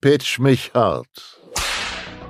Pitch 0.00 0.38
mich 0.38 0.70
hart. 0.74 1.40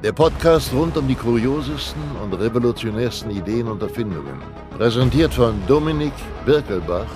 Der 0.02 0.12
Podcast 0.12 0.72
rund 0.72 0.96
um 0.96 1.06
die 1.06 1.14
kuriosesten 1.14 2.00
und 2.22 2.32
revolutionärsten 2.32 3.30
Ideen 3.30 3.68
und 3.68 3.82
Erfindungen. 3.82 4.40
Präsentiert 4.78 5.34
von 5.34 5.54
Dominik 5.66 6.14
Birkelbach 6.46 7.10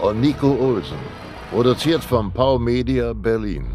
und 0.00 0.20
Nico 0.20 0.56
Olsen. 0.60 0.98
Produziert 1.50 2.04
von 2.04 2.30
Pau 2.30 2.60
Media 2.60 3.12
Berlin. 3.12 3.66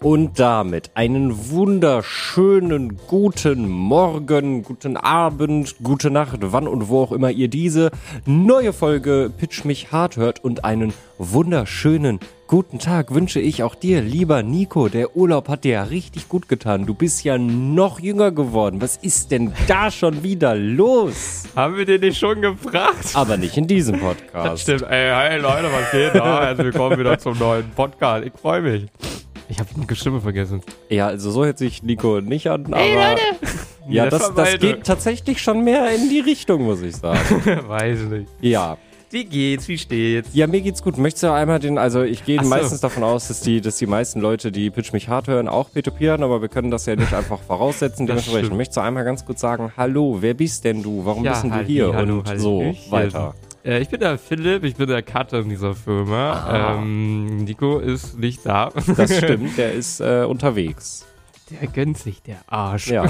Und 0.00 0.40
damit 0.40 0.90
einen 0.94 1.50
wunderschönen 1.50 2.96
guten 3.06 3.68
Morgen, 3.68 4.62
guten 4.62 4.96
Abend, 4.96 5.76
gute 5.82 6.10
Nacht, 6.10 6.38
wann 6.40 6.66
und 6.66 6.88
wo 6.88 7.02
auch 7.02 7.12
immer 7.12 7.30
ihr 7.30 7.48
diese 7.48 7.90
neue 8.24 8.72
Folge 8.72 9.30
Pitch 9.36 9.66
mich 9.66 9.92
hart 9.92 10.16
hört 10.16 10.42
und 10.42 10.64
einen 10.64 10.94
wunderschönen 11.18 12.18
guten 12.52 12.78
Tag 12.78 13.14
wünsche 13.14 13.40
ich 13.40 13.62
auch 13.62 13.74
dir, 13.74 14.02
lieber 14.02 14.42
Nico. 14.42 14.90
Der 14.90 15.16
Urlaub 15.16 15.48
hat 15.48 15.64
dir 15.64 15.72
ja 15.72 15.82
richtig 15.84 16.28
gut 16.28 16.50
getan. 16.50 16.84
Du 16.84 16.92
bist 16.92 17.24
ja 17.24 17.38
noch 17.38 17.98
jünger 17.98 18.30
geworden. 18.30 18.82
Was 18.82 18.98
ist 18.98 19.30
denn 19.30 19.54
da 19.68 19.90
schon 19.90 20.22
wieder 20.22 20.54
los? 20.54 21.44
Haben 21.56 21.78
wir 21.78 21.86
den 21.86 22.02
nicht 22.02 22.18
schon 22.18 22.42
gefragt? 22.42 23.12
Aber 23.14 23.38
nicht 23.38 23.56
in 23.56 23.66
diesem 23.66 23.98
Podcast. 23.98 24.52
Das 24.52 24.60
stimmt. 24.60 24.82
Ey, 24.82 25.30
hey 25.30 25.40
Leute, 25.40 25.68
was 25.72 25.90
geht 25.92 26.14
da? 26.14 26.42
Herzlich 26.42 26.66
willkommen 26.66 26.98
wieder 26.98 27.18
zum 27.18 27.38
neuen 27.38 27.70
Podcast. 27.70 28.26
Ich 28.26 28.34
freue 28.38 28.60
mich. 28.60 28.86
Ich 29.48 29.58
habe 29.58 29.70
die 29.74 29.96
Stimme 29.96 30.20
vergessen. 30.20 30.60
Ja, 30.90 31.06
also 31.06 31.30
so 31.30 31.46
hört 31.46 31.56
sich 31.56 31.82
Nico 31.82 32.20
nicht 32.20 32.50
an, 32.50 32.66
aber 32.66 32.76
hey, 32.76 32.94
Leute. 32.94 33.22
ja, 33.88 34.10
das, 34.10 34.34
das 34.34 34.58
geht 34.58 34.84
tatsächlich 34.84 35.40
schon 35.40 35.64
mehr 35.64 35.90
in 35.94 36.10
die 36.10 36.20
Richtung, 36.20 36.64
muss 36.64 36.82
ich 36.82 36.96
sagen. 36.96 37.18
Weiß 37.66 38.00
nicht. 38.00 38.28
Ja. 38.42 38.76
Wie 39.12 39.26
geht's? 39.26 39.68
Wie 39.68 39.76
steht's? 39.76 40.30
Ja, 40.32 40.46
mir 40.46 40.62
geht's 40.62 40.82
gut. 40.82 40.96
Möchtest 40.96 41.24
du 41.24 41.32
einmal 41.32 41.58
den, 41.58 41.76
also 41.76 42.00
ich 42.02 42.24
gehe 42.24 42.42
so. 42.42 42.48
meistens 42.48 42.80
davon 42.80 43.02
aus, 43.02 43.28
dass 43.28 43.42
die, 43.42 43.60
dass 43.60 43.76
die 43.76 43.84
meisten 43.86 44.20
Leute, 44.20 44.50
die 44.50 44.70
Pitch 44.70 44.94
mich 44.94 45.08
hart 45.08 45.28
hören, 45.28 45.48
auch 45.48 45.68
P2P 45.68 46.00
hören, 46.00 46.22
aber 46.22 46.40
wir 46.40 46.48
können 46.48 46.70
das 46.70 46.86
ja 46.86 46.96
nicht 46.96 47.12
einfach 47.12 47.38
voraussetzen. 47.38 48.06
Dementsprechend 48.08 48.56
möchtest 48.56 48.78
du 48.78 48.80
einmal 48.80 49.04
ganz 49.04 49.26
kurz 49.26 49.42
sagen, 49.42 49.70
hallo, 49.76 50.16
wer 50.20 50.32
bist 50.32 50.64
denn 50.64 50.82
du? 50.82 51.04
Warum 51.04 51.24
ja, 51.24 51.32
bist 51.32 51.44
denn 51.44 51.50
du 51.50 51.58
hier? 51.58 51.92
Hallo, 51.92 52.20
und 52.20 52.28
hallo, 52.28 52.40
so 52.40 52.62
ich, 52.62 52.90
weiter. 52.90 53.34
Äh, 53.62 53.82
ich 53.82 53.90
bin 53.90 54.00
der 54.00 54.16
Philipp, 54.16 54.64
ich 54.64 54.76
bin 54.76 54.88
der 54.88 55.02
Cutter 55.02 55.40
in 55.40 55.50
dieser 55.50 55.74
Firma. 55.74 56.78
Ähm, 56.78 57.44
Nico 57.44 57.80
ist 57.80 58.18
nicht 58.18 58.46
da. 58.46 58.70
Das 58.96 59.14
stimmt, 59.14 59.56
der 59.58 59.74
ist 59.74 60.00
äh, 60.00 60.24
unterwegs. 60.26 61.04
Der 61.60 61.68
gönnt 61.68 61.98
sich, 61.98 62.22
der 62.22 62.36
Arsch. 62.46 62.88
Ja, 62.88 63.06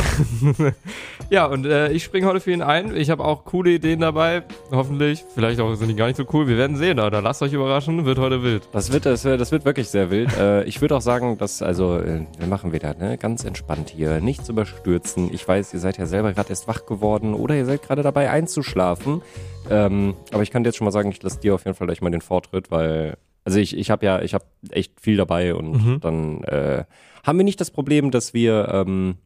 ja 1.31 1.47
und 1.47 1.67
äh, 1.67 1.91
ich 1.93 2.05
springe 2.05 2.27
heute 2.27 2.41
für 2.41 2.53
ihn 2.53 2.63
ein. 2.63 2.95
Ich 2.97 3.11
habe 3.11 3.25
auch 3.25 3.45
coole 3.45 3.71
Ideen 3.71 4.01
dabei. 4.01 4.43
Hoffentlich. 4.71 5.25
Vielleicht 5.35 5.61
auch 5.61 5.75
sind 5.75 5.89
die 5.89 5.95
gar 5.97 6.07
nicht 6.07 6.17
so 6.17 6.25
cool. 6.33 6.47
Wir 6.49 6.57
werden 6.57 6.77
sehen, 6.77 6.99
oder? 7.01 7.23
Lasst 7.23 7.43
euch 7.43 7.53
überraschen. 7.53 8.05
Wird 8.05 8.19
heute 8.19 8.43
wild. 8.43 8.69
Das 8.73 8.93
wird, 8.93 9.07
das 9.07 9.23
das 9.23 9.53
wird 9.53 9.65
wirklich 9.65 9.89
sehr 9.89 10.11
wild. 10.11 10.37
äh, 10.37 10.65
ich 10.65 10.81
würde 10.81 10.97
auch 10.97 11.01
sagen, 11.01 11.39
dass, 11.39 11.63
also, 11.63 11.99
äh, 11.99 12.27
wir 12.39 12.47
machen 12.47 12.73
wieder, 12.73 12.95
ne? 12.95 13.19
Ganz 13.19 13.45
entspannt 13.45 13.91
hier. 13.91 14.21
Nichts 14.21 14.49
überstürzen. 14.49 15.33
Ich 15.33 15.47
weiß, 15.47 15.73
ihr 15.75 15.81
seid 15.81 15.99
ja 15.99 16.07
selber 16.07 16.33
gerade 16.33 16.51
erst 16.51 16.69
wach 16.69 16.87
geworden 16.87 17.35
oder 17.35 17.55
ihr 17.57 17.65
seid 17.67 17.83
gerade 17.83 18.03
dabei 18.03 18.31
einzuschlafen. 18.31 19.23
Ähm, 19.71 20.15
aber 20.33 20.43
ich 20.43 20.51
kann 20.51 20.65
dir 20.65 20.69
jetzt 20.71 20.77
schon 20.77 20.85
mal 20.85 20.91
sagen, 20.93 21.11
ich 21.11 21.23
lasse 21.23 21.41
dir 21.41 21.55
auf 21.55 21.65
jeden 21.65 21.77
Fall 21.77 21.87
gleich 21.87 22.01
mal 22.03 22.11
den 22.11 22.21
Vortritt, 22.21 22.71
weil, 22.71 23.17
also 23.45 23.59
ich, 23.59 23.77
ich 23.77 23.91
habe 23.91 24.05
ja, 24.05 24.21
ich 24.21 24.35
habe 24.35 24.45
echt 24.71 25.01
viel 25.01 25.17
dabei 25.17 25.55
und 25.55 25.73
Mhm. 25.73 26.01
dann 26.01 26.43
äh, 26.45 26.85
haben 27.23 27.39
wir 27.39 27.45
nicht 27.45 27.61
das 27.61 27.71
Problem, 27.71 28.11
dass 28.11 28.35
wir 28.35 28.69
ähm, 28.73 29.17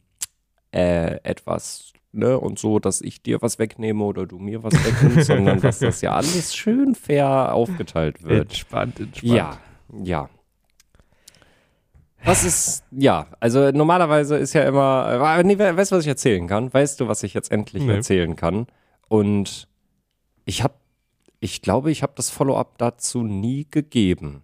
äh, 0.72 1.16
etwas, 1.22 1.92
ne, 2.12 2.38
und 2.38 2.58
so, 2.58 2.78
dass 2.78 3.00
ich 3.00 3.22
dir 3.22 3.40
was 3.42 3.58
wegnehme 3.58 4.04
oder 4.04 4.26
du 4.26 4.38
mir 4.38 4.62
was 4.62 4.74
wegnimmst, 4.74 5.26
sondern 5.28 5.60
dass 5.60 5.78
das 5.78 6.00
ja 6.02 6.12
alles 6.12 6.54
schön 6.54 6.94
fair 6.94 7.52
aufgeteilt 7.54 8.22
wird. 8.22 8.50
Entspannt, 8.50 9.00
entspannt. 9.00 9.32
Ja, 9.32 9.58
ja. 10.02 10.28
Was 12.24 12.42
ist, 12.44 12.82
ja, 12.90 13.28
also 13.38 13.70
normalerweise 13.70 14.36
ist 14.36 14.52
ja 14.52 14.62
immer, 14.64 15.36
äh, 15.38 15.44
nee, 15.44 15.58
we- 15.58 15.76
weißt 15.76 15.92
du, 15.92 15.96
was 15.96 16.02
ich 16.04 16.08
erzählen 16.08 16.46
kann? 16.48 16.72
Weißt 16.74 16.98
du, 17.00 17.06
was 17.06 17.22
ich 17.22 17.34
jetzt 17.34 17.52
endlich 17.52 17.84
Nee. 17.84 17.94
erzählen 17.94 18.34
kann? 18.34 18.66
Und 19.08 19.68
ich 20.44 20.62
habe, 20.64 20.74
ich 21.38 21.62
glaube, 21.62 21.92
ich 21.92 22.02
habe 22.02 22.14
das 22.16 22.30
Follow-up 22.30 22.78
dazu 22.78 23.22
nie 23.22 23.66
gegeben. 23.70 24.42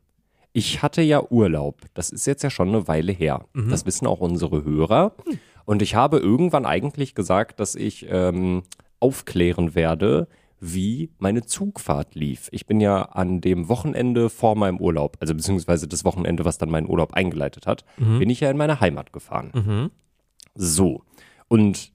Ich 0.52 0.82
hatte 0.82 1.02
ja 1.02 1.22
Urlaub. 1.30 1.80
Das 1.94 2.10
ist 2.10 2.26
jetzt 2.26 2.42
ja 2.42 2.50
schon 2.50 2.68
eine 2.68 2.88
Weile 2.88 3.12
her. 3.12 3.46
Das 3.70 3.86
wissen 3.86 4.06
auch 4.06 4.20
unsere 4.20 4.64
Hörer. 4.64 5.14
Und 5.64 5.80
ich 5.82 5.94
habe 5.94 6.18
irgendwann 6.18 6.66
eigentlich 6.66 7.14
gesagt, 7.14 7.60
dass 7.60 7.74
ich 7.74 8.06
ähm, 8.10 8.62
aufklären 9.00 9.74
werde, 9.74 10.28
wie 10.60 11.10
meine 11.18 11.44
Zugfahrt 11.44 12.14
lief. 12.14 12.48
Ich 12.52 12.66
bin 12.66 12.80
ja 12.80 13.02
an 13.02 13.40
dem 13.40 13.68
Wochenende 13.68 14.30
vor 14.30 14.54
meinem 14.54 14.78
Urlaub, 14.78 15.16
also 15.20 15.34
beziehungsweise 15.34 15.88
das 15.88 16.04
Wochenende, 16.04 16.44
was 16.44 16.58
dann 16.58 16.70
meinen 16.70 16.88
Urlaub 16.88 17.14
eingeleitet 17.14 17.66
hat, 17.66 17.84
bin 17.96 18.30
ich 18.30 18.40
ja 18.40 18.50
in 18.50 18.56
meine 18.56 18.78
Heimat 18.80 19.12
gefahren. 19.12 19.50
Mhm. 19.54 19.90
So. 20.54 21.02
Und 21.48 21.92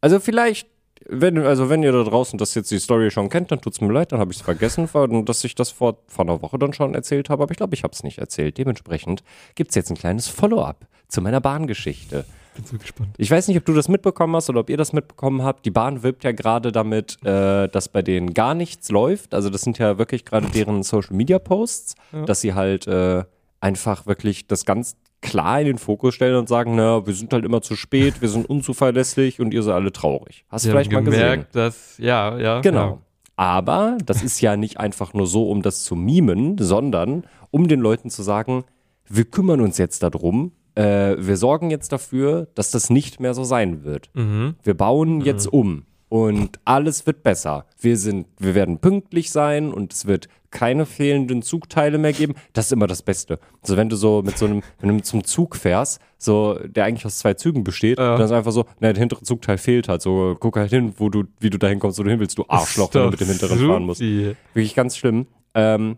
also 0.00 0.20
vielleicht, 0.20 0.68
wenn, 1.08 1.38
also 1.38 1.68
wenn 1.68 1.82
ihr 1.82 1.92
da 1.92 2.02
draußen 2.04 2.38
das 2.38 2.54
jetzt 2.54 2.70
die 2.70 2.78
Story 2.78 3.10
schon 3.10 3.28
kennt, 3.28 3.50
dann 3.50 3.60
tut's 3.60 3.80
mir 3.80 3.92
leid, 3.92 4.12
dann 4.12 4.20
habe 4.20 4.30
ich 4.32 4.38
es 4.38 4.42
vergessen, 4.42 4.88
weil- 4.92 5.24
dass 5.24 5.44
ich 5.44 5.54
das 5.54 5.70
vor, 5.70 5.98
vor 6.06 6.24
einer 6.24 6.40
Woche 6.42 6.58
dann 6.58 6.72
schon 6.72 6.94
erzählt 6.94 7.30
habe, 7.30 7.42
aber 7.42 7.50
ich 7.52 7.56
glaube, 7.58 7.74
ich 7.74 7.82
habe 7.84 7.92
es 7.92 8.02
nicht 8.02 8.18
erzählt. 8.18 8.58
Dementsprechend 8.58 9.22
gibt's 9.54 9.74
jetzt 9.74 9.90
ein 9.90 9.96
kleines 9.96 10.28
Follow-up 10.28 10.86
zu 11.08 11.20
meiner 11.20 11.40
Bahngeschichte. 11.40 12.24
Bin 12.54 12.64
so 12.66 12.76
gespannt. 12.76 13.14
Ich 13.16 13.30
weiß 13.30 13.48
nicht, 13.48 13.56
ob 13.56 13.64
du 13.64 13.72
das 13.72 13.88
mitbekommen 13.88 14.36
hast 14.36 14.50
oder 14.50 14.60
ob 14.60 14.68
ihr 14.68 14.76
das 14.76 14.92
mitbekommen 14.92 15.42
habt. 15.42 15.64
Die 15.64 15.70
Bahn 15.70 16.02
wirbt 16.02 16.22
ja 16.24 16.32
gerade 16.32 16.70
damit, 16.70 17.16
äh, 17.24 17.68
dass 17.68 17.88
bei 17.88 18.02
denen 18.02 18.34
gar 18.34 18.54
nichts 18.54 18.90
läuft. 18.90 19.32
Also 19.32 19.48
das 19.48 19.62
sind 19.62 19.78
ja 19.78 19.96
wirklich 19.96 20.24
gerade 20.26 20.48
deren 20.48 20.82
Social-Media-Posts, 20.82 21.94
dass 22.26 22.40
sie 22.42 22.52
halt 22.52 22.86
äh, 22.86 23.24
einfach 23.60 24.06
wirklich 24.06 24.46
das 24.48 24.64
ganz 24.66 24.96
klar 25.22 25.60
in 25.60 25.66
den 25.66 25.78
Fokus 25.78 26.14
stellen 26.14 26.36
und 26.36 26.48
sagen, 26.48 26.74
na, 26.74 27.06
wir 27.06 27.14
sind 27.14 27.32
halt 27.32 27.44
immer 27.44 27.62
zu 27.62 27.76
spät, 27.76 28.20
wir 28.20 28.28
sind 28.28 28.48
unzuverlässig 28.48 29.40
und 29.40 29.54
ihr 29.54 29.62
seid 29.62 29.74
alle 29.74 29.92
traurig. 29.92 30.44
Hast 30.50 30.66
du 30.66 30.70
vielleicht 30.70 30.90
mal 30.90 30.98
haben 30.98 31.06
gesehen? 31.06 31.20
gemerkt, 31.20 31.56
dass, 31.56 31.96
ja, 31.98 32.36
ja. 32.38 32.60
Genau. 32.60 33.00
Aber 33.36 33.96
das 34.04 34.22
ist 34.22 34.40
ja 34.40 34.56
nicht 34.56 34.78
einfach 34.78 35.14
nur 35.14 35.26
so, 35.26 35.48
um 35.48 35.62
das 35.62 35.84
zu 35.84 35.96
mimen, 35.96 36.58
sondern 36.58 37.24
um 37.50 37.68
den 37.68 37.80
Leuten 37.80 38.10
zu 38.10 38.22
sagen, 38.22 38.64
wir 39.08 39.24
kümmern 39.24 39.60
uns 39.60 39.78
jetzt 39.78 40.02
darum, 40.02 40.52
äh, 40.74 41.16
wir 41.18 41.36
sorgen 41.36 41.70
jetzt 41.70 41.92
dafür, 41.92 42.48
dass 42.54 42.70
das 42.70 42.90
nicht 42.90 43.20
mehr 43.20 43.34
so 43.34 43.44
sein 43.44 43.84
wird. 43.84 44.10
Mhm. 44.14 44.56
Wir 44.62 44.74
bauen 44.74 45.20
jetzt 45.22 45.46
um 45.46 45.84
und 46.12 46.60
alles 46.66 47.06
wird 47.06 47.22
besser. 47.22 47.64
Wir 47.80 47.96
sind, 47.96 48.26
wir 48.38 48.54
werden 48.54 48.76
pünktlich 48.76 49.30
sein 49.30 49.72
und 49.72 49.94
es 49.94 50.04
wird 50.06 50.28
keine 50.50 50.84
fehlenden 50.84 51.40
Zugteile 51.40 51.96
mehr 51.96 52.12
geben. 52.12 52.34
Das 52.52 52.66
ist 52.66 52.72
immer 52.72 52.86
das 52.86 53.00
Beste. 53.00 53.38
Also 53.62 53.78
wenn 53.78 53.88
du 53.88 53.96
so 53.96 54.20
mit 54.22 54.36
so 54.36 54.44
einem, 54.44 54.60
wenn 54.78 54.90
du 54.90 54.94
mit 54.96 55.10
einem 55.10 55.24
Zug 55.24 55.56
fährst, 55.56 56.02
so, 56.18 56.58
der 56.66 56.84
eigentlich 56.84 57.06
aus 57.06 57.16
zwei 57.16 57.32
Zügen 57.32 57.64
besteht, 57.64 57.98
Ja. 57.98 58.16
dann 58.16 58.26
ist 58.26 58.30
einfach 58.30 58.52
so, 58.52 58.66
na, 58.78 58.92
der 58.92 59.00
hintere 59.00 59.22
Zugteil 59.22 59.56
fehlt 59.56 59.88
halt. 59.88 60.02
So, 60.02 60.36
guck 60.38 60.58
halt 60.58 60.68
hin, 60.68 60.92
wo 60.98 61.08
du, 61.08 61.24
wie 61.40 61.48
du 61.48 61.56
dahin 61.58 61.78
kommst, 61.78 61.98
wo 61.98 62.02
du 62.02 62.10
hin 62.10 62.20
willst, 62.20 62.36
du 62.36 62.44
Arschloch, 62.46 62.92
wenn 62.92 63.04
du 63.04 63.10
mit 63.12 63.20
dem 63.22 63.28
hinteren 63.28 63.58
fahren 63.66 63.84
musst. 63.84 64.02
Wirklich 64.02 64.74
ganz 64.74 64.98
schlimm. 64.98 65.26
Ähm, 65.54 65.96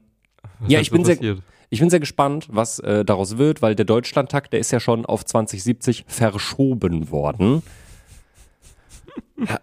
ja, 0.68 0.78
ich 0.78 0.92
bin 0.92 1.04
sehr, 1.04 1.16
passiert? 1.16 1.42
ich 1.70 1.80
bin 1.80 1.90
sehr 1.90 1.98
gespannt, 1.98 2.46
was 2.52 2.78
äh, 2.78 3.04
daraus 3.04 3.36
wird, 3.36 3.62
weil 3.62 3.74
der 3.74 3.84
Deutschlandtakt, 3.84 4.52
der 4.52 4.60
ist 4.60 4.70
ja 4.70 4.78
schon 4.78 5.04
auf 5.06 5.24
2070 5.24 6.04
verschoben 6.06 7.10
worden. 7.10 7.64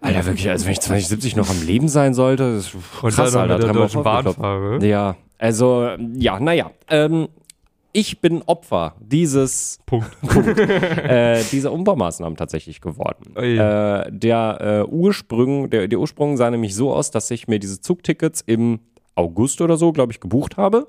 Alter, 0.00 0.26
wirklich, 0.26 0.48
also 0.48 0.66
wenn 0.66 0.72
ich 0.72 0.80
2070 0.80 1.36
noch 1.36 1.48
am 1.50 1.66
Leben 1.66 1.88
sein 1.88 2.14
sollte, 2.14 2.54
das 2.54 2.66
ist 2.66 2.74
Und 3.02 3.14
krass, 3.14 3.32
dann 3.32 3.50
Alter. 3.50 3.58
mit 3.58 3.66
der 3.66 3.72
Deutschen 3.72 4.02
Bahn 4.02 4.32
fahre. 4.32 4.84
Ja, 4.86 5.16
also, 5.38 5.88
ja, 6.14 6.38
naja. 6.38 6.70
Ähm, 6.88 7.28
ich 7.92 8.20
bin 8.20 8.42
Opfer 8.42 8.94
dieses 9.00 9.78
Punkt. 9.86 10.08
äh, 10.58 11.42
dieser 11.50 11.72
Umbaumaßnahmen 11.72 12.36
tatsächlich 12.36 12.80
geworden. 12.80 13.34
Ui. 13.36 13.56
Äh, 13.58 14.10
der, 14.10 14.58
äh, 14.60 14.90
Ursprung, 14.90 15.68
der, 15.68 15.88
der 15.88 15.98
Ursprung 15.98 16.36
sah 16.36 16.50
nämlich 16.50 16.74
so 16.74 16.92
aus, 16.94 17.10
dass 17.10 17.30
ich 17.30 17.48
mir 17.48 17.58
diese 17.58 17.80
Zugtickets 17.80 18.40
im 18.46 18.80
August 19.14 19.60
oder 19.60 19.76
so, 19.76 19.92
glaube 19.92 20.12
ich, 20.12 20.20
gebucht 20.20 20.56
habe. 20.56 20.88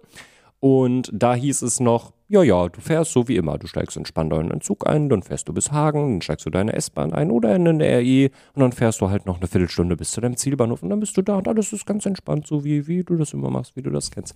Und 0.59 1.09
da 1.11 1.35
hieß 1.35 1.61
es 1.63 1.79
noch, 1.81 2.13
ja, 2.33 2.41
ja, 2.41 2.67
du 2.67 2.81
fährst 2.81 3.11
so 3.11 3.27
wie 3.27 3.35
immer. 3.35 3.59
Du 3.59 3.67
steigst 3.67 3.95
in 3.95 4.05
Spandau 4.05 4.39
in 4.39 4.51
einen 4.51 4.61
Zug 4.61 4.89
ein, 4.89 5.07
dann 5.07 5.21
fährst 5.21 5.47
du 5.47 5.53
bis 5.53 5.71
Hagen, 5.71 6.15
dann 6.15 6.21
steigst 6.23 6.47
du 6.47 6.49
deine 6.49 6.73
S-Bahn 6.73 7.13
ein 7.13 7.29
oder 7.29 7.55
in 7.55 7.67
eine 7.67 7.83
RE 7.83 8.31
und 8.55 8.59
dann 8.59 8.71
fährst 8.71 9.01
du 9.01 9.11
halt 9.11 9.27
noch 9.27 9.37
eine 9.37 9.45
Viertelstunde 9.45 9.95
bis 9.95 10.11
zu 10.11 10.19
deinem 10.19 10.35
Zielbahnhof 10.35 10.81
und 10.81 10.89
dann 10.89 10.99
bist 10.99 11.15
du 11.15 11.21
da 11.21 11.35
und 11.35 11.47
alles 11.47 11.71
ist 11.73 11.85
ganz 11.85 12.07
entspannt, 12.07 12.47
so 12.47 12.63
wie, 12.63 12.87
wie 12.87 13.03
du 13.03 13.17
das 13.17 13.33
immer 13.33 13.51
machst, 13.51 13.75
wie 13.75 13.83
du 13.83 13.91
das 13.91 14.09
kennst. 14.09 14.33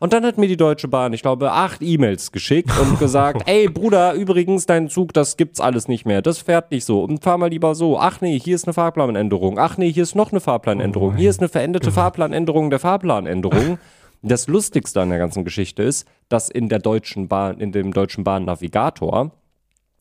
Und 0.00 0.12
dann 0.12 0.24
hat 0.26 0.36
mir 0.36 0.48
die 0.48 0.56
Deutsche 0.56 0.88
Bahn, 0.88 1.12
ich 1.12 1.22
glaube, 1.22 1.52
acht 1.52 1.80
E-Mails 1.80 2.32
geschickt 2.32 2.72
und 2.80 2.98
gesagt, 2.98 3.44
ey 3.46 3.68
Bruder, 3.68 4.14
übrigens, 4.14 4.66
dein 4.66 4.88
Zug, 4.88 5.12
das 5.12 5.36
gibt's 5.36 5.60
alles 5.60 5.86
nicht 5.86 6.06
mehr. 6.06 6.22
Das 6.22 6.38
fährt 6.38 6.72
nicht 6.72 6.84
so. 6.84 7.04
Und 7.04 7.22
fahr 7.22 7.38
mal 7.38 7.50
lieber 7.50 7.76
so. 7.76 8.00
Ach 8.00 8.20
nee, 8.20 8.40
hier 8.40 8.56
ist 8.56 8.66
eine 8.66 8.74
Fahrplanänderung. 8.74 9.60
Ach 9.60 9.76
nee, 9.76 9.92
hier 9.92 10.02
ist 10.02 10.16
noch 10.16 10.32
eine 10.32 10.40
Fahrplanänderung. 10.40 11.14
Hier 11.14 11.30
ist 11.30 11.38
eine 11.38 11.48
veränderte 11.48 11.92
Fahrplanänderung 11.92 12.70
der 12.70 12.80
Fahrplanänderung. 12.80 13.78
Das 14.22 14.48
Lustigste 14.48 15.00
an 15.00 15.10
der 15.10 15.18
ganzen 15.18 15.44
Geschichte 15.44 15.82
ist, 15.82 16.06
dass 16.28 16.48
in 16.48 16.68
der 16.68 16.78
deutschen 16.80 17.28
Bahn, 17.28 17.60
in 17.60 17.72
dem 17.72 17.92
deutschen 17.92 18.24
Bahnnavigator, 18.24 19.32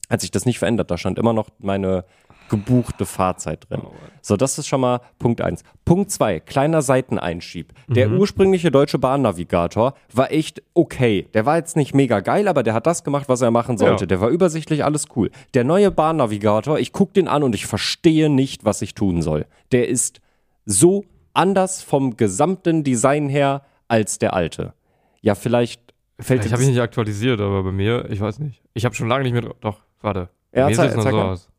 hat 0.10 0.22
sich 0.22 0.32
das 0.32 0.46
nicht 0.46 0.60
verändert. 0.60 0.90
Da 0.90 0.98
stand 0.98 1.20
immer 1.20 1.34
noch 1.34 1.50
meine 1.60 2.06
gebuchte 2.50 3.06
Fahrzeit 3.06 3.70
drin. 3.70 3.82
Oh, 3.84 3.92
So, 4.22 4.38
das 4.38 4.58
ist 4.58 4.68
schon 4.68 4.82
mal 4.82 5.02
Punkt 5.20 5.42
eins. 5.42 5.64
Punkt 5.86 6.12
zwei, 6.12 6.40
kleiner 6.40 6.82
Seiteneinschieb. 6.82 7.74
Der 7.90 8.12
ursprüngliche 8.12 8.72
deutsche 8.72 9.00
Bahnnavigator 9.00 9.96
war 10.14 10.32
echt 10.32 10.64
okay. 10.74 11.28
Der 11.34 11.46
war 11.46 11.58
jetzt 11.58 11.76
nicht 11.76 11.94
mega 11.94 12.22
geil, 12.22 12.48
aber 12.48 12.64
der 12.64 12.74
hat 12.74 12.88
das 12.88 13.04
gemacht, 13.04 13.28
was 13.28 13.42
er 13.42 13.52
machen 13.52 13.78
sollte. 13.78 14.04
Ja. 14.04 14.08
Der 14.08 14.22
war 14.22 14.30
übersichtlich, 14.30 14.86
alles 14.86 15.08
cool. 15.16 15.30
Der 15.54 15.66
neue 15.66 15.92
Bahnnavigator, 15.92 16.80
ich 16.80 16.94
gucke 16.94 17.14
den 17.14 17.28
an 17.28 17.44
und 17.44 17.54
ich 17.54 17.66
verstehe 17.66 18.30
nicht, 18.30 18.64
was 18.64 18.82
ich 18.82 18.94
tun 18.94 19.22
soll. 19.22 19.46
Der 19.72 19.90
ist 19.90 20.22
so 20.66 21.04
anders 21.34 21.82
vom 21.82 22.18
gesamten 22.18 22.84
Design 22.84 23.30
her 23.30 23.64
als 23.88 24.20
der 24.20 24.34
alte. 24.34 24.74
Ja, 25.22 25.36
vielleicht 25.36 25.82
fällt 26.20 26.46
Ich 26.46 26.52
habe 26.54 26.62
ich 26.64 26.70
nicht 26.70 26.82
aktualisiert, 26.82 27.40
aber 27.42 27.64
bei 27.64 27.72
mir, 27.72 28.10
ich 28.10 28.20
weiß 28.20 28.40
nicht. 28.40 28.62
Ich 28.74 28.86
habe 28.86 28.96
schon 28.96 29.08
lange 29.08 29.24
nicht 29.24 29.34
mehr. 29.34 29.54
Doch, 29.62 29.80
warte. 30.02 30.30
Ja, 30.54 30.70
zeig- 30.72 30.96
noch 30.96 31.04
zeig 31.04 31.12
so 31.14 31.22
aus. 31.22 31.50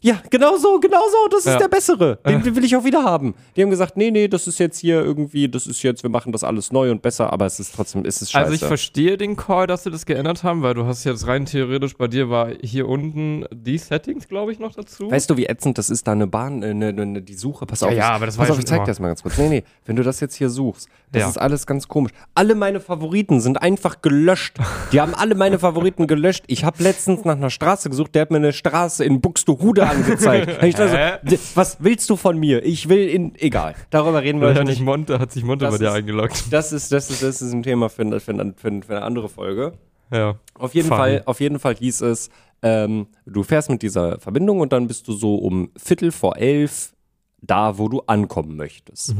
Ja, 0.00 0.20
genau 0.30 0.56
so, 0.56 0.78
genau 0.80 1.00
so. 1.10 1.28
Das 1.30 1.40
ist 1.40 1.52
Ja. 1.52 1.58
der 1.58 1.68
bessere. 1.68 2.18
Den, 2.26 2.42
den 2.42 2.54
will 2.56 2.64
ich 2.64 2.76
auch 2.76 2.84
wieder 2.84 3.02
haben. 3.02 3.34
Die 3.56 3.62
haben 3.62 3.70
gesagt, 3.70 3.96
nee, 3.96 4.10
nee, 4.10 4.28
das 4.28 4.46
ist 4.46 4.58
jetzt 4.58 4.78
hier 4.78 5.02
irgendwie, 5.02 5.48
das 5.48 5.66
ist 5.66 5.82
jetzt, 5.82 6.02
wir 6.02 6.10
machen 6.10 6.32
das 6.32 6.44
alles 6.44 6.70
neu 6.72 6.90
und 6.90 7.02
besser, 7.02 7.32
aber 7.32 7.46
es 7.46 7.58
ist 7.60 7.74
trotzdem, 7.74 8.04
es 8.04 8.22
ist 8.22 8.30
scheiße. 8.32 8.44
Also 8.44 8.54
ich 8.54 8.64
verstehe 8.64 9.16
den 9.16 9.36
Call, 9.36 9.66
dass 9.66 9.84
sie 9.84 9.90
das 9.90 10.06
geändert 10.06 10.42
haben, 10.44 10.62
weil 10.62 10.74
du 10.74 10.84
hast 10.86 11.04
jetzt 11.04 11.26
rein 11.26 11.46
theoretisch 11.46 11.96
bei 11.96 12.08
dir 12.08 12.30
war 12.30 12.48
hier 12.62 12.88
unten 12.88 13.44
die 13.52 13.78
Settings, 13.78 14.28
glaube 14.28 14.52
ich, 14.52 14.58
noch 14.58 14.74
dazu. 14.74 15.10
Weißt 15.10 15.28
du, 15.30 15.36
wie 15.36 15.46
ätzend 15.46 15.78
das 15.78 15.90
ist, 15.90 16.06
da 16.06 16.12
eine 16.12 16.26
Bahn, 16.26 16.62
äh, 16.62 16.66
eine, 16.70 16.88
eine, 16.88 17.22
die 17.22 17.34
Suche, 17.34 17.66
pass 17.66 17.80
Ja, 17.80 17.88
auf. 17.88 17.92
ja, 17.94 17.98
ich, 17.98 18.04
aber 18.14 18.26
das 18.26 18.36
war 18.38 18.42
pass 18.44 18.48
ja 18.48 18.52
auf, 18.54 18.58
ich 18.60 18.66
zeig 18.66 18.80
dir 18.84 18.90
das 18.90 19.00
mal 19.00 19.08
ganz 19.08 19.22
kurz. 19.22 19.38
Nee, 19.38 19.48
nee, 19.48 19.64
wenn 19.84 19.96
du 19.96 20.02
das 20.02 20.20
jetzt 20.20 20.34
hier 20.36 20.50
suchst, 20.50 20.88
das 21.12 21.22
Ja. 21.22 21.28
ist 21.28 21.38
alles 21.38 21.66
ganz 21.66 21.88
komisch. 21.88 22.12
Alle 22.34 22.54
meine 22.54 22.80
Favoriten 22.80 23.40
sind 23.40 23.60
einfach 23.62 24.02
gelöscht. 24.02 24.58
Die 24.92 25.00
haben 25.00 25.14
alle 25.14 25.34
meine 25.34 25.58
Favoriten 25.58 26.06
gelöscht. 26.06 26.44
Ich 26.48 26.64
habe 26.64 26.82
letztens 26.82 27.24
nach 27.24 27.36
einer 27.36 27.50
Straße 27.50 27.88
gesucht, 27.90 28.14
der 28.14 28.22
hat 28.22 28.30
mir 28.30 28.36
eine 28.38 28.52
Straße 28.52 29.04
in 29.04 29.20
Buxtehude 29.20 29.85
angezeigt. 29.88 30.62
ich 30.62 30.74
dachte 30.74 31.20
so, 31.24 31.36
was 31.54 31.78
willst 31.80 32.10
du 32.10 32.16
von 32.16 32.38
mir? 32.38 32.64
Ich 32.64 32.88
will 32.88 33.08
in, 33.08 33.34
egal. 33.36 33.74
Darüber 33.90 34.22
reden 34.22 34.40
wir 34.40 34.48
heute 34.48 34.64
nicht. 34.64 34.76
sich 34.76 34.82
Monte, 34.84 35.18
hat 35.18 35.32
sich 35.32 35.44
Monte 35.44 35.64
Das 35.64 35.74
bei 35.74 35.78
dir 35.78 35.88
ist- 35.88 35.94
eingeloggt. 35.94 36.44
Das 36.50 36.72
ist, 36.72 36.92
das 36.92 37.10
ist, 37.10 37.22
das 37.22 37.42
ist 37.42 37.52
ein 37.52 37.62
Thema 37.62 37.88
für, 37.88 38.04
für, 38.20 38.20
für, 38.20 38.54
für, 38.56 38.96
eine 38.96 39.02
andere 39.02 39.28
Folge. 39.28 39.72
Ja. 40.12 40.36
Auf 40.54 40.74
jeden. 40.74 40.88
Fall, 40.88 41.22
auf 41.26 41.40
jeden 41.40 41.58
Fall 41.58 41.74
hieß 41.76 42.02
es, 42.02 42.30
ähm, 42.62 43.08
du 43.26 43.42
fährst 43.42 43.70
mit 43.70 43.82
dieser 43.82 44.18
Verbindung 44.20 44.60
und 44.60 44.72
dann 44.72 44.86
bist 44.86 45.08
du 45.08 45.12
so 45.12 45.36
um 45.36 45.70
Viertel 45.76 46.12
vor 46.12 46.36
elf 46.36 46.94
da, 47.40 47.78
wo 47.78 47.88
du 47.88 48.02
ankommen 48.06 48.56
möchtest. 48.56 49.14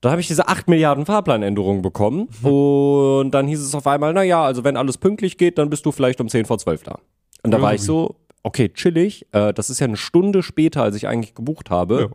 Da 0.00 0.10
habe 0.10 0.20
ich 0.20 0.28
diese 0.28 0.48
8 0.48 0.68
Milliarden 0.68 1.06
Fahrplanänderungen 1.06 1.82
bekommen 1.82 2.28
und 2.42 3.32
dann 3.32 3.48
hieß 3.48 3.60
es 3.60 3.74
auf 3.74 3.86
einmal, 3.86 4.12
naja, 4.12 4.44
also 4.44 4.64
wenn 4.64 4.76
alles 4.76 4.96
pünktlich 4.98 5.38
geht, 5.38 5.58
dann 5.58 5.70
bist 5.70 5.84
du 5.86 5.92
vielleicht 5.92 6.20
um 6.20 6.28
10 6.28 6.46
vor 6.46 6.58
12 6.58 6.84
da. 6.84 6.98
Und 7.42 7.50
da 7.50 7.60
war 7.60 7.74
ich 7.74 7.82
so, 7.82 8.16
okay, 8.48 8.70
chillig, 8.70 9.26
äh, 9.32 9.52
das 9.52 9.68
ist 9.68 9.78
ja 9.78 9.86
eine 9.86 9.98
Stunde 9.98 10.42
später, 10.42 10.82
als 10.82 10.96
ich 10.96 11.06
eigentlich 11.06 11.34
gebucht 11.34 11.68
habe. 11.70 12.00
Ja. 12.00 12.08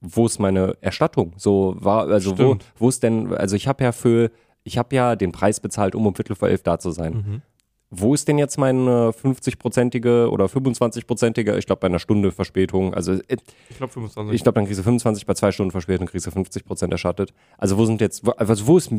Wo 0.00 0.26
ist 0.26 0.38
meine 0.38 0.76
Erstattung? 0.80 1.32
So 1.36 1.74
war, 1.78 2.08
also 2.08 2.38
wo, 2.38 2.54
Stimmt. 2.54 2.64
wo 2.78 2.88
ist 2.88 3.02
denn, 3.02 3.34
also 3.34 3.56
ich 3.56 3.66
habe 3.66 3.82
ja 3.82 3.92
für, 3.92 4.30
ich 4.62 4.78
habe 4.78 4.94
ja 4.94 5.16
den 5.16 5.32
Preis 5.32 5.58
bezahlt, 5.58 5.94
um 5.94 6.06
um 6.06 6.14
Viertel 6.14 6.36
vor 6.36 6.48
elf 6.48 6.62
da 6.62 6.78
zu 6.78 6.92
sein. 6.92 7.12
Mhm. 7.12 7.42
Wo 7.90 8.14
ist 8.14 8.28
denn 8.28 8.36
jetzt 8.36 8.58
meine 8.58 9.10
50-prozentige 9.10 10.28
oder 10.28 10.46
25-prozentige, 10.46 11.56
ich 11.56 11.66
glaube 11.66 11.80
bei 11.80 11.86
einer 11.86 11.98
Stunde 11.98 12.30
Verspätung, 12.30 12.94
also 12.94 13.12
äh, 13.12 13.36
Ich 13.70 13.76
glaube 13.78 13.92
25. 13.92 14.34
ich 14.34 14.42
glaube, 14.42 14.56
dann 14.56 14.66
kriegst 14.66 14.78
du 14.78 14.84
25, 14.84 15.24
bei 15.26 15.34
zwei 15.34 15.50
Stunden 15.50 15.70
Verspätung 15.70 16.06
kriegst 16.06 16.26
du 16.26 16.30
50 16.30 16.64
Prozent 16.64 16.92
erstattet. 16.92 17.32
Also 17.58 17.78
wo 17.78 17.86
sind 17.86 18.00
jetzt, 18.00 18.26
wo, 18.26 18.32
also 18.32 18.66
wo 18.66 18.76
ist 18.76 18.90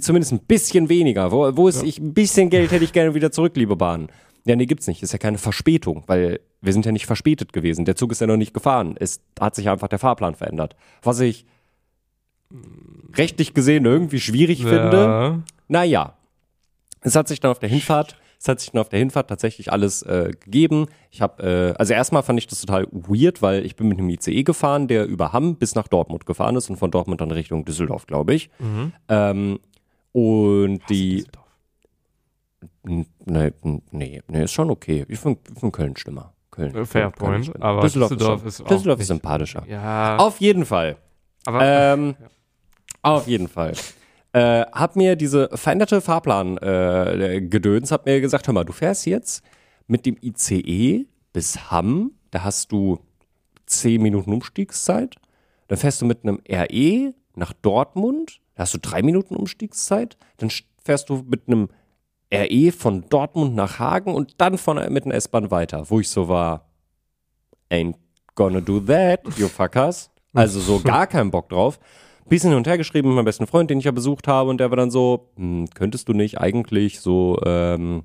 zumindest 0.00 0.32
ein 0.32 0.40
bisschen 0.40 0.88
weniger? 0.88 1.32
Wo, 1.32 1.54
wo 1.56 1.68
ist 1.68 1.82
ich, 1.82 1.98
ein 1.98 2.14
bisschen 2.14 2.48
Geld 2.48 2.70
hätte 2.70 2.84
ich 2.84 2.92
gerne 2.92 3.14
wieder 3.14 3.32
zurück, 3.32 3.56
liebe 3.56 3.76
Bahn. 3.76 4.08
Ja, 4.46 4.56
nee, 4.56 4.66
gibt's 4.66 4.86
nicht. 4.86 5.02
Ist 5.02 5.12
ja 5.12 5.18
keine 5.18 5.38
Verspätung, 5.38 6.04
weil 6.06 6.40
wir 6.60 6.72
sind 6.72 6.84
ja 6.86 6.92
nicht 6.92 7.06
verspätet 7.06 7.52
gewesen. 7.52 7.84
Der 7.86 7.96
Zug 7.96 8.12
ist 8.12 8.20
ja 8.20 8.26
noch 8.26 8.36
nicht 8.36 8.52
gefahren. 8.54 8.94
Es 8.98 9.20
hat 9.40 9.54
sich 9.54 9.68
einfach 9.70 9.88
der 9.88 9.98
Fahrplan 9.98 10.34
verändert. 10.34 10.76
Was 11.02 11.20
ich 11.20 11.46
rechtlich 13.16 13.54
gesehen 13.54 13.84
irgendwie 13.84 14.20
schwierig 14.20 14.62
finde. 14.62 14.96
ja. 14.96 15.38
Naja, 15.66 16.12
es 17.00 17.16
hat 17.16 17.26
sich 17.28 17.40
dann 17.40 17.50
auf 17.50 17.58
der 17.58 17.70
Hinfahrt, 17.70 18.16
es 18.38 18.46
hat 18.48 18.60
sich 18.60 18.70
dann 18.72 18.80
auf 18.82 18.90
der 18.90 18.98
Hinfahrt 18.98 19.28
tatsächlich 19.28 19.72
alles 19.72 20.02
äh, 20.02 20.30
gegeben. 20.38 20.86
Ich 21.10 21.22
habe, 21.22 21.72
äh, 21.74 21.78
also 21.78 21.94
erstmal 21.94 22.22
fand 22.22 22.38
ich 22.38 22.46
das 22.46 22.60
total 22.60 22.86
weird, 22.92 23.40
weil 23.40 23.64
ich 23.64 23.74
bin 23.76 23.88
mit 23.88 23.98
einem 23.98 24.10
ICE 24.10 24.42
gefahren, 24.42 24.88
der 24.88 25.06
über 25.06 25.32
Hamm 25.32 25.56
bis 25.56 25.74
nach 25.74 25.88
Dortmund 25.88 26.26
gefahren 26.26 26.54
ist 26.56 26.68
und 26.68 26.76
von 26.76 26.90
Dortmund 26.90 27.22
dann 27.22 27.30
Richtung 27.30 27.64
Düsseldorf, 27.64 28.06
glaube 28.06 28.34
ich. 28.34 28.50
Ähm, 29.08 29.58
und 30.12 30.80
die, 30.90 31.20
N- 31.20 31.26
nee, 32.84 33.52
n- 33.62 33.82
nee, 33.90 34.22
nee, 34.28 34.44
ist 34.44 34.52
schon 34.52 34.70
okay. 34.70 35.04
Ich 35.08 35.18
finde 35.18 35.40
find 35.58 35.72
Köln 35.72 35.96
schlimmer. 35.96 36.32
Köln. 36.50 36.72
Fair 36.86 37.10
Köln 37.10 37.12
point, 37.12 37.44
schlimmer. 37.46 37.64
aber 37.64 37.80
Düsseldorf, 37.82 38.10
Düsseldorf 38.10 38.44
ist, 38.46 38.60
ist 38.60 38.70
Düsseldorf 38.70 39.00
ist 39.00 39.06
sympathischer. 39.08 39.64
Ja. 39.68 40.16
Auf 40.18 40.40
jeden 40.40 40.64
Fall. 40.64 40.96
aber 41.46 41.60
Ähm, 41.62 42.14
Auf 43.02 43.26
jeden 43.26 43.48
Fall. 43.48 43.72
Äh, 44.32 44.64
hab 44.72 44.96
mir 44.96 45.14
diese 45.16 45.48
veränderte 45.54 46.00
Fahrplan 46.00 46.58
äh, 46.58 47.40
Gedöns, 47.42 47.92
hab 47.92 48.06
mir 48.06 48.20
gesagt, 48.20 48.46
hör 48.46 48.54
mal, 48.54 48.64
du 48.64 48.72
fährst 48.72 49.06
jetzt 49.06 49.44
mit 49.86 50.06
dem 50.06 50.16
ICE 50.22 51.06
bis 51.32 51.70
Hamm, 51.70 52.12
da 52.30 52.42
hast 52.44 52.72
du 52.72 52.98
10 53.66 54.00
Minuten 54.02 54.32
Umstiegszeit. 54.32 55.16
Dann 55.68 55.78
fährst 55.78 56.02
du 56.02 56.06
mit 56.06 56.22
einem 56.24 56.40
RE 56.48 57.14
nach 57.36 57.52
Dortmund, 57.52 58.40
da 58.54 58.62
hast 58.62 58.74
du 58.74 58.78
3 58.78 59.02
Minuten 59.02 59.36
Umstiegszeit. 59.36 60.16
Dann 60.38 60.50
fährst 60.82 61.08
du 61.10 61.24
mit 61.28 61.46
einem 61.48 61.68
RE 62.32 62.72
von 62.72 63.04
Dortmund 63.08 63.54
nach 63.54 63.78
Hagen 63.78 64.14
und 64.14 64.40
dann 64.40 64.58
von, 64.58 64.76
mit 64.92 65.04
einer 65.04 65.14
S-Bahn 65.14 65.50
weiter, 65.50 65.88
wo 65.90 66.00
ich 66.00 66.08
so 66.08 66.28
war, 66.28 66.68
ain't 67.70 67.96
gonna 68.34 68.60
do 68.60 68.80
that, 68.80 69.20
you 69.36 69.48
fuckers. 69.48 70.10
Also 70.32 70.60
so 70.60 70.80
gar 70.84 71.06
keinen 71.06 71.30
Bock 71.30 71.48
drauf. 71.48 71.78
Bisschen 72.26 72.50
hin 72.50 72.56
und 72.56 72.66
her 72.66 72.78
geschrieben 72.78 73.08
mit 73.08 73.16
meinem 73.16 73.26
besten 73.26 73.46
Freund, 73.46 73.68
den 73.68 73.78
ich 73.78 73.84
ja 73.84 73.90
besucht 73.90 74.26
habe, 74.26 74.48
und 74.48 74.58
der 74.58 74.70
war 74.70 74.76
dann 74.76 74.90
so, 74.90 75.30
hm, 75.36 75.68
könntest 75.74 76.08
du 76.08 76.14
nicht 76.14 76.38
eigentlich 76.38 77.00
so 77.00 77.38
ähm, 77.44 78.04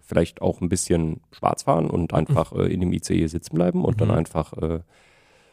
vielleicht 0.00 0.42
auch 0.42 0.60
ein 0.60 0.68
bisschen 0.68 1.20
schwarz 1.30 1.62
fahren 1.62 1.88
und 1.88 2.12
einfach 2.12 2.52
äh, 2.56 2.72
in 2.72 2.80
dem 2.80 2.92
ICE 2.92 3.26
sitzen 3.28 3.54
bleiben 3.54 3.84
und 3.84 4.00
dann 4.00 4.10
einfach 4.10 4.52
äh, 4.54 4.80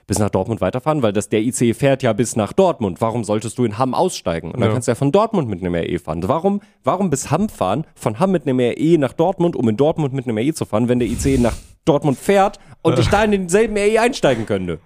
bis 0.08 0.20
nach 0.20 0.30
Dortmund 0.30 0.62
weiterfahren, 0.62 1.04
weil 1.04 1.12
das 1.14 1.28
der 1.30 1.42
ICE 1.42 1.74
fährt 1.74 2.02
ja 2.02 2.14
bis 2.14 2.36
nach 2.38 2.54
Dortmund. 2.54 3.02
Warum 3.02 3.24
solltest 3.26 3.58
du 3.58 3.66
in 3.66 3.78
Hamm 3.78 3.94
aussteigen? 3.94 4.52
Und 4.52 4.62
dann 4.62 4.70
Ja. 4.70 4.74
kannst 4.74 4.88
du 4.88 4.92
ja 4.92 4.96
von 4.96 5.12
Dortmund 5.12 5.50
mit 5.50 5.62
einem 5.62 5.76
RE 5.76 6.00
fahren. 6.00 6.24
Warum, 6.28 6.62
warum 6.84 7.10
bis 7.10 7.30
Hamm 7.30 7.50
fahren, 7.50 7.86
von 7.94 8.18
Hamm 8.20 8.32
mit 8.32 8.48
einem 8.48 8.60
RE 8.60 8.98
nach 8.98 9.12
Dortmund, 9.14 9.56
um 9.58 9.68
in 9.68 9.76
Dortmund 9.78 10.14
mit 10.14 10.26
einem 10.28 10.38
RE 10.38 10.54
zu 10.54 10.66
fahren, 10.66 10.88
wenn 10.88 11.00
der 11.00 11.10
ICE 11.10 11.38
nach 11.38 11.56
Dortmund 11.86 12.18
fährt 12.18 12.58
und 12.82 12.98
ich 12.98 13.10
da 13.10 13.24
in 13.24 13.32
denselben 13.32 13.76
RE 13.78 14.00
einsteigen 14.00 14.46
könnte? 14.46 14.80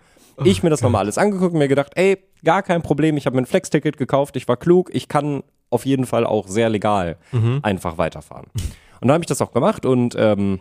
Ich 0.44 0.64
mir 0.64 0.72
das 0.72 0.82
nochmal 0.82 1.02
alles 1.04 1.20
angeguckt 1.20 1.54
und 1.54 1.60
mir 1.60 1.68
gedacht, 1.68 1.92
ey, 1.96 2.18
gar 2.44 2.64
kein 2.64 2.82
Problem, 2.82 3.16
ich 3.16 3.28
habe 3.28 3.36
mir 3.36 3.44
ein 3.44 3.46
Flex-Ticket 3.46 3.98
gekauft, 3.98 4.36
ich 4.38 4.48
war 4.48 4.58
klug, 4.58 4.90
ich 4.92 5.08
kann 5.08 5.44
auf 5.70 5.86
jeden 5.86 6.08
Fall 6.08 6.26
auch 6.26 6.48
sehr 6.48 6.68
legal 6.70 7.18
einfach 7.62 8.00
weiterfahren. 8.00 8.48
Und 8.56 9.08
dann 9.08 9.12
habe 9.12 9.24
ich 9.24 9.28
das 9.28 9.40
auch 9.42 9.52
gemacht 9.52 9.86
und 9.86 10.16
ähm, 10.18 10.60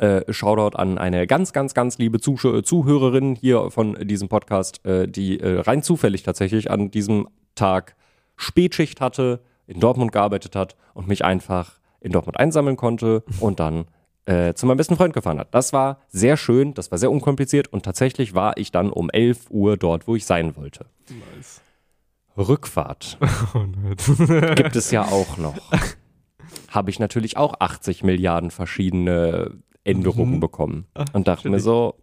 äh, 0.00 0.32
Shoutout 0.32 0.76
an 0.76 0.98
eine 0.98 1.26
ganz, 1.26 1.52
ganz, 1.52 1.74
ganz 1.74 1.98
liebe 1.98 2.20
Zusch 2.20 2.46
Zuhörerin 2.64 3.34
hier 3.34 3.70
von 3.70 3.96
diesem 4.06 4.28
Podcast, 4.28 4.84
äh, 4.84 5.06
die 5.06 5.40
äh, 5.40 5.60
rein 5.60 5.82
zufällig 5.82 6.22
tatsächlich 6.22 6.70
an 6.70 6.90
diesem 6.90 7.28
Tag 7.54 7.96
Spätschicht 8.36 9.00
hatte, 9.00 9.40
in 9.66 9.80
Dortmund 9.80 10.12
gearbeitet 10.12 10.56
hat 10.56 10.76
und 10.94 11.06
mich 11.06 11.24
einfach 11.24 11.80
in 12.00 12.12
Dortmund 12.12 12.38
einsammeln 12.38 12.76
konnte 12.76 13.22
und 13.40 13.60
dann 13.60 13.84
äh, 14.24 14.54
zu 14.54 14.66
meinem 14.66 14.78
besten 14.78 14.96
Freund 14.96 15.12
gefahren 15.12 15.38
hat. 15.38 15.54
Das 15.54 15.72
war 15.72 16.00
sehr 16.08 16.36
schön, 16.36 16.74
das 16.74 16.90
war 16.90 16.98
sehr 16.98 17.10
unkompliziert 17.10 17.68
und 17.68 17.84
tatsächlich 17.84 18.34
war 18.34 18.56
ich 18.56 18.72
dann 18.72 18.90
um 18.90 19.10
11 19.10 19.50
Uhr 19.50 19.76
dort, 19.76 20.06
wo 20.08 20.16
ich 20.16 20.24
sein 20.24 20.56
wollte. 20.56 20.86
Nice. 21.36 21.60
Rückfahrt 22.36 23.18
Oh, 23.54 23.64
gibt 24.54 24.76
es 24.76 24.90
ja 24.90 25.04
auch 25.04 25.36
noch. 25.36 25.56
Habe 26.68 26.90
ich 26.90 26.98
natürlich 26.98 27.36
auch 27.36 27.54
80 27.58 28.02
Milliarden 28.02 28.50
verschiedene 28.50 29.58
Änderungen 29.84 30.36
Mhm. 30.36 30.40
bekommen. 30.40 30.86
Und 31.12 31.28
dachte 31.28 31.48
mir 31.50 31.60
so, 31.60 31.94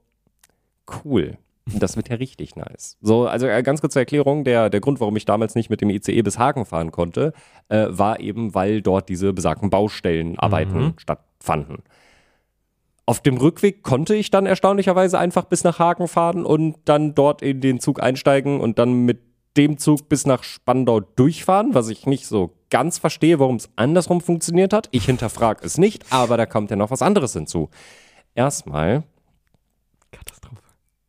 cool. 1.06 1.38
Das 1.74 1.98
wird 1.98 2.08
ja 2.08 2.16
richtig 2.16 2.56
nice. 2.56 2.98
So, 3.02 3.28
also 3.28 3.46
äh, 3.46 3.62
ganz 3.62 3.82
kurz 3.82 3.92
zur 3.94 4.02
Erklärung, 4.02 4.46
der, 4.46 4.70
der 4.70 4.80
Grund, 4.80 5.02
warum 5.02 5.18
ich 5.18 5.26
damals 5.26 5.54
nicht 5.54 5.70
mit 5.70 5.82
dem 5.82 5.90
ICE 5.90 6.22
bis 6.22 6.40
Hagen 6.40 6.66
fahren 6.66 6.92
konnte, 6.92 7.34
äh, 7.68 7.88
war 7.90 8.22
eben, 8.22 8.56
weil 8.56 8.82
dort 8.82 9.10
diese 9.10 9.34
besagten 9.34 9.70
Baustellenarbeiten 9.70 10.82
Mhm. 10.82 10.94
stattfanden. 10.98 11.80
Auf 13.06 13.22
dem 13.22 13.38
Rückweg 13.38 13.84
konnte 13.84 14.16
ich 14.16 14.32
dann 14.32 14.46
erstaunlicherweise 14.46 15.20
einfach 15.20 15.46
bis 15.46 15.64
nach 15.66 15.78
Hagen 15.80 16.08
fahren 16.08 16.46
und 16.46 16.78
dann 16.86 17.16
dort 17.16 17.42
in 17.42 17.60
den 17.62 17.80
Zug 17.80 18.02
einsteigen 18.02 18.60
und 18.62 18.80
dann 18.80 19.06
mit 19.06 19.20
dem 19.58 19.78
Zug 19.78 20.08
bis 20.08 20.26
nach 20.26 20.44
Spandau 20.44 21.00
durchfahren, 21.00 21.74
was 21.74 21.90
ich 21.90 22.06
nicht 22.06 22.28
so 22.28 22.54
ganz 22.70 23.00
verstehe, 23.00 23.40
warum 23.40 23.56
es 23.56 23.70
andersrum 23.76 24.22
funktioniert 24.22 24.74
hat. 24.74 24.90
Ich 24.92 25.06
hinterfrage 25.06 25.66
es 25.66 25.78
nicht, 25.78 26.06
aber 26.12 26.38
da 26.38 26.46
kommt 26.46 26.70
ja 26.70 26.76
noch 26.76 26.92
was 26.92 27.02
anderes 27.02 27.34
hinzu. 27.34 27.70
Erstmal 28.36 29.04
Katastrophe. 30.12 30.62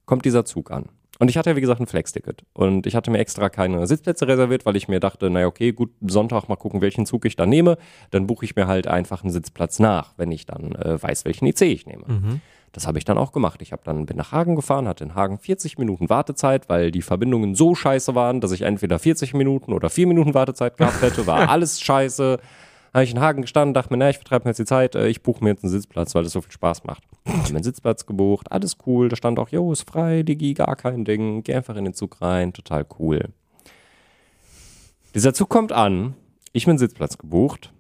kommt 0.06 0.24
dieser 0.24 0.44
Zug 0.44 0.70
an. 0.70 0.86
Und 1.18 1.28
ich 1.28 1.36
hatte 1.36 1.50
ja, 1.50 1.56
wie 1.56 1.60
gesagt, 1.60 1.80
ein 1.80 1.86
Flex-Ticket. 1.86 2.44
Und 2.52 2.86
ich 2.86 2.94
hatte 2.94 3.10
mir 3.10 3.18
extra 3.18 3.48
keine 3.48 3.86
Sitzplätze 3.88 4.28
reserviert, 4.28 4.64
weil 4.64 4.76
ich 4.76 4.86
mir 4.86 5.00
dachte, 5.00 5.30
naja, 5.30 5.46
okay, 5.48 5.72
gut, 5.72 5.90
Sonntag 6.00 6.48
mal 6.48 6.56
gucken, 6.56 6.80
welchen 6.80 7.06
Zug 7.06 7.24
ich 7.24 7.34
dann 7.34 7.48
nehme. 7.48 7.76
Dann 8.12 8.28
buche 8.28 8.44
ich 8.44 8.54
mir 8.54 8.68
halt 8.68 8.86
einfach 8.86 9.24
einen 9.24 9.32
Sitzplatz 9.32 9.80
nach, 9.80 10.14
wenn 10.16 10.30
ich 10.30 10.46
dann 10.46 10.76
äh, 10.76 11.02
weiß, 11.02 11.24
welchen 11.24 11.46
IC 11.46 11.62
ich 11.62 11.86
nehme. 11.86 12.40
Das 12.72 12.86
habe 12.86 12.98
ich 12.98 13.04
dann 13.04 13.18
auch 13.18 13.32
gemacht. 13.32 13.62
Ich 13.62 13.72
habe 13.72 13.82
dann 13.84 14.06
bin 14.06 14.16
nach 14.16 14.32
Hagen 14.32 14.56
gefahren, 14.56 14.86
hatte 14.86 15.04
in 15.04 15.14
Hagen 15.14 15.38
40 15.38 15.78
Minuten 15.78 16.08
Wartezeit, 16.08 16.68
weil 16.68 16.90
die 16.90 17.02
Verbindungen 17.02 17.54
so 17.54 17.74
scheiße 17.74 18.14
waren, 18.14 18.40
dass 18.40 18.52
ich 18.52 18.62
entweder 18.62 18.98
40 18.98 19.34
Minuten 19.34 19.72
oder 19.72 19.90
4 19.90 20.06
Minuten 20.06 20.34
Wartezeit 20.34 20.76
gehabt 20.76 21.02
hätte. 21.02 21.26
War 21.26 21.48
alles 21.50 21.80
scheiße. 21.80 22.38
Habe 22.94 23.04
ich 23.04 23.10
in 23.10 23.20
Hagen 23.20 23.42
gestanden, 23.42 23.74
dachte 23.74 23.92
mir, 23.92 23.98
na, 23.98 24.10
ich 24.10 24.16
vertreibe 24.16 24.44
mir 24.44 24.50
jetzt 24.50 24.58
die 24.58 24.64
Zeit, 24.64 24.94
äh, 24.94 25.08
ich 25.08 25.22
buche 25.22 25.44
mir 25.44 25.50
jetzt 25.50 25.62
einen 25.62 25.70
Sitzplatz, 25.70 26.14
weil 26.14 26.24
das 26.24 26.32
so 26.32 26.40
viel 26.40 26.52
Spaß 26.52 26.84
macht. 26.84 27.02
Habe 27.26 27.38
mir 27.38 27.48
einen 27.48 27.62
Sitzplatz 27.62 28.06
gebucht, 28.06 28.50
alles 28.50 28.78
cool. 28.86 29.08
Da 29.08 29.16
stand 29.16 29.38
auch, 29.38 29.50
jo, 29.50 29.72
ist 29.72 29.88
frei, 29.88 30.22
Digi, 30.22 30.54
gar 30.54 30.74
kein 30.76 31.04
Ding. 31.04 31.42
Geh 31.42 31.54
einfach 31.54 31.76
in 31.76 31.84
den 31.84 31.94
Zug 31.94 32.20
rein, 32.22 32.52
total 32.52 32.86
cool. 32.98 33.28
Dieser 35.14 35.34
Zug 35.34 35.48
kommt 35.48 35.72
an, 35.72 36.14
ich 36.52 36.66
mir 36.66 36.72
einen 36.72 36.78
Sitzplatz 36.78 37.18
gebucht. 37.18 37.72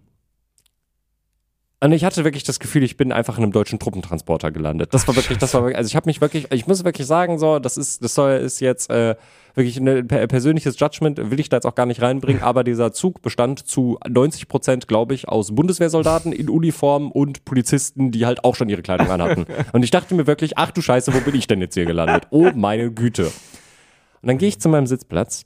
Und 1.80 1.92
ich 1.92 2.04
hatte 2.04 2.24
wirklich 2.24 2.42
das 2.42 2.58
Gefühl, 2.58 2.82
ich 2.82 2.96
bin 2.96 3.12
einfach 3.12 3.38
in 3.38 3.44
einem 3.44 3.52
deutschen 3.52 3.78
Truppentransporter 3.78 4.50
gelandet. 4.50 4.92
Das 4.94 5.06
war 5.06 5.14
wirklich, 5.14 5.38
das 5.38 5.54
war 5.54 5.62
wirklich, 5.62 5.76
also 5.76 5.86
ich 5.86 5.94
habe 5.94 6.08
mich 6.08 6.20
wirklich, 6.20 6.50
ich 6.50 6.66
muss 6.66 6.84
wirklich 6.84 7.06
sagen, 7.06 7.38
so, 7.38 7.60
das 7.60 7.76
ist, 7.76 8.02
das 8.02 8.16
soll, 8.16 8.32
ist 8.32 8.58
jetzt 8.58 8.90
äh, 8.90 9.14
wirklich 9.54 9.78
ein 9.78 10.08
persönliches 10.08 10.78
Judgment, 10.80 11.30
will 11.30 11.38
ich 11.38 11.48
da 11.48 11.58
jetzt 11.58 11.66
auch 11.66 11.76
gar 11.76 11.86
nicht 11.86 12.02
reinbringen, 12.02 12.42
aber 12.42 12.64
dieser 12.64 12.92
Zug 12.92 13.22
bestand 13.22 13.64
zu 13.68 13.96
90 14.08 14.48
Prozent, 14.48 14.88
glaube 14.88 15.14
ich, 15.14 15.28
aus 15.28 15.54
Bundeswehrsoldaten 15.54 16.32
in 16.32 16.50
Uniform 16.50 17.12
und 17.12 17.44
Polizisten, 17.44 18.10
die 18.10 18.26
halt 18.26 18.42
auch 18.42 18.56
schon 18.56 18.68
ihre 18.68 18.82
Kleidung 18.82 19.10
anhatten. 19.10 19.46
Und 19.72 19.84
ich 19.84 19.92
dachte 19.92 20.16
mir 20.16 20.26
wirklich, 20.26 20.58
ach 20.58 20.72
du 20.72 20.82
Scheiße, 20.82 21.14
wo 21.14 21.20
bin 21.20 21.36
ich 21.36 21.46
denn 21.46 21.60
jetzt 21.60 21.74
hier 21.74 21.86
gelandet? 21.86 22.24
Oh 22.30 22.50
meine 22.56 22.90
Güte. 22.90 23.26
Und 23.26 24.26
dann 24.26 24.38
gehe 24.38 24.48
ich 24.48 24.58
zu 24.58 24.68
meinem 24.68 24.86
Sitzplatz 24.88 25.44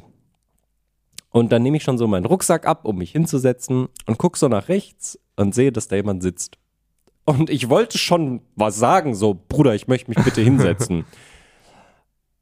und 1.29 1.53
dann 1.53 1.63
nehme 1.63 1.77
ich 1.77 1.83
schon 1.83 1.99
so 1.99 2.07
meinen 2.07 2.27
Rucksack 2.27 2.67
ab, 2.67 2.85
um 2.85 2.97
mich 2.97 3.11
hinzusetzen 3.13 3.89
und 4.07 4.19
gucke 4.19 4.39
so 4.39 4.49
nach 4.49 4.69
rechts 4.69 5.19
und 5.37 5.55
sehe, 5.55 5.73
dass 5.73 5.89
da 5.89 5.97
jemand 5.97 6.23
sitzt. 6.23 6.59
Und 7.25 7.51
ich 7.51 7.69
wollte 7.69 7.99
schon 7.99 8.43
was 8.57 8.77
sagen, 8.79 9.15
so, 9.15 9.35
Bruder, 9.49 9.75
ich 9.75 9.89
möchte 9.89 10.11
mich 10.11 10.23
bitte 10.25 10.41
hinsetzen. 10.43 11.05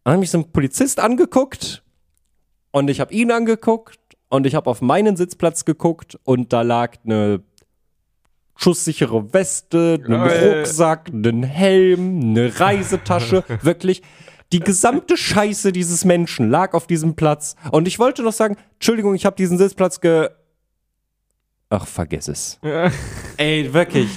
dann 0.05 0.13
habe 0.13 0.21
mich 0.21 0.31
so 0.31 0.39
ein 0.39 0.51
Polizist 0.53 1.01
angeguckt 1.01 1.83
und 2.71 2.89
ich 2.89 3.01
habe 3.01 3.13
ihn 3.13 3.31
angeguckt 3.31 3.99
und 4.29 4.47
ich 4.47 4.55
habe 4.55 4.71
auf 4.71 4.81
meinen 4.81 5.17
Sitzplatz 5.17 5.65
geguckt 5.65 6.19
und 6.25 6.53
da 6.53 6.63
lag 6.63 6.97
eine 7.05 7.43
schusssichere 8.57 9.33
Weste, 9.33 10.01
einen 10.05 10.21
Geil. 10.21 10.59
Rucksack, 10.59 11.11
einen 11.13 11.43
Helm, 11.43 12.21
eine 12.21 12.61
Reisetasche, 12.61 13.45
wirklich. 13.63 14.03
Die 14.53 14.61
gesamte 14.61 15.17
Scheiße 15.17 15.73
dieses 15.73 16.05
Menschen 16.05 16.51
lag 16.51 16.75
auf 16.75 16.87
diesem 16.87 17.15
Platz. 17.15 17.55
Und 17.71 17.87
ich 17.87 17.99
wollte 17.99 18.23
noch 18.23 18.33
sagen, 18.33 18.57
Entschuldigung, 18.75 19.15
ich 19.15 19.25
habe 19.25 19.37
diesen 19.37 19.59
Sitzplatz 19.59 20.01
ge... 20.01 20.31
Ach, 21.71 21.87
vergiss 21.87 22.29
es. 22.29 22.59
Ey, 23.37 23.73
wirklich. 23.73 24.09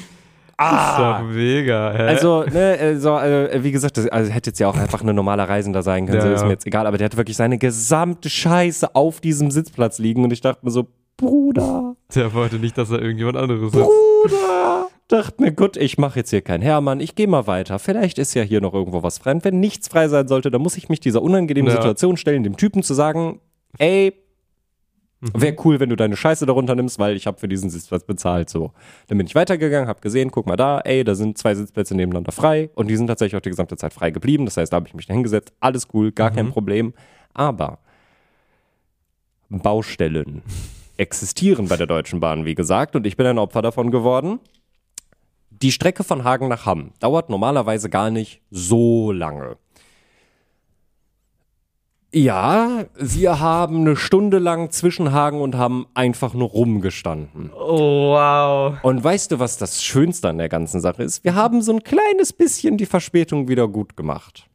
Ah. 0.58 1.20
Doch 1.20 1.28
mega. 1.28 1.94
Hä? 1.94 2.02
Also, 2.08 2.44
ne, 2.44 2.78
also, 2.80 3.18
äh, 3.20 3.64
wie 3.64 3.72
gesagt, 3.72 3.98
das, 3.98 4.08
also 4.08 4.32
hätte 4.32 4.50
jetzt 4.50 4.60
ja 4.60 4.68
auch 4.68 4.78
einfach 4.78 5.02
eine 5.02 5.14
normale 5.14 5.48
Reisender 5.48 5.82
sein 5.84 6.06
können, 6.06 6.18
Ja, 6.18 6.28
so 6.28 6.34
ist 6.34 6.42
ja. 6.42 6.46
mir 6.48 6.54
jetzt 6.54 6.66
egal, 6.68 6.88
aber 6.88 6.98
der 6.98 7.06
hatte 7.06 7.18
wirklich 7.18 7.38
seine 7.38 7.58
gesamte 7.58 8.30
Scheiße 8.30 8.96
auf 8.96 9.20
diesem 9.20 9.52
Sitzplatz 9.52 10.00
liegen 10.00 10.24
und 10.24 10.32
ich 10.34 10.42
dachte 10.42 10.60
mir 10.66 10.72
so, 10.72 10.88
Bruder, 11.18 11.96
der 12.16 12.34
wollte 12.34 12.58
nicht, 12.58 12.78
dass 12.78 12.90
er 12.92 13.00
irgendjemand 13.02 13.38
anderes 13.38 13.74
ist. 13.74 13.74
Bruder. 13.74 14.88
Dachte 15.08 15.42
mir, 15.44 15.52
gut, 15.52 15.78
ich 15.78 15.98
mache 15.98 16.20
jetzt 16.20 16.30
hier 16.32 16.42
keinen 16.42 16.62
Hermann, 16.64 17.00
ich 17.00 17.14
gehe 17.16 17.28
mal 17.28 17.46
weiter. 17.46 17.78
Vielleicht 17.78 18.18
ist 18.18 18.34
ja 18.34 18.42
hier 18.42 18.62
noch 18.62 18.74
irgendwo 18.74 19.04
was 19.04 19.20
frei. 19.20 19.32
Und 19.34 19.44
wenn 19.46 19.60
nichts 19.60 19.88
frei 19.90 20.08
sein 20.08 20.28
sollte, 20.28 20.50
dann 20.50 20.62
muss 20.62 20.78
ich 20.78 20.90
mich 20.90 21.00
dieser 21.02 21.22
unangenehmen 21.22 21.70
Ja. 21.70 21.76
Situation 21.78 22.18
stellen, 22.18 22.44
dem 22.44 22.58
Typen 22.58 22.82
zu 22.84 22.94
sagen, 22.94 23.40
ey, 23.78 24.14
wäre 25.34 25.56
cool, 25.64 25.80
wenn 25.80 25.90
du 25.90 25.96
deine 25.96 26.18
Scheiße 26.18 26.46
darunter 26.46 26.76
nimmst, 26.76 27.00
weil 27.00 27.16
ich 27.16 27.28
habe 27.28 27.40
für 27.40 27.48
diesen 27.48 27.70
Sitzplatz 27.70 28.04
bezahlt. 28.04 28.50
So, 28.50 28.72
dann 29.08 29.18
bin 29.18 29.28
ich 29.28 29.36
weitergegangen, 29.36 29.88
habe 29.88 30.02
gesehen, 30.02 30.32
guck 30.32 30.48
mal 30.48 30.58
da, 30.58 30.80
ey, 30.80 31.04
da 31.04 31.16
sind 31.16 31.38
zwei 31.38 31.56
Sitzplätze 31.56 31.96
nebeneinander 31.96 32.32
frei 32.32 32.70
und 32.76 32.88
die 32.88 32.98
sind 32.98 33.08
tatsächlich 33.08 33.38
auch 33.38 33.42
die 33.42 33.50
gesamte 33.50 33.78
Zeit 33.78 33.94
frei 33.94 34.12
geblieben. 34.12 34.46
Das 34.46 34.58
heißt, 34.58 34.74
da 34.74 34.76
habe 34.76 34.88
ich 34.88 34.94
mich 34.94 35.08
da 35.08 35.14
hingesetzt, 35.14 35.54
alles 35.60 35.88
cool, 35.94 36.12
gar 36.12 36.32
kein 36.32 36.50
Problem. 36.50 36.94
Aber 37.34 37.80
Baustellen 39.50 40.42
existieren 40.98 41.68
bei 41.68 41.78
der 41.78 41.88
Deutschen 41.88 42.20
Bahn, 42.20 42.46
wie 42.46 42.56
gesagt, 42.56 42.96
und 42.96 43.08
ich 43.08 43.18
bin 43.18 43.26
ein 43.26 43.40
Opfer 43.40 43.62
davon 43.62 43.92
geworden. 43.92 44.40
Die 45.50 45.72
Strecke 45.72 46.04
von 46.04 46.24
Hagen 46.24 46.48
nach 46.48 46.66
Hamm 46.66 46.92
dauert 47.00 47.30
normalerweise 47.30 47.90
gar 47.90 48.10
nicht 48.10 48.42
so 48.50 49.12
lange. 49.12 49.58
Ja, 52.16 52.86
wir 52.96 53.40
haben 53.40 53.78
eine 53.78 53.96
Stunde 53.96 54.38
lang 54.38 54.70
zwischen 54.70 55.12
Hagen 55.12 55.42
und 55.42 55.56
Hamm 55.58 55.88
einfach 55.96 56.36
nur 56.36 56.48
rumgestanden. 56.50 57.50
Oh, 57.52 58.12
wow. 58.14 58.76
Und 58.84 59.04
weißt 59.04 59.32
du, 59.32 59.40
was 59.40 59.58
das 59.58 59.84
Schönste 59.84 60.30
an 60.30 60.38
der 60.38 60.48
ganzen 60.48 60.80
Sache 60.80 61.02
ist? 61.02 61.24
Wir 61.24 61.34
haben 61.34 61.64
so 61.64 61.74
ein 61.74 61.82
kleines 61.82 62.32
bisschen 62.32 62.78
die 62.78 62.86
Verspätung 62.86 63.48
wieder 63.48 63.68
gut 63.68 63.98
gemacht. 63.98 64.48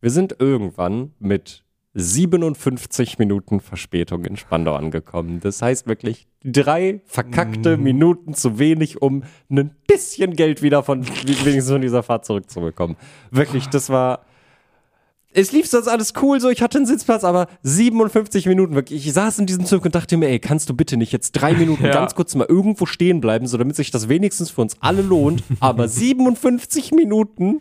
Wir 0.00 0.08
sind 0.08 0.36
irgendwann 0.38 1.12
mit 1.18 1.64
57 1.92 3.18
Minuten 3.18 3.60
Verspätung 3.60 4.24
in 4.24 4.38
Spandau 4.38 4.74
angekommen. 4.74 5.40
Das 5.40 5.60
heißt 5.60 5.86
wirklich 5.86 6.28
drei 6.42 7.02
verkackte 7.04 7.76
Minuten 7.76 8.32
zu 8.32 8.58
wenig, 8.58 9.02
um 9.02 9.24
ein 9.50 9.74
bisschen 9.86 10.34
Geld 10.34 10.62
wieder 10.62 10.82
von 10.82 11.06
wenigstens 11.26 11.68
von 11.68 11.82
dieser 11.82 12.02
Fahrt 12.02 12.24
zurückzubekommen. 12.24 12.96
Wirklich, 13.30 13.66
das 13.66 13.90
war. 13.90 14.24
Es 15.32 15.52
lief 15.52 15.66
sonst 15.68 15.86
alles 15.86 16.12
cool, 16.22 16.40
so 16.40 16.48
ich 16.50 16.60
hatte 16.60 16.78
einen 16.78 16.86
Sitzplatz, 16.86 17.22
aber 17.22 17.46
57 17.62 18.46
Minuten 18.46 18.74
wirklich. 18.74 19.06
Ich 19.06 19.12
saß 19.12 19.38
in 19.38 19.46
diesem 19.46 19.64
Zug 19.64 19.84
und 19.84 19.94
dachte 19.94 20.16
mir, 20.16 20.28
ey, 20.28 20.40
kannst 20.40 20.68
du 20.68 20.74
bitte 20.74 20.96
nicht 20.96 21.12
jetzt 21.12 21.32
drei 21.32 21.52
Minuten 21.54 21.84
Ja. 21.84 21.92
ganz 21.92 22.14
kurz 22.16 22.34
mal 22.34 22.46
irgendwo 22.48 22.84
stehen 22.86 23.20
bleiben, 23.20 23.46
so 23.46 23.56
damit 23.56 23.76
sich 23.76 23.90
das 23.92 24.08
wenigstens 24.08 24.50
für 24.50 24.60
uns 24.62 24.76
alle 24.80 25.02
lohnt. 25.02 25.42
Aber 25.60 25.86
57 25.86 26.90
Minuten, 26.92 27.60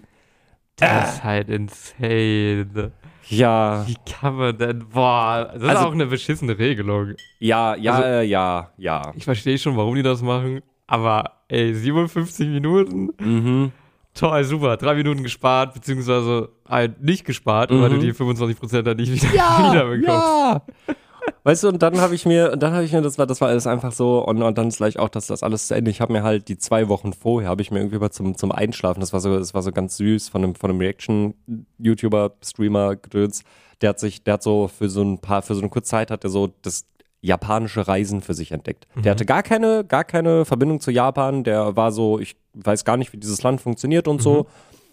Das 0.77 1.15
ist 1.15 1.23
halt 1.23 1.49
insane. 1.49 2.91
ja, 3.27 3.85
Wie 3.87 3.95
kann 4.11 4.35
man 4.35 4.57
denn, 4.57 4.85
boah, 4.89 5.51
das 5.53 5.61
ist 5.61 5.69
Also- 5.69 5.85
auch 5.87 5.93
eine 5.93 6.07
beschissene 6.07 6.57
Regelung. 6.57 7.13
ja, 7.39 7.75
ja, 7.75 7.93
Also- 7.93 8.03
äh, 8.07 8.23
ja, 8.23 8.71
ja. 8.77 9.11
Ich 9.15 9.25
verstehe 9.25 9.57
schon, 9.59 9.77
warum 9.77 9.93
die 9.93 10.01
das 10.03 10.23
machen, 10.23 10.61
aber 10.87 11.33
ey, 11.49 11.75
57 11.75 12.47
Minuten, 12.47 13.09
Mhm. 13.19 13.71
Toll, 14.13 14.43
super, 14.43 14.77
drei 14.77 14.95
Minuten 14.95 15.23
gespart, 15.23 15.73
beziehungsweise 15.73 16.49
halt 16.67 17.01
nicht 17.01 17.25
gespart, 17.25 17.71
weil 17.71 17.89
du 17.89 17.95
Mhm. 17.97 17.99
die 18.01 18.13
25% 18.13 18.81
dann 18.81 18.97
nicht 18.97 19.11
wieder, 19.11 19.33
Ja, 19.33 19.59
wiederbekommst. 19.71 20.07
ja. 20.07 20.61
Weißt 21.43 21.63
du, 21.63 21.67
und 21.69 21.81
dann 21.83 22.01
habe 22.01 22.15
ich 22.15 22.25
mir, 22.25 22.51
und 22.53 22.63
dann 22.63 22.73
habe 22.73 22.83
ich 22.83 22.91
mir, 22.91 23.01
das 23.01 23.17
war, 23.19 23.27
das 23.27 23.39
war 23.39 23.49
alles 23.49 23.67
einfach 23.67 23.91
so, 23.91 24.25
und, 24.25 24.41
und 24.41 24.57
dann 24.57 24.67
ist 24.69 24.77
gleich 24.77 24.97
auch, 24.97 25.09
dass 25.09 25.27
das 25.27 25.43
alles 25.43 25.67
zu 25.67 25.75
Ende. 25.75 25.91
Ich 25.91 26.01
habe 26.01 26.11
mir 26.11 26.23
halt 26.23 26.47
die 26.47 26.57
zwei 26.57 26.87
Wochen 26.89 27.13
vorher, 27.13 27.49
habe 27.49 27.61
ich 27.61 27.69
mir 27.71 27.79
irgendwie 27.79 27.99
mal 27.99 28.09
zum, 28.09 28.35
zum 28.35 28.51
Einschlafen, 28.51 28.99
das 28.99 29.13
war 29.13 29.19
so, 29.19 29.37
das 29.37 29.53
war 29.53 29.61
so 29.61 29.71
ganz 29.71 29.95
süß 29.97 30.29
von 30.29 30.43
einem, 30.43 30.55
von 30.55 30.71
einem 30.71 30.79
Reaction-YouTuber, 30.79 32.31
Streamer, 32.43 32.95
Gedöns, 32.95 33.43
der 33.81 33.89
hat 33.89 33.99
sich, 33.99 34.23
der 34.23 34.35
hat 34.35 34.43
so 34.43 34.67
für 34.67 34.89
so 34.89 35.01
ein 35.03 35.19
paar, 35.19 35.41
für 35.41 35.55
so 35.55 35.61
eine 35.61 35.69
kurze 35.69 35.89
Zeit 35.91 36.11
hat 36.11 36.23
er 36.23 36.29
so 36.29 36.49
das 36.61 36.85
japanische 37.21 37.87
Reisen 37.87 38.21
für 38.21 38.33
sich 38.33 38.51
entdeckt. 38.51 38.87
Der 38.95 39.11
hatte 39.11 39.25
gar 39.25 39.43
keine, 39.43 39.83
gar 39.83 40.03
keine 40.03 40.45
Verbindung 40.45 40.79
zu 40.79 40.91
Japan, 40.91 41.43
der 41.43 41.75
war 41.75 41.91
so, 41.91 42.19
ich 42.19 42.37
weiß 42.53 42.85
gar 42.85 42.97
nicht, 42.97 43.13
wie 43.13 43.17
dieses 43.17 43.43
Land 43.43 43.61
funktioniert 43.61 44.07
und 44.07 44.21
so. 44.21 44.47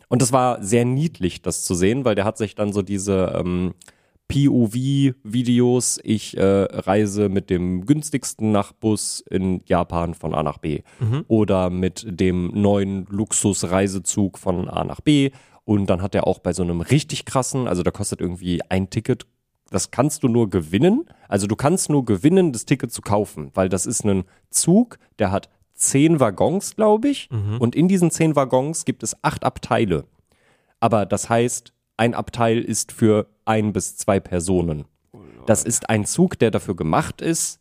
Und 0.08 0.22
das 0.22 0.32
war 0.32 0.62
sehr 0.62 0.84
niedlich, 0.84 1.42
das 1.42 1.64
zu 1.64 1.74
sehen, 1.74 2.04
weil 2.04 2.14
der 2.14 2.24
hat 2.24 2.38
sich 2.38 2.54
dann 2.54 2.72
so 2.72 2.82
diese 2.82 3.34
ähm, 3.36 3.74
POV-Videos, 4.28 6.00
ich 6.02 6.36
äh, 6.36 6.42
reise 6.42 7.28
mit 7.28 7.50
dem 7.50 7.86
günstigsten 7.86 8.50
Nachtbus 8.52 9.24
in 9.30 9.62
Japan 9.66 10.14
von 10.14 10.34
A 10.34 10.42
nach 10.42 10.58
B 10.58 10.82
oder 11.28 11.70
mit 11.70 12.04
dem 12.08 12.48
neuen 12.48 13.06
Luxus-Reisezug 13.06 14.38
von 14.38 14.68
A 14.68 14.84
nach 14.84 15.00
B. 15.00 15.30
Und 15.64 15.90
dann 15.90 16.02
hat 16.02 16.14
er 16.14 16.26
auch 16.26 16.38
bei 16.38 16.52
so 16.52 16.62
einem 16.62 16.80
richtig 16.80 17.24
krassen, 17.24 17.66
also 17.66 17.82
da 17.82 17.90
kostet 17.90 18.20
irgendwie 18.20 18.60
ein 18.68 18.88
Ticket, 18.90 19.26
das 19.70 19.90
kannst 19.90 20.22
du 20.22 20.28
nur 20.28 20.48
gewinnen. 20.50 21.06
Also 21.28 21.46
du 21.46 21.56
kannst 21.56 21.90
nur 21.90 22.04
gewinnen, 22.04 22.52
das 22.52 22.66
Ticket 22.66 22.92
zu 22.92 23.02
kaufen, 23.02 23.50
weil 23.54 23.68
das 23.68 23.86
ist 23.86 24.04
ein 24.04 24.24
Zug, 24.50 24.98
der 25.18 25.30
hat 25.30 25.48
zehn 25.74 26.20
Waggons, 26.20 26.76
glaube 26.76 27.08
ich. 27.08 27.28
Und 27.58 27.74
in 27.74 27.88
diesen 27.88 28.10
zehn 28.10 28.36
Waggons 28.36 28.84
gibt 28.84 29.02
es 29.02 29.16
acht 29.22 29.44
Abteile. 29.44 30.04
Aber 30.80 31.06
das 31.06 31.28
heißt, 31.28 31.72
ein 31.96 32.14
Abteil 32.14 32.58
ist 32.60 32.92
für 32.92 33.26
ein 33.44 33.72
bis 33.72 33.96
zwei 33.96 34.20
Personen. 34.20 34.84
Das 35.46 35.64
ist 35.64 35.88
ein 35.88 36.04
Zug, 36.04 36.38
der 36.38 36.50
dafür 36.50 36.76
gemacht 36.76 37.20
ist, 37.20 37.60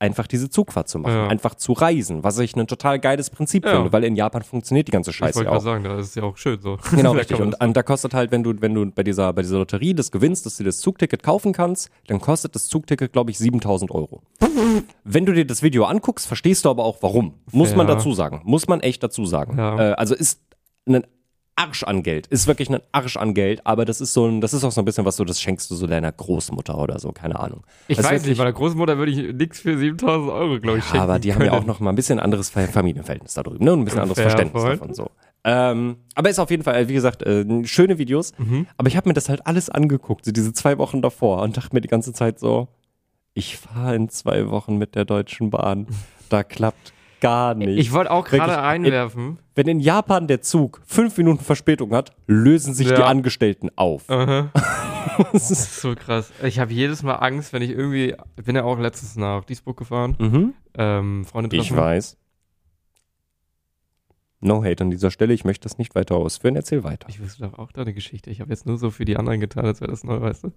einfach 0.00 0.26
diese 0.26 0.48
Zugfahrt 0.50 0.88
zu 0.88 0.98
machen, 0.98 1.14
Ja. 1.14 1.28
einfach 1.28 1.54
zu 1.54 1.72
reisen, 1.72 2.24
was 2.24 2.38
ich 2.38 2.56
ein 2.56 2.66
total 2.66 2.98
geiles 2.98 3.30
Prinzip 3.30 3.64
Ja. 3.66 3.74
finde, 3.76 3.92
weil 3.92 4.02
in 4.02 4.16
Japan 4.16 4.42
funktioniert 4.42 4.88
die 4.88 4.92
ganze 4.92 5.10
Ich 5.10 5.16
Scheiße 5.16 5.44
gerade 5.44 5.56
auch. 5.56 5.60
sagen, 5.60 5.84
da 5.84 5.98
ist 5.98 6.08
es 6.08 6.14
ja 6.14 6.22
auch 6.22 6.36
schön 6.36 6.58
so. 6.60 6.78
Genau, 6.90 7.12
richtig. 7.12 7.38
man 7.38 7.48
Und, 7.48 7.60
und 7.60 7.76
da 7.76 7.82
kostet 7.82 8.14
halt, 8.14 8.32
wenn 8.32 8.42
du, 8.42 8.54
wenn 8.60 8.74
du 8.74 8.86
bei 8.90 9.02
dieser, 9.02 9.32
bei 9.32 9.42
dieser 9.42 9.58
Lotterie 9.58 9.94
das 9.94 10.10
gewinnst, 10.10 10.46
dass 10.46 10.56
du 10.56 10.64
das 10.64 10.78
Zugticket 10.80 11.22
kaufen 11.22 11.52
kannst, 11.52 11.90
dann 12.06 12.20
kostet 12.20 12.54
das 12.54 12.66
Zugticket, 12.68 13.12
glaube 13.12 13.30
ich, 13.30 13.38
7000 13.38 13.90
Euro. 13.90 14.22
wenn 15.04 15.26
du 15.26 15.32
dir 15.34 15.44
das 15.46 15.62
Video 15.62 15.84
anguckst, 15.84 16.26
verstehst 16.26 16.64
du 16.64 16.70
aber 16.70 16.84
auch 16.84 16.96
warum. 17.02 17.34
Muss 17.52 17.76
man 17.76 17.86
Ja. 17.86 17.94
dazu 17.94 18.12
sagen. 18.14 18.40
Muss 18.44 18.66
man 18.68 18.80
echt 18.80 19.02
dazu 19.02 19.26
sagen. 19.26 19.58
Ja. 19.58 19.90
Äh, 19.90 19.92
also 19.92 20.14
ist 20.14 20.40
ein 20.88 21.04
Arsch 21.60 21.82
an 21.84 22.02
Geld. 22.02 22.26
Ist 22.28 22.46
wirklich 22.46 22.70
ein 22.70 22.80
Arsch 22.92 23.16
an 23.16 23.34
Geld, 23.34 23.66
aber 23.66 23.84
das 23.84 24.00
ist 24.00 24.12
so 24.14 24.26
ein, 24.26 24.40
das 24.40 24.54
ist 24.54 24.64
auch 24.64 24.72
so 24.72 24.80
ein 24.80 24.84
bisschen 24.84 25.04
was 25.04 25.16
so, 25.16 25.24
das 25.24 25.40
schenkst 25.40 25.70
du 25.70 25.74
so 25.74 25.86
deiner 25.86 26.10
Großmutter 26.12 26.78
oder 26.78 26.98
so, 26.98 27.12
keine 27.12 27.38
Ahnung. 27.38 27.62
Ich 27.88 27.96
Das 27.96 28.06
weiß 28.06 28.12
wirklich- 28.12 28.28
nicht, 28.30 28.38
meiner 28.38 28.52
Großmutter 28.52 28.96
würde 28.98 29.12
ich 29.12 29.34
nichts 29.34 29.60
für 29.60 29.76
7000 29.76 30.30
Euro, 30.32 30.58
glaube 30.60 30.78
ich, 30.78 30.84
schenken 30.84 31.00
aber 31.00 31.18
die 31.18 31.34
haben 31.34 31.42
ja 31.42 31.50
können. 31.50 31.62
auch 31.62 31.66
noch 31.66 31.80
mal 31.80 31.90
ein 31.90 31.96
bisschen 31.96 32.18
anderes 32.20 32.48
Ver- 32.50 32.68
Familienverhältnis 32.68 33.34
da 33.34 33.42
drüben, 33.42 33.64
ne? 33.64 33.72
Und 33.72 33.80
ein 33.80 33.84
bisschen 33.84 34.00
anderes 34.00 34.18
Fair 34.18 34.30
Verständnis 34.30 34.62
point. 34.62 34.80
davon 34.80 34.94
so. 34.94 35.10
Ähm, 35.44 35.96
aber 36.14 36.28
ist 36.30 36.38
auf 36.38 36.50
jeden 36.50 36.62
Fall, 36.62 36.76
äh, 36.76 36.88
wie 36.88 36.92
gesagt, 36.94 37.22
äh, 37.22 37.44
schöne 37.64 37.98
Videos. 37.98 38.32
Mhm. 38.38 38.66
Aber 38.76 38.88
ich 38.88 38.96
habe 38.96 39.08
mir 39.08 39.14
das 39.14 39.28
halt 39.28 39.46
alles 39.46 39.70
angeguckt, 39.70 40.24
so 40.24 40.32
diese 40.32 40.52
zwei 40.52 40.76
Wochen 40.78 41.00
davor 41.02 41.42
und 41.42 41.56
dachte 41.56 41.74
mir 41.74 41.80
die 41.80 41.88
ganze 41.88 42.12
Zeit 42.12 42.38
so, 42.38 42.68
ich 43.32 43.56
fahre 43.56 43.94
in 43.96 44.08
zwei 44.08 44.50
Wochen 44.50 44.76
mit 44.76 44.94
der 44.94 45.04
Deutschen 45.04 45.50
Bahn. 45.50 45.86
Da 46.28 46.42
klappt 46.42 46.92
gar 47.20 47.54
nicht. 47.54 47.78
Ich 47.78 47.92
wollte 47.92 48.10
auch 48.10 48.24
gerade 48.26 48.60
einwerfen. 48.60 49.38
Wenn 49.54 49.68
in 49.68 49.80
Japan 49.80 50.26
der 50.26 50.40
Zug 50.40 50.80
fünf 50.86 51.16
Minuten 51.18 51.44
Verspätung 51.44 51.94
hat, 51.94 52.12
lösen 52.26 52.74
sich 52.74 52.88
Ja. 52.88 52.96
die 52.96 53.02
Angestellten 53.02 53.68
auf. 53.76 54.08
Aha. 54.10 54.50
Das 54.52 55.32
Das 55.32 55.50
ist, 55.50 55.80
so 55.80 55.94
krass. 55.94 56.32
Ich 56.42 56.58
habe 56.58 56.72
jedes 56.72 57.02
Mal 57.02 57.14
Angst, 57.16 57.52
wenn 57.52 57.62
ich 57.62 57.70
irgendwie. 57.70 58.14
Ich 58.36 58.44
bin 58.44 58.56
ja 58.56 58.64
auch 58.64 58.78
letztens 58.78 59.16
nach 59.16 59.44
Duisburg 59.44 59.76
gefahren. 59.76 60.16
mhm. 60.18 60.54
Ähm, 60.78 61.24
Freunde 61.24 61.54
Ich 61.56 61.68
treffen. 61.68 61.76
weiß. 61.76 62.16
No 64.42 64.64
hate 64.64 64.82
an 64.84 64.90
dieser 64.90 65.10
Stelle, 65.10 65.34
ich 65.34 65.44
möchte 65.44 65.64
das 65.68 65.76
nicht 65.76 65.94
weiter 65.94 66.16
ausführen. 66.16 66.56
Erzähl 66.56 66.82
weiter. 66.84 67.06
Ich 67.10 67.20
wusste 67.22 67.42
doch 67.42 67.58
auch 67.58 67.72
deine 67.72 67.92
Geschichte. 67.92 68.30
Ich 68.30 68.40
habe 68.40 68.50
jetzt 68.50 68.64
nur 68.66 68.78
so 68.78 68.90
für 68.90 69.04
die 69.04 69.16
anderen 69.18 69.40
getan, 69.40 69.66
als 69.66 69.80
wäre 69.82 69.90
das 69.90 70.02
neu, 70.04 70.20
weißt 70.20 70.44
du? 70.44 70.52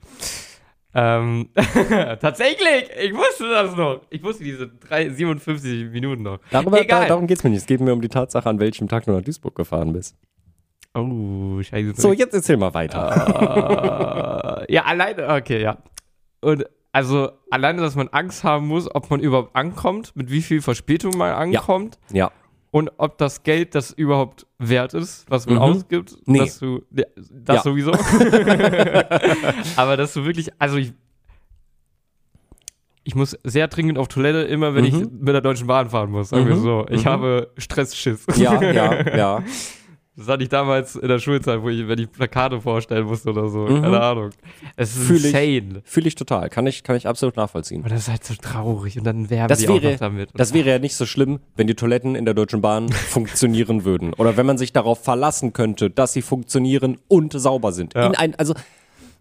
Ähm, 0.95 1.49
tatsächlich! 2.21 2.89
Ich 3.01 3.13
wusste 3.13 3.49
das 3.49 3.75
noch. 3.75 4.01
Ich 4.09 4.23
wusste 4.23 4.43
diese 4.43 4.67
drei, 4.67 5.09
57 5.09 5.91
Minuten 5.91 6.23
noch. 6.23 6.39
Darüber, 6.51 6.79
Egal. 6.81 7.01
da, 7.01 7.07
darum 7.09 7.27
geht 7.27 7.37
es 7.37 7.43
mir 7.43 7.49
nicht. 7.49 7.59
Es 7.61 7.65
geht 7.65 7.81
mir 7.81 7.93
um 7.93 8.01
die 8.01 8.09
Tatsache, 8.09 8.47
an 8.47 8.59
welchem 8.59 8.87
Tag 8.87 9.05
du 9.05 9.11
nach 9.11 9.21
Duisburg 9.21 9.55
gefahren 9.55 9.93
bist. 9.93 10.15
Oh, 10.93 11.61
scheiße. 11.61 11.99
So, 11.99 12.13
jetzt 12.13 12.33
erzähl 12.35 12.57
mal 12.57 12.73
weiter. 12.73 14.65
Äh, 14.67 14.73
ja, 14.73 14.83
alleine, 14.83 15.27
okay, 15.29 15.61
ja. 15.61 15.77
Und 16.41 16.65
also 16.91 17.31
alleine, 17.49 17.81
dass 17.81 17.95
man 17.95 18.09
Angst 18.09 18.43
haben 18.43 18.67
muss, 18.67 18.93
ob 18.93 19.09
man 19.09 19.19
überhaupt 19.19 19.55
ankommt, 19.55 20.15
mit 20.15 20.29
wie 20.29 20.43
viel 20.43 20.61
Verspätung 20.61 21.17
man 21.17 21.33
ankommt 21.33 21.97
Ja. 22.11 22.31
Und 22.73 22.89
ob 22.97 23.19
das 23.19 23.43
Geld 23.43 23.75
das 23.75 23.91
überhaupt 23.91 24.47
wert 24.57 24.95
ist, 24.95 25.29
was 25.29 25.45
man 25.45 25.55
Mhm. 25.57 25.61
ausgibt. 25.61 26.15
Nee. 26.25 26.39
Dass 26.39 26.57
du, 26.57 26.81
ja, 26.91 27.03
das 27.31 27.57
Ja. 27.57 27.61
sowieso. 27.61 27.91
Aber 29.75 29.95
dass 29.95 30.13
du 30.13 30.25
wirklich, 30.25 30.49
also 30.59 30.77
ich, 30.77 30.91
ich 33.03 33.15
muss 33.15 33.37
sehr 33.43 33.67
dringend 33.67 33.97
auf 33.99 34.07
Toilette, 34.07 34.39
immer 34.43 34.73
wenn 34.75 34.85
Mhm. 34.85 34.87
ich 34.89 35.11
mit 35.11 35.33
der 35.35 35.41
Deutschen 35.41 35.67
Bahn 35.67 35.89
fahren 35.89 36.09
muss. 36.09 36.29
Sagen 36.29 36.47
wir 36.47 36.55
Mhm. 36.55 36.61
so. 36.61 36.85
Ich 36.89 37.05
Mhm. 37.05 37.09
habe 37.09 37.51
Stressschiss. 37.57 38.25
Ja, 38.37 38.59
ja, 38.61 39.15
ja. 39.17 39.43
Das 40.15 40.27
hatte 40.27 40.43
ich 40.43 40.49
damals 40.49 40.95
in 40.95 41.07
der 41.07 41.17
Schulzeit, 41.17 41.63
wo 41.63 41.69
ich, 41.69 41.87
wenn 41.87 41.97
ich 41.97 42.11
Plakate 42.11 42.61
vorstellen 42.61 43.05
musste 43.07 43.31
oder 43.31 43.49
so. 43.49 43.61
Mhm. 43.65 43.81
Keine 43.81 43.99
Ahnung. 43.99 44.29
Es 44.75 44.95
ist 44.95 45.07
Fühl 45.07 45.25
insane. 45.25 45.81
Fühle 45.85 46.07
ich 46.07 46.13
total. 46.13 46.49
Kann 46.49 46.67
ich, 46.67 46.83
kann 46.83 46.95
ich 46.95 47.07
absolut 47.07 47.35
nachvollziehen. 47.35 47.81
Und 47.81 47.91
das 47.91 48.01
ist 48.01 48.09
halt 48.09 48.23
so 48.23 48.35
traurig. 48.35 48.97
Und 48.99 49.05
dann 49.05 49.31
werben 49.31 49.47
Das 49.47 49.59
die 49.59 49.67
auch 49.69 49.81
wäre, 49.81 49.93
noch 49.93 49.99
damit. 49.99 50.29
das 50.35 50.53
wäre 50.53 50.69
ja 50.69 50.77
nicht 50.77 50.95
so 50.95 51.07
schlimm, 51.07 51.39
wenn 51.55 51.65
die 51.65 51.73
Toiletten 51.73 52.13
in 52.15 52.25
der 52.25 52.35
Deutschen 52.35 52.61
Bahn 52.61 52.89
funktionieren 52.91 53.85
würden. 53.85 54.13
Oder 54.13 54.37
wenn 54.37 54.45
man 54.45 54.59
sich 54.59 54.71
darauf 54.71 55.03
verlassen 55.03 55.51
könnte, 55.51 55.89
dass 55.89 56.13
sie 56.13 56.21
funktionieren 56.21 56.99
und 57.07 57.33
sauber 57.33 57.71
sind. 57.71 57.95
Ja. 57.95 58.05
In 58.05 58.15
ein, 58.15 58.35
also 58.35 58.53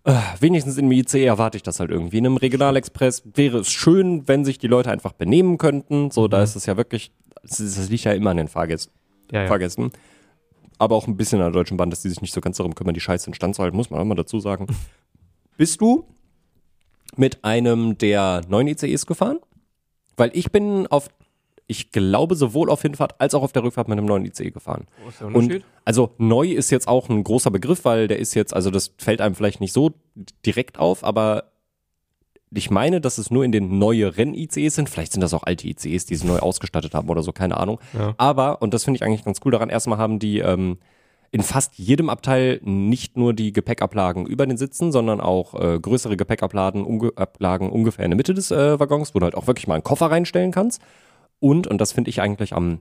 äh, 0.05 0.13
wenigstens 0.41 0.77
im 0.77 0.93
ICE 0.93 1.25
erwarte 1.25 1.57
ich 1.57 1.63
das 1.63 1.81
halt 1.81 1.91
irgendwie. 1.91 2.19
In 2.19 2.27
einem 2.27 2.37
Regionalexpress 2.37 3.23
wäre 3.35 3.61
es 3.61 3.71
schön, 3.73 4.29
wenn 4.29 4.45
sich 4.45 4.59
die 4.59 4.67
Leute 4.69 4.91
einfach 4.91 5.13
benehmen 5.13 5.57
könnten. 5.57 6.11
So, 6.11 6.29
da 6.29 6.43
ist 6.43 6.55
es 6.55 6.67
ja 6.67 6.77
wirklich, 6.77 7.13
ist- 7.45 7.61
das 7.61 7.89
liegt 7.89 8.05
ja 8.05 8.13
immer 8.13 8.31
an 8.33 8.37
den 8.37 8.49
Fahrgästen. 8.49 8.93
ja, 9.31 9.43
ja. 9.43 9.49
Fahrgästen. 9.49 9.91
Aber 10.83 10.97
auch 10.97 11.07
ein 11.07 11.17
bisschen 11.17 11.39
an 11.39 11.53
der 11.53 11.53
Deutschen 11.53 11.77
Bahn, 11.77 11.91
dass 11.91 12.03
die 12.03 12.09
sich 12.09 12.21
nicht 12.23 12.35
so 12.35 12.41
ganz 12.41 12.57
darum 12.57 12.75
kümmern, 12.75 12.93
die 12.93 12.99
Scheiße 12.99 13.29
in 13.29 13.35
Stand 13.35 13.55
zu 13.55 13.62
halten, 13.62 13.77
muss 13.77 13.91
man 13.91 14.01
auch 14.01 14.05
mal 14.05 14.17
dazu 14.17 14.41
sagen. 14.41 14.67
Bist 15.57 15.81
du 15.81 16.05
mit 17.15 17.45
einem 17.45 17.97
der 17.99 18.41
neuen 18.49 18.67
ICEs 18.67 19.07
gefahren? 19.07 19.39
Weil 20.17 20.33
ich 20.35 20.51
bin 20.51 20.89
auf, 20.89 21.09
ich 21.69 21.93
glaube, 21.93 22.35
sowohl 22.35 22.69
auf 22.69 22.83
Hinfahrt 22.83 23.21
als 23.21 23.33
auch 23.33 23.45
auf 23.45 23.53
der 23.53 23.62
Rückfahrt 23.62 23.87
mit 23.87 23.97
einem 23.97 24.09
neuen 24.09 24.25
ICE 24.25 24.51
gefahren. 24.51 24.89
Wo 25.05 25.09
ist 25.09 25.21
der 25.21 25.33
Und 25.33 25.65
also 25.85 26.15
neu 26.19 26.49
ist 26.49 26.73
jetzt 26.73 26.89
auch 26.89 27.09
ein 27.09 27.23
großer 27.23 27.53
Begriff, 27.53 27.85
weil 27.85 28.09
der 28.09 28.19
ist 28.19 28.35
jetzt, 28.35 28.53
also 28.53 28.73
das 28.73 28.93
fällt 28.99 29.21
einem 29.21 29.37
vielleicht 29.37 29.61
nicht 29.61 29.73
so 29.73 29.93
direkt 30.45 30.81
auf, 30.81 31.05
aber 31.05 31.52
ich 32.55 32.71
meine, 32.71 33.01
dass 33.01 33.19
es 33.19 33.31
nur 33.31 33.45
in 33.45 33.53
den 33.53 33.79
neueren 33.79 34.35
ICEs 34.35 34.75
sind. 34.75 34.89
Vielleicht 34.89 35.13
sind 35.13 35.21
das 35.21 35.35
auch 35.35 35.45
alte 35.45 35.67
ICEs, 35.67 36.07
die 36.07 36.17
sie 36.17 36.27
neu 36.27 36.39
ausgestattet 36.39 36.95
haben 36.95 37.09
oder 37.09 37.23
so, 37.23 37.33
keine 37.33 37.57
Ahnung. 37.57 37.79
Ja. 37.93 38.15
Aber, 38.19 38.63
und 38.63 38.75
das 38.75 38.85
finde 38.85 38.97
ich 38.97 39.05
eigentlich 39.05 39.25
ganz 39.25 39.41
cool 39.45 39.53
daran, 39.53 39.71
erstmal 39.71 39.99
haben 39.99 40.19
die 40.19 40.39
ähm, 40.39 40.79
in 41.31 41.43
fast 41.43 41.79
jedem 41.79 42.11
Abteil 42.11 42.61
nicht 42.63 43.17
nur 43.17 43.33
die 43.33 43.53
Gepäckablagen 43.53 44.27
über 44.27 44.47
den 44.47 44.59
Sitzen, 44.59 44.93
sondern 44.93 45.21
auch 45.21 45.55
äh, 45.55 45.81
größere 45.81 46.17
Gepäckablagen 46.17 46.85
unge 46.85 47.12
Ablagen 47.17 47.71
ungefähr 47.71 48.05
in 48.05 48.11
der 48.11 48.19
Mitte 48.19 48.35
des 48.35 48.51
äh, 48.51 48.79
Waggons, 48.79 49.15
wo 49.15 49.19
du 49.19 49.25
halt 49.25 49.35
auch 49.35 49.47
wirklich 49.47 49.67
mal 49.67 49.75
einen 49.75 49.85
Koffer 49.85 50.11
reinstellen 50.11 50.53
kannst. 50.53 50.83
Und, 51.41 51.67
und 51.67 51.81
das 51.81 51.93
finde 51.93 52.11
ich 52.11 52.21
eigentlich 52.21 52.53
am 52.53 52.81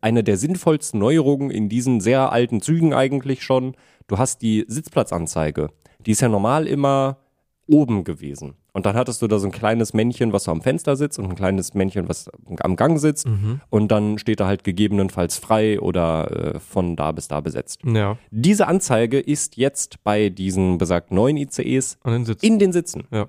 eine 0.00 0.24
der 0.24 0.38
sinnvollsten 0.38 0.98
Neuerungen 0.98 1.50
in 1.50 1.68
diesen 1.68 2.00
sehr 2.00 2.32
alten 2.32 2.60
Zügen 2.60 2.94
eigentlich 2.94 3.42
schon, 3.44 3.76
du 4.08 4.18
hast 4.18 4.42
die 4.42 4.64
Sitzplatzanzeige. 4.66 5.68
Die 6.04 6.12
ist 6.12 6.20
ja 6.20 6.28
normal 6.28 6.66
immer 6.66 7.18
oben 7.66 8.02
gewesen. 8.02 8.56
Und 8.74 8.86
dann 8.86 8.96
hattest 8.96 9.22
du 9.22 9.28
da 9.28 9.38
so 9.38 9.46
ein 9.46 9.52
kleines 9.52 9.94
Männchen, 9.94 10.32
was 10.32 10.44
so 10.44 10.50
am 10.50 10.60
Fenster 10.60 10.96
sitzt 10.96 11.20
und 11.20 11.26
ein 11.26 11.36
kleines 11.36 11.74
Männchen, 11.74 12.08
was 12.08 12.28
am 12.58 12.74
Gang 12.74 12.98
sitzt. 12.98 13.24
Und 13.70 13.88
dann 13.88 14.18
steht 14.18 14.40
da 14.40 14.46
halt 14.46 14.64
gegebenenfalls 14.64 15.38
frei 15.38 15.80
oder 15.80 16.56
äh, 16.56 16.58
von 16.58 16.96
da 16.96 17.12
bis 17.12 17.28
da 17.28 17.40
besetzt. 17.40 17.82
Ja. 17.84 18.18
Diese 18.32 18.66
Anzeige 18.66 19.20
ist 19.20 19.56
jetzt 19.56 20.02
bei 20.02 20.28
diesen 20.28 20.78
besagt 20.78 21.12
neuen 21.12 21.36
ICEs 21.36 21.98
sitzt. 22.24 22.42
in 22.42 22.58
den 22.58 22.72
Sitzen. 22.72 23.04
ja. 23.10 23.28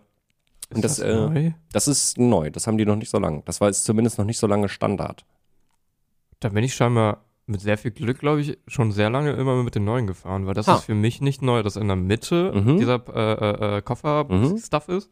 Und 0.74 0.84
das, 0.84 0.98
äh, 0.98 1.14
neu? 1.14 1.52
Das 1.72 1.88
ist 1.88 2.18
neu. 2.18 2.50
Das 2.50 2.66
haben 2.66 2.80
die 2.80 2.86
noch 2.86 2.96
nicht 2.96 3.12
so 3.12 3.20
lange. 3.20 3.44
Das 3.46 3.62
war 3.62 3.68
jetzt 3.68 3.86
zumindest 3.86 4.18
noch 4.18 4.26
nicht 4.26 4.40
so 4.40 4.48
lange 4.48 4.68
Standard. 4.68 5.24
Da 6.40 6.50
bin 6.50 6.64
ich 6.64 6.74
scheinbar 6.74 7.24
mit 7.48 7.62
sehr 7.62 7.78
viel 7.78 7.92
Glück, 7.92 8.20
glaube 8.20 8.42
ich, 8.42 8.58
schon 8.68 8.92
sehr 8.92 9.10
lange 9.10 9.32
immer 9.34 9.62
mit 9.64 9.76
den 9.76 9.86
neuen 9.86 10.08
gefahren, 10.08 10.46
weil 10.48 10.54
das 10.56 10.68
Ah. 10.68 10.76
ist 10.76 10.86
für 10.86 10.96
mich 10.96 11.22
nicht 11.22 11.42
neu, 11.42 11.62
dass 11.64 11.76
in 11.76 11.88
der 11.88 11.96
Mitte 11.96 12.52
Mhm. 12.54 12.78
dieser 12.78 13.02
äh, 13.14 13.34
äh, 13.34 13.76
äh, 13.78 13.78
Mhm. 13.78 13.86
Koffer-Stuff 13.86 14.90
ist 14.90 15.12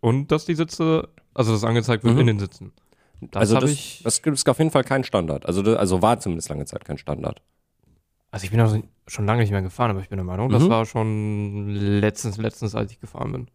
und 0.00 0.32
dass 0.32 0.46
die 0.46 0.54
Sitze, 0.54 1.08
also 1.34 1.52
das 1.52 1.64
angezeigt 1.64 2.02
wird 2.04 2.14
Mhm. 2.14 2.20
in 2.20 2.26
den 2.28 2.38
Sitzen. 2.38 2.72
Das 3.20 3.40
also 3.42 3.58
das, 3.60 3.70
ich, 3.70 4.00
das 4.04 4.18
ist 4.18 4.48
auf 4.48 4.58
jeden 4.58 4.70
Fall 4.70 4.84
kein 4.84 5.04
Standard. 5.04 5.46
Also, 5.46 5.62
das, 5.62 5.76
also 5.76 6.02
war 6.02 6.18
zumindest 6.18 6.48
lange 6.48 6.64
Zeit 6.66 6.84
kein 6.84 6.98
Standard. 6.98 7.42
also 8.30 8.44
ich 8.44 8.50
bin 8.50 8.60
auch 8.60 8.74
schon 9.06 9.26
lange 9.26 9.42
nicht 9.42 9.52
mehr 9.52 9.62
gefahren, 9.62 9.90
aber 9.92 10.00
ich 10.00 10.08
bin 10.08 10.16
der 10.16 10.24
Meinung, 10.24 10.48
das 10.48 10.64
Mhm. 10.64 10.68
war 10.70 10.84
schon 10.86 11.68
letztens, 11.68 12.36
letztens, 12.36 12.74
als 12.74 12.90
ich 12.90 12.98
gefahren 13.00 13.30
bin. 13.32 13.48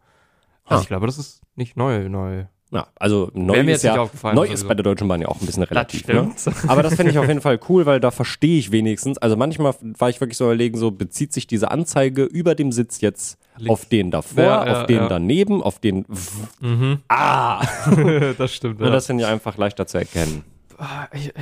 Also 0.64 0.80
Ah. 0.80 0.82
ich 0.84 0.88
glaube, 0.88 1.06
das 1.08 1.18
ist 1.18 1.42
nicht 1.56 1.76
neu, 1.76 2.08
neu. 2.08 2.46
Ja, 2.72 2.88
also 3.00 3.32
neu 3.34 3.56
Wäre 3.56 3.64
mir 3.64 3.72
ist 3.76 3.84
jetzt 3.84 3.96
ja, 3.96 4.04
neu 4.34 4.42
sowieso. 4.46 4.54
ist 4.54 4.68
bei 4.68 4.76
der 4.76 4.84
Deutschen 4.84 5.08
Bahn 5.08 5.20
ja 5.22 5.28
auch 5.28 5.40
ein 5.42 5.46
bisschen 5.48 5.64
relativ. 5.64 6.04
das 6.04 6.46
Ne? 6.46 6.54
Aber 6.68 6.84
das 6.84 6.94
finde 6.96 7.12
ich 7.12 7.18
auf 7.18 7.28
jeden 7.28 7.42
Fall 7.42 7.60
cool, 7.68 7.88
weil 7.88 8.00
da 8.00 8.12
verstehe 8.12 8.60
ich 8.60 8.72
wenigstens. 8.72 9.18
Also 9.18 9.36
manchmal 9.36 9.74
war 9.82 10.10
ich 10.10 10.22
wirklich 10.22 10.38
so 10.38 10.46
überlegen, 10.46 10.78
so 10.78 10.92
bezieht 10.92 11.34
sich 11.34 11.48
diese 11.48 11.72
Anzeige 11.72 12.24
über 12.26 12.54
dem 12.54 12.72
Sitz 12.72 13.02
jetzt 13.02 13.40
Links. 13.58 13.72
auf 13.72 13.86
den 13.86 14.12
davor, 14.12 14.44
Ja, 14.44 14.66
ja, 14.68 14.82
auf 14.82 14.86
den 14.86 14.98
ja. 14.98 15.08
daneben, 15.08 15.64
auf 15.64 15.80
den. 15.80 16.06
Mhm. 16.62 17.00
Ah! 17.08 17.66
das 18.38 18.54
stimmt. 18.54 18.80
Und 18.80 18.86
Ja. 18.86 18.92
das 18.92 19.08
finde 19.08 19.24
ich 19.24 19.30
einfach 19.30 19.58
leichter 19.58 19.88
zu 19.88 19.98
erkennen. 19.98 20.44
Ah, 20.78 21.08
ich, 21.12 21.34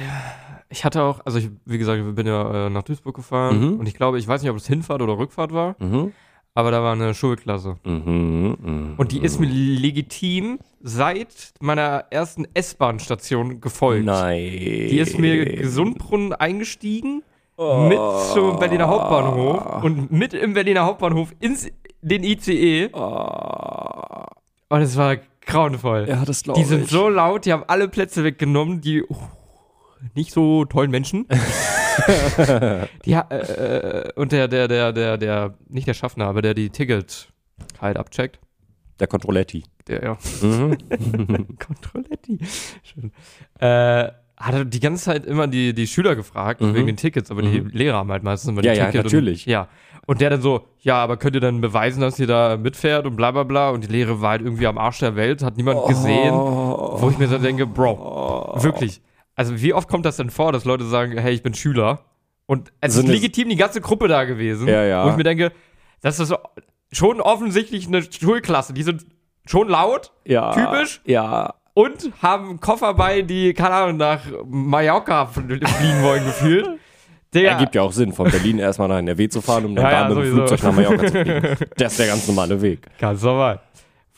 ich 0.70 0.86
hatte 0.86 1.02
auch, 1.04 1.20
also 1.26 1.38
ich, 1.40 1.50
wie 1.66 1.78
gesagt, 1.78 2.02
ich 2.08 2.16
bin 2.16 2.26
ja 2.26 2.68
äh, 2.68 2.70
nach 2.70 2.84
Duisburg 2.84 3.16
gefahren 3.16 3.60
Mhm. 3.74 3.80
und 3.82 3.88
ich 3.88 3.94
glaube, 3.96 4.18
ich 4.18 4.28
weiß 4.28 4.42
nicht, 4.42 4.50
ob 4.50 4.58
es 4.58 4.66
Hinfahrt 4.66 5.02
oder 5.02 5.18
Rückfahrt 5.18 5.52
war, 5.54 5.76
Mhm. 5.80 6.14
Aber 6.58 6.72
da 6.72 6.82
war 6.82 6.94
eine 6.94 7.14
Schulklasse. 7.14 7.76
Mhm. 7.84 8.58
Mhm. 8.60 8.94
Und 8.98 9.12
die 9.12 9.20
ist 9.20 9.40
mir 9.40 9.46
legitim 9.46 10.58
seit 10.82 11.54
meiner 11.60 12.06
ersten 12.10 12.48
S-Bahn-Station 12.56 13.62
gefolgt. 13.62 14.08
Nein. 14.08 14.42
Die 14.42 14.98
ist 14.98 15.20
mir 15.20 15.46
Gesundbrunnen 15.46 16.34
eingestiegen, 16.34 17.22
mit 17.60 18.00
zum 18.34 18.58
Berliner 18.58 18.88
Hauptbahnhof 18.88 19.84
und 19.84 20.12
mit 20.12 20.34
im 20.34 20.56
Berliner 20.56 20.86
Hauptbahnhof 20.86 21.32
ins 21.40 21.70
den 22.02 22.24
ICE. 22.24 22.90
Und 24.70 24.82
es 24.82 24.98
war 24.98 25.18
grauenvoll. 25.46 26.08
Ja, 26.10 26.26
das 26.26 26.42
glaube 26.42 26.60
Die 26.60 26.66
sind 26.66 26.90
so 26.90 27.08
laut, 27.08 27.46
die 27.46 27.54
haben 27.54 27.66
alle 27.68 27.88
Plätze 27.88 28.24
weggenommen, 28.24 28.82
die 28.82 29.04
nicht 30.16 30.32
so 30.32 30.66
tollen 30.66 30.92
Menschen. 30.92 31.26
die, 33.06 33.16
ha- 33.16 33.28
äh, 33.30 34.12
und 34.16 34.32
der, 34.32 34.48
der, 34.48 34.68
der, 34.68 34.94
der, 34.94 35.18
der, 35.18 35.54
nicht 35.70 35.88
der 35.88 35.94
Schaffner, 35.94 36.26
aber 36.26 36.42
der 36.42 36.54
die 36.54 36.70
Ticket 36.70 37.30
halt 37.82 37.98
abcheckt. 37.98 38.40
Der 39.00 39.08
Controletti. 39.08 39.64
Der, 39.88 40.04
ja. 40.04 40.18
Mhm. 40.42 40.78
Controletti. 41.60 42.40
Schön. 42.84 43.12
Äh, 43.60 44.12
hat 44.40 44.54
er 44.54 44.66
die 44.66 44.80
ganze 44.80 45.04
Zeit 45.06 45.26
immer 45.26 45.48
die, 45.48 45.74
die 45.74 45.88
Schüler 45.88 46.16
gefragt, 46.16 46.62
Mhm. 46.62 46.74
wegen 46.76 46.88
den 46.88 46.98
Tickets, 46.98 47.32
aber 47.32 47.42
die 47.42 47.60
Lehrer 47.60 47.98
haben 47.98 48.12
halt 48.12 48.24
meistens 48.24 48.50
immer 48.52 48.62
die 48.62 48.68
Ja, 48.68 48.74
ja, 48.74 48.86
Tickets. 48.92 49.06
natürlich. 49.06 49.48
Und, 49.48 49.52
ja. 49.52 49.68
Und 50.06 50.22
der 50.22 50.30
dann 50.30 50.42
so, 50.42 50.68
ja, 50.80 50.96
aber 51.04 51.18
könnt 51.18 51.36
ihr 51.36 51.42
dann 51.42 51.60
beweisen, 51.60 52.00
dass 52.02 52.18
ihr 52.20 52.28
da 52.28 52.56
mitfährt 52.56 53.06
und 53.06 53.16
bla 53.18 53.32
bla 53.32 53.44
bla. 53.44 53.70
Und 53.72 53.84
die 53.84 53.88
Lehre 53.92 54.22
war 54.22 54.32
halt 54.32 54.42
irgendwie 54.42 54.66
am 54.68 54.78
Arsch 54.78 55.00
der 55.00 55.16
Welt, 55.16 55.44
hat 55.44 55.58
niemand 55.58 55.86
gesehen. 55.88 56.34
Wo 56.34 57.10
ich 57.12 57.18
mir 57.18 57.28
so 57.28 57.38
denke, 57.40 57.66
Bro, 57.68 58.58
wirklich. 58.62 59.02
Also 59.38 59.62
wie 59.62 59.74
oft 59.74 59.88
kommt 59.88 60.06
das 60.06 60.18
denn 60.18 60.30
vor, 60.30 60.52
dass 60.52 60.66
Leute 60.66 60.84
sagen, 60.86 61.18
hey, 61.18 61.34
ich 61.34 61.44
bin 61.44 61.54
Schüler? 61.54 62.02
Und 62.48 62.74
es 62.82 62.96
So 62.96 63.02
ist 63.02 63.08
legitim 63.08 63.48
die 63.50 63.56
ganze 63.56 63.80
Gruppe 63.80 64.08
da 64.10 64.26
gewesen. 64.26 64.68
Ja, 64.68 64.84
ja. 64.84 65.06
Wo 65.06 65.10
ich 65.12 65.16
mir 65.16 65.24
denke, 65.24 65.52
das 66.02 66.20
ist 66.20 66.34
schon 66.92 67.22
offensichtlich 67.22 67.88
eine 67.88 68.02
Schulklasse. 68.04 68.74
Die 68.74 68.84
sind 68.84 69.06
schon 69.46 69.70
laut 69.70 70.12
Ja. 70.26 70.52
Typisch? 70.54 71.02
Ja. 71.06 71.54
und 71.74 72.12
haben 72.22 72.60
Koffer 72.60 72.94
bei, 72.96 73.22
die, 73.22 73.54
keine 73.54 73.76
Ahnung, 73.76 73.98
nach 73.98 74.22
Mallorca 74.46 75.24
fl- 75.34 75.66
fliegen 75.68 76.04
wollen 76.04 76.26
gefühlt. 76.26 76.68
Digga. 77.36 77.52
Ergibt 77.52 77.76
ja 77.76 77.82
auch 77.84 77.92
Sinn, 77.92 78.14
von 78.14 78.32
Berlin 78.32 78.58
erstmal 78.58 78.88
nach 78.88 78.98
NRW 79.00 79.28
zu 79.30 79.42
fahren, 79.42 79.66
um 79.66 79.76
dann 79.76 79.84
Ja, 79.86 79.92
da 79.92 80.10
ja, 80.10 80.16
mit 80.16 80.26
dem. 80.26 80.34
Flugzeug 80.34 80.64
nach 80.64 80.72
Mallorca 80.74 81.06
zu 81.06 81.12
fliegen. 81.12 81.58
Das 81.78 81.92
ist 81.92 82.00
der 82.00 82.08
ganz 82.08 82.28
normale 82.28 82.60
Weg. 82.62 82.88
Ganz 82.98 83.22
normal. 83.22 83.60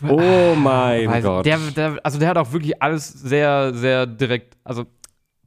Oh 0.08 0.53
mein 0.55 1.21
Gott. 1.23 1.45
Der, 1.45 1.58
der, 1.75 1.97
also 2.03 2.19
der 2.19 2.29
hat 2.29 2.38
auch 2.38 2.51
wirklich 2.53 2.82
alles 2.82 3.10
sehr, 3.10 3.73
sehr 3.73 4.05
direkt, 4.05 4.55
also 4.63 4.86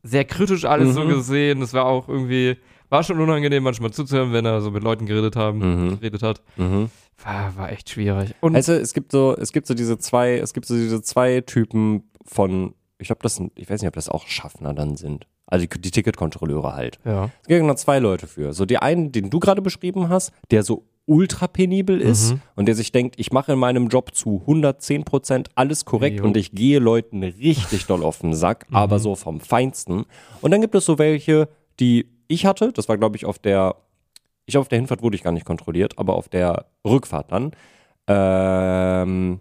sehr 0.03 0.25
kritisch 0.25 0.65
alles 0.65 0.95
so 0.95 1.05
Mhm. 1.05 1.09
gesehen. 1.09 1.61
Das 1.61 1.73
war 1.75 1.85
auch 1.87 2.09
irgendwie, 2.09 2.57
war 2.89 3.03
schon 3.03 3.21
unangenehm 3.21 3.63
manchmal 3.63 3.91
zuzuhören, 3.93 4.33
wenn 4.33 4.45
er 4.45 4.61
so 4.61 4.71
mit 4.71 4.83
Leuten 4.83 5.07
geredet 5.07 5.37
haben, 5.37 5.59
Mhm. 5.87 5.89
geredet 6.01 6.23
hat. 6.23 6.43
mhm. 6.57 6.91
War, 7.25 7.57
war 7.57 7.71
echt 7.71 7.89
schwierig. 7.91 8.35
Und 8.41 8.57
Also 8.57 8.73
es 8.73 8.95
gibt 8.95 9.13
so, 9.13 9.37
es 9.39 9.53
gibt 9.53 9.67
so 9.69 9.75
diese 9.75 9.97
zwei, 9.99 10.39
es 10.39 10.53
gibt 10.55 10.67
so 10.67 10.75
diese 10.75 11.03
zwei 11.03 11.41
Typen 11.41 12.11
von, 12.25 12.75
ich 12.99 13.07
glaube, 13.07 13.21
das 13.23 13.37
sind, 13.37 13.53
ich 13.57 13.71
weiß 13.71 13.81
nicht, 13.81 13.89
ob 13.89 13.95
das 13.95 14.09
auch 14.09 14.27
Schaffner 14.27 14.75
dann 14.75 14.97
sind. 14.97 15.27
Also 15.47 15.67
die, 15.67 15.81
die 15.81 15.91
Ticketkontrolleure 15.91 16.75
halt. 16.75 16.99
ja. 17.05 17.31
Es 17.43 17.49
gibt 17.49 17.63
noch 17.65 17.75
zwei 17.77 17.99
Leute 17.99 18.27
für. 18.27 18.53
So 18.55 18.65
die 18.65 18.79
einen, 18.79 19.13
den 19.13 19.29
du 19.31 19.39
gerade 19.39 19.61
beschrieben 19.63 20.09
hast, 20.09 20.33
der 20.51 20.63
so 20.63 20.85
ultra 21.13 21.47
penibel 21.47 22.01
ist 22.01 22.33
Mhm. 22.33 22.41
und 22.57 22.67
der 22.67 22.75
sich 22.75 22.91
denkt, 22.93 23.17
ich 23.19 23.33
mache 23.33 23.53
in 23.53 23.59
meinem 23.59 23.89
Job 23.89 24.15
zu 24.15 24.41
110 24.47 25.05
Prozent 25.05 25.51
alles 25.55 25.85
korrekt 25.85 26.21
Jo. 26.21 26.25
und 26.25 26.37
ich 26.37 26.53
gehe 26.53 26.79
Leuten 26.79 27.23
richtig 27.23 27.87
doll 27.87 28.03
auf 28.03 28.21
den 28.21 28.33
Sack, 28.35 28.67
aber 28.73 28.99
so 28.99 29.15
vom 29.15 29.41
Feinsten. 29.41 30.05
Und 30.41 30.51
dann 30.51 30.61
gibt 30.61 30.75
es 30.75 30.85
so 30.87 30.99
welche, 30.99 31.49
die 31.81 32.07
ich 32.29 32.47
hatte, 32.47 32.73
das 32.73 32.89
war 32.89 32.97
glaube 32.97 33.17
ich 33.17 33.27
auf 33.27 33.39
der, 33.39 33.77
ich 34.47 34.57
auf 34.57 34.69
der 34.69 34.79
Hinfahrt 34.79 35.03
wurde 35.03 35.17
ich 35.17 35.23
gar 35.23 35.33
nicht 35.33 35.45
kontrolliert, 35.47 35.99
aber 35.99 36.15
auf 36.17 36.29
der 36.29 36.67
Rückfahrt 36.87 37.31
dann, 37.31 37.53
ähm, 38.09 39.41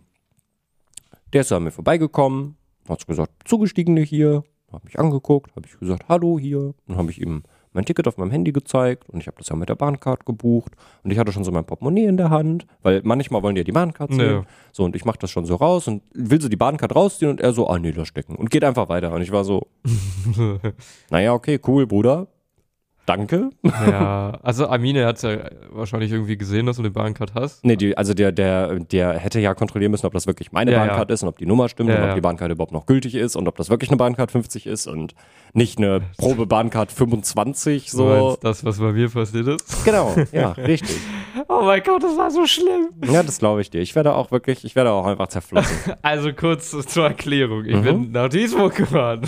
der 1.33 1.41
ist 1.41 1.51
an 1.51 1.63
mir 1.63 1.71
vorbeigekommen, 1.71 2.55
hat 2.89 3.05
gesagt, 3.07 3.31
Zugestiegene 3.45 4.01
hier, 4.01 4.43
hat 4.71 4.83
mich 4.83 4.99
angeguckt, 4.99 5.55
habe 5.55 5.65
ich 5.67 5.79
gesagt, 5.79 6.09
hallo 6.09 6.37
hier, 6.39 6.73
dann 6.87 6.97
habe 6.97 7.11
ich 7.11 7.21
ihm 7.21 7.43
mein 7.73 7.85
Ticket 7.85 8.07
auf 8.07 8.17
meinem 8.17 8.31
Handy 8.31 8.51
gezeigt 8.51 9.09
und 9.09 9.21
ich 9.21 9.27
habe 9.27 9.37
das 9.37 9.49
ja 9.49 9.55
mit 9.55 9.69
der 9.69 9.75
Bahncard 9.75 10.25
gebucht 10.25 10.73
und 11.03 11.11
ich 11.11 11.17
hatte 11.17 11.31
schon 11.31 11.43
so 11.43 11.51
mein 11.51 11.65
Portemonnaie 11.65 12.05
in 12.05 12.17
der 12.17 12.29
Hand, 12.29 12.65
weil 12.81 13.01
manchmal 13.03 13.43
wollen 13.43 13.55
die 13.55 13.61
ja 13.61 13.65
die 13.65 13.71
Bahncard 13.71 14.13
sehen. 14.13 14.31
Ja. 14.31 14.45
So 14.71 14.83
und 14.83 14.95
ich 14.95 15.05
mache 15.05 15.19
das 15.19 15.31
schon 15.31 15.45
so 15.45 15.55
raus 15.55 15.87
und 15.87 16.03
will 16.13 16.41
so 16.41 16.49
die 16.49 16.57
Bahncard 16.57 16.95
rausziehen 16.95 17.31
und 17.31 17.41
er 17.41 17.53
so, 17.53 17.67
ah 17.67 17.79
nee, 17.79 17.91
da 17.91 18.05
stecken 18.05 18.35
und 18.35 18.49
geht 18.49 18.63
einfach 18.63 18.89
weiter 18.89 19.13
und 19.13 19.21
ich 19.21 19.31
war 19.31 19.43
so, 19.43 19.67
naja, 21.09 21.33
okay, 21.33 21.59
cool, 21.65 21.87
Bruder, 21.87 22.27
danke. 23.17 23.49
ja, 23.63 24.37
also 24.43 24.67
Amine 24.67 25.05
hat 25.05 25.21
ja 25.23 25.37
wahrscheinlich 25.71 26.11
irgendwie 26.11 26.37
gesehen, 26.37 26.65
dass 26.65 26.77
du 26.77 26.81
eine 26.81 26.91
Bahncard 26.91 27.33
hast. 27.35 27.63
Nee, 27.65 27.75
die, 27.75 27.97
also 27.97 28.13
der, 28.13 28.31
der, 28.31 28.79
der 28.79 29.13
hätte 29.19 29.39
ja 29.39 29.53
kontrollieren 29.53 29.91
müssen, 29.91 30.05
ob 30.05 30.13
das 30.13 30.27
wirklich 30.27 30.51
meine 30.51 30.71
Ja, 30.71 30.79
Bahncard 30.85 31.11
ist 31.11 31.23
und 31.23 31.29
ob 31.29 31.37
die 31.37 31.45
Nummer 31.45 31.67
stimmt 31.69 31.89
Ja, 31.89 31.95
und 31.97 32.01
ob 32.03 32.07
ja. 32.09 32.15
die 32.15 32.21
Bahncard 32.21 32.51
überhaupt 32.51 32.71
noch 32.71 32.85
gültig 32.85 33.15
ist 33.15 33.35
und 33.35 33.47
ob 33.47 33.55
das 33.57 33.69
wirklich 33.69 33.89
eine 33.89 33.97
Bahncard 33.97 34.31
50 34.31 34.65
ist 34.67 34.87
und 34.87 35.13
nicht 35.53 35.77
eine 35.77 36.01
Probe-Bahncard 36.17 36.91
25, 36.91 37.91
Du 37.91 37.97
so. 37.97 38.05
meinst 38.05 38.43
das, 38.43 38.63
was 38.65 38.79
bei 38.79 38.91
mir 38.93 39.09
passiert 39.09 39.47
ist? 39.47 39.83
Genau, 39.85 40.15
ja, 40.31 40.51
richtig. 40.57 40.97
Oh 41.47 41.61
mein 41.63 41.81
Gott, 41.83 42.03
das 42.03 42.17
war 42.17 42.29
so 42.31 42.45
schlimm. 42.45 42.89
Ja, 43.11 43.23
das 43.23 43.39
glaube 43.39 43.61
ich 43.61 43.69
dir. 43.69 43.81
Ich 43.81 43.95
werde 43.95 44.13
auch 44.15 44.31
wirklich, 44.31 44.63
ich 44.65 44.75
werde 44.75 44.91
auch 44.91 45.05
einfach 45.05 45.27
zerflossen. 45.27 45.75
Also 46.01 46.33
kurz 46.33 46.71
zur 46.87 47.05
Erklärung. 47.07 47.65
Ich 47.65 47.75
Mhm. 47.75 47.83
bin 47.83 48.11
nach 48.11 48.29
Duisburg 48.29 48.75
gefahren. 48.75 49.21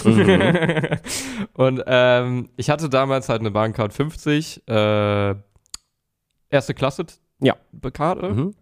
Und 1.53 1.83
ähm, 1.87 2.49
ich 2.57 2.69
hatte 2.69 2.89
damals 2.89 3.29
halt 3.29 3.39
eine 3.41 3.51
Bahncard 3.51 3.72
50, 3.93 4.67
äh, 4.67 5.35
erste 6.49 6.73
Klasse 6.73 7.05
Ja. 7.39 7.55
Karte. 7.93 8.29
Mhm. 8.29 8.53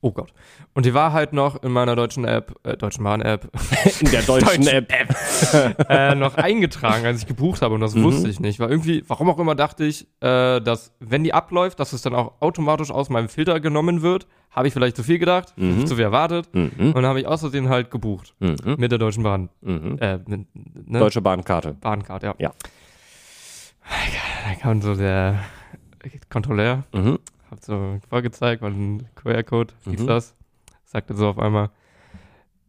Oh 0.00 0.10
Gott. 0.12 0.34
Und 0.74 0.84
die 0.84 0.92
war 0.92 1.14
halt 1.14 1.32
noch 1.32 1.62
in 1.62 1.72
meiner 1.72 1.96
deutschen 1.96 2.26
App, 2.26 2.54
äh, 2.62 2.76
Deutschen 2.76 3.02
Bahn-App, 3.04 3.48
In 4.00 4.10
der 4.10 4.20
deutschen 4.26 4.62
Deutschen 4.62 4.66
App. 4.66 4.92
äh, 5.88 6.14
noch 6.14 6.34
eingetragen, 6.36 7.06
als 7.06 7.20
ich 7.22 7.26
gebucht 7.26 7.62
habe. 7.62 7.74
Und 7.74 7.80
das 7.80 7.94
Mhm. 7.94 8.02
wusste 8.04 8.28
ich 8.28 8.38
nicht. 8.38 8.60
Weil 8.60 8.68
irgendwie, 8.68 9.02
warum 9.08 9.30
auch 9.30 9.38
immer, 9.38 9.54
dachte 9.54 9.84
ich, 9.84 10.06
äh, 10.20 10.60
dass, 10.60 10.92
wenn 11.00 11.24
die 11.24 11.32
abläuft, 11.32 11.80
dass 11.80 11.94
es 11.94 12.02
dann 12.02 12.14
auch 12.14 12.34
automatisch 12.40 12.90
aus 12.90 13.08
meinem 13.08 13.30
Filter 13.30 13.60
genommen 13.60 14.02
wird. 14.02 14.26
Habe 14.50 14.68
ich 14.68 14.74
vielleicht 14.74 14.94
zu 14.96 15.02
viel 15.04 15.18
gedacht, 15.18 15.54
Mhm. 15.56 15.86
zu 15.86 15.94
viel 15.96 16.04
erwartet. 16.04 16.50
Mhm. 16.52 16.70
Und 16.78 16.94
dann 16.96 17.06
habe 17.06 17.20
ich 17.20 17.26
aus 17.26 17.40
Versehen 17.40 17.70
halt 17.70 17.90
gebucht. 17.90 18.34
Mhm. 18.40 18.56
Mit 18.76 18.92
der 18.92 18.98
Deutschen 18.98 19.22
Bahn. 19.22 19.48
Mhm. 19.62 19.96
Äh, 20.00 20.18
mit, 20.26 20.46
ne? 20.86 20.98
Deutsche 20.98 21.22
Bahnkarte. 21.22 21.72
Bahncard, 21.80 22.22
ja. 22.24 22.34
Ja. 22.38 22.52
Da 23.88 24.54
kam 24.60 24.80
so 24.82 24.94
der 24.94 25.40
Kontrolleur, 26.30 26.84
Mhm. 26.92 27.18
hat 27.50 27.64
so 27.64 27.98
vorgezeigt, 28.08 28.62
war 28.62 28.70
ein 28.70 29.08
QR-Code, 29.14 29.74
hieß 29.84 30.00
Mhm. 30.02 30.06
das. 30.06 30.34
Sagte 30.84 31.14
so 31.14 31.28
auf 31.28 31.38
einmal, 31.38 31.70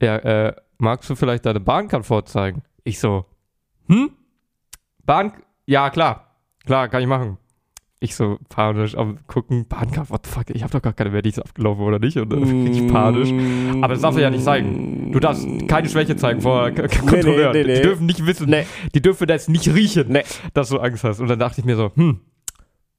ja, 0.01 0.17
äh, 0.17 0.55
magst 0.77 1.09
du 1.09 1.15
vielleicht 1.15 1.45
deine 1.45 1.59
Bahncard 1.59 2.05
vorzeigen? 2.05 2.63
Ich 2.83 2.99
so, 2.99 3.25
hm? 3.87 4.11
Bahn, 5.05 5.33
ja, 5.65 5.89
klar, 5.89 6.35
klar, 6.65 6.87
kann 6.89 7.01
ich 7.01 7.07
machen. 7.07 7.37
Ich 8.01 8.13
so 8.15 8.37
panisch 8.49 8.95
am 8.97 9.19
gucken, 9.25 9.65
Bahncard, 9.67 10.09
what 10.09 10.25
the 10.25 10.31
fuck, 10.31 10.49
ich 10.49 10.61
habe 10.63 10.71
doch 10.71 10.81
gar 10.81 10.93
keine 10.93 11.09
mehr, 11.11 11.21
die 11.21 11.29
ist 11.29 11.39
abgelaufen 11.39 11.83
oder 11.83 11.97
nicht? 11.97 12.17
Und 12.17 12.29
dann 12.31 12.43
richtig 12.65 12.87
panisch. 12.91 13.31
Aber 13.81 13.93
das 13.93 14.01
darfst 14.01 14.17
du 14.17 14.21
ja 14.21 14.29
nicht 14.29 14.43
zeigen. 14.43 15.11
Du 15.13 15.19
darfst 15.19 15.47
keine 15.67 15.87
Schwäche 15.89 16.15
zeigen 16.17 16.41
vor 16.41 16.71
K- 16.71 16.87
Kontrolleuren. 16.87 17.53
nee, 17.53 17.63
nee. 17.63 17.75
Die 17.77 17.81
dürfen 17.81 18.05
nicht 18.05 18.25
wissen, 18.25 18.49
Nee. 18.49 18.65
die 18.93 19.01
dürfen 19.01 19.27
das 19.27 19.47
nicht 19.47 19.67
riechen, 19.73 20.11
Nee. 20.11 20.23
dass 20.53 20.69
du 20.69 20.77
Angst 20.79 21.03
hast. 21.05 21.19
Und 21.21 21.27
dann 21.29 21.39
dachte 21.39 21.61
ich 21.61 21.65
mir 21.65 21.77
so, 21.77 21.91
hm, 21.95 22.19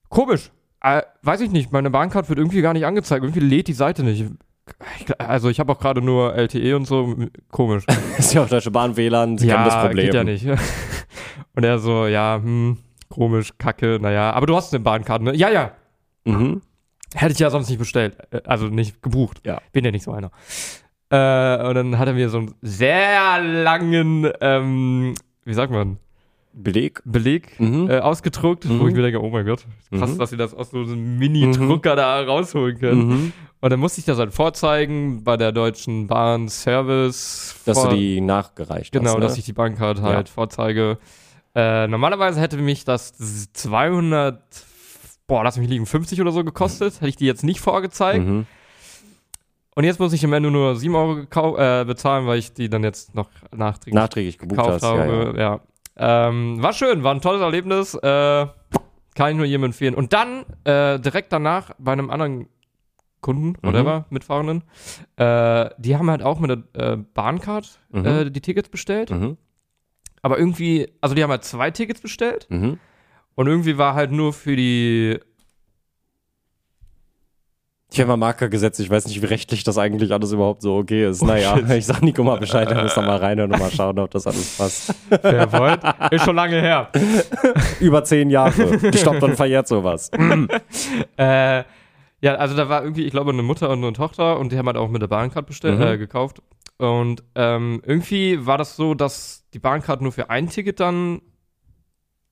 komisch. 0.08 0.50
Äh, 0.82 1.02
weiß 1.22 1.40
ich 1.42 1.50
nicht, 1.50 1.72
meine 1.72 1.90
Bahncard 1.90 2.28
wird 2.28 2.38
irgendwie 2.38 2.60
gar 2.62 2.72
nicht 2.72 2.86
angezeigt. 2.86 3.22
Irgendwie 3.22 3.40
lädt 3.40 3.68
die 3.68 3.72
Seite 3.74 4.02
nicht. 4.02 4.24
Ich, 5.00 5.20
also 5.20 5.48
ich 5.50 5.60
habe 5.60 5.72
auch 5.72 5.78
gerade 5.78 6.00
nur 6.00 6.34
LTE 6.34 6.74
und 6.74 6.86
so. 6.86 7.14
Komisch. 7.50 7.84
ist 8.18 8.32
ja 8.34 8.42
auch 8.44 8.48
Deutsche 8.48 8.70
Bahn 8.70 8.96
WLAN, 8.96 9.36
sie 9.38 9.46
kennen 9.46 9.64
das 9.64 9.74
Problem. 9.80 10.06
geht 10.06 10.14
ja 10.14 10.24
nicht. 10.24 10.46
Und 11.54 11.64
er 11.64 11.78
so, 11.78 12.06
ja, 12.06 12.38
hm, 12.42 12.76
komisch, 13.08 13.52
kacke, 13.58 13.98
naja. 14.00 14.32
Aber 14.32 14.46
du 14.46 14.56
hast 14.56 14.72
eine 14.74 14.82
Bahncard, 14.82 15.22
ne? 15.22 15.34
Ja, 15.34 15.50
ja. 15.50 15.72
Mhm. 16.24 16.60
Hätte 17.14 17.32
ich 17.32 17.38
ja 17.38 17.50
sonst 17.50 17.68
nicht 17.68 17.78
bestellt. 17.78 18.16
Äh, 18.30 18.40
Also 18.44 18.66
nicht 18.66 19.02
gebucht. 19.02 19.40
Ja. 19.44 19.60
Bin 19.72 19.84
ja 19.84 19.90
nicht 19.90 20.02
so 20.04 20.12
einer. 20.12 20.30
Äh, 21.10 21.68
und 21.68 21.74
dann 21.74 21.98
hat 21.98 22.08
er 22.08 22.14
mir 22.14 22.28
so 22.28 22.38
einen 22.38 22.54
sehr 22.62 23.40
langen, 23.40 24.28
ähm, 24.40 25.14
wie 25.44 25.54
sagt 25.54 25.70
man, 25.72 25.98
Beleg. 26.58 27.02
Beleg 27.04 27.60
Mhm. 27.60 27.90
äh, 27.90 27.98
ausgedruckt, 27.98 28.66
wo 28.66 28.72
Mhm. 28.84 28.88
ich 28.88 28.94
mir 28.94 29.02
denke, 29.02 29.22
oh 29.22 29.28
mein 29.28 29.44
Gott, 29.44 29.66
krass, 29.94 30.14
Mhm. 30.14 30.18
dass 30.18 30.30
sie 30.30 30.38
das 30.38 30.54
aus 30.54 30.70
so 30.70 30.78
einem 30.78 31.18
Mini-Drucker 31.18 31.94
da 31.96 32.22
rausholen 32.22 32.78
können. 32.78 33.08
Mhm. 33.08 33.32
Und 33.60 33.70
dann 33.70 33.78
musste 33.78 34.00
ich 34.00 34.06
das 34.06 34.18
halt 34.18 34.32
vorzeigen 34.32 35.22
bei 35.22 35.36
der 35.36 35.52
Deutschen 35.52 36.06
Bahn 36.06 36.48
Service. 36.48 37.56
Dass 37.66 37.82
du 37.82 37.90
die 37.90 38.20
nachgereicht 38.22 38.92
Genau, 38.92 39.10
hast. 39.10 39.14
Ne? 39.16 39.20
dass 39.20 39.36
ich 39.36 39.44
die 39.44 39.52
Bahncard 39.52 40.00
halt 40.00 40.28
vorzeige. 40.30 40.96
Äh, 41.56 41.88
normalerweise 41.88 42.38
hätte 42.40 42.58
mich 42.58 42.84
das 42.84 43.14
200, 43.54 44.42
boah, 45.26 45.42
lass 45.42 45.56
mich 45.56 45.68
liegen, 45.68 45.86
50 45.86 46.20
oder 46.20 46.30
so 46.30 46.44
gekostet. 46.44 46.96
Hätte 46.96 47.08
ich 47.08 47.16
die 47.16 47.24
jetzt 47.26 47.44
nicht 47.44 47.60
vorgezeigt. 47.60 48.24
mhm. 48.24 48.46
Und 49.74 49.84
jetzt 49.84 50.00
muss 50.00 50.12
ich 50.14 50.24
im 50.24 50.32
Ende 50.32 50.50
nur 50.50 50.74
7 50.76 50.94
Euro 50.94 51.20
äh, 51.58 51.84
bezahlen, 51.84 52.26
weil 52.26 52.38
ich 52.38 52.54
die 52.54 52.70
dann 52.70 52.82
jetzt 52.82 53.14
noch 53.14 53.28
nachträglich 53.54 53.94
nachträglich 53.94 54.38
gekauft 54.38 54.70
hast. 54.70 54.82
Ja, 54.82 54.94
ja. 54.96 55.00
habe. 55.26 55.34
Ja, 55.38 55.60
Ähm, 56.28 56.62
war 56.62 56.72
schön, 56.72 57.02
war 57.04 57.14
ein 57.14 57.20
tolles 57.20 57.40
Erlebnis. 57.42 57.94
Äh, 57.94 58.46
kann 59.14 59.30
ich 59.30 59.36
nur 59.36 59.44
jedem 59.46 59.64
empfehlen. 59.64 59.94
Und 59.94 60.12
dann 60.12 60.44
äh, 60.64 60.98
direkt 60.98 61.32
danach 61.32 61.70
bei 61.78 61.92
einem 61.92 62.10
anderen 62.10 62.48
Kunden, 63.22 63.48
Mhm. 63.48 63.56
whatever, 63.62 64.04
Mitfahrenden, 64.10 64.62
äh, 65.16 65.70
die 65.78 65.96
haben 65.96 66.10
halt 66.10 66.22
auch 66.22 66.38
mit 66.38 66.50
der 66.74 66.96
Bahncard 67.14 67.78
Mhm. 67.90 68.32
die 68.32 68.40
Tickets 68.40 68.68
bestellt. 68.68 69.10
Mhm. 69.10 69.36
Aber 70.26 70.40
irgendwie, 70.40 70.88
also 71.00 71.14
die 71.14 71.22
haben 71.22 71.30
halt 71.30 71.44
zwei 71.44 71.70
Tickets 71.70 72.00
bestellt 72.00 72.48
Mhm. 72.50 72.80
und 73.36 73.46
irgendwie 73.46 73.78
war 73.78 73.94
halt 73.94 74.10
nur 74.10 74.32
für 74.32 74.56
die. 74.56 75.20
Ich 77.92 78.00
habe 78.00 78.08
mal 78.08 78.16
Marker 78.16 78.48
gesetzt, 78.48 78.80
ich 78.80 78.90
weiß 78.90 79.06
nicht, 79.06 79.22
wie 79.22 79.26
rechtlich 79.26 79.62
das 79.62 79.78
eigentlich 79.78 80.12
alles 80.12 80.32
überhaupt 80.32 80.62
so 80.62 80.78
okay 80.78 81.08
ist. 81.08 81.22
Naja, 81.22 81.56
ich 81.76 81.86
sag 81.86 82.02
Nico 82.02 82.24
mal 82.24 82.38
Bescheid, 82.40 82.68
er 82.68 82.82
muss 82.82 82.94
da 82.94 83.02
mal 83.02 83.18
reinhören 83.18 83.52
und 83.52 83.60
mal 83.60 83.70
schauen, 83.70 83.96
ob 84.00 84.10
das 84.10 84.26
alles 84.26 84.56
passt. 84.58 84.92
Wer 85.22 85.52
wollt? 85.52 85.80
Ist 86.10 86.24
schon 86.24 86.34
lange 86.34 86.60
her. 86.60 86.90
Über 87.80 88.02
zehn 88.02 88.28
Jahre. 88.28 88.78
Gestoppt 88.78 89.22
und 89.22 89.36
verjährt 89.36 89.68
sowas. 89.68 90.10
Äh, 91.18 91.62
ja, 92.20 92.34
also 92.34 92.56
da 92.56 92.68
war 92.68 92.82
irgendwie, 92.82 93.04
ich 93.04 93.12
glaube, 93.12 93.30
eine 93.30 93.42
Mutter 93.44 93.70
und 93.70 93.84
eine 93.84 93.92
Tochter 93.92 94.40
und 94.40 94.50
die 94.50 94.58
haben 94.58 94.66
halt 94.66 94.76
auch 94.76 94.88
mit 94.88 95.00
der 95.02 95.06
Bahncard 95.06 95.46
bestellt, 95.46 95.78
Mhm. 95.78 95.86
äh, 95.86 95.98
gekauft. 95.98 96.42
Und 96.78 97.22
ähm, 97.34 97.80
irgendwie 97.84 98.44
war 98.46 98.58
das 98.58 98.76
so, 98.76 98.94
dass 98.94 99.44
die 99.54 99.58
Bahncard 99.58 100.02
nur 100.02 100.12
für 100.12 100.28
ein 100.30 100.48
Ticket 100.50 100.78
dann 100.80 101.22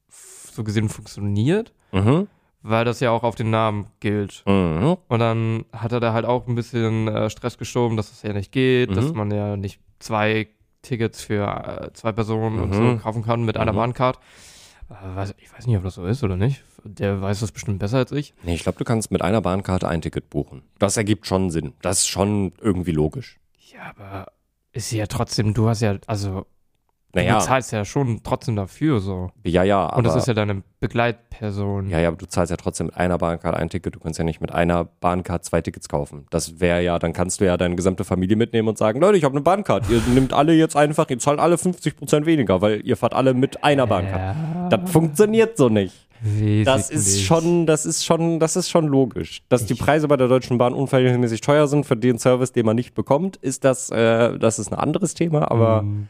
so 0.08 0.62
gesehen 0.64 0.88
funktioniert, 0.88 1.72
Mhm. 1.92 2.28
weil 2.62 2.84
das 2.84 3.00
ja 3.00 3.10
auch 3.10 3.22
auf 3.22 3.34
den 3.34 3.50
Namen 3.50 3.86
gilt. 4.00 4.42
Mhm. 4.46 4.96
Und 5.08 5.18
dann 5.18 5.64
hat 5.72 5.92
er 5.92 6.00
da 6.00 6.12
halt 6.12 6.24
auch 6.26 6.46
ein 6.46 6.54
bisschen 6.54 7.08
äh, 7.08 7.30
Stress 7.30 7.58
geschoben, 7.58 7.96
dass 7.96 8.10
das 8.10 8.22
ja 8.22 8.32
nicht 8.32 8.52
geht, 8.52 8.90
Mhm. 8.90 8.94
dass 8.94 9.12
man 9.12 9.30
ja 9.30 9.56
nicht 9.56 9.80
zwei 9.98 10.48
Tickets 10.82 11.22
für 11.22 11.46
äh, 11.46 11.92
zwei 11.94 12.12
Personen 12.12 12.60
und 12.60 12.70
Mhm. 12.70 12.96
so 12.98 13.02
kaufen 13.02 13.22
kann 13.24 13.44
mit 13.44 13.56
einer 13.56 13.72
Mhm. 13.72 13.76
Bahncard. 13.76 14.18
Äh, 14.90 15.16
weiß, 15.16 15.34
ich 15.38 15.52
weiß 15.52 15.66
nicht, 15.66 15.76
ob 15.78 15.82
das 15.82 15.94
so 15.94 16.04
ist 16.06 16.22
oder 16.22 16.36
nicht. 16.36 16.62
Der 16.84 17.22
weiß 17.22 17.40
das 17.40 17.50
bestimmt 17.52 17.78
besser 17.78 17.96
als 17.98 18.12
ich. 18.12 18.34
Nee, 18.42 18.54
ich 18.54 18.62
glaube, 18.62 18.76
du 18.78 18.84
kannst 18.84 19.10
mit 19.10 19.22
einer 19.22 19.40
Bahnkarte 19.40 19.88
ein 19.88 20.02
Ticket 20.02 20.28
buchen. 20.28 20.62
Das 20.78 20.98
ergibt 20.98 21.26
schon 21.26 21.50
Sinn. 21.50 21.72
Das 21.80 22.00
ist 22.00 22.08
schon 22.08 22.52
irgendwie 22.60 22.92
logisch. 22.92 23.40
Ja, 23.72 23.94
aber 23.98 24.26
ist 24.74 24.90
ja 24.90 25.06
trotzdem, 25.06 25.54
du 25.54 25.68
hast 25.68 25.80
ja, 25.80 25.96
also 26.06 26.46
Naja. 27.14 27.38
Du 27.38 27.44
zahlst 27.44 27.72
ja 27.72 27.84
schon 27.84 28.22
trotzdem 28.24 28.56
dafür 28.56 28.98
so. 28.98 29.30
Ja, 29.44 29.62
ja, 29.62 29.86
aber. 29.86 29.98
Und 29.98 30.04
das 30.04 30.16
ist 30.16 30.26
ja 30.26 30.34
deine 30.34 30.62
Begleitperson. 30.80 31.88
Ja, 31.88 32.00
ja, 32.00 32.08
aber 32.08 32.16
du 32.16 32.26
zahlst 32.26 32.50
ja 32.50 32.56
trotzdem 32.56 32.86
mit 32.86 32.96
einer 32.96 33.16
Bahncard 33.18 33.54
ein 33.56 33.70
Ticket. 33.70 33.94
Du 33.94 34.00
kannst 34.00 34.18
ja 34.18 34.24
nicht 34.24 34.40
mit 34.40 34.50
einer 34.52 34.84
Bahncard 34.84 35.44
zwei 35.44 35.60
Tickets 35.60 35.88
kaufen. 35.88 36.26
Das 36.30 36.58
wäre 36.60 36.82
ja, 36.82 36.98
dann 36.98 37.12
kannst 37.12 37.40
du 37.40 37.46
ja 37.46 37.56
deine 37.56 37.76
gesamte 37.76 38.04
Familie 38.04 38.36
mitnehmen 38.36 38.68
und 38.68 38.76
sagen, 38.78 39.00
Leute, 39.00 39.16
ich 39.16 39.24
habe 39.24 39.34
eine 39.34 39.42
Bahncard. 39.42 39.88
Ihr 39.88 40.02
nehmt 40.12 40.32
alle 40.32 40.52
jetzt 40.54 40.76
einfach, 40.76 41.08
ihr 41.08 41.18
zahlt 41.20 41.38
alle 41.38 41.54
50% 41.54 42.26
weniger, 42.26 42.60
weil 42.60 42.80
ihr 42.84 42.96
fahrt 42.96 43.14
alle 43.14 43.32
mit 43.32 43.62
einer 43.62 43.86
Bahncard. 43.86 44.72
Das 44.72 44.90
funktioniert 44.90 45.56
so 45.56 45.68
nicht. 45.68 46.03
Das 46.64 46.90
ist 46.90 47.06
Wesentlich. 47.06 47.26
schon, 47.26 47.66
das 47.66 47.86
ist 47.86 48.04
schon, 48.04 48.40
das 48.40 48.56
ist 48.56 48.70
schon 48.70 48.86
logisch. 48.86 49.42
Dass 49.48 49.66
die 49.66 49.74
Preise 49.74 50.08
bei 50.08 50.16
der 50.16 50.28
Deutschen 50.28 50.56
Bahn 50.58 50.72
unverhältnismäßig 50.72 51.40
teuer 51.42 51.66
sind 51.68 51.84
für 51.84 51.96
den 51.96 52.18
Service, 52.18 52.52
den 52.52 52.64
man 52.66 52.76
nicht 52.76 52.94
bekommt, 52.94 53.36
ist 53.36 53.64
das, 53.64 53.90
äh, 53.90 54.38
das 54.38 54.58
ist 54.58 54.72
ein 54.72 54.78
anderes 54.78 55.14
Thema, 55.14 55.50
aber 55.50 55.82
Mhm. 55.82 56.08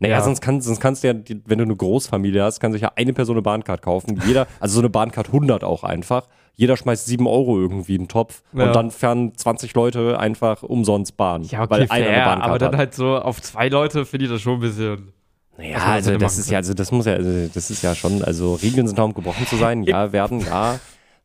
naja, 0.00 0.16
Ja. 0.18 0.22
sonst, 0.22 0.40
kann, 0.40 0.60
sonst 0.60 0.80
kannst 0.80 1.02
du 1.02 1.08
ja, 1.08 1.14
wenn 1.46 1.58
du 1.58 1.64
eine 1.64 1.74
Großfamilie 1.76 2.42
hast, 2.42 2.60
kann 2.60 2.72
sich 2.72 2.82
ja 2.82 2.92
eine 2.96 3.12
Person 3.12 3.36
eine 3.36 3.42
Bahncard 3.42 3.82
kaufen. 3.82 4.20
Jeder, 4.26 4.46
also 4.60 4.74
so 4.74 4.80
eine 4.80 4.90
Bahncard 4.90 5.28
100 5.32 5.64
auch 5.64 5.82
einfach. 5.82 6.26
Jeder 6.54 6.76
schmeißt 6.76 7.06
7 7.06 7.26
Euro 7.26 7.56
irgendwie 7.58 7.94
in 7.94 8.02
den 8.02 8.08
Topf 8.08 8.42
Ja. 8.52 8.66
und 8.66 8.74
dann 8.76 8.90
fahren 8.90 9.32
20 9.36 9.74
Leute 9.74 10.18
einfach 10.18 10.62
umsonst 10.62 11.16
Bahn. 11.16 11.42
Ja, 11.44 11.60
okay, 11.62 11.70
weil 11.70 11.86
fair, 11.86 12.42
aber 12.42 12.58
dann 12.58 12.76
halt 12.76 12.94
so 12.94 13.16
auf 13.16 13.40
zwei 13.40 13.68
Leute 13.68 14.04
finde 14.04 14.26
ich 14.26 14.30
das 14.32 14.42
schon 14.42 14.54
ein 14.54 14.60
bisschen. 14.60 15.12
Naja, 15.58 15.78
also 15.78 16.12
das 16.16 16.34
machen 16.34 16.40
ist 16.40 16.50
ja, 16.50 16.58
also 16.58 16.72
das 16.72 16.92
muss 16.92 17.06
ja, 17.06 17.14
also 17.14 17.48
das 17.52 17.70
ist 17.70 17.82
ja 17.82 17.94
schon, 17.96 18.22
also 18.22 18.54
Regeln 18.54 18.86
sind 18.86 18.96
da, 18.96 19.02
um 19.02 19.12
gebrochen 19.12 19.46
zu 19.46 19.56
sein. 19.56 19.82
Ja, 19.88 20.12
werden, 20.12 20.40
ja. 20.40 20.78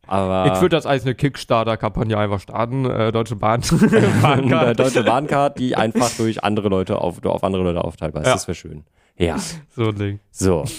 Aber 0.06 0.52
Ich 0.52 0.60
würde 0.60 0.76
das 0.76 0.86
als 0.86 1.04
eine 1.04 1.14
Kickstarter-Kampagne 1.14 2.18
einfach 2.18 2.40
starten. 2.40 2.84
Äh, 2.84 3.12
Deutsche 3.12 3.36
Bahn. 3.36 3.62
Bahncard. 4.22 4.78
deutsche 4.78 5.02
Bahncard, 5.02 5.58
die 5.58 5.76
einfach 5.76 6.10
durch 6.18 6.42
andere 6.44 6.68
Leute 6.68 6.98
auf, 6.98 7.24
auf 7.24 7.44
andere 7.44 7.62
Leute 7.62 7.82
aufteilbar 7.82 8.22
ist. 8.22 8.28
Ja. 8.28 8.34
Das 8.34 8.48
wäre 8.48 8.54
schön. 8.56 8.84
Ja, 9.16 9.36
so 9.74 9.88
ein 9.88 9.94
Ding. 9.96 10.20
so. 10.30 10.64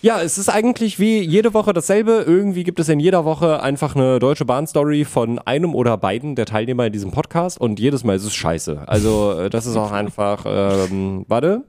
Ja, 0.00 0.22
es 0.22 0.38
ist 0.38 0.48
eigentlich 0.48 1.00
wie 1.00 1.18
jede 1.18 1.54
Woche 1.54 1.72
dasselbe. 1.72 2.24
Irgendwie 2.24 2.62
gibt 2.62 2.78
es 2.78 2.88
in 2.88 3.00
jeder 3.00 3.24
Woche 3.24 3.60
einfach 3.64 3.96
eine 3.96 4.20
deutsche 4.20 4.44
Bahn-Story 4.44 5.04
von 5.04 5.40
einem 5.40 5.74
oder 5.74 5.96
beiden 5.96 6.36
der 6.36 6.46
Teilnehmer 6.46 6.86
in 6.86 6.92
diesem 6.92 7.10
Podcast 7.10 7.60
und 7.60 7.80
jedes 7.80 8.04
Mal 8.04 8.14
ist 8.14 8.22
es 8.22 8.32
scheiße. 8.32 8.82
Also 8.86 9.32
äh, 9.32 9.50
das 9.50 9.66
ist 9.66 9.74
auch 9.76 9.90
einfach, 9.90 10.44
ähm, 10.46 11.24
warte, 11.26 11.64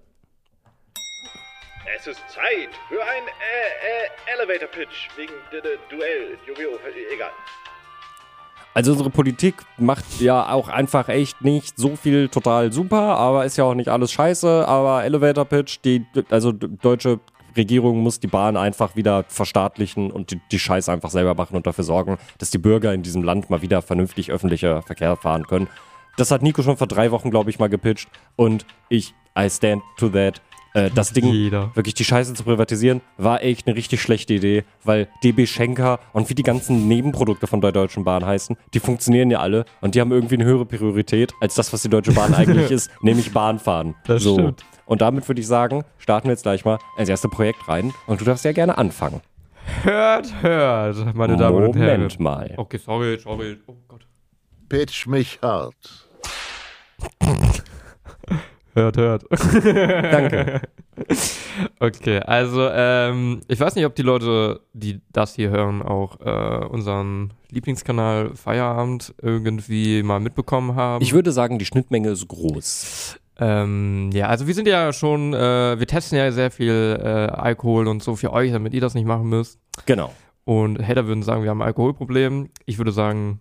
Zeit 2.40 2.70
für 2.88 3.02
ein 3.02 3.24
äh, 3.28 4.34
äh, 4.34 4.36
Elevator 4.36 4.70
Pitch 4.70 5.10
wegen 5.18 5.34
Duell. 5.90 6.38
Yu-Gi-Oh! 6.48 6.78
Egal. 7.14 7.32
Also 8.74 8.92
unsere 8.92 9.10
Politik 9.10 9.56
macht 9.78 10.06
ja 10.22 10.50
auch 10.52 10.70
einfach 10.70 11.10
echt 11.10 11.42
nicht 11.42 11.78
so 11.78 11.96
viel 11.96 12.30
total 12.30 12.72
super, 12.72 13.18
aber 13.18 13.44
ist 13.44 13.58
ja 13.58 13.66
auch 13.66 13.74
nicht 13.74 13.90
alles 13.90 14.12
scheiße. 14.12 14.66
Aber 14.68 15.04
Elevator 15.04 15.44
Pitch, 15.46 15.80
die 15.84 16.06
also 16.30 16.52
deutsche 16.52 17.20
Regierung 17.58 18.00
muss 18.00 18.20
die 18.20 18.28
Bahn 18.28 18.56
einfach 18.56 18.96
wieder 18.96 19.26
verstaatlichen 19.28 20.12
und 20.12 20.32
die, 20.32 20.40
die 20.52 20.60
Scheiße 20.60 20.92
einfach 20.92 21.10
selber 21.10 21.34
machen 21.34 21.58
und 21.58 21.68
dafür 21.68 21.84
sorgen, 21.84 22.18
dass 22.38 22.52
die 22.52 22.60
Bürger 22.60 22.94
in 22.94 23.02
diesem 23.02 23.24
Land 23.24 23.50
mal 23.50 23.62
wieder 23.62 23.82
vernünftig 23.82 24.32
öffentlicher 24.32 24.82
Verkehr 24.84 25.18
fahren 25.18 25.46
können. 25.46 25.68
Das 26.16 26.32
hat 26.32 26.42
Nico 26.42 26.62
schon 26.62 26.78
vor 26.78 26.88
drei 26.88 27.12
Wochen, 27.12 27.32
glaube 27.32 27.50
ich, 27.50 27.60
mal 27.60 27.70
gepitcht. 27.70 28.08
Und 28.36 28.66
ich, 28.88 29.14
I 29.38 29.50
stand 29.50 29.82
to 29.98 30.10
that. 30.10 30.42
Äh, 30.74 30.90
das 30.94 31.14
Ding, 31.14 31.26
Jeder. 31.26 31.72
wirklich 31.76 31.96
die 31.96 32.04
Scheiße 32.04 32.34
zu 32.34 32.44
privatisieren, 32.44 33.02
war 33.18 33.44
echt 33.44 33.68
eine 33.68 33.76
richtig 33.76 34.02
schlechte 34.02 34.34
Idee, 34.36 34.64
weil 34.84 35.08
DB 35.24 35.46
Schenker 35.46 36.00
und 36.14 36.30
wie 36.30 36.36
die 36.36 36.44
ganzen 36.44 36.88
Nebenprodukte 36.88 37.48
von 37.48 37.62
der 37.62 37.72
Deutschen 37.72 38.04
Bahn 38.04 38.26
heißen, 38.26 38.56
die 38.74 38.80
funktionieren 38.80 39.32
ja 39.32 39.40
alle 39.40 39.66
und 39.82 39.96
die 39.96 40.02
haben 40.02 40.12
irgendwie 40.12 40.36
eine 40.36 40.46
höhere 40.46 40.66
Priorität 40.66 41.34
als 41.42 41.56
das, 41.56 41.74
was 41.74 41.82
die 41.82 41.90
Deutsche 41.90 42.12
Bahn 42.12 42.34
eigentlich 42.34 42.72
ist, 42.72 42.92
nämlich 43.02 43.32
Bahnfahren. 43.32 43.96
Das 44.06 44.24
so. 44.24 44.34
stimmt. 44.34 44.64
Und 44.86 45.02
damit 45.02 45.28
würde 45.28 45.42
ich 45.42 45.48
sagen, 45.48 45.84
starten 45.98 46.28
wir 46.28 46.34
jetzt 46.34 46.44
gleich 46.44 46.66
mal 46.66 46.80
ins 46.98 47.10
erste 47.10 47.30
Projekt 47.30 47.68
rein 47.68 47.94
und 48.08 48.22
du 48.22 48.26
darfst 48.26 48.46
ja 48.46 48.52
gerne 48.52 48.78
anfangen. 48.78 49.22
Hört, 49.84 50.42
hört, 50.42 51.16
meine 51.16 51.38
Damen 51.38 51.64
und 51.64 51.76
Herren. 51.76 52.02
Moment 52.02 52.20
mal. 52.20 52.54
Okay, 52.58 52.78
sorry, 52.78 53.20
sorry. 53.20 53.58
Oh 53.68 53.76
Gott. 53.88 54.08
Pitch 54.68 55.06
mich 55.08 55.40
hart. 55.42 55.76
Hört, 58.80 58.96
hört. 58.96 59.24
Danke. 59.64 60.62
Okay, 61.82 62.20
also 62.20 62.70
ähm, 62.72 63.42
ich 63.48 63.60
weiß 63.60 63.76
nicht, 63.76 63.86
ob 63.86 63.96
die 63.96 64.02
Leute, 64.02 64.62
die 64.74 65.00
das 65.12 65.36
hier 65.36 65.50
hören, 65.50 65.82
auch 65.82 66.20
äh, 66.22 66.66
unseren 66.66 67.32
Lieblingskanal 67.52 68.36
Feierabend 68.36 69.14
irgendwie 69.22 70.04
mal 70.04 70.20
mitbekommen 70.20 70.76
haben. 70.76 71.02
Ich 71.02 71.14
würde 71.14 71.32
sagen, 71.32 71.58
die 71.58 71.66
Schnittmenge 71.66 72.10
ist 72.10 72.28
groß. 72.28 73.18
ähm, 73.40 74.10
ja, 74.14 74.28
also 74.28 74.46
wir 74.48 74.54
sind 74.54 74.68
ja 74.68 74.92
schon, 74.94 75.34
äh, 75.34 75.80
wir 75.80 75.88
testen 75.88 76.18
ja 76.18 76.32
sehr 76.32 76.52
viel 76.52 76.98
äh, 77.02 77.08
Alkohol 77.08 77.88
und 77.88 78.04
so 78.04 78.16
für 78.16 78.32
euch, 78.34 78.52
damit 78.52 78.74
ihr 78.74 78.82
das 78.82 78.94
nicht 78.94 79.08
machen 79.08 79.28
müsst. 79.28 79.58
Genau. 79.86 80.14
Und 80.46 80.86
Hater 80.86 81.08
würden 81.08 81.24
sagen, 81.24 81.44
wir 81.44 81.50
haben 81.50 81.62
ein 81.62 81.68
Alkoholproblem. 81.68 82.50
Ich 82.66 82.78
würde 82.78 82.92
sagen, 82.92 83.40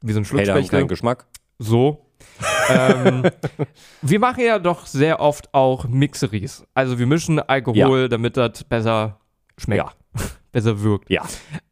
wir 0.00 0.14
sind 0.14 0.30
Hey, 0.32 0.44
da 0.44 0.54
haben 0.54 0.66
keinen. 0.68 0.88
Geschmack. 0.88 1.26
So. 1.58 2.06
ähm, 2.68 3.22
wir 4.02 4.18
machen 4.20 4.44
ja 4.44 4.58
doch 4.58 4.86
sehr 4.86 5.20
oft 5.20 5.52
auch 5.52 5.86
Mixeries. 5.88 6.64
Also 6.74 6.98
wir 6.98 7.06
mischen 7.06 7.38
Alkohol, 7.40 8.08
damit 8.08 8.36
das 8.36 8.64
besser 8.64 9.18
schmeckt. 9.58 9.96
besser 10.52 10.80
wirkt. 10.82 11.10
Ja. 11.10 11.22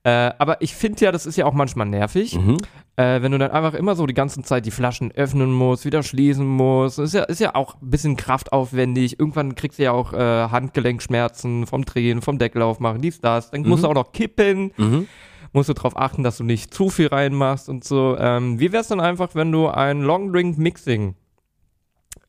Äh, 0.02 0.32
aber 0.38 0.60
ich 0.60 0.74
finde 0.74 1.04
ja, 1.04 1.12
das 1.12 1.26
ist 1.26 1.36
ja 1.36 1.46
auch 1.46 1.52
manchmal 1.52 1.86
nervig, 1.86 2.36
Mhm. 2.36 2.56
äh, 2.96 3.22
wenn 3.22 3.30
du 3.30 3.38
dann 3.38 3.52
einfach 3.52 3.74
immer 3.74 3.94
so 3.94 4.06
die 4.06 4.14
ganze 4.14 4.42
Zeit 4.42 4.66
die 4.66 4.72
Flaschen 4.72 5.12
öffnen 5.12 5.52
musst, 5.52 5.84
wieder 5.84 6.02
schließen 6.02 6.44
musst. 6.44 6.98
Ist 6.98 7.14
ja, 7.14 7.22
ist 7.22 7.38
ja 7.40 7.54
auch 7.54 7.80
ein 7.80 7.90
bisschen 7.90 8.16
kraftaufwendig. 8.16 9.20
Irgendwann 9.20 9.54
kriegst 9.54 9.78
du 9.78 9.84
ja 9.84 9.92
auch 9.92 10.12
äh, 10.12 10.48
Handgelenkschmerzen 10.50 11.66
vom 11.66 11.84
Drehen, 11.84 12.22
vom 12.22 12.38
Deckel 12.38 12.62
aufmachen, 12.62 13.00
dies, 13.00 13.20
das. 13.20 13.50
Dann 13.52 13.62
musst 13.62 13.84
du 13.84 13.88
auch 13.88 13.94
noch 13.94 14.10
kippen 14.12 14.72
Mhm. 14.76 15.06
Musst 15.52 15.68
du 15.68 15.74
darauf 15.74 15.96
achten, 15.96 16.22
dass 16.22 16.38
du 16.38 16.44
nicht 16.44 16.72
zu 16.72 16.88
viel 16.88 17.08
reinmachst 17.08 17.68
und 17.68 17.84
so. 17.84 18.16
Ähm, 18.18 18.58
wie 18.58 18.72
wär's 18.72 18.88
dann 18.88 19.00
einfach, 19.00 19.34
wenn 19.34 19.52
du 19.52 19.68
ein 19.68 20.02
Long 20.02 20.32
Drink 20.32 20.58
Mixing 20.58 21.14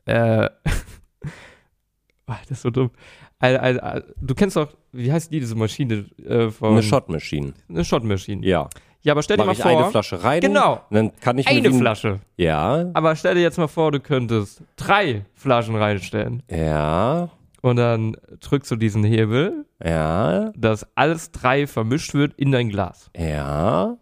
äh, 0.05 0.49
das 2.25 2.51
ist 2.51 2.62
so 2.62 2.69
dumm. 2.69 2.91
Ein, 3.39 3.57
ein, 3.57 4.03
du 4.21 4.36
kennst 4.36 4.55
doch, 4.55 4.69
wie 4.91 5.12
heißt 5.12 5.31
die, 5.31 5.39
diese 5.39 5.55
Maschine 5.55 6.05
äh, 6.25 6.49
von... 6.49 6.71
Eine 6.71 6.83
Shot 6.83 7.09
Machine. 7.09 7.53
Eine 7.69 7.83
Shot-Maschine. 7.83 8.45
Ja. 8.45 8.69
Ja, 9.01 9.12
aber 9.12 9.21
stell 9.21 9.36
dir 9.36 9.41
Mach 9.41 9.47
mal 9.47 9.51
ich 9.53 9.62
vor... 9.62 9.71
eine 9.71 9.91
Flasche 9.91 10.23
rein. 10.23 10.39
Genau. 10.39 10.81
Dann 10.89 11.13
kann 11.19 11.38
ich 11.38 11.47
Eine 11.47 11.73
Flasche. 11.73 12.21
Ja. 12.38 12.89
Aber 12.93 13.17
stell 13.17 13.36
dir 13.36 13.41
jetzt 13.41 13.57
mal 13.57 13.67
vor, 13.67 13.91
du 13.91 13.99
könntest 13.99 14.62
drei 14.77 15.25
Flaschen 15.33 15.75
reinstellen. 15.75 16.41
Ja. 16.49 17.29
Und 17.63 17.78
dann 17.78 18.17
drückst 18.41 18.69
du 18.71 18.76
diesen 18.76 19.06
Hebel, 19.06 19.65
Ja. 19.82 20.52
dass 20.58 20.86
alles 20.95 21.32
drei 21.32 21.65
vermischt 21.65 22.13
wird 22.13 22.34
in 22.36 22.52
dein 22.52 22.67
Glas. 22.67 23.10
Ja. 23.17 23.97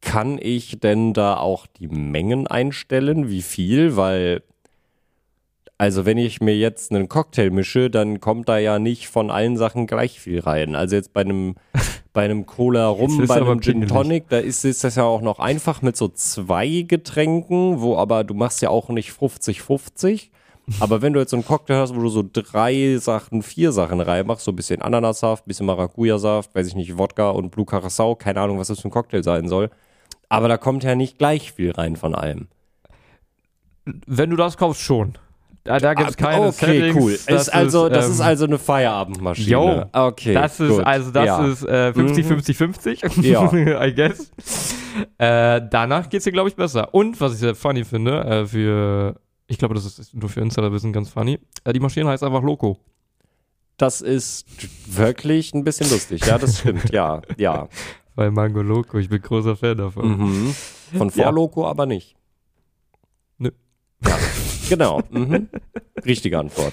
Kann 0.00 0.36
ich 0.42 0.80
denn 0.80 1.12
da 1.14 1.36
auch 1.36 1.68
die 1.68 1.86
Mengen 1.86 2.48
einstellen? 2.48 3.28
Wie 3.30 3.42
viel? 3.42 3.94
Weil, 3.94 4.42
also 5.78 6.06
wenn 6.06 6.18
ich 6.18 6.40
mir 6.40 6.56
jetzt 6.56 6.90
einen 6.90 7.08
Cocktail 7.08 7.50
mische, 7.50 7.88
dann 7.88 8.18
kommt 8.20 8.48
da 8.48 8.58
ja 8.58 8.80
nicht 8.80 9.06
von 9.06 9.30
allen 9.30 9.56
Sachen 9.56 9.86
gleich 9.86 10.18
viel 10.18 10.40
rein. 10.40 10.74
Also 10.74 10.96
jetzt 10.96 11.12
bei 11.12 11.20
einem, 11.20 11.54
bei 12.12 12.24
einem 12.24 12.46
Cola 12.46 12.88
Rum, 12.88 13.26
bei 13.28 13.36
einem 13.36 13.60
Gin. 13.60 13.86
Tonic, 13.86 14.28
da 14.28 14.38
ist, 14.38 14.64
ist 14.64 14.82
das 14.82 14.96
ja 14.96 15.04
auch 15.04 15.22
noch 15.22 15.38
einfach 15.38 15.82
mit 15.82 15.96
so 15.96 16.08
zwei 16.08 16.82
Getränken, 16.82 17.80
wo 17.80 17.96
aber 17.96 18.24
du 18.24 18.34
machst 18.34 18.60
ja 18.60 18.70
auch 18.70 18.88
nicht 18.88 19.10
50-50. 19.12 20.30
Aber 20.80 21.00
wenn 21.00 21.12
du 21.12 21.20
jetzt 21.20 21.30
so 21.30 21.36
einen 21.36 21.44
Cocktail 21.44 21.76
hast, 21.76 21.94
wo 21.94 22.00
du 22.00 22.08
so 22.08 22.24
drei 22.30 22.96
Sachen, 22.98 23.42
vier 23.42 23.72
Sachen 23.72 24.00
reinmachst, 24.00 24.44
so 24.44 24.52
ein 24.52 24.56
bisschen 24.56 24.82
Ananassaft, 24.82 25.46
ein 25.46 25.48
bisschen 25.48 25.66
Maracuja-Saft, 25.66 26.54
weiß 26.54 26.66
ich 26.66 26.74
nicht, 26.74 26.98
Wodka 26.98 27.30
und 27.30 27.50
Blue 27.50 27.64
Curacao, 27.64 28.16
keine 28.16 28.40
Ahnung, 28.40 28.58
was 28.58 28.68
das 28.68 28.80
für 28.80 28.88
ein 28.88 28.90
Cocktail 28.90 29.22
sein 29.22 29.48
soll. 29.48 29.70
Aber 30.28 30.48
da 30.48 30.56
kommt 30.56 30.82
ja 30.82 30.94
nicht 30.94 31.18
gleich 31.18 31.52
viel 31.52 31.70
rein 31.70 31.94
von 31.96 32.14
allem. 32.14 32.48
Wenn 33.84 34.30
du 34.30 34.36
das 34.36 34.56
kaufst, 34.56 34.82
schon. 34.82 35.16
Da, 35.62 35.78
da 35.78 35.94
gibt 35.94 36.10
es 36.10 36.16
keine 36.16 36.44
Ah, 36.44 36.48
okay, 36.48 36.80
Settings. 36.80 36.96
cool. 36.96 37.18
Das 37.26 37.42
ist 37.42 37.48
also, 37.48 37.88
das 37.88 38.06
ähm, 38.06 38.12
ist 38.12 38.20
also 38.20 38.44
eine 38.46 38.58
Feierabendmaschine. 38.58 39.50
Jo, 39.50 39.84
okay. 39.92 40.34
Das 40.34 40.60
ist, 40.60 40.68
gut. 40.68 40.84
also 40.84 41.10
das 41.10 41.26
ja. 41.26 41.46
ist 41.46 41.64
äh, 41.64 41.92
50, 41.92 42.26
50, 42.26 42.56
50. 42.56 43.02
Ja. 43.22 43.52
I 43.84 43.92
guess. 43.94 44.30
Äh, 45.18 45.62
danach 45.68 46.08
geht's 46.08 46.24
dir, 46.24 46.32
glaube 46.32 46.48
ich, 46.48 46.56
besser. 46.56 46.94
Und 46.94 47.20
was 47.20 47.34
ich 47.34 47.38
sehr 47.40 47.56
funny 47.56 47.84
finde, 47.84 48.24
äh, 48.24 48.46
für, 48.46 49.16
ich 49.46 49.58
glaube, 49.58 49.74
das 49.74 49.84
ist 49.84 50.14
nur 50.14 50.28
für 50.28 50.40
Insiderwissen 50.40 50.92
ganz 50.92 51.08
funny, 51.10 51.38
äh, 51.64 51.72
die 51.72 51.80
Maschine 51.80 52.08
heißt 52.08 52.22
einfach 52.22 52.42
Loco. 52.42 52.78
Das 53.76 54.00
ist 54.00 54.46
wirklich 54.86 55.52
ein 55.54 55.62
bisschen 55.64 55.90
lustig. 55.90 56.24
Ja, 56.24 56.38
das 56.38 56.60
stimmt. 56.60 56.90
Ja, 56.90 57.20
ja. 57.36 57.68
Weil 58.14 58.30
Mango 58.30 58.62
Loco, 58.62 58.98
ich 58.98 59.10
bin 59.10 59.20
großer 59.20 59.56
Fan 59.56 59.76
davon. 59.76 60.08
Mhm. 60.18 60.54
Von 60.96 61.08
Ja. 61.10 61.24
Vorloco 61.24 61.66
aber 61.66 61.84
nicht. 61.84 62.16
Nö. 63.36 63.50
Ja, 64.02 64.18
genau. 64.70 65.02
Mhm. 65.10 65.48
Richtige 66.04 66.38
Antwort. 66.38 66.72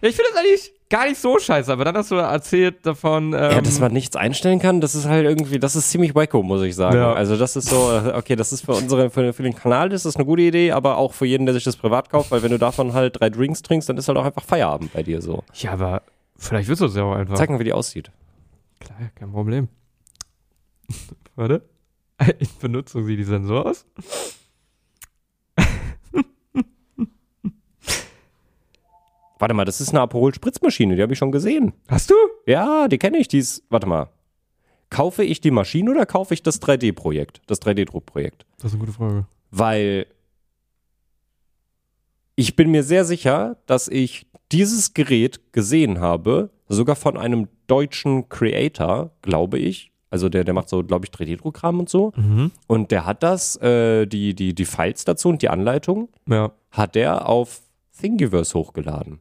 Ich 0.00 0.16
finde 0.16 0.30
das 0.32 0.40
eigentlich 0.40 0.72
gar 0.92 1.06
nicht 1.08 1.18
so 1.18 1.38
scheiße, 1.38 1.72
aber 1.72 1.84
dann 1.84 1.96
hast 1.96 2.10
du 2.10 2.16
erzählt 2.16 2.84
davon. 2.86 3.32
Ähm, 3.32 3.32
Ja, 3.32 3.60
dass 3.60 3.80
man 3.80 3.92
nichts 3.92 4.14
einstellen 4.14 4.58
kann, 4.58 4.80
das 4.80 4.94
ist 4.94 5.06
halt 5.06 5.24
irgendwie, 5.24 5.58
das 5.58 5.74
ist 5.74 5.90
ziemlich 5.90 6.14
wacko, 6.14 6.42
muss 6.42 6.62
ich 6.62 6.76
sagen. 6.76 6.96
Ja. 6.96 7.12
Also 7.14 7.36
das 7.36 7.56
ist 7.56 7.68
so, 7.68 7.90
äh, 7.90 8.12
okay, 8.14 8.36
das 8.36 8.52
ist 8.52 8.64
für 8.64 8.72
unsere, 8.72 9.10
für, 9.10 9.32
für 9.32 9.42
den 9.42 9.54
Kanal 9.56 9.90
ist 9.92 10.04
das 10.04 10.16
eine 10.16 10.26
gute 10.26 10.42
Idee, 10.42 10.72
aber 10.72 10.98
auch 10.98 11.14
für 11.14 11.26
jeden, 11.26 11.46
der 11.46 11.54
sich 11.54 11.64
das 11.64 11.76
privat 11.76 12.10
kauft, 12.10 12.30
weil 12.30 12.42
wenn 12.42 12.50
du 12.50 12.58
davon 12.58 12.92
halt 12.92 13.18
drei 13.18 13.30
Drinks 13.30 13.62
trinkst, 13.62 13.88
dann 13.88 13.96
ist 13.96 14.06
halt 14.06 14.18
auch 14.18 14.24
einfach 14.24 14.44
Feierabend 14.44 14.92
bei 14.92 15.02
dir 15.02 15.22
so. 15.22 15.42
ja, 15.54 15.72
aber 15.72 16.02
vielleicht 16.36 16.68
wirst 16.68 16.82
du 16.82 16.86
es 16.86 16.94
ja 16.94 17.02
auch 17.04 17.14
einfach. 17.14 17.34
Zeig 17.34 17.48
mal, 17.48 17.58
wie 17.58 17.64
die 17.64 17.72
aussieht. 17.72 18.10
Klar, 18.78 18.98
kein 19.14 19.32
Problem. 19.32 19.68
Warte. 21.36 21.62
In 22.38 22.48
Benutzung 22.60 23.04
sieht 23.06 23.18
die 23.18 23.24
so 23.24 23.58
aus. 23.58 23.86
Warte 29.42 29.54
mal, 29.54 29.64
das 29.64 29.80
ist 29.80 29.88
eine 29.88 30.02
Aperol-Spritzmaschine, 30.02 30.94
die 30.94 31.02
habe 31.02 31.14
ich 31.14 31.18
schon 31.18 31.32
gesehen. 31.32 31.72
Hast 31.88 32.10
du? 32.10 32.14
Ja, 32.46 32.86
die 32.86 32.96
kenne 32.96 33.18
ich, 33.18 33.26
die 33.26 33.38
ist, 33.38 33.64
warte 33.70 33.88
mal. 33.88 34.08
Kaufe 34.88 35.24
ich 35.24 35.40
die 35.40 35.50
Maschine 35.50 35.90
oder 35.90 36.06
kaufe 36.06 36.32
ich 36.32 36.44
das 36.44 36.62
3D-Projekt, 36.62 37.40
das 37.48 37.60
3D-Druckprojekt? 37.60 38.46
Das 38.58 38.66
ist 38.66 38.74
eine 38.74 38.78
gute 38.84 38.92
Frage. 38.92 39.26
Weil 39.50 40.06
ich 42.36 42.54
bin 42.54 42.70
mir 42.70 42.84
sehr 42.84 43.04
sicher, 43.04 43.56
dass 43.66 43.88
ich 43.88 44.28
dieses 44.52 44.94
Gerät 44.94 45.40
gesehen 45.52 45.98
habe, 45.98 46.50
sogar 46.68 46.94
von 46.94 47.16
einem 47.16 47.48
deutschen 47.66 48.28
Creator, 48.28 49.10
glaube 49.22 49.58
ich. 49.58 49.90
Also 50.08 50.28
der, 50.28 50.44
der 50.44 50.54
macht 50.54 50.68
so, 50.68 50.84
glaube 50.84 51.06
ich, 51.06 51.10
3D-Druckkram 51.10 51.80
und 51.80 51.88
so. 51.88 52.12
Mhm. 52.14 52.52
Und 52.68 52.92
der 52.92 53.06
hat 53.06 53.24
das, 53.24 53.56
äh, 53.56 54.06
die, 54.06 54.36
die, 54.36 54.54
die 54.54 54.64
Files 54.66 55.04
dazu 55.04 55.30
und 55.30 55.42
die 55.42 55.48
Anleitung, 55.48 56.10
Ja. 56.28 56.52
hat 56.70 56.94
der 56.94 57.28
auf 57.28 57.62
Thingiverse 58.00 58.56
hochgeladen. 58.56 59.18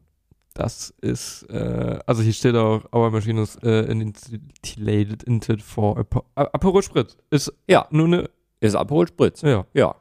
Das 0.53 0.93
ist, 1.01 1.43
äh, 1.49 1.99
also 2.05 2.21
hier 2.21 2.33
steht 2.33 2.55
auch, 2.55 2.81
our 2.93 3.09
machine 3.09 3.41
is 3.41 3.55
äh, 3.63 3.89
initiated 3.89 5.23
intended 5.23 5.61
for 5.61 6.05
Aperol 6.35 6.83
Spritz. 6.83 7.17
Ist 7.29 7.53
Ja, 7.69 7.87
nur 7.89 8.07
eine, 8.07 8.29
ist 8.59 8.75
Aperol 8.75 9.07
Spritz. 9.07 9.41
ja. 9.41 9.65
Ja. 9.73 9.95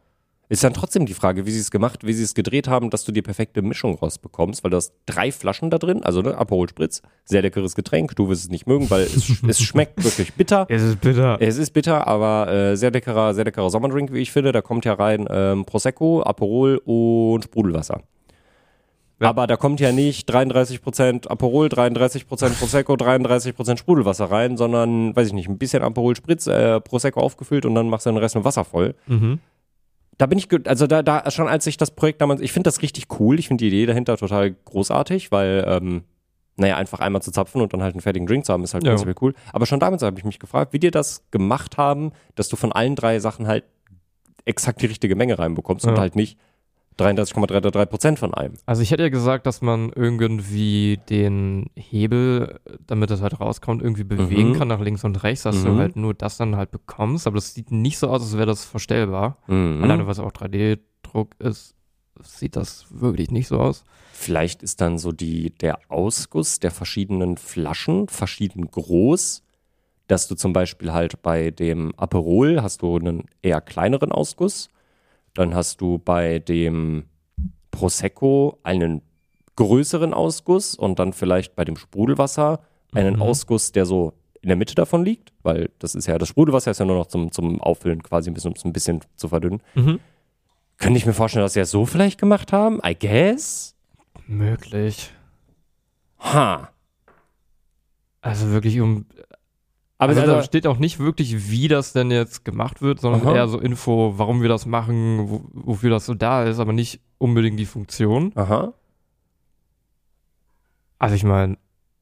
Ist 0.52 0.64
dann 0.64 0.74
trotzdem 0.74 1.06
die 1.06 1.14
Frage, 1.14 1.46
wie 1.46 1.52
sie 1.52 1.60
es 1.60 1.70
gemacht, 1.70 2.04
wie 2.04 2.12
sie 2.12 2.24
es 2.24 2.34
gedreht 2.34 2.66
haben, 2.66 2.90
dass 2.90 3.04
du 3.04 3.12
die 3.12 3.22
perfekte 3.22 3.62
Mischung 3.62 3.94
rausbekommst, 3.94 4.64
weil 4.64 4.72
du 4.72 4.78
hast 4.78 4.92
drei 5.06 5.30
Flaschen 5.30 5.70
da 5.70 5.78
drin, 5.78 6.02
also 6.02 6.22
ne, 6.22 6.36
Aperol 6.36 6.68
Spritz, 6.68 7.02
sehr 7.24 7.40
leckeres 7.42 7.76
Getränk, 7.76 8.16
du 8.16 8.28
wirst 8.28 8.42
es 8.42 8.50
nicht 8.50 8.66
mögen, 8.66 8.90
weil 8.90 9.02
es, 9.02 9.40
es 9.48 9.62
schmeckt 9.62 10.02
wirklich 10.02 10.34
bitter. 10.34 10.66
Es 10.68 10.82
ist 10.82 11.00
bitter. 11.00 11.36
Es 11.40 11.56
ist 11.56 11.70
bitter, 11.70 12.08
aber 12.08 12.52
äh, 12.52 12.76
sehr 12.76 12.90
leckerer, 12.90 13.32
sehr 13.32 13.44
leckerer 13.44 13.70
Sommerdrink, 13.70 14.12
wie 14.12 14.18
ich 14.18 14.32
finde. 14.32 14.50
Da 14.50 14.60
kommt 14.60 14.84
ja 14.84 14.94
rein 14.94 15.28
ähm, 15.30 15.64
Prosecco, 15.66 16.24
Aperol 16.24 16.78
und 16.84 17.44
Sprudelwasser. 17.44 18.02
Ja. 19.20 19.28
Aber 19.28 19.46
da 19.46 19.56
kommt 19.56 19.80
ja 19.80 19.92
nicht 19.92 20.30
33% 20.33 21.28
Aperol, 21.28 21.66
33% 21.68 22.24
Prosecco, 22.59 22.94
33% 22.94 23.76
Sprudelwasser 23.76 24.30
rein, 24.30 24.56
sondern, 24.56 25.14
weiß 25.14 25.26
ich 25.28 25.33
nicht, 25.35 25.48
ein 25.48 25.59
bisschen 25.59 25.83
Aperol 25.83 26.16
Spritz, 26.16 26.46
äh, 26.46 26.80
Prosecco 26.80 27.20
aufgefüllt 27.20 27.66
und 27.66 27.74
dann 27.74 27.88
machst 27.90 28.06
du 28.06 28.11
den 28.11 28.16
Rest 28.16 28.35
mit 28.35 28.44
Wasser 28.44 28.64
voll. 28.64 28.94
Mhm. 29.06 29.40
Da 30.16 30.26
bin 30.26 30.38
ich, 30.38 30.48
also 30.66 30.87
da, 30.87 31.02
da 31.02 31.30
schon 31.30 31.48
als 31.48 31.66
ich 31.66 31.76
das 31.76 31.90
Projekt 31.90 32.20
damals, 32.22 32.40
ich 32.40 32.52
finde 32.52 32.68
das 32.68 32.80
richtig 32.83 33.06
cool, 33.20 33.38
ich 33.38 33.48
finde 33.48 33.62
die 33.62 33.68
Idee 33.68 33.87
dahinter 33.87 34.16
total 34.16 34.52
großartig, 34.64 35.30
weil, 35.33 35.64
ähm, 35.66 36.04
naja, 36.56 36.76
einfach 36.76 37.00
einmal 37.00 37.22
zu 37.22 37.30
zapfen 37.30 37.61
und 37.62 37.72
dann 37.72 37.83
halt 37.83 37.94
einen 37.94 38.02
fertigen 38.02 38.26
Drink 38.26 38.44
zu 38.44 38.52
haben, 38.52 38.62
ist 38.64 38.74
halt 38.74 38.85
Ja. 38.85 38.90
prinzipiell 38.90 39.14
cool. 39.22 39.35
Aber 39.52 39.64
schon 39.66 39.80
damals 39.80 40.02
habe 40.02 40.18
ich 40.18 40.24
mich 40.24 40.38
gefragt, 40.38 40.72
wie 40.72 40.78
die 40.78 40.90
das 40.90 41.24
gemacht 41.30 41.76
haben, 41.78 42.12
dass 42.35 42.48
du 42.48 42.56
von 42.56 42.72
allen 42.72 42.96
drei 42.96 43.18
Sachen 43.18 43.46
halt 43.46 43.64
exakt 44.46 44.80
die 44.83 44.87
richtige 44.87 45.14
Menge 45.16 45.38
reinbekommst 45.38 45.87
und 45.87 45.94
Ja. 45.94 46.00
halt 46.00 46.16
nicht 46.16 46.38
33,33 47.00 47.86
Prozent 47.86 48.18
von 48.18 48.34
allem. 48.34 48.54
Also 48.66 48.82
ich 48.82 48.90
hätte 48.90 49.02
ja 49.02 49.08
gesagt, 49.08 49.46
dass 49.46 49.62
man 49.62 49.90
irgendwie 49.94 50.98
den 51.08 51.70
Hebel, 51.76 52.60
damit 52.86 53.10
das 53.10 53.22
halt 53.22 53.40
rauskommt, 53.40 53.82
irgendwie 53.82 54.04
bewegen 54.04 54.50
Mhm. 54.50 54.58
kann 54.58 54.68
nach 54.68 54.80
links 54.80 55.04
und 55.04 55.22
rechts, 55.22 55.44
dass 55.44 55.56
Mhm. 55.56 55.64
du 55.64 55.76
halt 55.76 55.96
nur 55.96 56.14
das 56.14 56.36
dann 56.36 56.56
halt 56.56 56.70
bekommst. 56.70 57.26
Aber 57.26 57.36
das 57.36 57.54
sieht 57.54 57.70
nicht 57.70 57.98
so 57.98 58.08
aus, 58.08 58.22
als 58.22 58.34
wäre 58.36 58.46
das 58.46 58.64
verstellbar. 58.64 59.38
Mhm. 59.46 59.82
Alleine 59.82 60.06
was 60.06 60.18
auch 60.18 60.32
3D-Druck 60.32 61.34
ist, 61.38 61.74
sieht 62.22 62.56
das 62.56 62.86
wirklich 62.90 63.30
nicht 63.30 63.48
so 63.48 63.58
aus. 63.58 63.84
Vielleicht 64.12 64.62
ist 64.62 64.80
dann 64.82 64.98
so 64.98 65.12
die, 65.12 65.50
der 65.50 65.78
Ausguss 65.88 66.60
der 66.60 66.70
verschiedenen 66.70 67.38
Flaschen 67.38 68.08
verschieden 68.08 68.70
groß, 68.70 69.42
dass 70.06 70.28
du 70.28 70.34
zum 70.34 70.52
Beispiel 70.52 70.92
halt 70.92 71.22
bei 71.22 71.50
dem 71.50 71.94
Aperol 71.96 72.62
hast 72.62 72.82
du 72.82 72.96
einen 72.96 73.24
eher 73.42 73.60
kleineren 73.60 74.12
Ausguss, 74.12 74.68
dann 75.40 75.55
hast 75.55 75.81
du 75.81 75.98
bei 75.98 76.38
dem 76.38 77.05
Prosecco 77.70 78.59
einen 78.62 79.03
größeren 79.57 80.12
Ausguss 80.14 80.74
und 80.74 80.98
dann 80.98 81.12
vielleicht 81.12 81.57
bei 81.57 81.64
dem 81.64 81.76
Sprudelwasser 81.76 82.61
einen 82.92 83.16
Mhm. 83.16 83.22
Ausguss, 83.22 83.72
der 83.72 83.87
so 83.87 84.12
in 84.42 84.48
der 84.48 84.57
Mitte 84.57 84.74
davon 84.74 85.05
liegt, 85.05 85.33
weil 85.42 85.70
das 85.79 85.94
ist 85.94 86.07
ja, 86.07 86.16
das 86.18 86.29
Sprudelwasser 86.29 86.70
ist 86.70 86.79
ja 86.81 86.87
nur 86.87 86.96
noch 86.96 87.07
zum, 87.07 87.31
zum 87.31 87.61
Auffüllen 87.61 88.03
quasi 88.03 88.31
ein 88.31 88.35
bisschen, 88.35 88.53
um 88.53 88.57
es 88.57 88.64
ein 88.64 88.72
bisschen 88.72 89.00
zu 89.16 89.29
verdünnen. 89.29 89.62
Mhm. 89.74 90.00
Könnte 90.79 90.96
ich 90.98 91.05
mir 91.07 91.12
vorstellen, 91.12 91.44
dass 91.44 91.53
sie 91.53 91.61
das 91.61 91.70
so 91.70 91.85
vielleicht 91.85 92.18
gemacht 92.18 92.53
haben? 92.53 92.81
I 92.85 92.94
guess. 92.98 93.74
Möglich. 94.26 95.12
Ha. 96.20 96.70
Also 98.22 98.50
wirklich 98.50 98.81
um. 98.81 99.07
Aber 100.00 100.14
Also, 100.14 100.22
da 100.26 100.36
also, 100.36 100.46
steht 100.46 100.66
auch 100.66 100.78
nicht 100.78 100.98
wirklich, 100.98 101.50
wie 101.50 101.68
das 101.68 101.92
denn 101.92 102.10
jetzt 102.10 102.42
gemacht 102.46 102.80
wird, 102.80 103.00
sondern 103.00 103.20
Aha. 103.20 103.34
eher 103.36 103.48
so 103.48 103.60
Info, 103.60 104.14
warum 104.16 104.40
wir 104.40 104.48
das 104.48 104.64
machen, 104.64 105.28
wo, 105.28 105.42
wofür 105.52 105.90
das 105.90 106.06
so 106.06 106.14
da 106.14 106.44
ist, 106.44 106.58
aber 106.58 106.72
nicht 106.72 107.00
unbedingt 107.18 107.60
die 107.60 107.66
Funktion. 107.66 108.32
aha. 108.34 108.72
Also 110.98 111.14
ich 111.16 111.24
meine, 111.24 111.58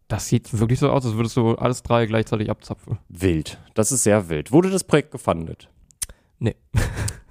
das 0.07 0.29
sieht 0.29 0.57
wirklich 0.59 0.79
so 0.79 0.91
aus, 0.91 1.05
als 1.07 1.17
würdest 1.17 1.37
du 1.37 1.57
alles 1.57 1.83
drei 1.83 2.07
gleichzeitig 2.07 2.51
abzapfen. 2.51 2.99
Wild. 3.09 3.59
Das 3.75 3.91
ist 3.91 4.05
sehr 4.05 4.29
wild. 4.29 4.53
Wurde 4.53 4.71
das 4.71 4.85
Projekt 4.85 5.11
gefundet? 5.11 5.69
Nee. 6.39 6.55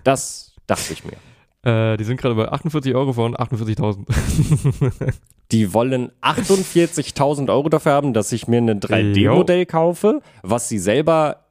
Das 0.04 0.54
dachte 0.68 0.92
ich 0.92 1.06
mir. 1.06 1.18
Äh, 1.64 1.98
die 1.98 2.04
sind 2.04 2.20
gerade 2.22 2.36
bei 2.36 2.50
48 2.52 2.94
Euro 2.96 3.14
von 3.14 3.36
48.000. 3.36 4.06
Die 5.52 5.74
wollen 5.74 6.12
48.000 6.22 7.50
Euro 7.50 7.70
dafür 7.70 7.94
haben, 7.94 8.14
dass 8.14 8.32
ich 8.34 8.48
mir 8.50 8.58
ein 8.58 8.80
3D-Modell 8.82 9.66
kaufe, 9.66 10.22
was 10.44 10.68
sie 10.68 10.78
selber 10.78 11.46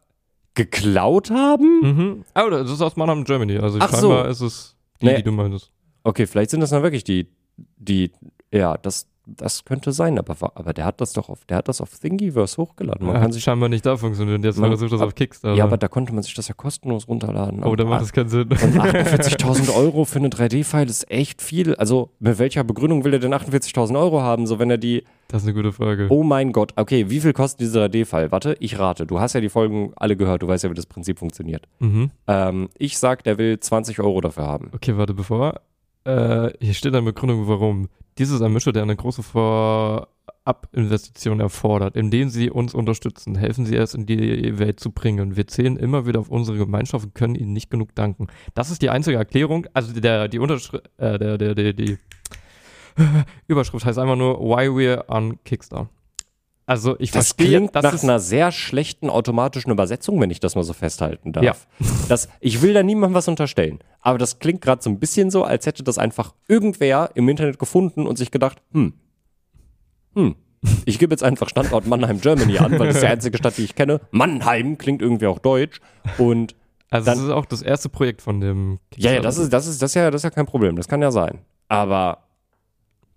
geklaut 0.55 1.31
haben. 1.31 1.81
mhm. 1.81 2.25
Oh, 2.35 2.51
das 2.51 2.71
ist 2.71 2.83
aus 2.83 2.97
Mannheim, 2.97 3.25
Germany. 3.25 3.59
Also 3.59 3.79
Ach 3.81 3.90
scheinbar 3.90 4.25
so. 4.25 4.31
ist 4.31 4.53
es 4.53 4.77
die, 5.01 5.07
Nee. 5.07 5.16
die 5.16 5.23
du 5.23 5.33
meintest. 5.33 5.71
Okay, 6.05 6.27
vielleicht 6.27 6.51
sind 6.51 6.61
das 6.61 6.71
dann 6.71 6.83
wirklich 6.83 7.05
die, 7.05 7.29
die, 7.57 8.12
ja, 8.53 8.77
das, 8.77 9.07
das 9.29 9.65
könnte 9.65 9.91
sein, 9.93 10.19
aber, 10.19 10.37
aber 10.55 10.73
der 10.73 10.85
hat 10.85 11.01
das 11.01 11.12
doch 11.12 11.29
auf, 11.29 11.45
der 11.47 11.57
hat 11.57 11.67
das 11.69 11.81
auf 11.81 11.91
Thingiverse 11.99 12.57
hochgeladen. 12.62 13.05
Man 13.05 13.15
Man 13.15 13.23
kann 13.23 13.33
sich, 13.33 13.43
scheinbar 13.43 13.69
nicht 13.69 13.85
da 13.85 13.97
funktioniert. 13.97 14.45
Jetzt 14.45 14.59
Man- 14.59 14.71
versucht 14.71 14.93
das 14.93 15.01
ab- 15.01 15.09
auf 15.09 15.15
Kickstarter. 15.17 15.57
ja, 15.57 15.65
aber 15.65 15.77
da 15.77 15.89
konnte 15.89 16.15
man 16.15 16.23
sich 16.23 16.33
das 16.35 16.47
ja 16.47 16.55
kostenlos 16.55 17.09
runterladen. 17.09 17.65
oh, 17.65 17.71
Und 17.71 17.85
macht 17.89 18.03
das 18.03 18.12
keinen 18.12 18.29
Sinn. 18.29 18.49
Und 18.49 18.57
48.000 18.59 19.75
Euro 19.75 20.05
für 20.05 20.19
eine 20.21 20.29
3D-File 20.29 20.89
ist 20.89 21.11
echt 21.11 21.43
viel. 21.43 21.75
Also 21.75 22.11
mit 22.21 22.39
welcher 22.39 22.62
Begründung 22.65 23.05
will 23.05 23.12
er 23.15 23.19
denn 23.19 23.35
48.000 23.35 23.99
Euro 23.99 24.21
haben, 24.23 24.47
so 24.47 24.59
wenn 24.61 24.71
er 24.71 24.79
die, 24.79 25.03
Das 25.29 25.43
ist 25.43 25.49
eine 25.49 25.55
gute 25.57 25.73
Frage. 25.73 26.07
oh 26.11 26.23
mein 26.23 26.53
Gott, 26.53 26.73
okay, 26.77 27.11
wie 27.11 27.21
viel 27.21 27.33
kostet 27.33 27.61
diese 27.61 27.81
3D-File? 27.85 28.31
Warte, 28.31 28.57
ich 28.61 28.79
rate, 28.79 29.07
du 29.07 29.19
hast 29.19 29.33
ja 29.33 29.41
die 29.41 29.49
Folgen 29.49 29.93
alle 29.97 30.17
gehört, 30.17 30.43
du 30.43 30.49
weißt 30.49 30.62
ja, 30.65 30.71
wie 30.71 30.75
das 30.75 30.87
Prinzip 30.87 31.19
funktioniert. 31.19 31.67
Mhm. 31.81 32.11
Ähm, 32.29 32.69
ich 32.79 32.97
sag, 32.99 33.25
der 33.25 33.39
will 33.39 33.59
20 33.59 33.99
Euro 34.01 34.21
dafür 34.21 34.45
haben. 34.47 34.71
Okay, 34.73 34.97
warte, 34.97 35.15
bevor. 35.15 35.61
Äh, 36.05 36.51
hier 36.61 36.75
steht 36.75 36.95
eine 36.95 37.03
Begründung, 37.03 37.49
warum. 37.49 37.89
Dies 38.18 38.31
ist 38.31 38.40
ein 38.40 38.52
Mischer, 38.52 38.72
der 38.72 38.83
eine 38.83 38.96
große 38.96 39.22
Vorabinvestition 39.22 41.40
erfordert. 41.40 41.96
Indem 41.96 42.31
Sie 42.31 42.50
uns 42.50 42.74
unterstützen, 42.74 43.37
helfen 43.37 43.66
Sie 43.66 43.76
es 43.76 43.94
in 43.94 44.07
die 44.07 44.59
Welt 44.59 44.81
zu 44.81 44.90
bringen. 44.90 45.37
Wir 45.37 45.46
zählen 45.46 45.76
immer 45.76 46.07
wieder 46.07 46.20
auf 46.20 46.31
unsere 46.31 46.57
Gemeinschaft 46.57 47.05
und 47.05 47.14
können 47.14 47.35
Ihnen 47.35 47.52
nicht 47.52 47.70
genug 47.70 47.94
danken. 47.94 48.29
Das 48.55 48.70
ist 48.70 48.81
die 48.81 48.90
einzige 48.90 49.18
Erklärung. 49.18 49.66
Also 49.74 49.92
der, 49.92 50.29
die 50.29 50.38
Unterschrift, 50.38 50.88
äh, 50.96 51.18
der, 51.18 51.37
der, 51.37 51.55
der, 51.55 51.72
die 51.74 51.98
Überschrift 53.46 53.85
heißt 53.85 53.98
einfach 53.98 54.16
nur 54.16 54.40
Why 54.40 54.68
We're 54.68 55.09
on 55.09 55.38
Kickstarter. 55.44 55.90
Also 56.68 56.96
ich 56.98 57.12
Das 57.12 57.29
verstehe, 57.29 57.59
klingt 57.59 57.76
das 57.76 57.85
nach 57.85 57.94
ist, 57.94 58.02
einer 58.02 58.18
sehr 58.18 58.50
schlechten 58.50 59.09
automatischen 59.09 59.70
Übersetzung, 59.70 60.20
wenn 60.20 60.31
ich 60.31 60.40
das 60.40 60.57
mal 60.57 60.64
so 60.64 60.72
festhalten 60.72 61.33
darf. 61.33 61.44
Ja. 61.44 61.55
Das, 62.09 62.29
ich 62.40 62.61
will 62.61 62.74
da 62.74 62.83
niemandem 62.83 63.14
was 63.14 63.29
unterstellen, 63.29 63.79
aber 64.07 64.19
das 64.19 64.38
klingt 64.38 64.61
gerade 64.61 64.81
so 64.83 64.88
ein 64.88 65.01
bisschen 65.01 65.31
so, 65.33 65.42
als 65.42 65.66
hätte 65.66 65.83
das 65.83 65.99
einfach 65.99 66.33
irgendwer 66.47 67.11
im 67.14 67.29
Internet 67.29 67.59
gefunden 67.59 68.07
und 68.07 68.16
sich 68.16 68.31
gedacht, 68.31 68.62
hm, 68.73 68.92
hm, 70.14 70.37
ich 70.85 70.99
gebe 71.01 71.12
jetzt 71.12 71.25
einfach 71.25 71.49
Standort 71.49 71.87
Mannheim, 71.87 72.21
Germany 72.21 72.59
an, 72.59 72.73
weil 72.79 72.87
das 72.87 72.97
ist 72.97 73.03
die 73.03 73.07
einzige 73.09 73.37
Stadt, 73.38 73.57
die 73.59 73.64
ich 73.64 73.75
kenne. 73.75 74.01
Mannheim 74.12 74.79
klingt 74.79 75.03
irgendwie 75.03 75.27
auch 75.27 75.40
deutsch 75.40 75.81
und 76.19 76.55
also 76.88 77.05
dann- 77.07 77.19
das 77.19 77.25
ist 77.27 77.31
auch 77.33 77.47
das 77.47 77.62
erste 77.62 77.88
Projekt 77.88 78.23
von 78.23 78.40
dem 78.40 78.79
ja, 78.97 79.12
ja, 79.12 79.21
das 79.21 79.38
ist, 79.38 79.53
das 79.53 79.66
ist, 79.66 79.83
das 79.83 79.90
ist 79.90 79.95
ja, 79.97 80.11
das 80.11 80.21
ist 80.21 80.25
ja 80.25 80.31
kein 80.31 80.47
Problem, 80.47 80.77
das 80.77 80.87
kann 80.87 81.03
ja 81.03 81.11
sein. 81.11 81.41
Aber 81.68 82.22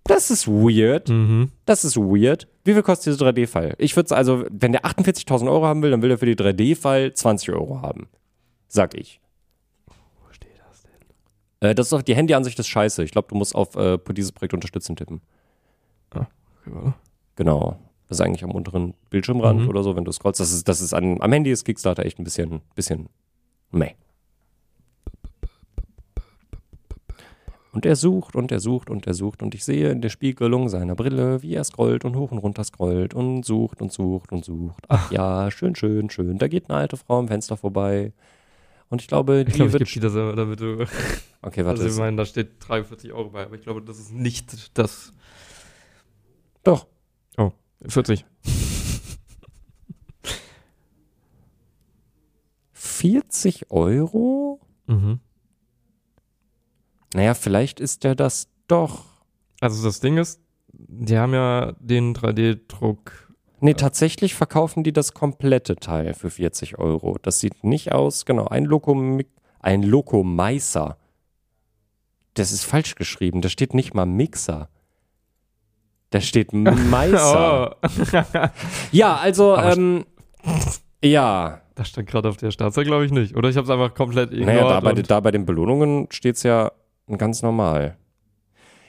das 0.06 0.32
ist 0.32 0.48
weird. 0.48 1.08
Mhm. 1.10 1.52
Das 1.66 1.86
ist 1.86 1.98
weird. 1.98 2.48
Wie 2.64 2.74
viel 2.74 2.82
kostet 2.82 3.14
diese 3.14 3.24
3D-File? 3.24 3.76
Ich 3.78 3.96
würde 3.96 4.16
also, 4.16 4.44
wenn 4.50 4.72
der 4.72 4.86
48.000 4.86 5.48
Euro 5.52 5.68
haben 5.68 5.84
will, 5.84 5.92
dann 5.92 6.02
will 6.02 6.10
er 6.10 6.18
für 6.18 6.26
die 6.26 6.36
3D-File 6.36 7.14
20 7.14 7.52
Euro 7.52 7.84
haben. 7.84 8.08
Sag 8.68 8.96
ich. 8.96 9.22
Wo 9.86 10.32
steht 10.34 10.58
das 10.68 10.82
denn? 10.82 10.92
Äh, 11.62 11.76
das 11.76 11.88
ist 11.88 11.94
auch 11.94 12.02
die 12.02 12.16
Handyansicht 12.16 12.58
ist 12.60 12.68
scheiße. 12.68 13.04
Ich 13.04 13.12
glaube, 13.12 13.28
du 13.30 13.36
musst 13.36 13.56
auf 13.56 13.76
äh, 13.76 13.98
dieses 14.12 14.32
Projekt 14.32 14.54
unterstützen 14.54 14.96
tippen. 14.96 15.22
Okay, 16.12 16.26
warte. 16.66 16.94
Genau. 17.36 17.78
Das 18.08 18.20
ist 18.20 18.26
eigentlich 18.26 18.44
am 18.44 18.52
unteren 18.52 18.96
Bildschirmrand 19.12 19.62
Mhm. 19.62 19.70
oder 19.70 19.84
so, 19.84 19.96
wenn 19.96 20.04
du 20.06 20.12
scrollst. 20.12 20.40
Das 20.40 20.52
ist, 20.52 20.68
das 20.68 20.82
ist 20.82 20.94
an, 20.94 21.22
am 21.22 21.32
Handy 21.32 21.52
ist 21.52 21.64
Kickstarter 21.64 22.06
echt 22.06 22.18
ein 22.20 22.24
bisschen, 22.24 22.62
bisschen 22.76 23.08
meh. 23.72 23.92
Und 27.72 27.86
er 27.86 27.96
sucht 27.96 28.36
und 28.36 28.52
er 28.52 28.60
sucht 28.60 28.90
und 28.90 29.06
er 29.06 29.14
sucht 29.14 29.44
und 29.44 29.54
ich 29.54 29.64
sehe 29.64 29.92
in 29.92 30.02
der 30.02 30.10
Spiegelung 30.10 30.70
seiner 30.70 30.96
Brille, 30.96 31.44
wie 31.44 31.54
er 31.54 31.64
scrollt 31.64 32.04
und 32.04 32.16
hoch 32.16 32.32
und 32.32 32.40
runter 32.40 32.64
scrollt 32.64 33.14
und 33.14 33.46
sucht 33.46 33.80
und 33.80 33.92
sucht 33.94 34.32
und 34.32 34.44
sucht. 34.44 34.84
Ach 34.88 35.12
ja, 35.12 35.52
schön, 35.52 35.76
schön, 35.76 36.10
schön. 36.10 36.40
Da 36.40 36.48
geht 36.48 36.68
eine 36.70 36.80
alte 36.80 36.98
Frau 36.98 37.20
am 37.20 37.28
Fenster 37.28 37.58
vorbei. 37.58 38.12
Und 38.90 39.02
ich 39.02 39.08
glaube, 39.08 39.46
die 39.46 39.52
Ich 39.52 39.56
glaube, 39.56 39.70
ich 39.70 39.74
wird. 39.80 39.96
dir 39.96 40.02
das, 40.02 40.14
damit 40.14 40.60
du. 40.60 40.82
okay, 41.42 41.66
warte. 41.66 41.82
Also, 41.82 41.88
ich 41.88 41.96
meine, 41.98 42.18
da 42.18 42.26
steht 42.26 42.54
43 42.60 43.14
Euro 43.14 43.30
bei, 43.30 43.46
aber 43.46 43.56
ich 43.56 43.62
glaube, 43.62 43.82
das 43.82 44.00
ist 44.00 44.12
nicht 44.12 44.78
das. 44.78 45.14
doch. 46.64 46.88
40. 47.88 48.26
40 52.74 53.72
Euro? 53.72 54.60
Mhm. 54.88 55.20
Naja, 57.14 57.34
vielleicht 57.34 57.80
ist 57.80 58.04
der 58.04 58.16
das 58.16 58.50
doch. 58.68 59.06
Also, 59.62 59.84
das 59.84 60.00
Ding 60.02 60.18
ist, 60.18 60.42
die 60.74 61.18
haben 61.18 61.34
ja 61.34 61.74
den 61.80 62.14
3D-Druck. 62.14 63.29
Nee, 63.62 63.74
tatsächlich 63.74 64.36
verkaufen 64.36 64.84
die 64.84 64.94
das 64.94 65.14
komplette 65.14 65.76
Teil 65.76 66.14
für 66.14 66.30
40 66.30 66.80
Euro. 66.80 67.18
Das 67.22 67.40
sieht 67.40 67.64
nicht 67.64 67.92
aus, 67.92 68.26
genau, 68.26 68.48
ein 68.48 68.66
Lokomi 68.66 69.26
ein 69.62 69.84
Lokomeiser. 69.84 70.98
Das 72.34 72.52
ist 72.54 72.64
falsch 72.64 72.96
geschrieben, 72.96 73.42
da 73.42 73.50
steht 73.50 73.74
nicht 73.74 73.94
mal 73.94 74.06
Mixer. 74.06 74.70
Da 76.12 76.22
steht 76.22 76.54
Meister. 76.54 77.76
Oh. 77.84 77.88
Ja, 78.92 79.18
also, 79.18 79.56
Aber- 79.56 79.74
ähm, 79.74 80.06
ja. 81.04 81.62
Das 81.76 81.88
stand 81.90 82.10
gerade 82.10 82.28
auf 82.28 82.36
der 82.36 82.52
Startseite, 82.52 82.86
glaube 82.88 83.06
ich 83.06 83.12
nicht. 83.12 83.38
Oder 83.38 83.48
ich 83.50 83.56
habe 83.56 83.64
es 83.64 83.70
einfach 83.70 83.94
komplett 83.94 84.32
ignoriert. 84.34 84.64
Naja, 84.64 84.70
da 84.70 84.80
bei, 84.82 84.94
da 84.94 85.20
bei 85.22 85.32
den 85.32 85.46
Belohnungen 85.46 86.08
steht 86.12 86.36
es 86.36 86.44
ja 86.44 86.72
ganz 87.18 87.42
normal. 87.42 87.98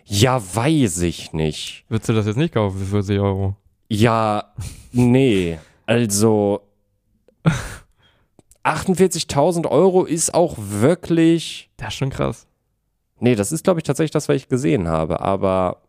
Ja, 0.05 0.43
weiß 0.57 1.03
ich 1.03 1.33
nicht. 1.33 1.85
Würdest 1.89 2.09
du 2.09 2.15
das 2.15 2.27
jetzt 2.27 2.37
nicht 2.37 2.53
kaufen 2.55 2.79
für 2.79 2.87
40 2.87 3.21
Euro? 3.21 3.55
Ja, 3.93 4.53
nee. 4.93 5.59
Also 5.85 6.63
48.000 8.65 9.67
Euro 9.69 10.05
ist 10.05 10.33
auch 10.33 10.55
wirklich. 10.57 11.71
Das 11.77 11.89
ist 11.89 11.95
schon 11.95 12.11
krass. 12.11 12.47
Nee, 13.19 13.35
das 13.35 13.51
ist, 13.51 13.65
glaube 13.65 13.81
ich, 13.81 13.85
tatsächlich 13.85 14.13
das, 14.13 14.29
was 14.29 14.37
ich 14.37 14.49
gesehen 14.49 14.87
habe. 14.87 15.21
Aber 15.21 15.83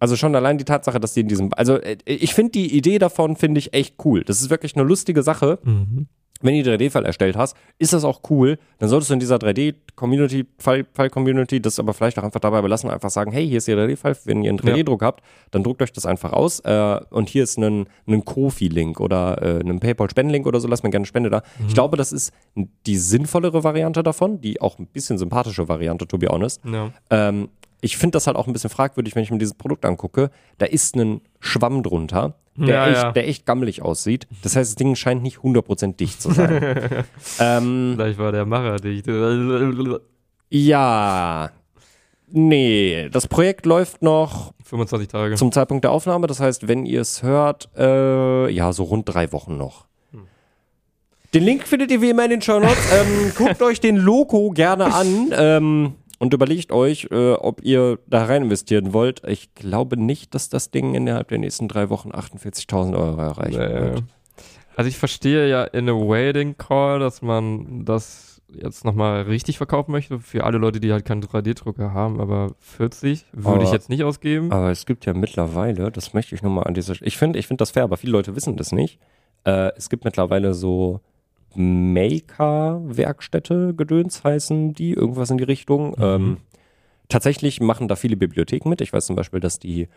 also 0.00 0.16
schon 0.16 0.34
allein 0.34 0.58
die 0.58 0.64
Tatsache, 0.64 0.98
dass 0.98 1.14
die 1.14 1.20
in 1.20 1.28
diesem. 1.28 1.50
Also 1.54 1.76
äh, 1.76 1.98
ich 2.06 2.34
finde 2.34 2.52
die 2.52 2.76
Idee 2.76 2.98
davon, 2.98 3.36
finde 3.36 3.58
ich 3.58 3.72
echt 3.74 3.94
cool. 4.04 4.24
Das 4.24 4.40
ist 4.40 4.50
wirklich 4.50 4.74
eine 4.74 4.84
lustige 4.84 5.22
Sache. 5.22 5.60
Mhm. 5.62 6.08
Wenn 6.42 6.62
du 6.62 6.70
3D-Fall 6.70 7.04
erstellt 7.04 7.36
hast, 7.36 7.54
ist 7.78 7.92
das 7.92 8.02
auch 8.02 8.22
cool. 8.30 8.58
Dann 8.78 8.88
solltest 8.88 9.10
du 9.10 9.14
in 9.14 9.20
dieser 9.20 9.36
3D-Community, 9.36 10.46
Fall-Community, 10.58 11.60
das 11.60 11.78
aber 11.78 11.92
vielleicht 11.92 12.18
auch 12.18 12.22
einfach 12.22 12.40
dabei 12.40 12.62
belassen 12.62 12.88
und 12.88 12.94
einfach 12.94 13.10
sagen, 13.10 13.30
hey, 13.30 13.46
hier 13.46 13.58
ist 13.58 13.68
ihr 13.68 13.76
3D-Fall. 13.76 14.16
Wenn 14.24 14.42
ihr 14.42 14.48
einen 14.48 14.58
3D-Druck 14.58 15.02
habt, 15.02 15.22
dann 15.50 15.62
druckt 15.62 15.82
euch 15.82 15.92
das 15.92 16.06
einfach 16.06 16.32
aus. 16.32 16.60
Äh, 16.60 17.00
und 17.10 17.28
hier 17.28 17.44
ist 17.44 17.58
ein, 17.58 17.86
ein 18.06 18.24
Kofi-Link 18.24 19.00
oder 19.00 19.42
äh, 19.42 19.60
ein 19.60 19.80
PayPal-Spendenlink 19.80 20.46
oder 20.46 20.60
so. 20.60 20.68
Lasst 20.68 20.82
mir 20.82 20.88
gerne 20.88 21.02
eine 21.02 21.06
Spende 21.06 21.28
da. 21.28 21.42
Ich 21.68 21.74
glaube, 21.74 21.98
das 21.98 22.10
ist 22.10 22.32
die 22.86 22.96
sinnvollere 22.96 23.62
Variante 23.62 24.02
davon, 24.02 24.40
die 24.40 24.62
auch 24.62 24.78
ein 24.78 24.86
bisschen 24.86 25.18
sympathische 25.18 25.68
Variante, 25.68 26.06
to 26.08 26.16
be 26.16 26.28
honest. 26.28 26.62
Ja. 26.64 26.90
Ähm, 27.10 27.50
ich 27.80 27.96
finde 27.96 28.16
das 28.16 28.26
halt 28.26 28.36
auch 28.36 28.46
ein 28.46 28.52
bisschen 28.52 28.70
fragwürdig, 28.70 29.14
wenn 29.14 29.22
ich 29.22 29.30
mir 29.30 29.38
dieses 29.38 29.54
Produkt 29.54 29.84
angucke. 29.84 30.30
Da 30.58 30.66
ist 30.66 30.96
ein 30.96 31.20
Schwamm 31.40 31.82
drunter, 31.82 32.34
der, 32.56 32.66
Ja, 32.68 32.86
echt, 32.88 33.02
ja. 33.02 33.12
der 33.12 33.28
echt 33.28 33.46
gammelig 33.46 33.82
aussieht. 33.82 34.26
Das 34.42 34.56
heißt, 34.56 34.70
das 34.70 34.76
Ding 34.76 34.94
scheint 34.96 35.22
nicht 35.22 35.38
100% 35.38 35.96
dicht 35.96 36.20
zu 36.20 36.30
sein. 36.32 37.04
ähm, 37.38 37.92
Vielleicht 37.96 38.18
war 38.18 38.32
der 38.32 38.44
Macher 38.46 38.76
dicht. 38.76 39.06
ja. 40.50 41.50
Nee, 42.32 43.08
das 43.10 43.26
Projekt 43.26 43.66
läuft 43.66 44.02
noch 44.02 44.52
25 44.64 45.08
Tage. 45.08 45.34
zum 45.34 45.50
Zeitpunkt 45.50 45.82
der 45.84 45.90
Aufnahme. 45.90 46.28
Das 46.28 46.38
heißt, 46.38 46.68
wenn 46.68 46.86
ihr 46.86 47.00
es 47.00 47.24
hört, 47.24 47.68
äh, 47.76 48.48
ja, 48.52 48.72
so 48.72 48.84
rund 48.84 49.08
drei 49.12 49.32
Wochen 49.32 49.56
noch. 49.56 49.86
Den 51.34 51.44
Link 51.44 51.66
findet 51.66 51.90
ihr 51.92 52.00
wie 52.02 52.10
immer 52.10 52.24
in 52.24 52.30
den 52.30 52.42
Show 52.42 52.58
Notes. 52.60 52.78
ähm, 52.92 53.32
guckt 53.38 53.62
euch 53.62 53.80
den 53.80 53.96
Loco 53.96 54.50
gerne 54.50 54.92
an 54.94 55.30
ähm, 55.32 55.94
und 56.20 56.32
überlegt 56.34 56.70
euch, 56.70 57.08
äh, 57.10 57.32
ob 57.32 57.64
ihr 57.64 57.98
da 58.06 58.24
rein 58.26 58.42
investieren 58.44 58.92
wollt. 58.92 59.22
Ich 59.26 59.54
glaube 59.54 59.96
nicht, 59.96 60.34
dass 60.34 60.48
das 60.50 60.70
Ding 60.70 60.94
innerhalb 60.94 61.28
der 61.28 61.38
nächsten 61.38 61.66
drei 61.66 61.88
Wochen 61.90 62.10
48.000 62.12 62.94
Euro 62.96 63.20
erreichen 63.20 63.58
wird. 63.58 63.94
Nee. 63.96 64.02
Also 64.76 64.88
ich 64.88 64.98
verstehe 64.98 65.48
ja 65.48 65.64
in 65.64 65.88
a 65.88 65.92
waiting 65.92 66.56
call, 66.56 67.00
dass 67.00 67.22
man 67.22 67.84
das 67.84 68.40
jetzt 68.52 68.84
nochmal 68.84 69.22
richtig 69.22 69.56
verkaufen 69.56 69.92
möchte 69.92 70.18
für 70.20 70.44
alle 70.44 70.58
Leute, 70.58 70.78
die 70.80 70.92
halt 70.92 71.04
keinen 71.04 71.22
3D-Drucker 71.22 71.94
haben, 71.94 72.20
aber 72.20 72.52
40 72.58 73.24
würde 73.32 73.56
Aber- 73.56 73.64
ich 73.64 73.72
jetzt 73.72 73.88
nicht 73.88 74.02
ausgeben. 74.04 74.52
Aber 74.52 74.70
es 74.70 74.86
gibt 74.86 75.06
ja 75.06 75.14
mittlerweile, 75.14 75.90
das 75.90 76.14
möchte 76.14 76.34
ich 76.34 76.42
nochmal 76.42 76.64
an 76.64 76.74
dieser 76.74 76.94
Stelle, 76.94 77.08
ich 77.08 77.16
finde 77.16 77.38
ich 77.38 77.46
finde 77.46 77.62
das 77.62 77.70
fair, 77.70 77.84
aber 77.84 77.96
viele 77.96 78.12
Leute 78.12 78.36
wissen 78.36 78.56
das 78.56 78.72
nicht. 78.72 78.98
Äh, 79.44 79.70
es 79.76 79.88
gibt 79.88 80.04
mittlerweile 80.04 80.52
so 80.52 81.00
Maker-Werkstätte, 81.54 83.74
Gedöns 83.74 84.22
heißen 84.24 84.74
die, 84.74 84.92
irgendwas 84.92 85.30
in 85.30 85.38
die 85.38 85.44
Richtung. 85.44 85.94
Ähm, 85.98 86.38
tatsächlich 87.08 87.60
machen 87.60 87.88
da 87.88 87.96
viele 87.96 88.16
Bibliotheken 88.16 88.68
mit. 88.68 88.80
Ich 88.80 88.92
weiß 88.92 89.06
zum 89.06 89.16
Beispiel, 89.16 89.40
dass 89.40 89.58
die, 89.58 89.88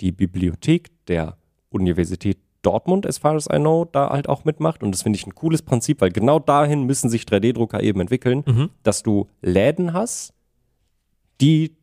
die 0.00 0.12
Bibliothek 0.12 0.90
der 1.06 1.36
Universität 1.70 2.38
Dortmund, 2.62 3.06
as 3.06 3.18
far 3.18 3.36
as 3.36 3.46
I 3.52 3.58
know, 3.58 3.84
da 3.84 4.10
halt 4.10 4.28
auch 4.28 4.44
mitmacht. 4.44 4.82
Und 4.82 4.90
das 4.92 5.02
finde 5.02 5.18
ich 5.18 5.26
ein 5.26 5.34
cooles 5.36 5.62
Prinzip, 5.62 6.00
weil 6.00 6.10
genau 6.10 6.40
dahin 6.40 6.84
müssen 6.84 7.08
sich 7.08 7.22
3D-Drucker 7.22 7.80
eben 7.82 8.00
entwickeln, 8.00 8.42
Mhm. 8.46 8.70
dass 8.82 9.02
du 9.04 9.28
Läden 9.40 9.92
hast, 9.92 10.32
die 11.40 11.76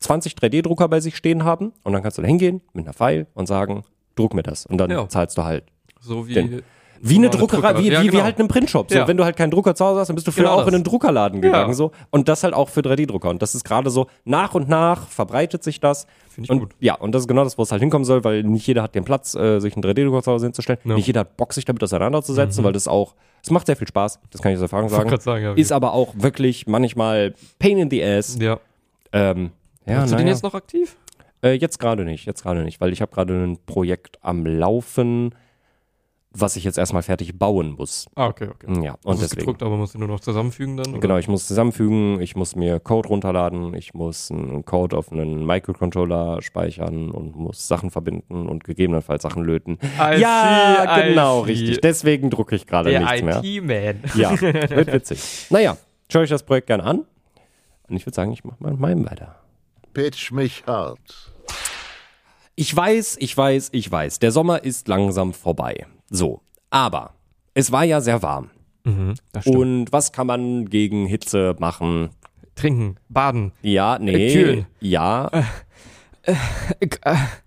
20 0.00 0.34
3D-Drucker 0.34 0.88
bei 0.88 1.00
sich 1.00 1.16
stehen 1.16 1.44
haben 1.44 1.72
und 1.84 1.94
dann 1.94 2.02
kannst 2.02 2.18
du 2.18 2.22
da 2.22 2.28
hingehen 2.28 2.60
mit 2.74 2.84
einer 2.84 2.92
File 2.92 3.26
und 3.32 3.46
sagen, 3.46 3.84
druck 4.16 4.34
mir 4.34 4.42
das. 4.42 4.66
Und 4.66 4.76
dann 4.76 4.90
Ja. 4.90 5.08
zahlst 5.08 5.38
du 5.38 5.44
halt. 5.44 5.64
So 6.00 6.28
wie. 6.28 6.34
Denn- 6.34 6.62
Wie 7.06 7.16
eine 7.16 7.28
Druckerei, 7.30 7.72
Drucker. 7.72 7.82
wie, 7.84 7.90
Ja, 7.90 8.00
wie, 8.00 8.06
wie 8.06 8.10
genau. 8.10 8.22
halt 8.24 8.36
in 8.36 8.40
einem 8.40 8.48
Printshop. 8.48 8.90
So, 8.90 8.96
Ja. 8.98 9.06
wenn 9.06 9.16
du 9.16 9.24
halt 9.24 9.36
keinen 9.36 9.50
Drucker 9.50 9.74
zu 9.74 9.84
Hause 9.84 10.00
hast, 10.00 10.08
dann 10.08 10.14
bist 10.14 10.26
du 10.26 10.30
früher 10.32 10.44
Genau 10.44 10.54
auch 10.54 10.60
in 10.60 10.66
das. 10.66 10.74
einen 10.74 10.84
Druckerladen 10.84 11.40
gegangen. 11.42 11.68
Ja. 11.68 11.74
So. 11.74 11.90
Und 12.10 12.28
das 12.28 12.42
halt 12.44 12.54
auch 12.54 12.68
für 12.70 12.80
3D-Drucker. 12.80 13.28
Und 13.28 13.42
das 13.42 13.54
ist 13.54 13.64
gerade 13.64 13.90
so, 13.90 14.06
nach 14.24 14.54
und 14.54 14.68
nach 14.68 15.06
verbreitet 15.08 15.62
sich 15.62 15.80
das. 15.80 16.06
Finde 16.30 16.46
ich 16.46 16.50
und 16.50 16.58
gut. 16.60 16.70
ja, 16.80 16.94
und 16.94 17.12
das 17.14 17.22
ist 17.22 17.28
genau 17.28 17.44
das, 17.44 17.58
wo 17.58 17.62
es 17.62 17.70
halt 17.72 17.80
hinkommen 17.82 18.04
soll, 18.04 18.24
weil 18.24 18.42
nicht 18.42 18.66
jeder 18.66 18.82
hat 18.82 18.94
den 18.94 19.04
Platz, 19.04 19.34
äh, 19.34 19.60
sich 19.60 19.74
einen 19.76 19.82
3D-Drucker 19.84 20.22
zu 20.22 20.32
Hause 20.32 20.46
hinzustellen. 20.46 20.80
Ja. 20.84 20.94
Nicht 20.94 21.06
jeder 21.06 21.20
hat 21.20 21.36
Bock, 21.36 21.52
sich 21.52 21.64
damit 21.64 21.82
auseinanderzusetzen, 21.82 22.64
weil 22.64 22.72
das 22.72 22.88
auch, 22.88 23.14
es 23.42 23.50
macht 23.50 23.66
sehr 23.66 23.76
viel 23.76 23.86
Spaß, 23.88 24.18
das 24.30 24.40
kann 24.40 24.52
ich 24.52 24.56
aus 24.58 24.62
Erfahrung 24.62 24.88
sagen. 24.88 25.14
sagen, 25.20 25.44
ja, 25.44 25.52
Ist 25.52 25.72
aber 25.72 25.92
auch 25.92 26.14
wirklich 26.16 26.66
manchmal 26.66 27.34
Pain 27.58 27.78
in 27.78 27.90
the 27.90 28.02
Ass. 28.02 28.38
ja. 28.40 28.58
Ähm, 29.12 29.50
ja, 29.86 29.96
Hast 29.98 30.12
du 30.12 30.16
den 30.16 30.26
jetzt 30.26 30.42
noch 30.42 30.54
aktiv? 30.54 30.96
Äh, 31.42 31.52
jetzt 31.52 31.78
gerade 31.78 32.04
nicht, 32.04 32.24
jetzt 32.24 32.42
gerade 32.42 32.62
nicht, 32.64 32.80
weil 32.80 32.92
ich 32.92 33.02
habe 33.02 33.12
gerade 33.14 33.34
ein 33.34 33.58
Projekt 33.66 34.18
am 34.22 34.46
Laufen, 34.46 35.34
was 36.36 36.56
ich 36.56 36.64
jetzt 36.64 36.78
erstmal 36.78 37.02
fertig 37.02 37.38
bauen 37.38 37.72
muss. 37.78 38.06
Ah, 38.16 38.26
okay, 38.26 38.48
okay. 38.52 38.82
Ja, 38.84 38.96
Und 39.04 39.14
ist 39.14 39.22
deswegen. 39.22 39.40
gedruckt, 39.40 39.62
aber 39.62 39.76
musst 39.76 39.94
du 39.94 39.98
nur 39.98 40.08
noch 40.08 40.20
zusammenfügen 40.20 40.76
dann? 40.76 40.88
oder? 40.90 40.98
Genau, 41.00 41.16
ich 41.18 41.28
muss 41.28 41.46
zusammenfügen, 41.46 42.20
ich 42.20 42.34
muss 42.34 42.56
mir 42.56 42.80
Code 42.80 43.08
runterladen, 43.08 43.72
ich 43.74 43.94
muss 43.94 44.30
einen 44.30 44.64
Code 44.64 44.96
auf 44.96 45.12
einen 45.12 45.46
Microcontroller 45.46 46.42
speichern 46.42 47.10
und 47.12 47.36
muss 47.36 47.68
Sachen 47.68 47.90
verbinden 47.90 48.48
und 48.48 48.64
gegebenenfalls 48.64 49.22
Sachen 49.22 49.44
löten. 49.44 49.78
I 49.82 50.20
ja, 50.20 50.86
see, 50.86 51.00
I 51.00 51.08
genau, 51.10 51.44
see. 51.44 51.52
richtig. 51.52 51.80
Deswegen 51.80 52.30
drucke 52.30 52.56
ich 52.56 52.66
gerade 52.66 52.98
nichts 52.98 53.22
mehr. 53.22 53.40
IT-Man. 53.44 54.00
Ja, 54.16 54.40
wird 54.40 54.70
witzig. 54.92 55.46
Naja, 55.50 55.76
schaut 56.10 56.22
euch 56.22 56.30
das 56.30 56.42
Projekt 56.42 56.66
gerne 56.66 56.82
an. 56.82 57.04
Und 57.88 57.96
ich 57.96 58.04
würde 58.06 58.14
sagen, 58.16 58.32
ich 58.32 58.42
mache 58.44 58.56
mal 58.60 58.72
mit 58.72 58.80
meinem 58.80 59.04
weiter. 59.08 59.36
Pitch 59.92 60.32
mich 60.32 60.64
hart. 60.66 60.98
Ich 62.56 62.74
weiß, 62.74 63.16
ich 63.20 63.36
weiß, 63.36 63.70
ich 63.72 63.90
weiß. 63.90 64.20
Der 64.20 64.30
Sommer 64.30 64.64
ist 64.64 64.88
langsam 64.88 65.32
vorbei. 65.32 65.86
So. 66.14 66.40
Aber 66.70 67.14
es 67.54 67.72
war 67.72 67.84
ja 67.84 68.00
sehr 68.00 68.22
warm. 68.22 68.50
Mhm, 68.84 69.14
das 69.32 69.42
stimmt. 69.44 69.56
Und 69.56 69.92
was 69.92 70.12
kann 70.12 70.26
man 70.26 70.66
gegen 70.70 71.06
Hitze 71.06 71.56
machen? 71.58 72.10
Trinken, 72.54 72.96
baden, 73.08 73.50
Ja, 73.62 73.98
nee. 73.98 74.32
kühlen. 74.32 74.66
Ja. 74.80 75.30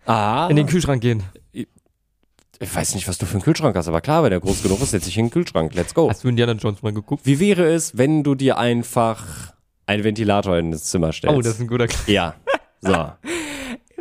Ah. 0.06 0.48
in 0.50 0.56
den 0.56 0.68
Kühlschrank 0.68 1.02
gehen. 1.02 1.24
Ich 1.52 2.76
weiß 2.76 2.96
nicht, 2.96 3.08
was 3.08 3.18
du 3.18 3.26
für 3.26 3.34
einen 3.36 3.44
Kühlschrank 3.44 3.76
hast, 3.76 3.88
aber 3.88 4.02
klar, 4.02 4.24
wenn 4.24 4.32
der 4.32 4.40
groß 4.40 4.64
genug 4.64 4.82
ist, 4.82 4.92
setze 4.92 5.10
ich 5.10 5.18
in 5.18 5.26
den 5.26 5.32
Kühlschrank. 5.32 5.74
Let's 5.76 5.94
go. 5.94 6.10
Hast 6.10 6.24
du 6.24 6.28
Indiana 6.28 6.54
Jones 6.54 6.82
mal 6.82 6.92
geguckt? 6.94 7.26
Wie 7.26 7.40
wäre 7.40 7.66
es, 7.68 7.98
wenn 7.98 8.24
du 8.24 8.36
dir 8.36 8.58
einfach 8.58 9.54
einen 9.86 10.04
Ventilator 10.04 10.58
in 10.58 10.72
das 10.72 10.84
Zimmer 10.86 11.14
stellst? 11.14 11.36
Oh, 11.38 11.42
das 11.42 11.54
ist 11.56 11.62
ein 11.62 11.68
guter 11.68 11.88
Ja. 12.08 12.34
So. 12.80 12.94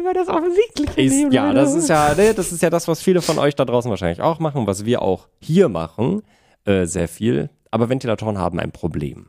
War 0.07 0.15
das 0.15 0.29
offensichtlich? 0.29 0.97
Ist, 0.97 1.33
ja, 1.33 1.53
das 1.53 1.75
ist 1.75 1.89
ja, 1.89 2.15
ne, 2.15 2.33
das 2.33 2.53
ist 2.53 2.63
ja 2.63 2.71
das, 2.71 2.87
was 2.87 3.03
viele 3.03 3.21
von 3.21 3.41
euch 3.41 3.57
da 3.57 3.65
draußen 3.65 3.91
wahrscheinlich 3.91 4.21
auch 4.21 4.39
machen, 4.39 4.67
was 4.69 4.85
wir 4.85 5.03
auch 5.03 5.27
hier 5.41 5.69
machen, 5.69 6.23
äh, 6.65 6.87
sehr 6.87 7.09
viel. 7.09 7.51
Aber 7.73 7.89
Ventilatoren 7.89 8.39
haben 8.39 8.61
ein 8.61 8.71
Problem. 8.71 9.27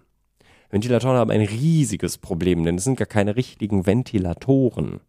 Ventilatoren 0.70 1.18
haben 1.18 1.32
ein 1.32 1.42
riesiges 1.42 2.20
Problem, 2.20 2.64
denn 2.64 2.76
es 2.76 2.84
sind 2.84 2.98
gar 2.98 3.08
keine 3.08 3.36
richtigen 3.36 3.88
Ventilatoren. 3.88 5.00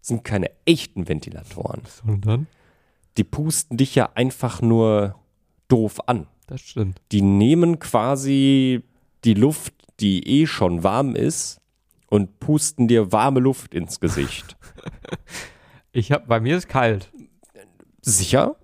sind 0.00 0.22
keine 0.22 0.50
echten 0.64 1.08
Ventilatoren. 1.08 1.82
Sondern? 1.84 2.46
Die 3.16 3.24
pusten 3.24 3.76
dich 3.76 3.96
ja 3.96 4.10
einfach 4.14 4.62
nur 4.62 5.16
doof 5.66 6.08
an. 6.08 6.28
Das 6.46 6.60
stimmt. 6.60 7.00
Die 7.10 7.22
nehmen 7.22 7.80
quasi 7.80 8.82
die 9.24 9.34
Luft, 9.34 9.74
die 9.98 10.26
eh 10.40 10.46
schon 10.46 10.84
warm 10.84 11.16
ist, 11.16 11.59
und 12.10 12.38
pusten 12.40 12.86
dir 12.88 13.10
warme 13.12 13.40
Luft 13.40 13.74
ins 13.74 13.98
Gesicht. 14.00 14.56
Ich 15.92 16.12
hab, 16.12 16.28
bei 16.28 16.38
mir 16.38 16.56
ist 16.56 16.68
kalt. 16.68 17.10
Sicher? 18.00 18.54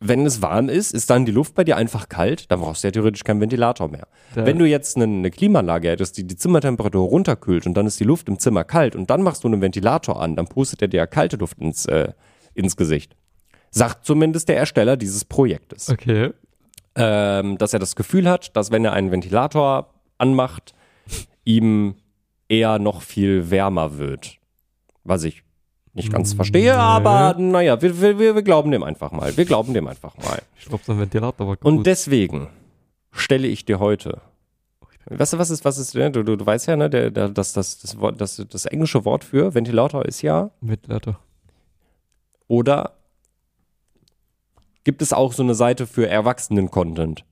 Wenn 0.00 0.26
es 0.26 0.42
warm 0.42 0.68
ist, 0.68 0.92
ist 0.92 1.08
dann 1.08 1.24
die 1.24 1.30
Luft 1.30 1.54
bei 1.54 1.62
dir 1.62 1.76
einfach 1.76 2.08
kalt, 2.08 2.50
dann 2.50 2.60
brauchst 2.60 2.82
du 2.82 2.88
ja 2.88 2.92
theoretisch 2.92 3.22
keinen 3.22 3.40
Ventilator 3.40 3.88
mehr. 3.88 4.08
Da- 4.34 4.44
Wenn 4.44 4.58
du 4.58 4.66
jetzt 4.66 4.96
eine, 4.96 5.04
eine 5.04 5.30
Klimaanlage 5.30 5.88
hättest, 5.88 6.18
die 6.18 6.26
die 6.26 6.34
Zimmertemperatur 6.36 7.06
runterkühlt 7.08 7.64
und 7.66 7.74
dann 7.74 7.86
ist 7.86 8.00
die 8.00 8.04
Luft 8.04 8.28
im 8.28 8.40
Zimmer 8.40 8.64
kalt 8.64 8.96
und 8.96 9.08
dann 9.08 9.22
machst 9.22 9.44
du 9.44 9.48
einen 9.48 9.60
Ventilator 9.62 10.20
an, 10.20 10.34
dann 10.34 10.48
pustet 10.48 10.82
er 10.82 10.88
dir 10.88 10.96
ja 10.98 11.06
kalte 11.06 11.36
Luft 11.36 11.58
ins, 11.60 11.86
äh, 11.86 12.12
ins 12.54 12.76
Gesicht. 12.76 13.14
Sagt 13.70 14.04
zumindest 14.04 14.48
der 14.48 14.56
Ersteller 14.58 14.96
dieses 14.96 15.24
Projektes. 15.24 15.88
Okay. 15.88 16.32
ähm, 16.96 17.56
dass 17.56 17.72
er 17.72 17.78
das 17.78 17.94
Gefühl 17.94 18.28
hat, 18.28 18.56
dass 18.56 18.70
wenn 18.72 18.84
er 18.84 18.94
einen 18.94 19.12
Ventilator 19.12 19.94
anmacht, 20.18 20.74
ihm 21.44 21.94
eher 22.48 22.78
noch 22.78 23.02
viel 23.02 23.50
wärmer 23.50 23.98
wird. 23.98 24.38
Was 25.04 25.24
ich 25.24 25.42
nicht 25.92 26.12
ganz 26.12 26.34
verstehe, 26.34 26.76
aber 26.76 27.34
naja, 27.38 27.80
wir, 27.80 28.00
wir, 28.00 28.18
wir 28.18 28.34
wir 28.34 28.42
glauben 28.42 28.70
dem 28.70 28.82
einfach 28.82 29.12
mal. 29.12 29.34
Wir 29.34 29.46
glauben 29.46 29.72
dem 29.72 29.86
einfach 29.88 30.16
mal. 30.18 30.42
Ich 30.58 30.66
glaube, 30.66 30.84
so 30.84 30.92
ein 30.92 30.98
Ventilator 30.98 31.46
war 31.46 31.56
Und 31.62 31.76
gut. 31.78 31.86
deswegen 31.86 32.48
stelle 33.12 33.46
ich 33.48 33.64
dir 33.64 33.78
heute. 33.78 34.20
Weißt 35.08 35.34
du, 35.34 35.38
was 35.38 35.50
ist, 35.50 35.64
was 35.64 35.78
ist, 35.78 35.94
ne? 35.94 36.10
du, 36.10 36.24
du, 36.24 36.36
du 36.36 36.44
weißt 36.44 36.66
ja, 36.66 36.76
ne, 36.76 36.90
der, 36.90 37.10
der, 37.10 37.28
das, 37.28 37.52
das, 37.52 37.78
das, 37.78 37.98
Wort, 37.98 38.20
das, 38.20 38.44
das 38.50 38.66
englische 38.66 39.04
Wort 39.04 39.22
für 39.22 39.54
Ventilator 39.54 40.04
ist 40.04 40.20
ja, 40.20 40.50
Ventilator. 40.60 41.18
oder 42.48 42.96
gibt 44.82 45.02
es 45.02 45.12
auch 45.12 45.32
so 45.32 45.44
eine 45.44 45.54
Seite 45.54 45.86
für 45.86 46.08
Erwachsenen-Content? 46.08 47.24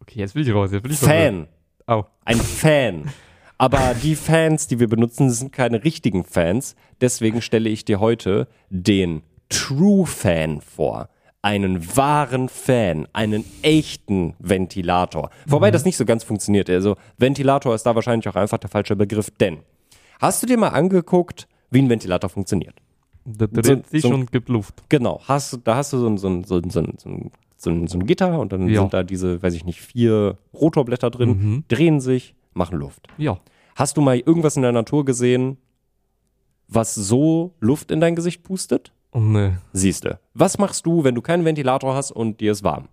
Okay, 0.00 0.18
jetzt 0.20 0.34
will 0.34 0.46
ich 0.46 0.54
raus. 0.54 0.72
Jetzt 0.72 0.84
will 0.84 0.92
ich 0.92 0.98
Fan. 0.98 1.48
Au. 1.86 2.04
Ein 2.24 2.36
Fan. 2.38 3.10
Aber 3.58 3.94
die 4.02 4.16
Fans, 4.16 4.66
die 4.66 4.80
wir 4.80 4.88
benutzen, 4.88 5.30
sind 5.30 5.52
keine 5.52 5.84
richtigen 5.84 6.24
Fans. 6.24 6.74
Deswegen 7.00 7.42
stelle 7.42 7.68
ich 7.68 7.84
dir 7.84 8.00
heute 8.00 8.48
den 8.70 9.22
True 9.48 10.06
Fan 10.06 10.60
vor. 10.60 11.08
Einen 11.42 11.96
wahren 11.96 12.48
Fan, 12.48 13.06
einen 13.12 13.44
echten 13.62 14.34
Ventilator. 14.38 15.30
Wobei 15.46 15.70
das 15.72 15.84
nicht 15.84 15.96
so 15.96 16.04
ganz 16.04 16.22
funktioniert. 16.22 16.70
Also 16.70 16.96
Ventilator 17.18 17.74
ist 17.74 17.82
da 17.84 17.94
wahrscheinlich 17.96 18.28
auch 18.28 18.36
einfach 18.36 18.58
der 18.58 18.70
falsche 18.70 18.94
Begriff, 18.94 19.28
denn 19.40 19.58
hast 20.20 20.40
du 20.42 20.46
dir 20.46 20.56
mal 20.56 20.68
angeguckt, 20.68 21.48
wie 21.70 21.82
ein 21.82 21.88
Ventilator 21.90 22.30
funktioniert? 22.30 22.76
Da 23.24 23.46
dreht 23.48 23.64
So- 23.86 23.90
sich 23.90 24.02
so- 24.02 24.10
und 24.10 24.30
gibt 24.30 24.48
Luft. 24.50 24.84
Genau, 24.88 25.20
hast, 25.26 25.58
da 25.64 25.74
hast 25.76 25.92
du 25.92 25.98
so 25.98 26.16
so 26.16 26.28
ein, 26.28 26.44
so 26.44 26.58
ein, 26.58 26.70
so 26.70 26.80
ein, 26.80 26.94
so 26.98 27.08
ein, 27.08 27.30
so 27.62 27.70
ein, 27.70 27.86
so 27.86 27.98
ein 27.98 28.06
Gitter 28.06 28.38
und 28.40 28.52
dann 28.52 28.68
Ja. 28.68 28.80
sind 28.82 28.92
da 28.92 29.02
diese, 29.02 29.42
weiß 29.42 29.54
ich 29.54 29.64
nicht, 29.64 29.80
vier 29.80 30.36
Rotorblätter 30.54 31.10
drin, 31.10 31.28
Mhm. 31.30 31.64
drehen 31.68 32.00
sich, 32.00 32.34
machen 32.54 32.78
Luft. 32.78 33.06
Ja. 33.18 33.38
Hast 33.76 33.96
du 33.96 34.00
mal 34.00 34.18
irgendwas 34.18 34.56
in 34.56 34.62
der 34.62 34.72
Natur 34.72 35.04
gesehen, 35.04 35.56
was 36.68 36.94
so 36.94 37.54
Luft 37.60 37.90
in 37.90 38.00
dein 38.00 38.14
Gesicht 38.16 38.42
pustet? 38.42 38.92
Oh 39.12 39.18
ne. 39.20 39.58
Siehste. 39.72 40.18
Was 40.34 40.58
machst 40.58 40.86
du, 40.86 41.04
wenn 41.04 41.14
du 41.14 41.20
keinen 41.22 41.44
Ventilator 41.44 41.94
hast 41.94 42.10
und 42.10 42.40
dir 42.40 42.52
ist 42.52 42.62
warm? 42.64 42.88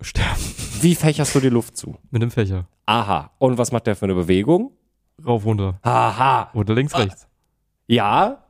Sterben. 0.00 0.40
Wie 0.82 0.94
fächerst 0.94 1.34
du 1.34 1.40
die 1.40 1.48
Luft 1.48 1.76
zu? 1.76 1.96
Mit 2.10 2.20
dem 2.22 2.30
Fächer. 2.30 2.66
Aha. 2.84 3.30
Und 3.38 3.56
was 3.58 3.72
macht 3.72 3.86
der 3.86 3.96
für 3.96 4.04
eine 4.04 4.14
Bewegung? 4.14 4.72
Rauf, 5.26 5.46
runter. 5.46 5.78
Aha. 5.82 6.50
Oder 6.52 6.74
links, 6.74 6.96
rechts. 6.96 7.26
Ja, 7.86 8.44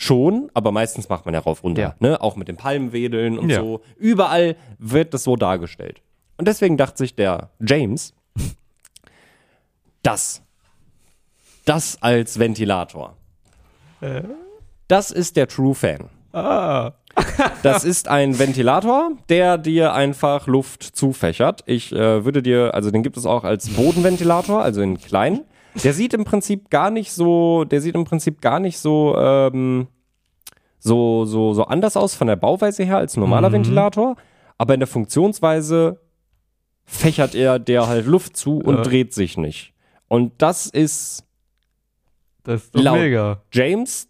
schon, 0.00 0.50
aber 0.54 0.72
meistens 0.72 1.08
macht 1.08 1.26
man 1.26 1.34
ja 1.34 1.40
rauf 1.40 1.62
runter. 1.62 1.82
Ja. 1.82 1.94
Ne? 2.00 2.20
Auch 2.20 2.34
mit 2.34 2.48
den 2.48 2.56
Palmwedeln 2.56 3.38
und 3.38 3.50
Ja. 3.50 3.60
so. 3.60 3.82
Überall 3.98 4.56
wird 4.78 5.12
das 5.12 5.24
so 5.24 5.36
dargestellt. 5.36 6.00
Und 6.38 6.48
deswegen 6.48 6.78
dachte 6.78 6.96
sich 6.98 7.14
der 7.14 7.50
James, 7.60 8.14
das, 10.02 10.40
das 11.66 11.98
als 12.00 12.38
Ventilator. 12.38 13.14
Das 14.88 15.10
ist 15.10 15.36
der 15.36 15.46
True 15.48 15.74
Fan. 15.74 16.08
Ah. 16.32 16.92
Das 17.62 17.84
ist 17.84 18.08
ein 18.08 18.38
Ventilator, 18.38 19.10
der 19.28 19.58
dir 19.58 19.92
einfach 19.92 20.46
Luft 20.46 20.82
zufächert. 20.82 21.62
Ich 21.66 21.92
äh, 21.92 22.24
würde 22.24 22.42
dir, 22.42 22.72
also 22.72 22.90
den 22.90 23.02
gibt 23.02 23.18
es 23.18 23.26
auch 23.26 23.44
als 23.44 23.68
Bodenventilator, 23.68 24.62
also 24.62 24.80
in 24.80 24.98
klein. 24.98 25.40
Der 25.84 25.92
sieht 25.94 26.14
im 26.14 26.24
Prinzip 26.24 26.68
gar 26.70 26.90
nicht 26.90 27.12
so, 27.12 27.64
der 27.64 27.80
sieht 27.80 27.94
im 27.94 28.04
Prinzip 28.04 28.40
gar 28.40 28.58
nicht 28.60 28.78
so, 28.78 29.16
ähm, 29.16 29.86
so, 30.78 31.24
so, 31.26 31.52
so 31.54 31.64
anders 31.64 31.96
aus 31.96 32.14
von 32.14 32.26
der 32.26 32.36
Bauweise 32.36 32.82
her 32.84 32.96
als 32.98 33.16
ein 33.16 33.20
normaler 33.20 33.52
Ventilator. 33.52 34.16
Aber 34.58 34.74
in 34.74 34.80
der 34.80 34.86
Funktionsweise 34.86 36.00
fächert 36.84 37.34
er 37.34 37.58
der 37.58 37.86
halt 37.86 38.06
Luft 38.06 38.36
zu 38.36 38.58
und 38.58 38.76
Ja. 38.76 38.82
dreht 38.82 39.14
sich 39.14 39.36
nicht. 39.36 39.72
Und 40.08 40.32
das 40.42 40.66
ist 40.66 41.24
Das 42.42 42.64
ist 42.64 42.74
Laut. 42.74 42.98
mega. 42.98 43.42
James 43.52 44.08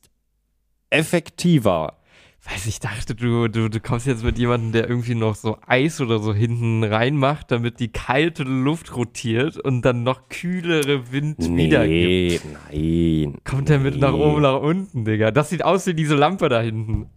effektiver 0.88 1.94
Weiß 2.42 2.66
ich 2.66 2.80
dachte, 2.80 3.14
du, 3.14 3.48
du, 3.48 3.68
du 3.68 3.80
kommst 3.80 4.06
jetzt 4.06 4.24
mit 4.24 4.38
jemandem, 4.38 4.72
der 4.72 4.88
irgendwie 4.88 5.14
noch 5.14 5.34
so 5.34 5.58
Eis 5.66 6.00
oder 6.00 6.18
so 6.20 6.32
hinten 6.32 6.82
reinmacht, 6.84 7.50
damit 7.50 7.80
die 7.80 7.88
kalte 7.88 8.44
Luft 8.44 8.96
rotiert 8.96 9.58
und 9.58 9.82
dann 9.82 10.02
noch 10.04 10.28
kühlere 10.30 11.12
Wind 11.12 11.36
wiedergibt. 11.38 12.42
Nee, 12.72 13.26
nein. 13.28 13.36
Kommt 13.44 13.68
der 13.68 13.78
mit 13.78 13.98
nach 14.00 14.14
oben, 14.14 14.40
nach 14.40 14.58
unten, 14.60 15.04
Digga. 15.04 15.30
Das 15.32 15.50
sieht 15.50 15.62
aus 15.64 15.86
wie 15.86 15.92
diese 15.94 16.14
Lampe 16.14 16.48
da 16.48 16.60
hinten. 16.62 17.10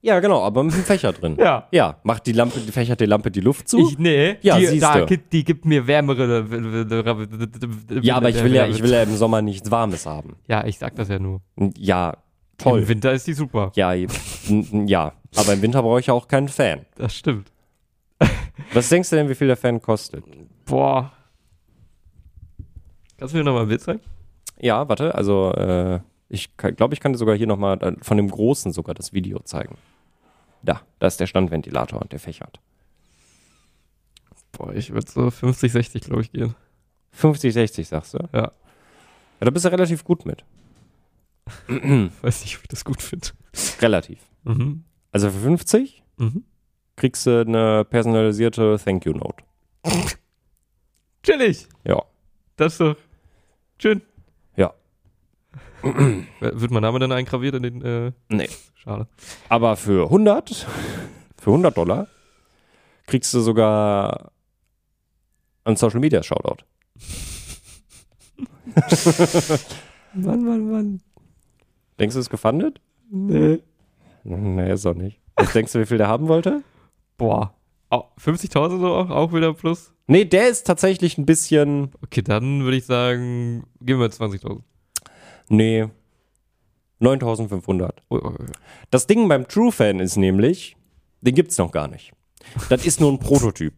Ja, 0.00 0.20
genau, 0.20 0.42
aber 0.42 0.62
mit 0.64 0.74
einem 0.74 0.84
Fächer 0.84 1.12
drin. 1.12 1.36
Ja. 1.40 1.68
Ja, 1.70 1.98
macht 2.02 2.26
die 2.26 2.32
Lampe, 2.32 2.58
die 2.60 2.72
fächert 2.72 3.00
die 3.00 3.06
Lampe 3.06 3.30
die 3.30 3.40
Luft 3.40 3.68
zu. 3.68 3.78
Ich, 3.78 3.98
nee, 3.98 4.36
Ja, 4.42 4.58
die, 4.58 4.78
da, 4.78 5.04
gibt- 5.04 5.32
die 5.32 5.44
gibt 5.44 5.64
mir 5.66 5.86
wärmere. 5.86 6.46
ja, 8.02 8.16
aber 8.16 8.28
ich 8.30 8.42
will 8.42 8.54
ja, 8.54 8.66
ich 8.66 8.82
will 8.82 8.90
ja 8.90 9.02
im 9.02 9.14
Sommer 9.16 9.42
nichts 9.42 9.70
Warmes 9.70 10.06
haben. 10.06 10.36
Ja, 10.48 10.66
ich 10.66 10.78
sag 10.78 10.94
das 10.96 11.08
ja 11.08 11.18
nur. 11.18 11.40
Ja, 11.78 12.16
Im 12.54 12.58
toll. 12.58 12.88
Winter 12.88 13.12
ist 13.12 13.26
die 13.26 13.34
super. 13.34 13.72
Ja, 13.74 13.92
ja, 13.92 15.12
aber 15.36 15.52
im 15.52 15.62
Winter 15.62 15.82
brauche 15.82 16.00
ich 16.00 16.06
ja 16.06 16.14
auch 16.14 16.28
keinen 16.28 16.48
Fan. 16.48 16.86
Das 16.96 17.14
stimmt. 17.14 17.50
Was 18.72 18.88
denkst 18.88 19.10
du 19.10 19.16
denn, 19.16 19.28
wie 19.28 19.34
viel 19.34 19.48
der 19.48 19.56
Fan 19.56 19.80
kostet? 19.80 20.24
Boah. 20.64 21.12
Kannst 23.18 23.34
du 23.34 23.38
mir 23.38 23.44
noch 23.44 23.54
mal 23.54 23.62
ein 23.62 23.68
Bild 23.68 23.80
zeigen? 23.80 24.00
Ja, 24.60 24.88
warte, 24.88 25.14
also 25.14 25.52
äh, 25.52 26.00
ich 26.28 26.56
glaube, 26.56 26.94
ich 26.94 27.00
kann 27.00 27.12
dir 27.12 27.18
sogar 27.18 27.36
hier 27.36 27.46
nochmal 27.46 27.82
äh, 27.82 27.96
von 28.02 28.16
dem 28.16 28.30
Großen 28.30 28.72
sogar 28.72 28.94
das 28.94 29.12
Video 29.12 29.40
zeigen. 29.40 29.76
Da, 30.62 30.80
da 30.98 31.06
ist 31.06 31.20
der 31.20 31.26
Standventilator 31.26 32.00
und 32.00 32.12
der 32.12 32.20
fächert. 32.20 32.60
Boah, 34.52 34.72
ich 34.72 34.92
würde 34.92 35.10
so 35.10 35.30
50, 35.30 35.72
60, 35.72 36.02
glaube 36.02 36.22
ich, 36.22 36.32
gehen. 36.32 36.54
50, 37.12 37.52
60, 37.52 37.88
sagst 37.88 38.14
du? 38.14 38.18
Ja. 38.32 38.52
Ja, 39.40 39.46
da 39.46 39.50
bist 39.50 39.64
du 39.64 39.70
relativ 39.70 40.04
gut 40.04 40.24
mit. 40.24 40.44
Weiß 42.22 42.42
nicht, 42.42 42.56
ob 42.56 42.62
ich 42.62 42.68
das 42.68 42.84
gut 42.84 43.02
finde. 43.02 43.28
Relativ. 43.80 44.18
Mhm. 44.44 44.84
Also 45.12 45.30
für 45.30 45.40
50 45.40 46.02
Mhm. 46.16 46.44
kriegst 46.96 47.26
du 47.26 47.40
eine 47.40 47.84
personalisierte 47.84 48.78
Thank 48.82 49.04
You 49.04 49.12
Note. 49.12 49.42
Chillig. 51.22 51.68
Ja. 51.84 52.02
Das 52.56 52.74
ist 52.74 52.80
doch 52.80 52.96
schön. 53.78 54.02
Ja. 54.56 54.72
Wird 55.82 56.70
mein 56.70 56.82
Name 56.82 56.98
dann 57.00 57.12
eingraviert 57.12 57.54
in 57.56 57.62
den. 57.62 57.82
Äh, 57.82 58.12
Nee. 58.28 58.48
schade. 58.74 59.08
Aber 59.48 59.76
für 59.76 60.04
100, 60.04 60.66
für 61.38 61.50
100 61.50 61.76
Dollar 61.76 62.08
kriegst 63.06 63.34
du 63.34 63.40
sogar 63.40 64.30
einen 65.64 65.76
Social 65.76 66.00
Media 66.00 66.22
Shoutout. 66.22 66.64
Mann, 70.14 70.44
Mann, 70.44 70.70
Mann. 70.70 71.00
Denkst 71.98 72.14
du, 72.14 72.20
es 72.20 72.26
ist 72.26 72.30
gefundet? 72.30 72.80
Nee. 73.10 73.60
Nee, 74.24 74.72
ist 74.72 74.86
auch 74.86 74.94
nicht. 74.94 75.20
Was 75.36 75.52
denkst 75.52 75.72
du, 75.72 75.80
wie 75.80 75.86
viel 75.86 75.98
der 75.98 76.08
haben 76.08 76.28
wollte? 76.28 76.62
Boah. 77.16 77.54
Au- 77.90 78.08
50.000 78.18 78.80
so 78.80 78.86
auch, 78.94 79.10
auch 79.10 79.32
wieder 79.32 79.52
plus? 79.54 79.92
Nee, 80.06 80.24
der 80.24 80.48
ist 80.48 80.66
tatsächlich 80.66 81.18
ein 81.18 81.26
bisschen. 81.26 81.90
Okay, 82.02 82.22
dann 82.22 82.64
würde 82.64 82.76
ich 82.76 82.86
sagen, 82.86 83.64
geben 83.80 84.00
wir 84.00 84.08
20.000. 84.08 84.60
Nee. 85.48 85.86
9500. 87.00 88.02
Oh, 88.08 88.16
oh, 88.22 88.28
oh. 88.38 88.44
Das 88.90 89.06
Ding 89.06 89.28
beim 89.28 89.46
True 89.48 89.72
Fan 89.72 90.00
ist 90.00 90.16
nämlich, 90.16 90.76
den 91.20 91.34
gibt's 91.34 91.58
noch 91.58 91.70
gar 91.72 91.88
nicht. 91.88 92.12
Das 92.68 92.86
ist 92.86 93.00
nur 93.00 93.12
ein 93.12 93.18
Prototyp. 93.18 93.74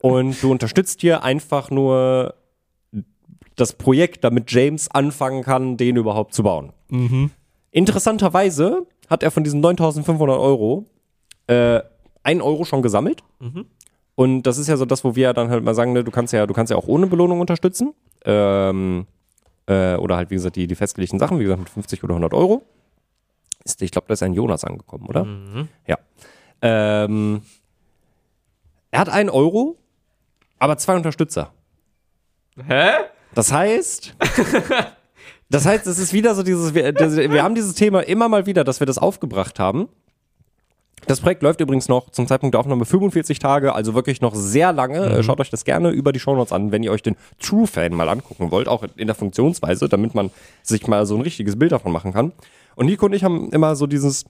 Und 0.00 0.42
du 0.42 0.50
unterstützt 0.50 1.00
hier 1.00 1.22
einfach 1.24 1.70
nur 1.70 2.34
das 3.56 3.72
Projekt, 3.72 4.22
damit 4.24 4.50
James 4.52 4.88
anfangen 4.90 5.42
kann, 5.42 5.76
den 5.76 5.96
überhaupt 5.96 6.32
zu 6.32 6.42
bauen. 6.44 6.72
Mhm. 6.90 7.30
Interessanterweise 7.70 8.86
hat 9.08 9.22
er 9.22 9.30
von 9.30 9.44
diesen 9.44 9.60
9500 9.60 10.38
Euro 10.38 10.84
äh, 11.46 11.80
1 12.22 12.42
Euro 12.42 12.64
schon 12.64 12.82
gesammelt. 12.82 13.22
Mhm. 13.40 13.66
Und 14.14 14.42
das 14.42 14.58
ist 14.58 14.66
ja 14.68 14.76
so 14.76 14.84
das, 14.84 15.04
wo 15.04 15.14
wir 15.14 15.32
dann 15.32 15.50
halt 15.50 15.62
mal 15.64 15.74
sagen, 15.74 15.92
ne, 15.92 16.02
du 16.04 16.10
kannst 16.10 16.32
ja, 16.32 16.46
du 16.46 16.52
kannst 16.54 16.70
ja 16.70 16.76
auch 16.76 16.88
ohne 16.88 17.06
Belohnung 17.06 17.40
unterstützen. 17.40 17.94
Ähm, 18.24 19.06
Äh, 19.66 19.96
oder 19.96 20.16
halt, 20.16 20.30
wie 20.30 20.34
gesagt, 20.36 20.56
die, 20.56 20.66
die 20.66 20.74
festgelegten 20.74 21.18
Sachen, 21.18 21.38
wie 21.38 21.42
gesagt, 21.44 21.60
mit 21.60 21.68
50 21.68 22.02
oder 22.02 22.14
100 22.14 22.32
Euro. 22.32 22.62
Ist, 23.64 23.82
ich 23.82 23.90
glaube, 23.90 24.06
da 24.08 24.14
ist 24.14 24.22
ein 24.22 24.32
Jonas 24.32 24.64
angekommen, 24.64 25.06
oder? 25.06 25.26
Ja. 25.86 25.98
Ähm, 26.62 27.42
er 28.90 29.00
hat 29.00 29.10
einen 29.10 29.28
Euro, 29.28 29.76
aber 30.58 30.78
zwei 30.78 30.96
Unterstützer. 30.96 31.52
Hä? 32.66 32.92
Das 33.34 33.52
heißt, 33.52 34.16
das 35.50 35.66
heißt, 35.66 35.86
es 35.86 35.98
ist 35.98 36.12
wieder 36.12 36.34
so 36.34 36.42
dieses, 36.42 36.74
wir, 36.74 36.94
wir 36.94 37.42
haben 37.42 37.54
dieses 37.54 37.74
Thema 37.74 38.00
immer 38.00 38.28
mal 38.28 38.46
wieder, 38.46 38.64
dass 38.64 38.80
wir 38.80 38.86
das 38.86 38.98
aufgebracht 38.98 39.58
haben. 39.58 39.88
Das 41.06 41.20
Projekt 41.20 41.42
läuft 41.42 41.60
übrigens 41.60 41.88
noch 41.88 42.10
zum 42.10 42.26
Zeitpunkt 42.26 42.54
der 42.54 42.60
Aufnahme 42.60 42.84
45 42.84 43.38
Tage, 43.38 43.74
also 43.74 43.94
wirklich 43.94 44.20
noch 44.20 44.34
sehr 44.34 44.72
lange. 44.72 44.98
Äh, 45.06 45.22
Schaut 45.22 45.40
euch 45.40 45.48
das 45.48 45.64
gerne 45.64 45.90
über 45.90 46.12
die 46.12 46.20
Shownotes 46.20 46.52
an, 46.52 46.70
wenn 46.70 46.82
ihr 46.82 46.92
euch 46.92 47.02
den 47.02 47.16
True 47.38 47.66
Fan 47.66 47.94
mal 47.94 48.08
angucken 48.08 48.50
wollt, 48.50 48.68
auch 48.68 48.84
in 48.96 49.06
der 49.06 49.14
Funktionsweise, 49.14 49.88
damit 49.88 50.14
man 50.14 50.30
sich 50.62 50.86
mal 50.86 51.06
so 51.06 51.14
ein 51.16 51.22
richtiges 51.22 51.58
Bild 51.58 51.72
davon 51.72 51.92
machen 51.92 52.12
kann. 52.12 52.32
Und 52.76 52.86
Nico 52.86 53.06
und 53.06 53.14
ich 53.14 53.24
haben 53.24 53.50
immer 53.50 53.74
so 53.74 53.86
dieses, 53.86 54.26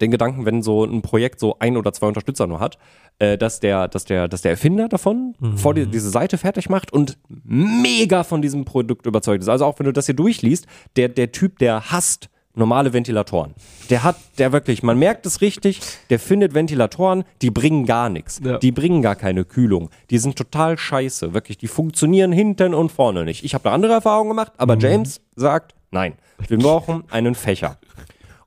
den 0.00 0.10
Gedanken, 0.10 0.44
wenn 0.44 0.62
so 0.62 0.84
ein 0.84 1.02
Projekt 1.02 1.40
so 1.40 1.56
ein 1.58 1.76
oder 1.76 1.92
zwei 1.92 2.06
Unterstützer 2.06 2.46
nur 2.46 2.60
hat, 2.60 2.78
äh, 3.18 3.38
dass 3.38 3.60
der, 3.60 3.88
dass 3.88 4.04
der, 4.04 4.28
dass 4.28 4.42
der 4.42 4.52
Erfinder 4.52 4.88
davon 4.88 5.34
vor 5.56 5.74
die, 5.74 5.86
diese 5.86 6.10
Seite 6.10 6.38
fertig 6.38 6.68
macht 6.68 6.92
und 6.92 7.18
mega 7.44 8.24
von 8.24 8.42
diesem 8.42 8.64
Produkt 8.64 9.06
überzeugt 9.06 9.42
ist. 9.42 9.48
Also 9.48 9.64
auch 9.64 9.78
wenn 9.78 9.86
du 9.86 9.92
das 9.92 10.06
hier 10.06 10.16
durchliest, 10.16 10.66
der, 10.96 11.08
der 11.08 11.32
Typ, 11.32 11.58
der 11.58 11.90
hasst 11.90 12.28
normale 12.56 12.92
Ventilatoren. 12.92 13.54
Der 13.90 14.02
hat, 14.04 14.16
der 14.38 14.52
wirklich, 14.52 14.82
man 14.82 14.98
merkt 14.98 15.26
es 15.26 15.40
richtig, 15.40 15.80
der 16.10 16.18
findet 16.18 16.54
Ventilatoren, 16.54 17.24
die 17.42 17.50
bringen 17.50 17.84
gar 17.84 18.08
nichts. 18.08 18.40
Ja. 18.44 18.58
Die 18.58 18.72
bringen 18.72 19.02
gar 19.02 19.16
keine 19.16 19.44
Kühlung. 19.44 19.90
Die 20.10 20.18
sind 20.18 20.36
total 20.36 20.78
scheiße. 20.78 21.34
Wirklich, 21.34 21.58
die 21.58 21.68
funktionieren 21.68 22.32
hinten 22.32 22.74
und 22.74 22.92
vorne 22.92 23.24
nicht. 23.24 23.44
Ich 23.44 23.54
habe 23.54 23.68
eine 23.68 23.74
andere 23.74 23.92
Erfahrung 23.94 24.28
gemacht, 24.28 24.52
aber 24.56 24.78
James 24.78 25.20
sagt, 25.36 25.74
nein, 25.90 26.14
wir 26.48 26.58
brauchen 26.58 27.04
einen 27.10 27.34
Fächer. 27.34 27.78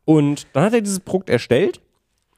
Und 0.06 0.48
dann 0.54 0.64
hat 0.64 0.74
er 0.74 0.82
dieses 0.82 1.02
Produkt 1.02 1.30
erstellt 1.30 1.82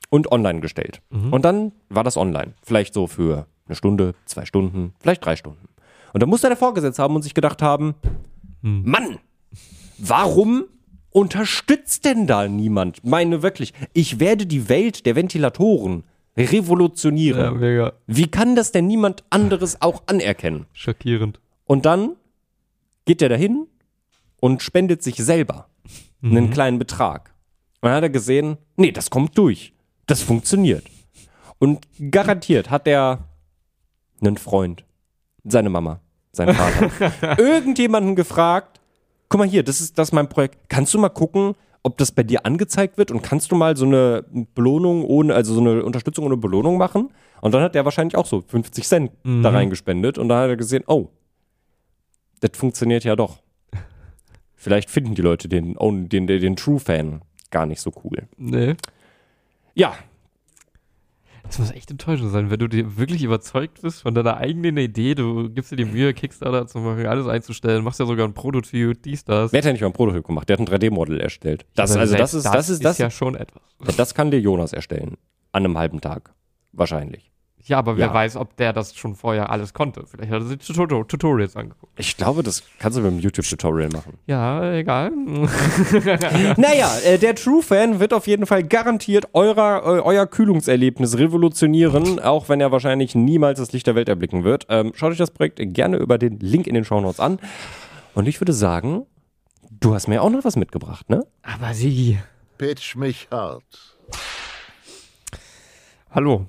und 0.10 0.32
online 0.32 0.60
gestellt. 0.60 1.01
Und 1.32 1.45
dann 1.45 1.72
war 1.89 2.03
das 2.03 2.18
online. 2.18 2.53
Vielleicht 2.64 2.93
so 2.93 3.07
für 3.07 3.47
eine 3.68 3.76
Stunde, 3.76 4.16
zwei 4.26 4.45
Stunden, 4.45 4.93
vielleicht 4.99 5.24
drei 5.24 5.36
Stunden. 5.36 5.68
Und 6.14 6.22
dann 6.24 6.30
musste 6.30 6.47
er 6.47 6.51
davor 6.51 6.74
gesetzt 6.74 6.99
haben 6.99 7.16
und 7.16 7.22
sich 7.22 7.34
gedacht 7.34 7.62
haben, 7.62 7.95
Mann, 8.62 9.20
warum 9.97 10.66
unterstützt 11.12 12.05
denn 12.05 12.28
da 12.28 12.47
niemand? 12.47 13.03
Meine 13.05 13.41
wirklich, 13.41 13.74
ich 13.93 14.20
werde 14.20 14.45
die 14.45 14.70
Welt 14.70 15.05
der 15.05 15.16
Ventilatoren 15.16 16.03
revolutionieren. 16.38 17.62
Ja. 17.62 17.93
Wie 18.07 18.28
kann 18.28 18.55
das 18.55 18.72
denn 18.72 18.88
niemand 18.88 19.24
anderes 19.30 19.82
auch 19.82 20.03
anerkennen? 20.07 20.66
Schockierend. 20.74 21.39
Und 21.66 21.86
dann 21.86 22.16
geht 23.05 23.22
er 23.22 23.30
dahin 23.30 23.68
und 24.39 24.62
spendet 24.62 25.03
sich 25.03 25.18
selber 25.18 25.68
einen 26.22 26.49
kleinen 26.49 26.80
Betrag. 26.80 27.34
Und 27.82 27.88
dann 27.88 27.95
hat 27.95 28.03
er 28.03 28.10
gesehen, 28.10 28.57
nee, 28.76 28.91
das 28.91 29.10
kommt 29.10 29.38
durch. 29.38 29.74
Das 30.10 30.24
funktioniert. 30.24 30.86
Und 31.60 31.86
garantiert 32.10 32.72
hat 32.72 32.88
er 32.88 33.30
einen 34.22 34.38
Freund, 34.38 34.84
seine 35.43 35.70
Mama, 35.70 35.99
seinen 36.32 36.55
Vater, 36.55 37.38
irgendjemanden 37.38 38.16
gefragt, 38.16 38.80
guck 39.30 39.39
mal 39.39 39.47
hier, 39.47 39.62
das 39.62 39.82
ist, 39.82 39.97
das 39.99 40.10
ist 40.10 40.14
mein 40.14 40.28
Projekt. 40.28 40.57
Kannst 40.68 40.93
du 40.95 40.99
mal 40.99 41.10
gucken, 41.10 41.53
ob 41.84 41.97
das 41.97 42.12
bei 42.12 42.24
dir 42.24 42.45
angezeigt 42.45 42.97
wird 42.97 43.12
und 43.12 43.22
kannst 43.22 43.51
du 43.51 43.55
mal 43.55 43.78
so 43.78 43.86
eine 43.86 44.26
Belohnung 44.55 45.05
ohne, 45.05 45.36
also 45.36 45.53
so 45.53 45.62
eine 45.62 45.84
Unterstützung 45.84 46.26
ohne 46.26 46.38
Belohnung 46.38 46.78
machen? 46.78 47.14
Und 47.41 47.53
dann 47.53 47.62
hat 47.62 47.76
er 47.76 47.86
wahrscheinlich 47.86 48.18
auch 48.18 48.26
so 48.26 48.41
50 48.41 48.88
Cent 48.88 49.12
da 49.43 49.49
reingespendet 49.51 50.18
und 50.18 50.28
dann 50.28 50.39
hat 50.39 50.49
er 50.49 50.57
gesehen, 50.57 50.84
oh, 50.88 51.10
das 52.39 52.51
funktioniert 52.55 53.03
ja 53.03 53.16
doch. 53.16 53.38
Vielleicht 54.55 54.89
finden 54.89 55.14
die 55.14 55.22
Leute 55.22 55.47
den, 55.47 55.76
den, 55.76 56.10
den, 56.10 56.28
den 56.28 56.55
True-Fan 56.55 57.22
gar 57.51 57.66
nicht 57.66 57.80
so 57.80 57.91
cool. 58.03 58.28
Nee. 58.38 58.76
Ja, 59.80 59.95
Das 61.43 61.57
muss 61.57 61.71
echt 61.71 61.89
enttäuschend 61.89 62.32
sein, 62.32 62.51
wenn 62.51 62.59
du 62.59 62.67
dir 62.67 62.97
wirklich 62.97 63.23
überzeugt 63.23 63.82
bist 63.82 64.01
von 64.01 64.13
deiner 64.13 64.36
eigenen 64.36 64.75
Idee. 64.75 65.15
Du 65.15 65.49
gibst 65.49 65.71
dir 65.71 65.77
die 65.77 65.86
Mühe, 65.86 66.13
Kickstarter 66.13 66.67
zu 66.67 66.80
machen, 66.80 67.05
alles 67.07 67.27
einzustellen, 67.27 67.82
machst 67.84 67.97
ja 67.99 68.05
sogar 68.05 68.27
ein 68.27 68.34
Prototyp, 68.34 69.01
dies, 69.01 69.23
das. 69.23 69.53
wer 69.53 69.59
hat 69.59 69.65
ja 69.65 69.71
nicht 69.71 69.82
mal 69.82 69.88
ein 69.88 69.93
Prototyp 69.93 70.27
gemacht, 70.27 70.49
der 70.49 70.57
hat 70.57 70.67
ein 70.67 70.67
3D-Modell 70.67 71.21
erstellt. 71.21 71.65
Das, 71.75 71.95
also 71.95 72.17
das 72.17 72.34
ist, 72.34 72.43
das 72.43 72.69
ist, 72.69 72.84
das, 72.84 72.97
ja 72.97 73.09
schon 73.09 73.36
etwas. 73.36 73.63
das 73.95 74.13
kann 74.13 74.32
dir 74.32 74.39
Jonas 74.41 74.73
erstellen. 74.73 75.15
An 75.53 75.63
einem 75.63 75.77
halben 75.77 76.01
Tag. 76.01 76.34
Wahrscheinlich. 76.73 77.32
Ja, 77.66 77.78
aber 77.78 77.97
wer 77.97 78.07
Ja. 78.07 78.14
weiß, 78.14 78.36
ob 78.38 78.55
der 78.55 78.74
das 78.74 78.95
schon 78.95 79.16
vorher 79.16 79.49
alles 79.51 79.74
konnte. 79.74 80.05
Vielleicht 80.07 80.32
hat 80.32 80.41
er 80.41 80.45
sich 80.47 80.57
Tutor 80.60 81.07
Tutorials 81.07 81.55
angeguckt. 81.55 81.91
Ich 81.97 82.16
glaube, 82.18 82.41
das 82.41 82.64
kannst 82.80 82.97
du 82.97 83.01
mit 83.01 83.12
einem 83.12 83.20
YouTube-Tutorial 83.20 83.89
machen. 83.89 84.18
Ja, 84.28 84.74
egal. 84.74 85.12
Naja, 86.57 86.89
äh, 87.05 87.18
der 87.18 87.36
True-Fan 87.36 87.99
wird 87.99 88.14
auf 88.14 88.28
jeden 88.28 88.45
Fall 88.45 88.64
garantiert 88.64 89.28
eurer, 89.34 89.84
eu, 89.86 90.01
euer 90.03 90.26
Kühlungserlebnis 90.26 91.18
revolutionieren, 91.18 92.20
auch 92.24 92.49
wenn 92.49 92.62
er 92.62 92.72
wahrscheinlich 92.72 93.14
niemals 93.16 93.60
das 93.60 93.72
Licht 93.72 93.88
der 93.88 93.95
Welt 93.95 94.10
erblicken 94.10 94.43
wird. 94.43 94.66
Ähm, 94.70 94.93
schaut 94.95 95.12
euch 95.12 95.18
das 95.18 95.32
Projekt 95.32 95.60
gerne 95.74 95.97
über 95.97 96.18
den 96.18 96.39
Link 96.39 96.66
in 96.66 96.74
den 96.76 96.86
Shownotes 96.86 97.20
an. 97.20 97.39
Und 98.16 98.28
ich 98.28 98.39
würde 98.41 98.53
sagen, 98.53 99.05
du 99.80 99.93
hast 99.93 100.07
mir 100.07 100.24
auch 100.24 100.30
noch 100.30 100.43
was 100.43 100.55
mitgebracht, 100.55 101.10
ne? 101.10 101.26
aber 101.43 101.74
sie. 101.74 102.18
Pitch 102.57 102.95
mich 102.95 103.28
hart. 103.32 103.64
Hallo. 106.12 106.45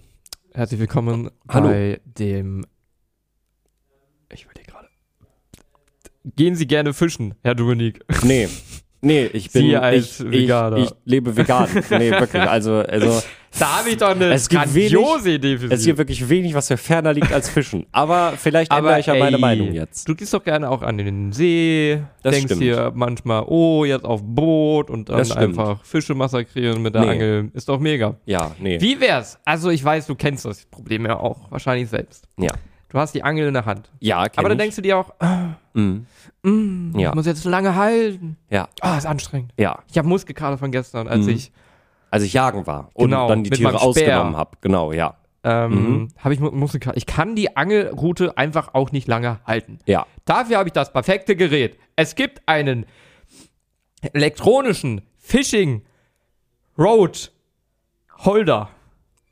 Herzlich 0.52 0.80
willkommen 0.80 1.30
Hallo. 1.48 1.68
bei 1.68 2.00
dem. 2.04 2.66
Ich 4.32 4.46
will 4.46 4.54
dir 4.54 4.64
gerade. 4.64 4.88
Gehen 6.36 6.56
Sie 6.56 6.66
gerne 6.66 6.92
fischen, 6.92 7.34
Herr 7.42 7.54
Dominik. 7.54 8.04
Nee. 8.24 8.48
Nee, 9.02 9.30
ich 9.32 9.50
bin 9.50 9.62
Sie 9.62 9.76
als 9.76 10.20
ich, 10.20 10.30
Veganer. 10.30 10.76
Ich, 10.76 10.84
ich 10.84 10.90
lebe 11.04 11.34
vegan. 11.36 11.68
Nee, 11.90 12.10
wirklich. 12.10 12.42
Also, 12.42 12.76
also 12.80 13.22
Da 13.58 13.78
habe 13.78 13.90
ich 13.90 13.96
doch 13.96 14.10
eine 14.10 14.26
Es 14.32 14.48
gibt 14.48 14.62
grandiose 14.62 15.32
Idee 15.32 15.58
für 15.58 15.66
es 15.72 15.80
Sie. 15.80 15.86
gibt 15.86 15.98
wirklich 15.98 16.28
wenig, 16.28 16.54
was 16.54 16.70
mir 16.70 16.76
ferner 16.76 17.12
liegt 17.12 17.32
als 17.32 17.48
Fischen. 17.48 17.84
Aber 17.90 18.34
vielleicht 18.36 18.70
Aber 18.70 18.78
ändere 18.94 19.00
ich 19.00 19.06
ja 19.06 19.14
meine 19.16 19.38
Meinung 19.38 19.72
jetzt. 19.72 20.08
Du 20.08 20.14
gehst 20.14 20.32
doch 20.32 20.44
gerne 20.44 20.70
auch 20.70 20.82
an 20.82 20.98
den 20.98 21.32
See, 21.32 22.00
Das 22.22 22.32
denkst 22.32 22.46
stimmt. 22.52 22.62
hier 22.62 22.92
manchmal, 22.94 23.42
oh, 23.48 23.84
jetzt 23.84 24.04
auf 24.04 24.20
Boot 24.22 24.88
und 24.88 25.08
dann 25.08 25.32
einfach 25.32 25.84
Fische 25.84 26.14
massakrieren 26.14 26.80
mit 26.80 26.94
der 26.94 27.02
Nee. 27.02 27.10
Angel. 27.10 27.50
Ist 27.54 27.68
doch 27.68 27.80
mega. 27.80 28.14
Ja, 28.24 28.54
nee. 28.60 28.80
Wie 28.80 29.00
wär's? 29.00 29.38
Also 29.44 29.70
ich 29.70 29.82
weiß, 29.82 30.06
du 30.06 30.14
kennst 30.14 30.44
das 30.44 30.64
Problem 30.66 31.04
ja 31.06 31.18
auch, 31.18 31.50
wahrscheinlich 31.50 31.88
selbst. 31.88 32.28
Ja. 32.38 32.52
Du 32.90 32.98
hast 32.98 33.14
die 33.14 33.22
Angel 33.22 33.48
in 33.48 33.54
der 33.54 33.64
Hand. 33.66 33.88
Ja, 34.00 34.18
Aber 34.18 34.48
dann 34.48 34.52
ich. 34.52 34.58
denkst 34.58 34.76
du 34.76 34.82
dir 34.82 34.98
auch, 34.98 35.12
ah, 35.20 35.54
Mhm. 35.74 36.06
mm, 36.42 36.98
Ja. 36.98 37.10
ich 37.10 37.14
muss 37.14 37.24
jetzt 37.26 37.44
lange 37.44 37.74
halten. 37.76 38.36
Ja, 38.50 38.68
Ah, 38.80 38.98
ist 38.98 39.06
anstrengend. 39.06 39.52
ja. 39.56 39.78
Ich 39.90 39.96
habe 39.96 40.06
Muskelkater 40.08 40.58
von 40.58 40.70
gestern, 40.72 41.08
als 41.08 41.24
Mhm. 41.26 41.32
ich 41.32 41.52
Als 42.12 42.24
ich 42.24 42.32
jagen 42.32 42.66
war 42.66 42.90
und 42.94 43.10
Genau, 43.10 43.28
dann 43.28 43.44
die 43.44 43.50
Tiere 43.50 43.80
ausgenommen 43.80 44.36
habe. 44.36 44.56
Genau, 44.62 44.90
ja. 44.90 45.14
ähm, 45.44 45.70
Mhm. 45.70 46.08
habe 46.18 46.34
ich 46.34 46.40
Mu- 46.40 46.50
Muskelkater. 46.50 46.96
Ich 46.96 47.06
kann 47.06 47.36
die 47.36 47.56
Angelroute 47.56 48.36
einfach 48.36 48.74
auch 48.74 48.90
nicht 48.90 49.06
lange 49.06 49.38
halten. 49.46 49.78
Ja. 49.86 50.06
Dafür 50.24 50.58
habe 50.58 50.68
ich 50.68 50.72
das 50.72 50.92
perfekte 50.92 51.36
Gerät. 51.36 51.78
Es 51.94 52.16
gibt 52.16 52.42
einen 52.48 52.84
elektronischen 54.12 55.02
Fishing 55.18 55.82
Road 56.76 57.30
Holder. 58.18 58.70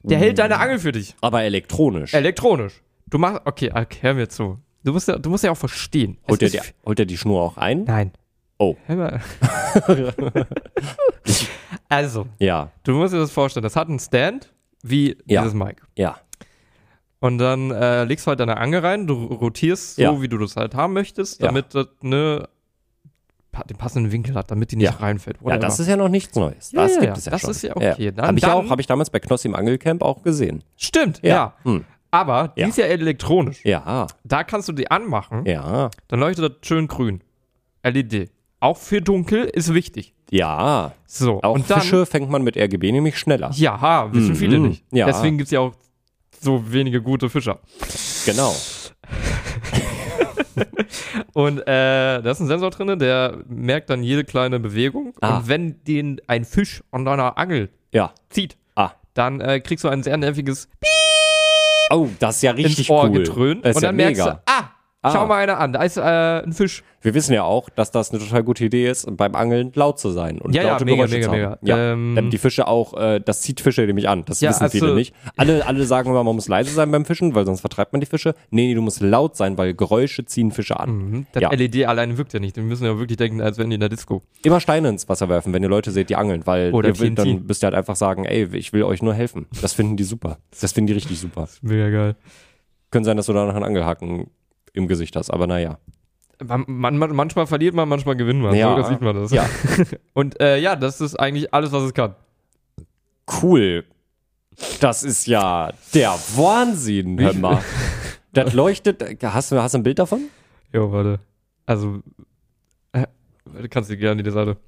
Der 0.05 0.19
hält 0.19 0.39
deine 0.39 0.59
Angel 0.61 0.79
für 0.79 0.93
dich. 0.93 1.17
Aber 1.21 1.43
elektronisch. 1.43 2.15
Elektronisch. 2.15 2.81
Du 3.11 3.19
machst, 3.19 3.41
okay, 3.45 3.71
okay, 3.75 3.99
hör 4.03 4.15
mir 4.15 4.29
zu. 4.29 4.59
Du 4.85 4.93
musst 4.93 5.09
ja, 5.09 5.19
du 5.19 5.31
musst 5.31 5.45
ja 5.45 5.51
auch 5.51 5.57
verstehen. 5.57 6.19
Holt, 6.29 6.43
er 6.43 6.51
die, 6.51 6.61
holt 6.85 6.99
er 7.01 7.07
die 7.07 7.17
Schnur 7.17 7.43
auch 7.43 7.57
ein? 7.57 7.85
Nein. 7.85 8.13
Oh. 8.59 8.77
Hör 8.87 8.97
mal. 8.97 9.21
also, 11.89 12.27
Ja, 12.39 12.71
du 12.85 12.93
musst 12.95 13.15
dir 13.15 13.19
das 13.19 13.31
vorstellen. 13.31 13.63
Das 13.65 13.77
hat 13.77 13.89
einen 13.89 13.99
Stand, 13.99 14.53
wie 14.83 15.17
Ja. 15.27 15.43
dieses 15.43 15.55
Mic. 15.55 15.77
ja. 15.97 16.17
Und 17.21 17.39
dann 17.39 17.73
äh, 17.73 18.05
legst 18.05 18.27
du 18.27 18.29
halt 18.29 18.39
deine 18.39 18.59
Angel 18.59 18.79
rein, 18.81 19.09
du 19.09 19.15
rotierst 19.25 19.97
so, 19.97 20.03
Ja. 20.03 20.23
wie 20.23 20.29
du 20.29 20.39
das 20.39 20.55
halt 20.55 20.77
haben 20.77 20.93
möchtest, 20.93 21.41
Ja. 21.41 21.49
damit 21.49 21.75
das 21.75 21.89
ne, 22.01 22.49
den 23.69 23.77
passenden 23.77 24.13
Winkel 24.13 24.37
hat, 24.37 24.53
damit 24.53 24.71
die 24.71 24.77
nicht 24.77 24.93
Ja. 24.93 24.99
reinfällt. 24.99 25.39
Ja, 25.39 25.45
whatever. 25.47 25.59
das 25.59 25.81
ist 25.81 25.89
ja 25.89 25.97
noch 25.97 26.09
nichts 26.09 26.37
Neues. 26.37 26.71
Ja, 26.71 26.83
Das 26.83 26.95
ja, 26.95 27.01
gibt 27.01 27.07
ja. 27.15 27.19
es 27.19 27.25
ja 27.25 27.31
Das 27.33 27.41
schon. 27.41 27.51
ist 27.51 27.63
ja 27.63 27.75
okay. 27.77 28.13
Habe 28.19 28.39
ich, 28.39 28.47
auch- 28.47 28.71
hab 28.71 28.79
ich 28.79 28.87
damals 28.87 29.11
bei 29.11 29.19
Knossi 29.19 29.49
im 29.49 29.57
Angelcamp 29.57 30.03
auch 30.03 30.23
gesehen. 30.23 30.63
Stimmt, 30.77 31.19
ja. 31.25 31.29
Ja. 31.29 31.55
Hm. 31.65 31.85
Aber 32.11 32.49
die 32.57 32.61
Ja. 32.63 32.69
ist 32.69 32.79
ja 32.79 32.87
elektronisch. 32.87 33.65
Ja, 33.65 34.07
Da 34.25 34.45
kannst 34.45 34.69
du 34.69 34.73
die 34.73 34.91
anmachen, 34.91 35.45
ja, 35.47 35.91
dann 36.09 36.21
leuchtet 36.21 36.45
das 36.45 36.53
schön 36.67 36.89
grün. 36.89 37.23
LED. 37.85 38.31
Auch 38.61 38.77
für 38.77 39.01
dunkel 39.01 39.45
ist 39.45 39.73
wichtig. 39.75 40.15
ja. 40.31 40.93
So, 41.07 41.41
Auch 41.43 41.55
und 41.55 41.71
dann, 41.71 41.81
Fische 41.81 42.05
fängt 42.07 42.29
man 42.31 42.43
mit 42.43 42.57
RGB 42.57 42.93
nämlich 42.93 43.19
schneller. 43.19 43.51
Ja, 43.55 43.81
ha, 43.81 44.13
wissen 44.13 44.31
Mhm. 44.33 44.37
viele 44.37 44.59
nicht. 44.59 44.85
Ja. 44.91 45.07
Deswegen 45.07 45.39
gibt 45.39 45.47
es 45.47 45.53
ja 45.53 45.61
auch 45.61 45.73
so 46.41 46.71
wenige 46.73 47.01
gute 47.03 47.31
Fischer. 47.31 47.61
Genau. 48.27 48.55
Und 51.33 51.61
äh, 51.61 51.65
da 52.23 52.31
ist 52.31 52.41
ein 52.41 52.47
Sensor 52.47 52.71
drin, 52.71 52.99
der 52.99 53.39
merkt 53.49 53.91
dann 53.91 54.03
jede 54.03 54.25
kleine 54.25 54.59
Bewegung. 54.61 55.13
Ah. 55.21 55.39
Und 55.39 55.49
wenn 55.49 55.83
den 55.85 56.21
ein 56.27 56.45
Fisch 56.45 56.83
an 56.91 57.05
deiner 57.05 57.39
Angel 57.39 57.71
Ja. 57.93 58.13
zieht, 58.29 58.57
Ah. 58.75 58.93
dann 59.15 59.41
äh, 59.41 59.61
kriegst 59.61 59.85
du 59.85 59.89
ein 59.89 60.03
sehr 60.03 60.17
nerviges 60.17 60.69
Oh, 61.91 62.09
das 62.19 62.37
ist 62.37 62.43
ja 62.43 62.51
richtig 62.53 62.79
ins 62.81 62.91
Ohr 62.91 63.05
cool. 63.05 63.11
getrönt. 63.13 63.65
Das 63.65 63.71
ist 63.71 63.77
und 63.77 63.83
ja 63.83 63.89
dann 63.89 63.97
merkst 63.97 64.23
mega. 64.25 64.35
du, 64.35 64.43
ah, 64.47 64.71
Ah. 65.01 65.13
Schau 65.13 65.27
mal 65.29 65.37
einer 65.41 65.59
an, 65.61 65.73
da 65.73 65.83
ist 65.85 65.97
äh, 65.97 66.01
ein 66.01 66.53
Fisch. 66.53 66.83
Wir 67.03 67.15
wissen 67.15 67.33
ja 67.33 67.45
auch, 67.45 67.69
dass 67.71 67.93
das 67.93 68.11
eine 68.11 68.19
total 68.19 68.43
gute 68.43 68.65
Idee 68.65 68.91
ist, 68.91 69.07
beim 69.17 69.37
Angeln 69.37 69.71
laut 69.77 70.01
zu 70.01 70.11
sein 70.11 70.41
und 70.41 70.57
Ja, 70.57 70.65
ja, 70.65 70.69
laute 70.73 70.85
mega, 70.85 70.97
Geräusche 71.07 71.15
mega, 71.15 71.25
zu 71.27 71.31
haben. 71.31 71.59
mega. 71.63 71.77
Ja, 71.77 71.93
Ähm, 71.93 72.15
damit 72.17 72.33
die 72.33 72.39
Fische 72.39 72.67
auch, 72.67 72.95
äh, 72.95 73.21
das 73.21 73.43
zieht 73.43 73.61
Fische 73.61 73.83
nämlich 73.83 74.09
an. 74.09 74.25
Das 74.25 74.41
Ja, 74.41 74.51
wissen 74.51 74.65
also- 74.65 74.77
viele 74.77 74.95
nicht. 74.97 75.15
Alle, 75.37 75.65
alle 75.65 75.85
sagen 75.85 76.11
immer, 76.11 76.25
man 76.25 76.35
muss 76.35 76.49
leise 76.49 76.73
sein 76.75 76.91
beim 76.91 77.05
Fischen, 77.05 77.37
weil 77.37 77.47
sonst 77.47 77.61
vertreibt 77.61 77.93
man 77.93 78.01
die 78.01 78.09
Fische. 78.09 78.35
Nee, 78.51 78.67
nee, 78.67 78.75
du 78.75 78.83
musst 78.83 79.01
laut 79.01 79.37
sein, 79.37 79.57
weil 79.57 79.73
Geräusche 79.75 80.25
ziehen 80.25 80.51
Fische 80.51 80.81
an. 80.81 80.91
Mhm. 80.91 81.27
Das 81.31 81.43
Ja. 81.45 81.51
LED 81.53 81.85
alleine 81.87 82.19
wirkt 82.19 82.33
ja 82.33 82.41
nicht. 82.41 82.57
Wir 82.57 82.65
müssen 82.65 82.85
ja 82.85 82.99
wirklich 82.99 83.19
denken, 83.19 83.41
als 83.41 83.57
wären 83.57 83.71
die 83.71 83.75
in 83.75 83.81
der 83.81 83.91
Disco. 83.91 84.23
Immer 84.43 84.59
Steine 84.59 84.89
ins 84.89 85.09
Wasser 85.09 85.29
werfen, 85.29 85.53
wenn 85.53 85.63
ihr 85.63 85.69
Leute 85.69 85.93
seht, 85.93 86.11
die 86.11 86.17
angeln, 86.17 86.45
weil 86.45 86.73
Oder 86.75 86.89
ihr 86.89 86.99
will, 86.99 87.11
dann 87.13 87.47
müsst 87.47 87.63
ihr 87.63 87.67
halt 87.67 87.77
einfach 87.77 87.95
sagen, 87.95 88.25
ey, 88.25 88.49
ich 88.57 88.73
will 88.73 88.83
euch 88.83 89.01
nur 89.01 89.15
helfen. 89.15 89.47
Das 89.63 89.75
finden 89.75 89.97
die 89.97 90.03
super. 90.05 90.39
Das 90.61 90.73
finden 90.73 90.89
die 90.89 90.95
richtig 90.95 91.21
super. 91.21 91.49
Mega 91.63 91.89
geil. 91.89 92.17
Können 92.91 93.05
sein, 93.05 93.17
dass 93.17 93.27
du 93.27 93.33
da 93.33 93.45
noch 93.47 93.55
einen 93.55 93.65
Angelhaken 93.65 94.31
im 94.79 94.89
Gesicht 94.89 95.17
hast, 95.17 95.31
aber 95.31 95.47
naja. 95.47 95.79
Man, 96.43 96.65
man, 96.69 96.97
man, 96.97 97.15
manchmal 97.15 97.47
verliert 97.47 97.75
man, 97.75 97.89
manchmal 97.89 98.17
gewinnt 98.17 98.41
man. 98.41 98.55
Ja. 98.55 98.81
So, 98.81 98.89
sieht 98.89 99.01
man 99.01 99.17
das. 99.17 99.33
Ja. 99.33 99.49
Und 100.15 100.41
äh, 100.41 100.59
ja, 100.59 100.77
das 100.77 101.01
ist 101.01 101.17
eigentlich 101.17 101.53
alles, 101.53 101.73
was 101.73 101.83
es 101.83 101.93
kann. 101.93 102.15
Cool. 103.43 103.85
Das 104.81 105.03
ist 105.03 105.27
ja 105.27 105.73
der 105.95 106.11
Wahnsinn, 106.37 107.21
hör 107.21 107.35
mal. 107.35 107.63
Das 108.31 108.53
leuchtet. 108.53 109.03
Hast 109.23 109.51
du, 109.51 109.61
hast 109.61 109.73
du 109.73 109.79
ein 109.79 109.83
Bild 109.83 109.99
davon? 109.99 110.29
Jo, 110.73 110.93
warte. 110.93 111.19
Also, 111.67 112.03
äh, 112.93 113.07
du 113.45 113.69
kannst 113.69 113.91
dir 113.91 113.97
gerne 113.97 114.23
die 114.23 114.31
Seite. 114.31 114.59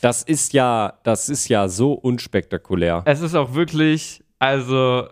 Das 0.00 0.22
ist 0.22 0.52
ja, 0.52 0.94
das 1.04 1.28
ist 1.28 1.48
ja 1.48 1.68
so 1.68 1.92
unspektakulär. 1.92 3.02
Es 3.04 3.20
ist 3.20 3.34
auch 3.34 3.54
wirklich, 3.54 4.24
also, 4.38 5.06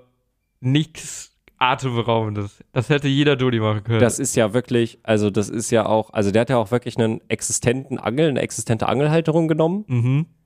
nichts 0.60 1.31
Atemberaubendes. 1.62 2.62
Das 2.72 2.88
hätte 2.88 3.08
jeder 3.08 3.36
Dodi 3.36 3.60
machen 3.60 3.84
können. 3.84 4.00
Das 4.00 4.18
ist 4.18 4.34
ja 4.34 4.52
wirklich, 4.52 4.98
also 5.04 5.30
das 5.30 5.48
ist 5.48 5.70
ja 5.70 5.86
auch, 5.86 6.10
also 6.12 6.32
der 6.32 6.40
hat 6.42 6.50
ja 6.50 6.58
auch 6.58 6.70
wirklich 6.72 6.98
einen 6.98 7.20
existenten 7.28 7.98
Angel, 7.98 8.28
eine 8.28 8.40
existente 8.40 8.88
Angelhalterung 8.88 9.48
genommen. 9.48 9.84
mhm. 9.86 10.26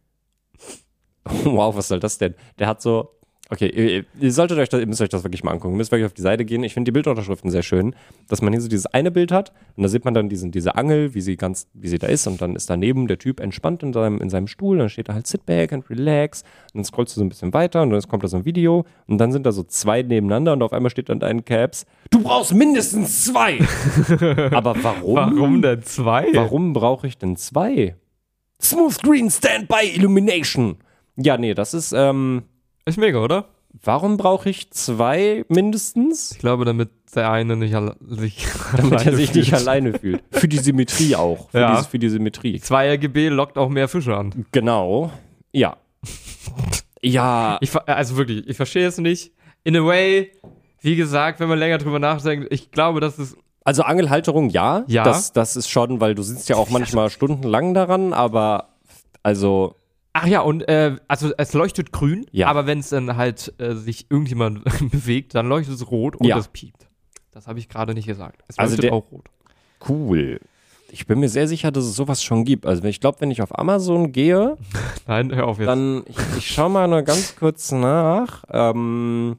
Wow, 1.44 1.76
was 1.76 1.88
soll 1.88 1.98
das 1.98 2.18
denn? 2.18 2.36
Der 2.60 2.68
hat 2.68 2.80
so, 2.80 3.15
okay, 3.51 3.68
ihr, 3.68 4.05
ihr 4.20 4.32
solltet 4.32 4.59
euch 4.59 4.68
das, 4.68 4.80
ihr 4.80 4.86
müsst 4.86 5.01
euch 5.01 5.09
das 5.09 5.24
wirklich 5.24 5.44
mal 5.44 5.53
angucken. 5.53 5.74
Ihr 5.74 5.78
müsst 5.78 5.92
wirklich 5.92 6.07
auf 6.07 6.12
die 6.12 6.22
Seite 6.22 6.44
gehen. 6.44 6.64
Ich 6.64 6.74
finde 6.74 6.90
die 6.90 6.92
Bildunterschriften 6.92 7.51
sehr 7.51 7.62
schön, 7.62 7.94
dass 8.28 8.42
man 8.42 8.53
hier 8.53 8.61
so 8.61 8.68
dieses 8.68 8.86
eine 8.86 9.11
Bild 9.11 9.32
hat 9.32 9.53
und 9.76 9.82
da 9.82 9.88
sieht 9.88 10.05
man 10.05 10.14
dann 10.14 10.28
diesen, 10.28 10.51
diese 10.51 10.74
Angel, 10.74 11.14
wie 11.14 11.20
sie 11.20 11.36
ganz, 11.36 11.68
wie 11.74 11.88
sie 11.88 11.99
da 11.99 12.07
ist 12.09 12.26
und 12.26 12.40
dann 12.40 12.57
ist 12.57 12.68
daneben 12.68 13.07
der 13.07 13.18
Typ 13.18 13.40
entspannt 13.40 13.82
in 13.82 13.92
seinem, 13.92 14.20
in 14.20 14.30
seinem 14.30 14.47
Stuhl, 14.47 14.78
dann 14.78 14.88
steht 14.88 15.09
da 15.09 15.14
halt 15.14 15.26
sit 15.26 15.47
back 15.47 15.72
and 15.72 15.88
relax 15.90 16.42
und 16.72 16.78
dann 16.78 16.84
scrollst 16.84 17.16
du 17.16 17.20
so 17.20 17.24
ein 17.24 17.28
bisschen 17.28 17.55
weiter 17.55 17.82
und 17.82 17.90
dann 17.90 18.03
kommt 18.03 18.24
da 18.24 18.28
so 18.28 18.36
ein 18.36 18.44
Video 18.44 18.84
und 19.07 19.18
dann 19.18 19.32
sind 19.32 19.47
da 19.47 19.53
so 19.53 19.62
zwei 19.62 20.03
nebeneinander 20.03 20.53
und 20.53 20.62
auf 20.62 20.72
einmal 20.72 20.90
steht 20.90 21.09
dann 21.09 21.20
dein 21.20 21.44
Caps, 21.44 21.86
du 22.11 22.22
brauchst 22.22 22.55
mindestens 22.55 23.24
zwei! 23.24 23.59
Aber 24.51 24.74
warum? 24.82 25.16
Warum 25.16 25.62
denn 25.62 25.82
zwei? 25.82 26.28
Warum 26.34 26.72
brauche 26.72 27.07
ich 27.07 27.18
denn 27.18 27.36
zwei? 27.36 27.97
Smooth 28.61 29.03
Green 29.03 29.30
Standby 29.30 29.94
Illumination. 29.94 30.78
Ja, 31.16 31.38
nee, 31.38 31.55
das 31.55 31.74
ist, 31.74 31.92
ähm, 31.97 32.42
Ist 32.87 32.99
mega, 32.99 33.18
oder? 33.18 33.47
warum 33.82 34.16
brauche 34.16 34.49
ich 34.49 34.70
zwei 34.70 35.45
mindestens? 35.49 36.32
Ich 36.32 36.39
glaube, 36.39 36.64
damit 36.64 36.89
der 37.14 37.30
eine 37.30 37.57
nicht 37.57 37.74
sich 38.09 38.47
Damit 38.76 39.05
er 39.07 39.14
sich 39.14 39.34
nicht 39.34 39.51
fühlt. 39.51 39.61
alleine 39.61 39.99
fühlt. 39.99 40.22
Für 40.30 40.49
die 40.49 40.59
Symmetrie 40.59 41.14
auch. 41.14 41.51
Für, 41.51 41.61
Ja. 41.61 41.76
diese, 41.76 41.89
für 41.91 41.99
die 41.99 42.09
Symmetrie. 42.09 42.59
2 42.59 42.93
RGB 42.93 43.28
lockt 43.28 43.59
auch 43.59 43.68
mehr 43.68 43.89
Fische 43.89 44.16
an. 44.16 44.47
Genau. 44.53 45.11
Ja. 45.53 45.76
Ja. 47.03 47.59
Ich, 47.61 47.74
also 47.87 48.16
wirklich, 48.16 48.47
ich 48.49 48.57
verstehe 48.57 48.87
es 48.87 48.99
nicht. 48.99 49.32
In 49.64 49.76
a 49.76 49.84
way, 49.84 50.32
wie 50.80 50.97
gesagt, 50.97 51.41
wenn 51.41 51.49
man 51.49 51.59
länger 51.59 51.78
drüber 51.78 51.99
nachdenkt, 51.99 52.47
ich 52.51 52.70
glaube, 52.70 53.01
das 53.01 53.18
ist 53.18 53.37
Also 53.64 53.82
Angelhalterung, 53.82 54.49
ja. 54.51 54.84
Ja. 54.87 55.05
Das, 55.05 55.32
das 55.32 55.57
ist 55.57 55.68
schon, 55.68 56.01
weil 56.01 56.14
du 56.14 56.22
sitzt 56.22 56.49
ja 56.49 56.57
auch 56.57 56.70
manchmal 56.70 57.11
stundenlang 57.11 57.74
daran, 57.74 58.12
aber 58.12 58.68
also, 59.22 59.74
Ach 60.18 60.26
ja, 60.26 60.40
und 60.40 60.66
äh, 60.66 60.96
also 61.08 61.30
es 61.36 61.52
leuchtet 61.52 61.92
grün, 61.92 62.24
Ja. 62.32 62.48
aber 62.48 62.64
wenn 62.66 62.78
es 62.78 62.88
dann 62.88 63.18
halt 63.18 63.52
äh, 63.60 63.74
sich 63.74 64.10
irgendjemand 64.10 64.64
bewegt, 64.90 65.34
dann 65.34 65.46
leuchtet 65.46 65.74
es 65.74 65.90
rot 65.90 66.16
und 66.16 66.26
Ja. 66.26 66.38
es 66.38 66.48
piept. 66.48 66.88
Das 67.32 67.46
habe 67.46 67.58
ich 67.58 67.68
gerade 67.68 67.92
nicht 67.92 68.06
gesagt. 68.06 68.42
Es 68.48 68.58
Also 68.58 68.72
leuchtet 68.76 68.84
der- 68.84 68.92
auch 68.94 69.12
rot. 69.12 69.26
cool. 69.90 70.40
Ich 70.90 71.06
bin 71.06 71.18
mir 71.20 71.28
sehr 71.28 71.48
sicher, 71.48 71.70
dass 71.70 71.84
es 71.84 71.96
sowas 71.96 72.22
schon 72.22 72.44
gibt. 72.44 72.64
Also 72.64 72.82
ich 72.84 73.00
glaube, 73.00 73.20
wenn 73.20 73.30
ich 73.30 73.42
auf 73.42 73.58
Amazon 73.58 74.12
gehe, 74.12 74.56
Nein, 75.06 75.34
hör 75.34 75.48
auf 75.48 75.58
jetzt. 75.58 75.66
Dann, 75.66 76.02
ich, 76.06 76.16
ich 76.38 76.50
schau 76.50 76.70
mal 76.70 76.88
nur 76.88 77.02
ganz 77.02 77.36
kurz 77.36 77.72
nach. 77.72 78.44
Ähm, 78.50 79.36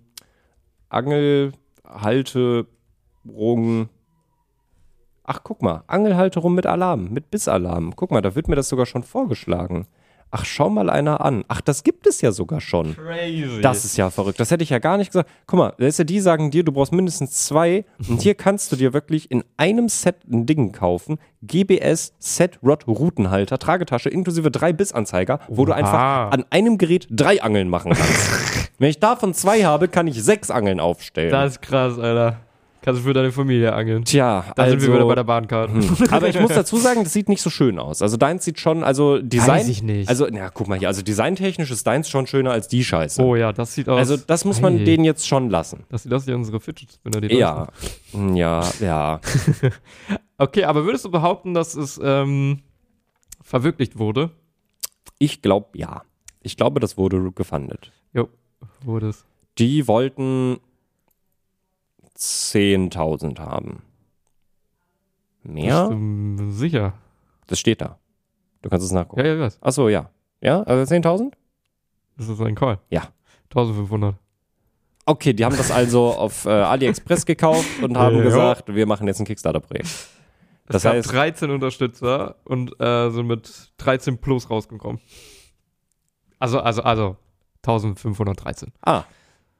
Angelhalterung. 0.89 3.89
Ach, 5.23 5.39
guck 5.43 5.61
mal. 5.61 5.83
Angelhalterung 5.87 6.53
mit 6.53 6.65
Alarm, 6.65 7.09
mit 7.11 7.29
Bissalarm. 7.31 7.95
Guck 7.95 8.11
mal, 8.11 8.21
da 8.21 8.35
wird 8.35 8.47
mir 8.47 8.55
das 8.55 8.69
sogar 8.69 8.85
schon 8.85 9.03
vorgeschlagen. 9.03 9.87
Ach, 10.29 10.45
schau 10.45 10.69
mal 10.69 10.89
einer 10.89 11.21
an. 11.21 11.45
Ach, 11.47 11.61
das 11.61 11.83
gibt 11.83 12.05
es 12.05 12.21
ja 12.21 12.31
sogar 12.31 12.59
schon. 12.59 12.95
Crazy. 12.95 13.61
Das 13.61 13.85
ist 13.85 13.95
ja 13.97 14.09
verrückt. 14.09 14.39
Das 14.39 14.51
hätte 14.51 14.63
ich 14.63 14.69
ja 14.69 14.79
gar 14.79 14.97
nicht 14.97 15.11
gesagt. 15.11 15.29
Guck 15.45 15.59
mal, 15.59 15.73
da 15.77 15.85
ist 15.85 15.99
ja 15.99 16.03
die 16.03 16.19
sagen 16.19 16.51
dir, 16.51 16.63
du 16.63 16.71
brauchst 16.71 16.91
mindestens 16.91 17.45
zwei. 17.45 17.85
Und 18.09 18.21
hier 18.21 18.35
kannst 18.35 18.71
du 18.71 18.75
dir 18.75 18.93
wirklich 18.93 19.31
in 19.31 19.43
einem 19.55 19.87
Set 19.89 20.17
ein 20.29 20.45
Ding 20.45 20.73
kaufen. 20.73 21.17
GBS 21.43 22.13
Set 22.19 22.59
Rod 22.63 22.87
Routenhalter, 22.87 23.57
Tragetasche 23.57 24.09
inklusive 24.09 24.51
drei 24.51 24.73
Bissanzeiger, 24.73 25.39
wo 25.47 25.65
du 25.65 25.71
Oha. 25.71 25.77
einfach 25.77 26.31
an 26.31 26.45
einem 26.49 26.77
Gerät 26.77 27.07
drei 27.09 27.41
Angeln 27.41 27.69
machen 27.69 27.93
kannst. 27.93 28.69
Wenn 28.79 28.89
ich 28.89 28.99
davon 28.99 29.33
zwei 29.33 29.63
habe, 29.63 29.87
kann 29.87 30.07
ich 30.07 30.21
sechs 30.21 30.51
Angeln 30.51 30.79
aufstellen. 30.79 31.31
das 31.31 31.53
ist 31.53 31.61
krass, 31.61 31.97
Alter. 31.97 32.41
Kannst 32.81 33.01
du 33.01 33.05
für 33.05 33.13
deine 33.13 33.31
Familie 33.31 33.73
angeln. 33.73 34.05
Tja, 34.05 34.45
Da 34.55 34.63
also, 34.63 34.79
sind 34.79 34.87
wir 34.87 34.95
wieder 34.95 35.07
bei 35.07 35.15
der 35.15 35.23
Bahncard. 35.23 35.71
aber 36.11 36.29
ich 36.29 36.39
muss 36.39 36.51
dazu 36.51 36.77
sagen, 36.77 37.03
das 37.03 37.13
sieht 37.13 37.27
nicht 37.27 37.41
so 37.41 37.49
schön 37.49 37.79
aus. 37.79 38.01
Also 38.01 38.17
deins 38.17 38.45
sieht 38.45 38.59
schon, 38.59 38.83
also 38.83 39.19
Design. 39.19 39.47
Weiß 39.47 39.67
ich 39.67 39.83
nicht. 39.83 40.07
Also, 40.07 40.27
na, 40.31 40.49
guck 40.49 40.67
mal 40.67 40.77
hier, 40.77 40.87
also 40.87 41.01
designtechnisch 41.01 41.71
ist 41.71 41.85
deins 41.85 42.09
schon 42.09 42.27
schöner 42.27 42.51
als 42.51 42.67
die 42.67 42.83
Scheiße. 42.83 43.21
Oh 43.21 43.35
ja, 43.35 43.51
das 43.51 43.73
sieht 43.73 43.89
aus. 43.89 43.97
also 43.97 44.17
das 44.17 44.45
muss 44.45 44.61
man 44.61 44.77
Ei. 44.79 44.83
denen 44.83 45.03
jetzt 45.03 45.27
schon 45.27 45.49
lassen. 45.49 45.83
Das 45.89 46.03
sieht 46.03 46.13
aus 46.13 46.27
wie 46.27 46.33
unsere 46.33 46.59
Fidget 46.59 46.91
Spinner, 46.91 47.21
die 47.21 47.35
Ja, 47.35 47.67
ja, 48.33 48.63
ja. 48.79 49.19
Okay, 50.39 50.65
aber 50.65 50.85
würdest 50.85 51.03
du 51.03 51.09
behaupten, 51.09 51.55
dass 51.55 51.73
es 51.75 51.99
ähm, 52.03 52.59
verwirklicht 53.41 53.97
wurde? 53.97 54.29
Ich 55.17 55.41
glaube, 55.41 55.69
ja. 55.77 56.03
Ich 56.43 56.57
glaube, 56.57 56.79
das 56.79 56.97
wurde 56.97 57.31
gefundet. 57.31 57.91
Jo, 58.13 58.29
wurde 58.83 59.09
es. 59.09 59.25
Die 59.57 59.87
wollten 59.87 60.59
10.000 62.17 63.39
haben. 63.39 63.83
Mehr? 65.43 65.89
Bist 65.89 66.39
du 66.39 66.51
sicher? 66.51 66.93
Das 67.47 67.59
steht 67.59 67.81
da. 67.81 67.97
Du 68.61 68.69
kannst 68.69 68.85
es 68.85 68.91
nachgucken. 68.91 69.25
Ja, 69.25 69.33
ja, 69.33 69.39
was? 69.39 69.61
Achso, 69.61 69.87
ja. 69.89 70.09
Ja, 70.41 70.61
also 70.63 70.93
10.000? 70.93 71.33
Das 72.17 72.27
ist 72.27 72.41
ein 72.41 72.55
Call. 72.55 72.79
Ja. 72.89 73.09
1500. 73.49 74.15
Okay, 75.05 75.33
die 75.33 75.45
haben 75.45 75.55
das 75.55 75.71
also 75.71 76.13
auf 76.17 76.45
äh, 76.45 76.49
AliExpress 76.49 77.25
gekauft 77.25 77.81
und 77.81 77.97
haben 77.97 78.17
Ja. 78.17 78.23
gesagt, 78.23 78.73
wir 78.73 78.85
machen 78.85 79.07
jetzt 79.07 79.19
ein 79.19 79.25
Kickstarter-Projekt. 79.25 79.87
Das 80.65 80.77
es 80.77 80.83
gab 80.83 80.93
heißt, 80.95 81.13
13 81.13 81.49
Unterstützer 81.51 82.35
und 82.43 82.77
äh, 82.81 83.09
sind 83.11 83.27
mit 83.27 83.71
13 83.77 84.17
plus 84.17 84.49
rausgekommen. 84.49 84.99
Also, 86.39 86.59
also, 86.59 86.81
also 86.83 87.15
1513. 87.65 88.73
ah, 88.81 89.03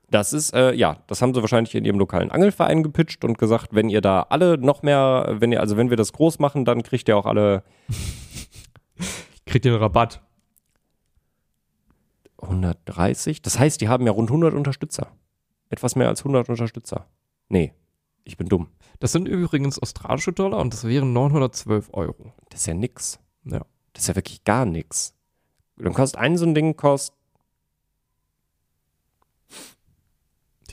das 0.10 0.34
ist, 0.34 0.54
äh, 0.54 0.74
ja, 0.74 0.98
das 1.08 1.22
haben 1.22 1.34
sie 1.34 1.42
wahrscheinlich 1.42 1.76
in 1.76 1.84
ihrem 1.86 2.00
lokalen 2.00 2.32
Angelverein 2.32 2.84
gepitcht 2.84 3.26
und 3.26 3.38
gesagt, 3.38 3.76
wenn 3.76 3.90
ihr 3.90 4.02
da 4.02 4.28
alle 4.30 4.58
noch 4.58 4.84
mehr, 4.84 5.36
wenn 5.40 5.52
ihr, 5.52 5.60
also 5.60 5.76
wenn 5.76 5.90
wir 5.90 5.98
das 5.98 6.14
groß 6.14 6.40
machen, 6.40 6.66
dann 6.66 6.84
kriegt 6.84 7.08
ihr 7.10 7.18
auch 7.18 7.26
alle 7.26 7.64
Kriegt 9.48 9.66
ihr 9.66 9.72
einen 9.72 9.82
Rabatt? 9.82 10.22
130. 12.42 13.42
Das 13.42 13.58
heißt, 13.58 13.82
die 13.82 13.88
haben 13.88 14.06
ja 14.06 14.12
rund 14.12 14.30
100 14.30 14.54
Unterstützer. 14.54 15.14
Etwas 15.70 15.96
mehr 15.96 16.10
als 16.10 16.20
100 16.22 16.50
Unterstützer. 16.50 17.08
Nee, 17.50 17.74
ich 18.24 18.38
bin 18.38 18.48
dumm. 18.48 18.70
Das 19.00 19.12
sind 19.12 19.28
übrigens 19.28 19.80
australische 19.80 20.34
Dollar 20.34 20.60
und 20.60 20.74
das 20.74 20.84
wären 20.84 21.14
912 21.14 21.90
Euro. 21.94 22.34
Das 22.50 22.62
ist 22.62 22.68
ja 22.68 22.74
nix. 22.74 23.20
Ja. 23.46 23.66
Das 23.94 24.04
ist 24.04 24.08
ja 24.10 24.16
wirklich 24.16 24.44
gar 24.44 24.66
nix. 24.66 25.16
Dann 25.78 25.94
kostet 25.94 26.20
ein 26.20 26.38
so 26.38 26.46
ein 26.46 26.54
Ding 26.54 26.76
kostet 26.76 27.17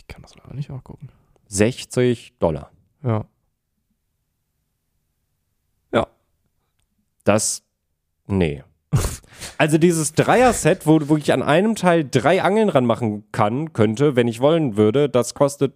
Ich 0.07 0.15
kann 0.15 0.23
das 0.23 0.35
leider 0.37 0.55
nicht 0.55 0.71
nachgucken. 0.71 1.09
60 1.49 2.35
Dollar. 2.39 2.71
Ja. 3.03 3.27
Das, 7.25 7.63
nee. 8.27 8.63
Also 9.59 9.79
dieses 9.79 10.15
Dreier-Set, 10.15 10.87
wo, 10.87 10.99
wo 11.09 11.17
ich 11.17 11.33
an 11.33 11.43
einem 11.43 11.77
Teil 11.77 12.09
drei 12.09 12.43
Angeln 12.43 12.69
ranmachen 12.69 13.25
kann, 13.31 13.73
könnte, 13.73 14.17
wenn 14.17 14.27
ich 14.27 14.41
wollen 14.41 14.77
würde, 14.77 15.09
das 15.09 15.35
kostet, 15.35 15.75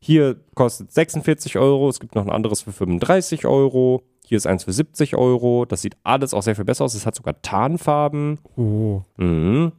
hier 0.00 0.36
kostet 0.54 0.92
46 0.92 1.56
Euro, 1.56 1.88
es 1.88 2.00
gibt 2.00 2.14
noch 2.14 2.24
ein 2.24 2.32
anderes 2.32 2.62
für 2.62 2.72
35 2.72 3.46
Euro, 3.46 4.02
hier 4.26 4.36
ist 4.36 4.46
eins 4.46 4.64
für 4.64 4.72
70 4.72 5.16
Euro, 5.16 5.64
das 5.64 5.82
sieht 5.82 5.96
alles 6.02 6.34
auch 6.34 6.42
sehr 6.42 6.56
viel 6.56 6.64
besser 6.64 6.84
aus, 6.84 6.94
es 6.94 7.06
hat 7.06 7.14
sogar 7.14 7.40
Tarnfarben. 7.40 8.38
Oh. 8.56 9.02
Mhm. 9.16 9.72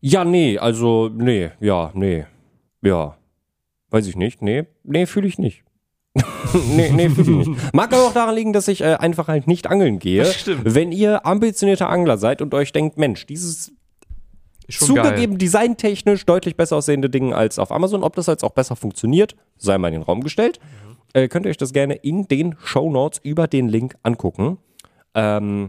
Ja, 0.00 0.24
nee, 0.24 0.58
also, 0.58 1.10
nee, 1.12 1.50
ja, 1.60 1.92
nee, 1.94 2.26
ja. 2.84 3.16
Weiß 3.90 4.06
ich 4.06 4.16
nicht, 4.16 4.42
nee, 4.42 4.64
nee, 4.82 5.06
fühle 5.06 5.28
ich 5.28 5.38
nicht. 5.38 5.62
nee, 6.68 6.90
nee, 6.90 7.08
fühl 7.08 7.40
ich 7.40 7.48
nicht. 7.48 7.74
Mag 7.74 7.92
aber 7.92 8.02
auch 8.04 8.14
daran 8.14 8.34
liegen, 8.34 8.52
dass 8.52 8.68
ich 8.68 8.80
äh, 8.80 8.94
einfach 8.94 9.28
halt 9.28 9.46
nicht 9.46 9.66
angeln 9.66 9.98
gehe. 9.98 10.24
Stimmt. 10.26 10.62
Wenn 10.64 10.92
ihr 10.92 11.26
ambitionierter 11.26 11.88
Angler 11.88 12.18
seid 12.18 12.42
und 12.42 12.54
euch 12.54 12.72
denkt, 12.72 12.96
Mensch, 12.98 13.26
dieses 13.26 13.72
schon 14.68 14.88
zugegeben 14.88 15.38
designtechnisch 15.38 16.24
deutlich 16.24 16.56
besser 16.56 16.76
aussehende 16.76 17.10
Dinge 17.10 17.36
als 17.36 17.58
auf 17.58 17.70
Amazon, 17.70 18.02
ob 18.02 18.16
das 18.16 18.26
jetzt 18.26 18.44
auch 18.44 18.52
besser 18.52 18.76
funktioniert, 18.76 19.36
sei 19.58 19.76
mal 19.78 19.88
in 19.88 19.94
den 19.94 20.02
Raum 20.02 20.22
gestellt. 20.22 20.58
Äh, 21.12 21.28
könnt 21.28 21.46
ihr 21.46 21.50
euch 21.50 21.56
das 21.56 21.72
gerne 21.72 21.94
in 21.94 22.26
den 22.28 22.56
Show 22.64 22.90
Notes 22.90 23.20
über 23.22 23.46
den 23.46 23.68
Link 23.68 23.94
angucken. 24.02 24.58
Ähm, 25.14 25.68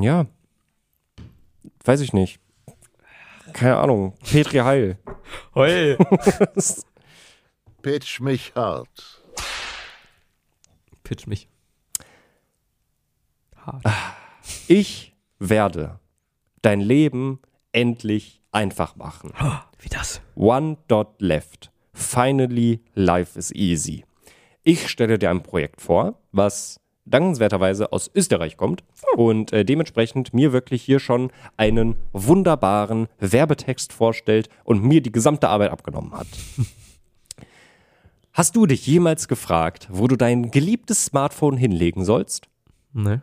ja. 0.00 0.26
Weiß 1.84 2.00
ich 2.00 2.12
nicht. 2.12 2.40
Keine 3.56 3.78
Ahnung. 3.78 4.12
Petri 4.18 4.58
Heil. 4.58 4.98
Heul. 5.54 5.96
Pitch 7.82 8.20
mich 8.20 8.52
hart. 8.54 9.22
Pitch 11.02 11.26
mich. 11.26 11.48
Hart. 13.56 13.82
Ich 14.68 15.16
werde 15.38 16.00
dein 16.60 16.80
Leben 16.80 17.40
endlich 17.72 18.42
einfach 18.52 18.94
machen. 18.96 19.32
Wie 19.78 19.88
das? 19.88 20.20
One 20.34 20.76
dot 20.86 21.22
left. 21.22 21.72
Finally, 21.94 22.84
life 22.94 23.38
is 23.38 23.50
easy. 23.52 24.04
Ich 24.64 24.88
stelle 24.88 25.18
dir 25.18 25.30
ein 25.30 25.42
Projekt 25.42 25.80
vor, 25.80 26.20
was 26.30 26.78
dankenswerterweise 27.06 27.92
aus 27.92 28.10
Österreich 28.14 28.56
kommt 28.56 28.84
und 29.16 29.52
äh, 29.52 29.64
dementsprechend 29.64 30.34
mir 30.34 30.52
wirklich 30.52 30.82
hier 30.82 31.00
schon 31.00 31.30
einen 31.56 31.96
wunderbaren 32.12 33.08
Werbetext 33.18 33.92
vorstellt 33.92 34.48
und 34.64 34.82
mir 34.84 35.00
die 35.00 35.12
gesamte 35.12 35.48
Arbeit 35.48 35.70
abgenommen 35.70 36.12
hat. 36.12 36.26
Hast 38.32 38.54
du 38.54 38.66
dich 38.66 38.86
jemals 38.86 39.28
gefragt, 39.28 39.88
wo 39.90 40.08
du 40.08 40.16
dein 40.16 40.50
geliebtes 40.50 41.06
Smartphone 41.06 41.56
hinlegen 41.56 42.04
sollst? 42.04 42.48
Ne. 42.92 43.22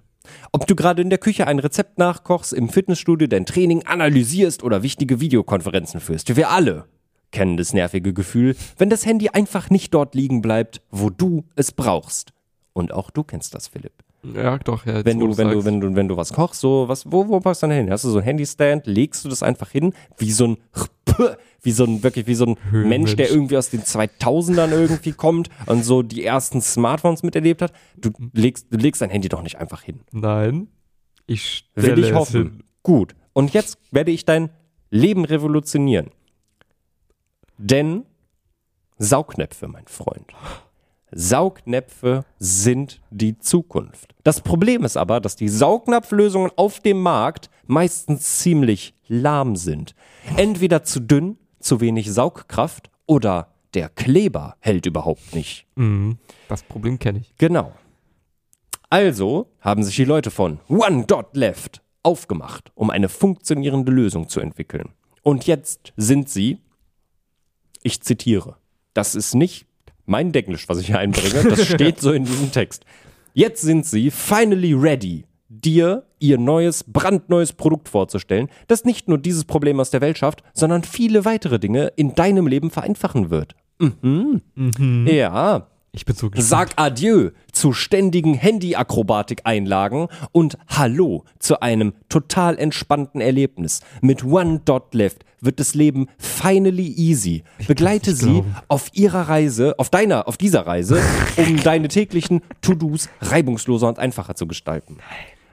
Ob 0.52 0.66
du 0.66 0.76
gerade 0.76 1.02
in 1.02 1.10
der 1.10 1.20
Küche 1.20 1.46
ein 1.46 1.60
Rezept 1.60 2.00
nachkochst, 2.00 2.54
im 2.54 2.70
Fitnessstudio 2.70 3.28
dein 3.28 3.46
Training 3.46 3.84
analysierst 3.86 4.64
oder 4.64 4.82
wichtige 4.82 5.20
Videokonferenzen 5.20 6.00
führst. 6.00 6.36
Wir 6.36 6.50
alle 6.50 6.86
kennen 7.32 7.58
das 7.58 7.74
nervige 7.74 8.14
Gefühl, 8.14 8.56
wenn 8.78 8.90
das 8.90 9.06
Handy 9.06 9.30
einfach 9.30 9.70
nicht 9.70 9.94
dort 9.94 10.16
liegen 10.16 10.42
bleibt, 10.42 10.82
wo 10.90 11.10
du 11.10 11.46
es 11.56 11.72
brauchst. 11.72 12.33
Und 12.74 12.92
auch 12.92 13.12
du 13.12 13.24
kennst 13.24 13.54
das, 13.54 13.68
Philipp. 13.68 13.94
Ja, 14.24 14.58
doch, 14.58 14.86
ja. 14.86 15.06
Wenn 15.06 15.20
du, 15.20 15.38
wenn 15.38 15.50
du, 15.50 15.66
wenn 15.66 15.80
du, 15.82 15.96
wenn 15.96 16.08
du 16.08 16.18
was 16.18 16.34
kochst, 16.34 16.62
so, 16.62 16.88
was, 16.88 17.12
wo, 17.12 17.28
wo 17.28 17.40
packst 17.40 17.62
du 17.62 17.68
dann 17.68 17.76
hin? 17.76 17.92
Hast 17.92 18.04
du 18.06 18.10
so 18.10 18.20
ein 18.20 18.24
Handystand, 18.24 18.88
legst 18.88 19.26
du 19.26 19.30
das 19.30 19.44
einfach 19.44 19.70
hin, 19.70 19.94
wie 20.18 20.32
so 20.32 20.48
ein, 20.48 20.58
wie 21.62 21.72
so 21.72 21.84
ein, 21.84 22.02
wirklich 22.04 22.26
wie 22.26 22.36
so 22.36 22.46
ein 22.46 22.58
Mensch, 22.88 23.16
der 23.16 23.30
irgendwie 23.30 23.58
aus 23.58 23.70
den 23.70 23.82
2000ern 23.82 24.72
irgendwie 24.72 25.12
kommt 25.18 25.50
und 25.66 25.84
so 25.84 26.02
die 26.02 26.24
ersten 26.24 26.62
Smartphones 26.62 27.22
miterlebt 27.22 27.62
hat. 27.62 27.74
Du 27.98 28.12
legst, 28.32 28.68
du 28.72 28.78
legst 28.78 29.02
dein 29.02 29.10
Handy 29.10 29.30
doch 29.30 29.44
nicht 29.44 29.58
einfach 29.58 29.84
hin. 29.84 30.02
Nein. 30.12 30.68
Ich 31.28 31.70
Will 31.76 31.84
stelle 31.84 32.02
ich 32.02 32.10
es 32.10 32.16
hoffen. 32.16 32.44
hin. 32.44 32.64
Gut. 32.82 33.16
Und 33.34 33.54
jetzt 33.54 33.78
werde 33.92 34.12
ich 34.12 34.26
dein 34.26 34.50
Leben 34.90 35.26
revolutionieren. 35.26 36.12
Denn 37.58 38.06
Saugnäpfe, 38.98 39.68
mein 39.68 39.88
Freund. 39.88 40.32
Saugnäpfe 41.16 42.26
sind 42.40 43.02
die 43.10 43.38
Zukunft. 43.38 44.14
Das 44.24 44.42
Problem 44.42 44.84
ist 44.84 44.98
aber, 44.98 45.20
dass 45.20 45.36
die 45.36 45.50
Saugnapflösungen 45.50 46.52
auf 46.56 46.80
dem 46.80 47.02
Markt 47.02 47.50
meistens 47.66 48.40
ziemlich 48.40 48.94
lahm 49.08 49.56
sind. 49.56 49.96
Entweder 50.38 50.84
zu 50.84 51.00
dünn, 51.00 51.38
zu 51.60 51.82
wenig 51.82 52.12
Saugkraft 52.12 52.90
oder 53.06 53.54
der 53.74 53.90
Kleber 53.90 54.56
hält 54.60 54.86
überhaupt 54.86 55.34
nicht. 55.34 55.66
Mhm. 55.76 56.18
Das 56.48 56.64
Problem 56.64 57.00
kenne 57.00 57.20
ich. 57.20 57.34
Genau. 57.38 57.74
Also 58.90 59.48
haben 59.60 59.84
sich 59.84 59.96
die 59.96 60.06
Leute 60.06 60.30
von 60.30 60.60
One 60.68 61.06
Dot 61.06 61.36
Left 61.36 61.82
aufgemacht, 62.04 62.72
um 62.76 62.90
eine 62.90 63.10
funktionierende 63.10 63.92
Lösung 63.92 64.30
zu 64.30 64.40
entwickeln. 64.40 64.90
Und 65.24 65.48
jetzt 65.48 65.94
sind 65.96 66.30
sie, 66.30 66.60
ich 67.82 68.02
zitiere, 68.02 68.58
das 68.94 69.16
ist 69.16 69.34
nicht 69.34 69.66
mein 70.06 70.32
Denglisch, 70.32 70.68
was 70.70 70.80
ich 70.80 70.88
hier 70.88 71.00
einbringe, 71.00 71.50
das 71.50 71.66
steht 71.68 72.02
so 72.02 72.12
in 72.12 72.26
diesem 72.26 72.52
Text. 72.52 72.86
Jetzt 73.34 73.62
sind 73.62 73.86
sie 73.86 74.12
finally 74.12 74.74
ready, 74.74 75.26
dir 75.50 76.06
ihr 76.20 76.38
neues, 76.38 76.86
brandneues 76.86 77.52
Produkt 77.52 77.90
vorzustellen, 77.90 78.48
das 78.68 78.86
nicht 78.86 79.10
nur 79.10 79.18
dieses 79.18 79.44
Problem 79.44 79.80
aus 79.80 79.92
der 79.92 80.00
Welt 80.00 80.18
schafft, 80.18 80.42
sondern 80.54 80.84
viele 80.84 81.26
weitere 81.26 81.60
Dinge 81.60 81.92
in 81.98 82.16
deinem 82.16 82.48
Leben 82.48 82.72
vereinfachen 82.72 83.30
wird. 83.30 83.56
Mhm. 83.80 84.42
Ja, 85.06 85.68
Ich 85.96 86.06
bin 86.06 86.16
so 86.16 86.32
gespannt. 86.32 86.50
Sag 86.50 86.72
Adieu 86.78 87.30
zu 87.52 87.72
ständigen 87.72 88.34
Handy-Akrobatik-Einlagen 88.34 90.08
und 90.32 90.58
Hallo 90.68 91.24
zu 91.38 91.60
einem 91.60 91.94
total 92.10 92.58
entspannten 92.58 93.22
Erlebnis. 93.22 93.82
Mit 94.02 94.24
One 94.26 94.60
Dot 94.66 94.96
Left 94.96 95.24
wird 95.40 95.60
das 95.60 95.76
Leben 95.76 96.08
finally 96.18 96.88
easy. 96.88 97.44
Begleite 97.68 98.10
nicht 98.10 98.22
sie 98.22 98.32
glauben. 98.32 98.56
auf 98.70 98.90
ihrer 98.94 99.30
Reise, 99.30 99.78
auf 99.78 99.92
deiner, 99.92 100.28
auf 100.28 100.38
dieser 100.38 100.66
Reise, 100.66 101.00
um 101.38 101.58
deine 101.62 101.90
täglichen 101.90 102.42
To-Dos 102.62 103.08
reibungsloser 103.22 103.88
und 103.88 104.00
einfacher 104.00 104.34
zu 104.34 104.48
gestalten. 104.48 104.98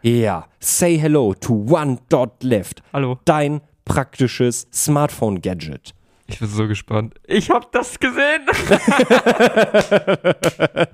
Ja, 0.01 0.47
say 0.59 0.97
hello 0.97 1.35
to 1.35 1.67
One 1.69 1.99
Dot 2.09 2.43
Left. 2.43 2.83
Hallo. 2.95 3.19
Dein 3.27 3.61
praktisches 3.85 4.69
Smartphone-Gadget. 4.73 5.93
Ich 6.31 6.39
bin 6.39 6.49
so 6.49 6.69
gespannt. 6.69 7.15
Ich 7.27 7.51
hab 7.51 7.73
das 7.73 7.99
gesehen. 7.99 8.47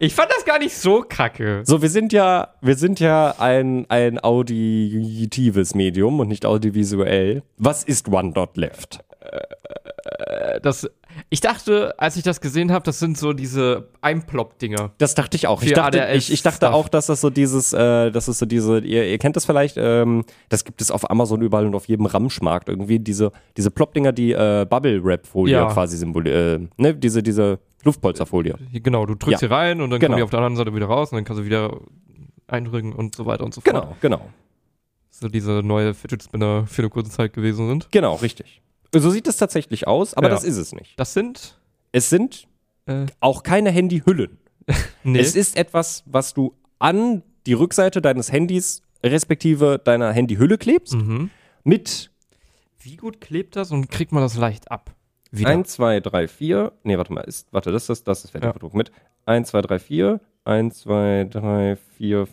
ich 0.00 0.12
fand 0.12 0.28
das 0.30 0.44
gar 0.44 0.58
nicht 0.58 0.76
so 0.76 1.04
kacke. 1.08 1.62
So, 1.64 1.82
wir 1.82 1.88
sind 1.88 2.12
ja, 2.12 2.48
wir 2.60 2.74
sind 2.74 2.98
ja 2.98 3.36
ein, 3.38 3.88
ein 3.88 4.18
auditives 4.18 5.76
Medium 5.76 6.18
und 6.18 6.26
nicht 6.28 6.46
audiovisuell. 6.46 7.44
Was 7.58 7.84
ist 7.84 8.08
One 8.08 8.32
Dot 8.32 8.56
Left? 8.56 9.04
Das, 10.62 10.90
ich 11.30 11.40
dachte, 11.40 11.94
als 11.98 12.16
ich 12.16 12.22
das 12.22 12.40
gesehen 12.40 12.72
habe, 12.72 12.84
das 12.84 12.98
sind 12.98 13.16
so 13.18 13.32
diese 13.32 13.88
Einplopp-Dinger. 14.00 14.92
Das 14.98 15.14
dachte 15.14 15.36
ich 15.36 15.46
auch. 15.46 15.62
Ich 15.62 15.72
dachte, 15.72 16.08
ich, 16.14 16.32
ich 16.32 16.42
dachte 16.42 16.72
auch, 16.72 16.88
dass 16.88 17.06
das 17.06 17.20
so 17.20 17.30
dieses, 17.30 17.72
äh, 17.72 18.10
das 18.10 18.28
ist 18.28 18.38
so 18.38 18.46
diese, 18.46 18.78
ihr, 18.80 19.06
ihr 19.08 19.18
kennt 19.18 19.36
das 19.36 19.44
vielleicht, 19.44 19.76
ähm, 19.78 20.24
das 20.48 20.64
gibt 20.64 20.80
es 20.80 20.90
auf 20.90 21.10
Amazon 21.10 21.42
überall 21.42 21.66
und 21.66 21.74
auf 21.74 21.86
jedem 21.88 22.06
Ramschmarkt 22.06 22.68
irgendwie, 22.68 22.98
diese, 22.98 23.32
diese 23.56 23.70
Plop-Dinger, 23.70 24.12
die 24.12 24.32
äh, 24.32 24.66
Bubble-Wrap-Folie 24.68 25.54
Ja. 25.54 25.66
quasi 25.72 25.96
symbolieren, 25.96 26.70
äh, 26.78 26.82
ne, 26.82 26.94
diese, 26.94 27.22
diese 27.22 27.58
Luftpolsterfolie. 27.84 28.54
Hier, 28.70 28.80
Genau, 28.80 29.06
du 29.06 29.14
drückst 29.14 29.42
Ja. 29.42 29.48
hier 29.48 29.50
rein 29.56 29.80
und 29.80 29.90
dann 29.90 30.00
Genau. 30.00 30.10
kommen 30.12 30.16
die 30.18 30.22
auf 30.24 30.30
der 30.30 30.38
anderen 30.40 30.56
Seite 30.56 30.74
wieder 30.74 30.86
raus 30.86 31.12
und 31.12 31.16
dann 31.16 31.24
kannst 31.24 31.40
du 31.40 31.44
wieder 31.44 31.78
eindrücken 32.46 32.92
und 32.92 33.14
so 33.14 33.26
weiter 33.26 33.44
und 33.44 33.54
so 33.54 33.60
fort. 33.60 33.74
Genau, 33.74 33.96
genau. 34.00 34.20
So 35.10 35.28
diese 35.28 35.62
neue 35.62 35.94
Fidget 35.94 36.24
Spinner 36.24 36.66
für 36.66 36.82
eine 36.82 36.90
kurze 36.90 37.10
Zeit 37.10 37.32
gewesen 37.32 37.68
sind. 37.68 37.88
Genau, 37.92 38.14
richtig. 38.16 38.60
So 39.00 39.10
sieht 39.10 39.26
es 39.28 39.36
tatsächlich 39.36 39.86
aus, 39.86 40.14
aber 40.14 40.28
Ja. 40.28 40.34
das 40.34 40.44
ist 40.44 40.56
es 40.56 40.72
nicht. 40.72 40.98
Das 40.98 41.12
sind 41.14 41.58
Es 41.92 42.10
sind 42.10 42.46
äh, 42.86 43.06
auch 43.20 43.42
keine 43.42 43.70
Handyhüllen. 43.70 44.38
nee, 45.04 45.18
Es 45.20 45.34
ist 45.36 45.56
etwas, 45.56 46.02
was 46.06 46.34
du 46.34 46.54
an 46.78 47.22
die 47.46 47.52
Rückseite 47.52 48.00
deines 48.02 48.32
Handys 48.32 48.82
respektive 49.02 49.78
deiner 49.78 50.12
Handyhülle 50.12 50.58
klebst. 50.58 50.94
mhm. 50.94 51.30
Mit 51.62 52.10
Wie 52.80 52.96
gut 52.96 53.20
klebt 53.20 53.56
das 53.56 53.70
und 53.70 53.90
kriegt 53.90 54.12
man 54.12 54.22
das 54.22 54.36
leicht 54.36 54.70
ab? 54.70 54.94
Wieder. 55.30 55.48
1, 55.50 55.72
2, 55.72 56.00
3, 56.00 56.28
4. 56.28 56.72
Nee, 56.84 56.96
warte 56.98 57.12
mal. 57.12 57.22
Ist, 57.22 57.52
warte, 57.52 57.72
das 57.72 57.88
ist 57.88 58.06
das 58.06 58.24
ist 58.24 58.30
Fertigprodruck. 58.30 58.74
Mit 58.74 58.92
1, 59.26 59.48
2, 59.48 59.62
3, 59.62 59.78
4. 59.78 60.20
1, 60.44 60.78
2, 60.80 61.26
3, 61.30 61.76
4, 61.98 62.28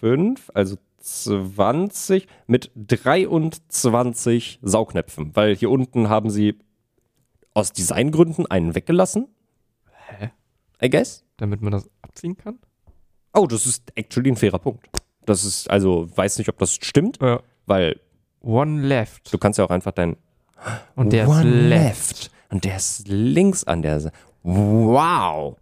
5. 0.00 0.50
Also 0.54 0.76
20 1.00 2.26
mit 2.46 2.70
23 2.74 4.60
Saugnäpfen. 4.62 5.34
Weil 5.34 5.56
hier 5.56 5.70
unten 5.70 6.08
haben 6.08 6.30
sie 6.30 6.58
aus 7.54 7.72
Designgründen 7.72 8.46
einen 8.46 8.74
weggelassen. 8.74 9.28
Hä? 10.08 10.30
I 10.82 10.88
guess. 10.90 11.24
Damit 11.36 11.62
man 11.62 11.72
das 11.72 11.90
abziehen 12.02 12.36
kann? 12.36 12.58
Oh, 13.34 13.46
das 13.46 13.66
ist 13.66 13.92
actually 13.94 14.30
ein 14.30 14.36
fairer 14.36 14.58
Punkt. 14.58 14.88
Das 15.26 15.44
ist, 15.44 15.70
also, 15.70 16.08
weiß 16.16 16.38
nicht, 16.38 16.48
ob 16.48 16.58
das 16.58 16.74
stimmt, 16.74 17.18
Ja. 17.20 17.40
weil 17.66 18.00
One 18.42 18.86
left. 18.86 19.32
du 19.32 19.38
kannst 19.38 19.58
ja 19.58 19.64
auch 19.64 19.70
einfach 19.70 19.92
dein 19.92 20.16
Und 20.96 21.12
der 21.12 21.28
One 21.28 21.40
ist 21.40 21.68
left. 21.68 22.30
Und 22.50 22.64
der 22.64 22.76
ist 22.76 23.06
links 23.08 23.64
an 23.64 23.82
der 23.82 24.00
Seite. 24.00 24.16
Wow. 24.42 25.56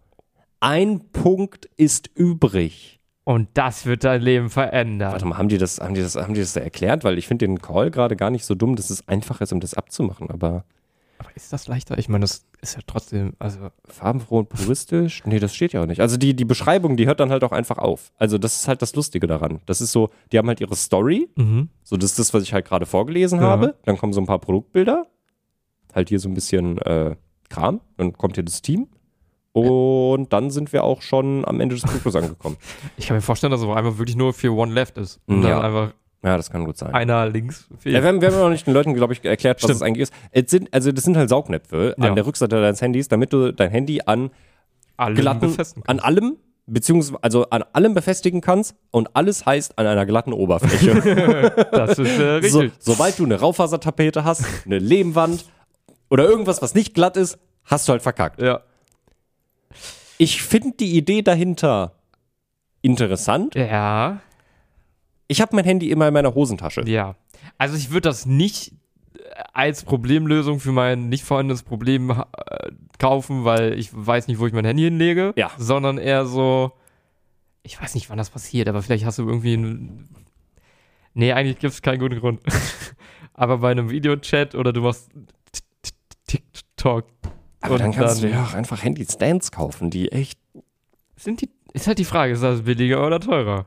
Ein 0.59 1.11
Punkt 1.11 1.65
ist 1.77 2.09
übrig. 2.15 2.98
Und 3.23 3.49
das 3.53 3.85
wird 3.85 4.03
dein 4.03 4.21
Leben 4.21 4.49
verändern. 4.49 5.11
Warte 5.11 5.25
mal, 5.25 5.37
haben 5.37 5.49
die 5.49 5.57
das, 5.59 5.79
haben 5.79 5.93
die 5.93 6.01
das, 6.01 6.15
haben 6.15 6.33
die 6.33 6.39
das 6.39 6.53
da 6.53 6.61
erklärt? 6.61 7.03
Weil 7.03 7.17
ich 7.17 7.27
finde 7.27 7.45
den 7.47 7.61
Call 7.61 7.91
gerade 7.91 8.15
gar 8.15 8.31
nicht 8.31 8.45
so 8.45 8.55
dumm, 8.55 8.75
dass 8.75 8.89
es 8.89 9.07
einfach 9.07 9.41
ist, 9.41 9.53
um 9.53 9.59
das 9.59 9.75
abzumachen. 9.75 10.31
Aber 10.31 10.63
Aber 11.19 11.29
ist 11.35 11.53
das 11.53 11.67
leichter? 11.67 11.97
Ich 11.99 12.09
meine, 12.09 12.21
das 12.23 12.45
ist 12.61 12.75
ja 12.75 12.81
trotzdem, 12.87 13.33
also 13.37 13.59
farbenfroh 13.85 14.39
und 14.39 14.49
puristisch? 14.49 15.21
Nee, 15.25 15.39
das 15.39 15.53
steht 15.55 15.73
ja 15.73 15.81
auch 15.83 15.85
nicht. 15.85 16.01
Also 16.01 16.17
die, 16.17 16.35
die 16.35 16.45
Beschreibung, 16.45 16.97
die 16.97 17.05
hört 17.05 17.19
dann 17.19 17.29
halt 17.29 17.43
auch 17.43 17.51
einfach 17.51 17.77
auf. 17.77 18.11
Also 18.17 18.37
das 18.39 18.55
ist 18.61 18.67
halt 18.67 18.81
das 18.81 18.95
Lustige 18.95 19.27
daran. 19.27 19.59
Das 19.67 19.79
ist 19.79 19.91
so, 19.91 20.09
die 20.31 20.37
haben 20.39 20.47
halt 20.47 20.59
ihre 20.59 20.75
Story. 20.75 21.29
mhm. 21.35 21.69
So, 21.83 21.97
das 21.97 22.11
ist 22.11 22.19
das, 22.19 22.33
was 22.33 22.41
ich 22.43 22.53
halt 22.53 22.65
gerade 22.65 22.85
vorgelesen 22.87 23.39
Ja. 23.41 23.47
habe. 23.47 23.75
Dann 23.85 23.97
kommen 23.97 24.11
so 24.13 24.21
ein 24.21 24.25
paar 24.27 24.39
Produktbilder. 24.39 25.05
Halt 25.93 26.09
hier 26.09 26.19
so 26.19 26.29
ein 26.29 26.33
bisschen 26.33 26.77
äh, 26.79 27.15
Kram. 27.49 27.81
Dann 27.97 28.13
kommt 28.13 28.35
hier 28.35 28.43
das 28.43 28.61
Team. 28.61 28.87
Und 29.53 30.31
dann 30.31 30.51
sind 30.51 30.71
wir 30.73 30.83
auch 30.83 31.01
schon 31.01 31.43
am 31.45 31.59
Ende 31.59 31.75
des 31.75 31.83
Zyklus 31.83 32.15
angekommen. 32.15 32.57
Ich 32.97 33.07
kann 33.07 33.17
mir 33.17 33.21
vorstellen, 33.21 33.51
dass 33.51 33.61
es 33.61 33.67
einfach 33.67 33.97
wirklich 33.97 34.15
nur 34.15 34.33
für 34.33 34.51
One 34.53 34.73
Left 34.73 34.97
ist. 34.97 35.19
Und 35.25 35.43
Ja. 35.43 35.49
dann 35.55 35.61
einfach 35.65 35.93
Ja, 36.23 36.37
das 36.37 36.49
kann 36.51 36.65
gut 36.65 36.77
sein. 36.77 36.93
einer 36.93 37.27
links 37.29 37.67
fehlt. 37.79 37.95
Ja, 37.95 38.01
wir, 38.03 38.09
haben, 38.09 38.21
wir 38.21 38.29
haben 38.31 38.39
noch 38.39 38.49
nicht 38.49 38.67
den 38.67 38.73
Leuten, 38.73 38.93
glaube 38.93 39.13
ich, 39.13 39.23
erklärt, 39.25 39.57
was 39.57 39.63
Stimmt. 39.63 39.75
es 39.77 39.81
eigentlich 39.81 40.03
ist. 40.03 40.13
Es 40.31 40.51
sind, 40.51 40.71
also 40.73 40.91
das 40.91 41.03
sind 41.03 41.17
halt 41.17 41.29
Saugnäpfe 41.29 41.95
Ja. 41.97 42.09
an 42.09 42.15
der 42.15 42.25
Rückseite 42.25 42.61
deines 42.61 42.81
Handys, 42.81 43.07
damit 43.07 43.33
du 43.33 43.51
dein 43.53 43.71
Handy 43.71 44.01
an 44.05 44.29
Alle 44.97 45.15
glatten, 45.15 45.39
befestigen. 45.51 45.83
an 45.87 45.99
allem, 45.99 46.37
beziehungsweise 46.67 47.17
also 47.23 47.49
an 47.49 47.63
allem 47.73 47.93
befestigen 47.95 48.41
kannst 48.41 48.75
und 48.91 49.15
alles 49.15 49.45
heißt 49.45 49.79
an 49.79 49.87
einer 49.87 50.05
glatten 50.05 50.33
Oberfläche. 50.33 51.51
Das 51.71 51.97
ist 51.97 52.19
äh, 52.19 52.41
so, 52.47 52.59
richtig. 52.59 52.71
sobald 52.79 53.17
du 53.17 53.23
eine 53.25 53.39
Raufasertapete 53.39 54.23
hast, 54.23 54.43
eine 54.65 54.77
Lehmwand 54.77 55.45
oder 56.09 56.25
irgendwas, 56.25 56.61
was 56.61 56.75
nicht 56.75 56.93
glatt 56.93 57.17
ist, 57.17 57.39
hast 57.63 57.87
du 57.87 57.93
halt 57.93 58.01
verkackt. 58.03 58.41
ja. 58.41 58.61
Ich 60.17 60.41
finde 60.41 60.77
die 60.77 60.97
Idee 60.97 61.21
dahinter 61.21 61.93
interessant. 62.81 63.55
Ja. 63.55 64.21
Ich 65.27 65.41
habe 65.41 65.55
mein 65.55 65.65
Handy 65.65 65.91
immer 65.91 66.07
in 66.07 66.13
meiner 66.13 66.33
Hosentasche. 66.33 66.83
Ja. 66.87 67.15
Also 67.57 67.75
ich 67.77 67.91
würde 67.91 68.09
das 68.09 68.25
nicht 68.25 68.73
äh, 69.13 69.19
als 69.53 69.83
Problemlösung 69.83 70.59
für 70.59 70.71
mein 70.71 71.09
nicht 71.09 71.23
vorhandenes 71.23 71.63
Problem 71.63 72.09
äh, 72.09 72.71
kaufen, 72.97 73.45
weil 73.45 73.77
ich 73.77 73.89
weiß 73.93 74.27
nicht, 74.27 74.39
wo 74.39 74.47
ich 74.47 74.53
mein 74.53 74.65
Handy 74.65 74.83
hinlege. 74.83 75.33
Ja. 75.35 75.51
Sondern 75.57 75.97
eher 75.97 76.25
so, 76.25 76.71
ich 77.63 77.79
weiß 77.79 77.95
nicht, 77.95 78.09
wann 78.09 78.17
das 78.17 78.29
passiert, 78.29 78.67
aber 78.67 78.81
vielleicht 78.81 79.05
hast 79.05 79.19
du 79.19 79.27
irgendwie 79.27 79.55
ein. 79.55 80.09
Nee, 81.13 81.33
eigentlich 81.33 81.59
gibt 81.59 81.73
es 81.73 81.81
keinen 81.81 81.99
guten 81.99 82.19
Grund. 82.19 82.41
aber 83.33 83.59
bei 83.59 83.71
einem 83.71 83.89
Videochat 83.89 84.55
oder 84.55 84.73
du 84.73 84.81
machst 84.81 85.11
TikTok. 86.27 87.05
Aber 87.61 87.77
dann 87.77 87.91
kannst 87.91 88.23
du 88.23 88.29
ja 88.29 88.43
auch 88.43 88.53
einfach 88.53 88.83
Handy-Stands 88.83 89.51
kaufen, 89.51 89.89
die 89.89 90.11
echt 90.11 90.39
Sind 91.15 91.41
die, 91.41 91.49
ist 91.73 91.87
halt 91.87 91.99
die 91.99 92.05
Frage, 92.05 92.33
ist 92.33 92.41
das 92.43 92.61
billiger 92.63 93.05
oder 93.05 93.19
teurer? 93.19 93.65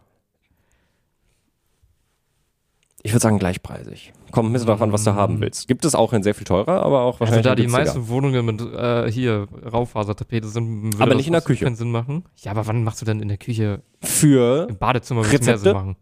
Ich 3.05 3.13
würde 3.13 3.21
sagen 3.23 3.39
gleichpreisig. 3.41 4.13
Kommt 4.31 4.49
ein 4.49 4.53
bisschen 4.53 4.69
darauf 4.69 4.81
an, 4.81 4.93
was 4.93 5.03
du 5.03 5.15
haben 5.15 5.41
willst. 5.41 5.67
Gibt 5.67 5.85
es 5.85 5.95
auch 5.97 6.13
in 6.13 6.23
sehr 6.23 6.35
viel 6.37 6.47
teurer, 6.47 6.85
aber 6.85 7.01
auch 7.03 7.21
Also 7.21 7.33
wahrscheinlich 7.35 7.45
da 7.45 7.55
die 7.57 7.67
meisten 7.67 8.07
Wohnungen 8.09 8.47
mit 8.47 8.61
äh, 8.61 9.11
hier 9.11 9.49
Raufasertapete 9.73 10.47
sind, 10.49 10.85
würde 10.95 11.03
Aber 11.03 11.15
nicht 11.17 11.27
in 11.27 11.33
der 11.33 11.43
Küche. 11.43 11.65
keinen 11.65 11.75
Sinn 11.75 11.91
machen. 11.91 12.25
Ja, 12.37 12.53
aber 12.53 12.67
wann 12.69 12.85
machst 12.85 13.01
du 13.01 13.05
denn 13.05 13.21
in 13.21 13.29
der 13.29 13.39
Küche? 13.39 13.83
für 14.01 14.69
Im 14.71 14.79
Badezimmer 14.79 15.25
würde 15.25 15.37
es 15.37 15.47
mehr? 15.47 15.59
Sinn 15.59 15.73
machen. 15.73 15.97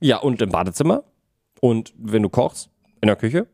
ja 0.00 0.18
und 0.18 0.42
im 0.42 0.50
Badezimmer 0.50 1.04
und 1.60 1.94
wenn 1.96 2.22
du 2.24 2.28
kochst 2.28 2.70
in 3.00 3.06
der 3.06 3.16
Küche, 3.16 3.46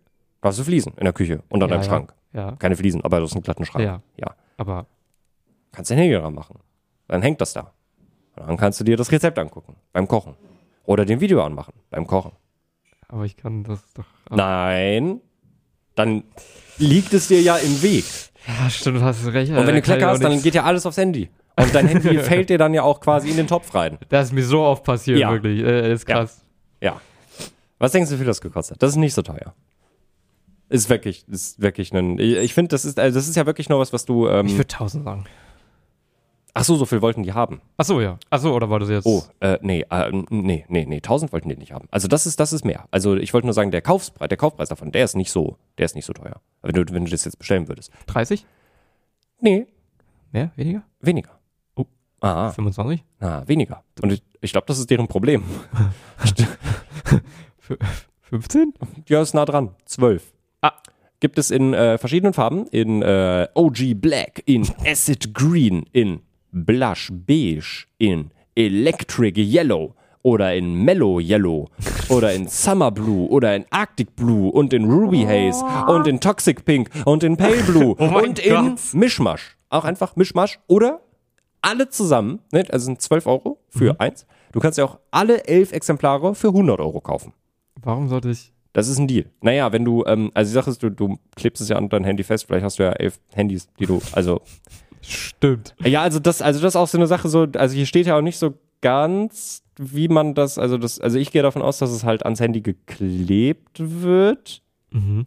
hast 0.43 0.59
du 0.59 0.65
Fliesen 0.65 0.95
in 0.97 1.05
der 1.05 1.13
Küche 1.13 1.43
und 1.51 1.63
an 1.63 1.69
Ja, 1.69 1.77
deinem 1.77 1.83
ja. 1.85 1.89
Schrank. 1.89 2.15
Ja, 2.33 2.53
Keine 2.57 2.77
Fliesen, 2.77 3.03
aber 3.05 3.19
du 3.19 3.25
hast 3.25 3.33
einen 3.35 3.43
glatten 3.43 3.65
Schrank. 3.65 3.85
Ja. 3.85 4.03
ja. 4.17 4.35
aber 4.57 4.87
Kannst 5.73 5.91
Handy 5.91 6.13
dran 6.15 6.35
machen. 6.35 6.59
Dann 7.09 7.23
hängt 7.23 7.41
das 7.41 7.53
da. 7.53 7.73
Und 8.37 8.49
dann 8.49 8.57
kannst 8.57 8.81
du 8.81 8.85
dir 8.85 8.97
das 8.97 9.11
Rezept 9.11 9.39
angucken 9.39 9.77
beim 9.93 10.07
Kochen 10.07 10.35
oder 10.85 11.05
den 11.05 11.21
Video 11.21 11.43
anmachen 11.43 11.75
beim 11.91 12.07
Kochen. 12.07 12.33
aber 13.09 13.25
ich 13.25 13.37
kann 13.37 13.65
das 13.65 13.81
doch. 13.95 14.05
Nein, 14.31 15.21
dann 15.95 16.23
liegt 16.79 17.13
es 17.15 17.29
dir 17.29 17.41
ja 17.41 17.57
im 17.57 17.83
Weg. 17.83 18.05
Ja, 18.47 18.71
stimmt, 18.71 18.99
du 18.99 19.03
hast 19.03 19.27
recht. 19.27 19.51
Und 19.53 19.67
wenn 19.67 19.75
du 19.75 19.83
Klecker 19.83 20.09
hast, 20.09 20.23
dann 20.23 20.41
geht 20.41 20.55
ja 20.55 20.65
alles 20.65 20.87
aufs 20.87 20.97
Handy. 20.97 21.29
Und 21.57 21.75
dein 21.75 21.89
Handy 21.89 22.19
fällt 22.21 22.51
dir 22.51 22.59
dann 22.59 22.73
ja 22.73 22.83
auch 22.83 23.01
quasi 23.01 23.31
in 23.31 23.37
den 23.37 23.47
Topf 23.49 23.75
rein. 23.75 23.99
Das 24.09 24.29
ist 24.29 24.33
mir 24.33 24.45
so 24.45 24.63
oft 24.63 24.85
passiert, 24.85 25.19
Ja. 25.19 25.33
wirklich. 25.33 25.61
Äh, 25.61 25.93
ist 25.93 26.07
krass. 26.07 26.45
Ja. 26.81 27.01
Was 27.79 27.93
denkst 27.93 28.09
du, 28.11 28.15
wie 28.15 28.19
viel 28.19 28.27
das 28.27 28.41
gekostet 28.41 28.77
hat? 28.77 28.83
Das 28.83 28.91
ist 28.91 28.97
nicht 28.97 29.15
so 29.15 29.23
teuer. 29.23 29.55
Ist 30.69 30.91
wirklich, 30.91 31.27
ist 31.29 31.61
wirklich 31.61 31.93
ein. 31.95 32.19
Ich, 32.19 32.37
ich 32.37 32.55
finde, 32.55 32.69
das 32.69 32.85
ist, 32.85 32.99
also 32.99 33.19
das 33.19 33.27
ist 33.29 33.37
ja 33.37 33.47
wirklich 33.47 33.69
nur 33.69 33.79
was, 33.79 33.93
was 33.93 34.05
du. 34.05 34.27
Ich 34.27 34.33
Ähm, 34.35 34.51
würde 34.51 34.61
1000 34.75 35.05
sagen. 35.05 35.25
ach 36.55 36.65
so, 36.65 36.77
so 36.77 36.85
viel 36.85 37.01
wollten 37.01 37.23
die 37.23 37.33
haben. 37.33 37.61
Achso, 37.77 38.01
ja. 38.01 38.19
Achso, 38.31 38.55
oder 38.55 38.69
war 38.69 38.79
das 38.81 38.89
jetzt? 38.91 39.07
Oh, 39.07 39.23
äh, 39.41 39.59
nee, 39.63 39.87
äh, 39.91 40.11
nee, 40.31 40.67
nee, 40.69 40.85
nee, 40.87 40.97
1000 40.97 41.33
wollten 41.33 41.49
die 41.49 41.57
nicht 41.57 41.73
haben. 41.73 41.89
Also 41.91 42.07
das 42.09 42.27
ist, 42.27 42.39
das 42.41 42.53
ist 42.53 42.65
mehr. 42.65 42.87
Also 42.91 43.17
ich 43.17 43.33
wollte 43.33 43.47
nur 43.47 43.55
sagen, 43.55 43.71
der 43.71 43.81
Kaufpreis, 43.81 44.29
der 44.29 44.37
Kaufpreis 44.37 44.69
davon, 44.69 44.93
der 44.93 45.05
ist 45.05 45.17
nicht 45.17 45.31
so, 45.31 45.57
der 45.79 45.87
ist 45.87 45.95
nicht 45.95 46.05
so 46.05 46.13
teuer. 46.13 46.41
Wenn 46.63 46.75
du, 46.75 46.93
wenn 46.93 47.05
du 47.07 47.11
das 47.11 47.25
jetzt 47.25 47.39
bestellen 47.39 47.69
würdest. 47.69 47.91
30? 48.07 48.45
Nee, 49.41 49.67
Mehr? 50.33 50.51
Weniger? 50.57 50.83
weniger. 51.01 51.31
Oh. 51.77 51.87
Ah, 52.21 52.51
25? 52.51 53.03
na, 53.21 53.49
weniger. 53.49 53.83
Und 54.03 54.13
ich, 54.13 54.23
ich 54.43 54.53
glaube, 54.53 54.67
das 54.67 54.79
ist 54.79 54.91
deren 54.91 55.09
Problem. 55.09 55.43
15? 58.23 58.75
Ja, 59.09 59.23
ist 59.23 59.35
nah 59.35 59.45
dran. 59.47 59.71
12. 59.87 60.33
Gibt 61.21 61.39
es 61.39 61.51
in 61.51 61.75
äh, 61.75 61.99
verschiedenen 61.99 62.33
Farben. 62.33 62.67
In 62.69 63.03
äh, 63.03 63.49
OG 63.55 63.95
Black, 64.01 64.43
in 64.47 64.67
Acid 64.87 65.35
Green, 65.35 65.85
in 65.93 66.21
Blush 66.53 67.11
Beige, 67.13 67.87
in 67.99 68.31
Electric 68.55 69.41
Yellow 69.41 69.95
oder 70.23 70.55
in 70.55 70.75
Mellow 70.85 71.21
Yellow 71.21 71.69
oder 72.09 72.33
in 72.35 72.49
Summer 72.49 72.91
Blue 72.91 73.29
oder 73.29 73.55
in 73.57 73.65
Arctic 73.71 74.15
Blue 74.17 74.51
und 74.51 74.73
in 74.73 74.85
Ruby 74.91 75.23
Haze 75.25 75.65
und 75.93 76.07
in 76.07 76.21
Toxic 76.21 76.65
Pink 76.65 76.91
und 77.05 77.23
in 77.23 77.37
Pale 77.37 77.63
Blue 77.65 77.95
Oh 77.99 78.19
und 78.19 78.39
in 78.39 78.53
Gott. 78.55 78.81
Mischmasch. 78.95 79.57
Auch 79.71 79.85
einfach 79.85 80.17
Mischmasch 80.17 80.59
oder 80.67 81.01
alle 81.63 81.89
zusammen, 81.89 82.41
ne? 82.53 82.65
also 82.71 82.87
sind 82.87 83.01
12 83.03 83.27
Euro 83.27 83.59
für 83.69 83.93
Mhm. 83.93 83.97
eins. 84.01 84.27
Du 84.53 84.61
kannst 84.61 84.79
ja 84.79 84.85
auch 84.85 84.99
alle 85.11 85.45
elf 85.47 85.73
Exemplare 85.73 86.35
für 86.35 86.49
100 86.49 86.81
Euro 86.81 87.01
kaufen. 87.01 87.33
Warum 87.83 88.09
sollte 88.09 88.31
ich. 88.31 88.53
Das 88.73 88.89
ist 88.89 88.99
ein 88.99 89.09
Deal. 89.09 89.27
Naja, 89.41 89.73
wenn 89.73 89.85
du, 89.85 90.05
ähm, 90.07 90.31
also 90.35 90.51
die 90.51 90.55
Sache 90.55 90.71
ist, 90.71 90.83
du, 90.83 90.91
du 90.91 91.19
klebst 91.37 91.63
es 91.63 91.69
ja 91.69 91.77
an 91.77 91.89
dein 91.89 92.05
Handy 92.05 92.23
fest, 92.23 92.47
vielleicht 92.47 92.65
hast 92.65 92.79
du 92.79 92.83
ja 92.85 92.93
elf 92.93 93.19
Handys, 93.33 93.69
die 93.79 93.87
du, 93.87 94.01
also. 94.13 94.41
Stimmt. 95.01 95.75
Ja, 95.85 96.03
also 96.03 96.19
das, 96.21 96.43
also 96.43 96.61
das 96.61 96.73
ist 96.73 96.77
auch 96.77 96.89
so 96.89 96.99
eine 96.99 97.07
Sache, 97.07 97.29
so, 97.29 97.47
also 97.57 97.75
hier 97.75 97.87
steht 97.87 98.07
ja 98.07 98.17
auch 98.17 98.23
nicht 98.23 98.39
so 98.39 98.55
ganz, 98.81 99.63
wie 99.79 100.09
man 100.09 100.35
das, 100.35 100.59
also 100.59 100.77
das, 100.77 101.01
also 101.01 101.19
ich 101.19 101.31
gehe 101.33 101.43
davon 101.43 101.63
aus, 101.63 101.79
dass 101.79 101.91
es 101.91 102.05
halt 102.05 102.25
ans 102.25 102.41
Handy 102.41 102.61
geklebt 102.61 103.79
wird. 103.79 104.63
Mhm. 104.91 105.27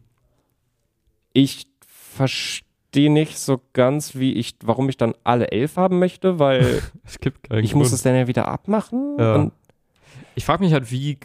Ich 1.33 1.67
verstehe 1.87 3.11
nicht 3.11 3.37
so 3.37 3.61
ganz, 3.73 4.15
wie 4.15 4.33
ich, 4.33 4.55
warum 4.63 4.89
ich 4.89 4.97
dann 4.97 5.13
alle 5.23 5.51
elf 5.51 5.77
haben 5.77 5.99
möchte, 5.99 6.39
weil 6.39 6.81
Es 7.05 7.19
gibt 7.19 7.51
ich 7.53 7.73
muss 7.73 7.87
Grund. 7.87 7.95
es 7.95 8.03
dann 8.03 8.15
ja 8.15 8.27
wieder 8.27 8.47
abmachen. 8.47 9.15
Ja. 9.17 9.35
Und 9.35 9.53
Ich 10.35 10.45
frage 10.45 10.63
mich 10.63 10.73
halt, 10.73 10.91
wie 10.91 11.17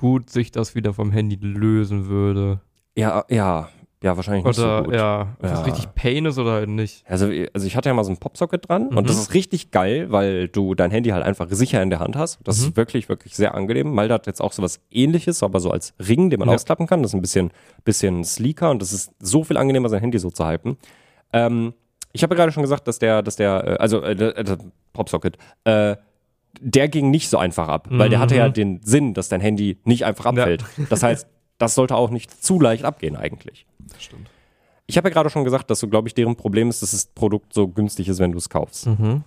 gut 0.00 0.30
sich 0.30 0.50
das 0.50 0.74
wieder 0.74 0.94
vom 0.94 1.10
Handy 1.12 1.36
lösen 1.40 2.06
würde. 2.08 2.60
ja, 2.96 3.24
ja, 3.28 3.68
ja, 4.02 4.16
wahrscheinlich 4.16 4.44
nicht 4.46 4.58
Oder 4.58 4.78
so 4.78 4.84
gut. 4.84 4.94
ja, 4.94 5.36
ob 5.38 5.44
Ja. 5.44 5.50
das 5.50 5.66
richtig 5.66 5.94
Pain 5.94 6.24
ist 6.24 6.38
oder 6.38 6.64
nicht. 6.66 7.04
Also, 7.06 7.30
also 7.52 7.66
ich 7.66 7.76
hatte 7.76 7.90
ja 7.90 7.94
mal 7.94 8.02
so 8.02 8.10
ein 8.10 8.16
Popsocket 8.16 8.66
dran 8.66 8.88
und 8.88 9.02
Mhm. 9.02 9.06
das 9.06 9.18
ist 9.18 9.34
richtig 9.34 9.72
geil, 9.72 10.10
weil 10.10 10.48
du 10.48 10.74
dein 10.74 10.90
Handy 10.90 11.10
halt 11.10 11.22
einfach 11.22 11.46
sicher 11.50 11.82
in 11.82 11.90
der 11.90 11.98
Hand 11.98 12.16
hast. 12.16 12.38
Das 12.44 12.58
Mhm. 12.62 12.68
ist 12.68 12.76
wirklich, 12.78 13.10
wirklich 13.10 13.36
sehr 13.36 13.54
angenehm. 13.54 13.92
Malda 13.92 14.14
hat 14.14 14.26
jetzt 14.26 14.40
auch 14.40 14.52
so 14.52 14.62
was 14.62 14.80
ähnliches, 14.90 15.42
aber 15.42 15.60
so 15.60 15.70
als 15.70 15.92
Ring, 15.98 16.30
den 16.30 16.38
man 16.40 16.48
Ja. 16.48 16.54
ausklappen 16.54 16.86
kann. 16.86 17.02
Das 17.02 17.10
ist 17.10 17.14
ein 17.14 17.20
bisschen, 17.20 17.50
bisschen 17.84 18.24
sleeker 18.24 18.70
und 18.70 18.80
das 18.80 18.94
ist 18.94 19.12
so 19.20 19.44
viel 19.44 19.58
angenehmer, 19.58 19.90
sein 19.90 20.00
Handy 20.00 20.18
so 20.18 20.30
zu 20.30 20.46
halten. 20.46 20.78
Ähm, 21.34 21.74
ich 22.12 22.22
habe 22.22 22.34
ja 22.34 22.38
gerade 22.40 22.52
schon 22.52 22.62
gesagt, 22.62 22.88
dass 22.88 22.98
der, 22.98 23.22
dass 23.22 23.36
der, 23.36 23.64
äh, 23.66 23.76
also 23.76 24.00
äh, 24.02 24.16
der 24.16 24.58
Popsocket, 24.94 25.36
äh, 25.64 25.96
der 26.60 26.88
ging 26.88 27.10
nicht 27.10 27.28
so 27.30 27.38
einfach 27.38 27.68
ab, 27.68 27.88
weil 27.90 28.08
der 28.10 28.18
hatte 28.20 28.36
ja 28.36 28.48
Mhm. 28.48 28.52
den 28.52 28.80
Sinn, 28.82 29.14
dass 29.14 29.28
dein 29.28 29.40
Handy 29.40 29.78
nicht 29.84 30.04
einfach 30.04 30.26
abfällt. 30.26 30.64
Das 30.90 31.02
heißt, 31.02 31.26
das 31.58 31.74
sollte 31.74 31.94
auch 31.96 32.10
nicht 32.10 32.30
zu 32.42 32.60
leicht 32.60 32.84
abgehen 32.84 33.16
eigentlich. 33.16 33.66
Stimmt. 33.98 34.28
Ich 34.86 34.96
habe 34.96 35.08
ja 35.08 35.12
gerade 35.14 35.30
schon 35.30 35.44
gesagt, 35.44 35.70
dass 35.70 35.78
so, 35.80 35.88
glaube 35.88 36.08
ich, 36.08 36.14
deren 36.14 36.36
Problem 36.36 36.68
ist, 36.68 36.82
dass 36.82 36.90
das 36.90 37.06
Produkt 37.06 37.54
so 37.54 37.68
günstig 37.68 38.08
ist, 38.08 38.18
wenn 38.18 38.32
du 38.32 38.38
es 38.38 38.48
kaufst. 38.48 38.86
Mhm. 38.86 39.22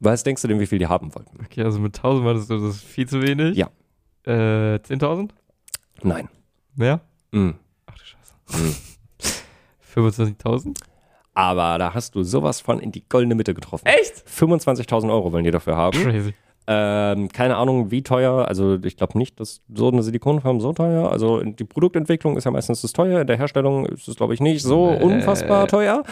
Was 0.00 0.22
denkst 0.22 0.42
du 0.42 0.48
denn, 0.48 0.60
wie 0.60 0.66
viel 0.66 0.78
die 0.78 0.86
haben 0.86 1.14
wollten? 1.14 1.38
Okay, 1.44 1.62
also 1.62 1.78
mit 1.78 1.96
1000 1.96 2.24
war 2.26 2.34
das, 2.34 2.46
das 2.46 2.62
ist 2.62 2.82
viel 2.82 3.08
zu 3.08 3.22
wenig. 3.22 3.56
Ja. 3.56 3.68
Äh, 4.26 4.78
10.000? 4.80 5.30
Nein. 6.02 6.28
Mehr? 6.74 7.00
Mm. 7.32 7.50
Ach 7.86 7.94
du 7.94 8.04
Scheiße. 8.04 8.76
25.000? 9.94 10.76
Aber 11.34 11.78
da 11.78 11.94
hast 11.94 12.14
du 12.14 12.22
sowas 12.22 12.60
von 12.60 12.78
in 12.78 12.92
die 12.92 13.02
goldene 13.08 13.34
Mitte 13.34 13.54
getroffen. 13.54 13.86
Echt? 13.86 14.24
25.000 14.28 15.10
Euro 15.10 15.32
wollen 15.32 15.44
die 15.44 15.50
dafür 15.50 15.76
haben. 15.76 16.00
Crazy. 16.00 16.32
Ähm, 16.66 17.28
keine 17.28 17.56
Ahnung, 17.56 17.90
wie 17.90 18.02
teuer. 18.02 18.48
Also 18.48 18.78
ich 18.82 18.96
glaube 18.96 19.18
nicht, 19.18 19.38
dass 19.38 19.60
so 19.74 19.88
eine 19.90 20.02
Silikonfarbe 20.02 20.60
so 20.62 20.72
teuer. 20.72 21.10
Also 21.12 21.42
die 21.42 21.64
Produktentwicklung 21.64 22.38
ist 22.38 22.44
ja 22.44 22.50
meistens 22.52 22.80
das 22.80 22.92
teuer. 22.94 23.20
In 23.20 23.26
der 23.26 23.36
Herstellung 23.36 23.84
ist 23.84 24.08
es, 24.08 24.16
glaube 24.16 24.32
ich, 24.32 24.40
nicht 24.40 24.62
so 24.62 24.92
Nee. 24.92 25.02
unfassbar 25.02 25.66
teuer. 25.68 26.04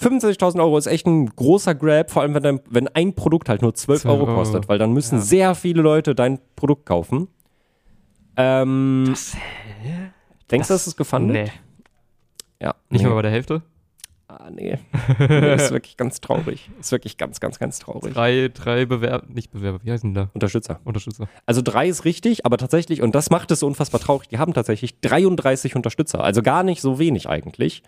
25.000 0.00 0.58
Euro 0.60 0.78
ist 0.78 0.86
echt 0.88 1.06
ein 1.06 1.26
großer 1.26 1.76
Grab, 1.76 2.10
vor 2.10 2.22
allem 2.22 2.34
wenn, 2.34 2.42
dein, 2.42 2.60
wenn 2.70 2.88
ein 2.88 3.14
Produkt 3.14 3.48
halt 3.48 3.62
nur 3.62 3.72
12 3.74 4.04
Euro 4.06 4.16
12 4.16 4.28
Euro. 4.30 4.38
kostet, 4.38 4.68
weil 4.68 4.78
dann 4.78 4.92
müssen 4.92 5.16
Ja. 5.18 5.20
sehr 5.24 5.54
viele 5.54 5.80
Leute 5.82 6.16
dein 6.16 6.40
Produkt 6.56 6.86
kaufen. 6.86 7.28
Ähm, 8.36 9.14
denkst 10.50 10.68
du, 10.68 10.74
das 10.74 10.86
ist 10.88 10.96
gefundet? 10.96 11.36
Nee. 11.36 11.52
Ja. 12.60 12.74
Nicht 12.90 13.02
nee. 13.02 13.08
mal 13.08 13.14
bei 13.14 13.22
der 13.22 13.30
Hälfte? 13.30 13.62
Ah, 14.26 14.48
nee. 14.50 14.78
nee. 15.18 15.54
Ist 15.54 15.70
wirklich 15.70 15.96
ganz 15.96 16.20
traurig. 16.20 16.70
Ist 16.80 16.92
wirklich 16.92 17.18
ganz, 17.18 17.40
ganz, 17.40 17.58
ganz 17.58 17.78
traurig. 17.78 18.14
Drei, 18.14 18.50
drei 18.52 18.86
Bewerber, 18.86 19.26
nicht 19.28 19.50
Bewerber, 19.50 19.80
wie 19.82 19.92
heißen 19.92 20.10
die 20.10 20.14
da? 20.14 20.30
Unterstützer. 20.32 20.80
Unterstützer. 20.84 21.28
Also 21.44 21.60
drei 21.62 21.88
ist 21.88 22.04
richtig, 22.04 22.46
aber 22.46 22.56
tatsächlich, 22.56 23.02
und 23.02 23.14
das 23.14 23.30
macht 23.30 23.50
es 23.50 23.60
so 23.60 23.66
unfassbar 23.66 24.00
traurig, 24.00 24.28
die 24.28 24.38
haben 24.38 24.54
tatsächlich 24.54 25.00
33 25.00 25.76
Unterstützer. 25.76 26.24
Also 26.24 26.42
gar 26.42 26.62
nicht 26.62 26.80
so 26.80 26.98
wenig 26.98 27.28
eigentlich. 27.28 27.82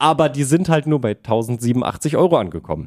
Aber 0.00 0.30
die 0.30 0.44
sind 0.44 0.70
halt 0.70 0.86
nur 0.86 0.98
bei 0.98 1.10
1087 1.10 2.16
Euro 2.16 2.38
angekommen. 2.38 2.86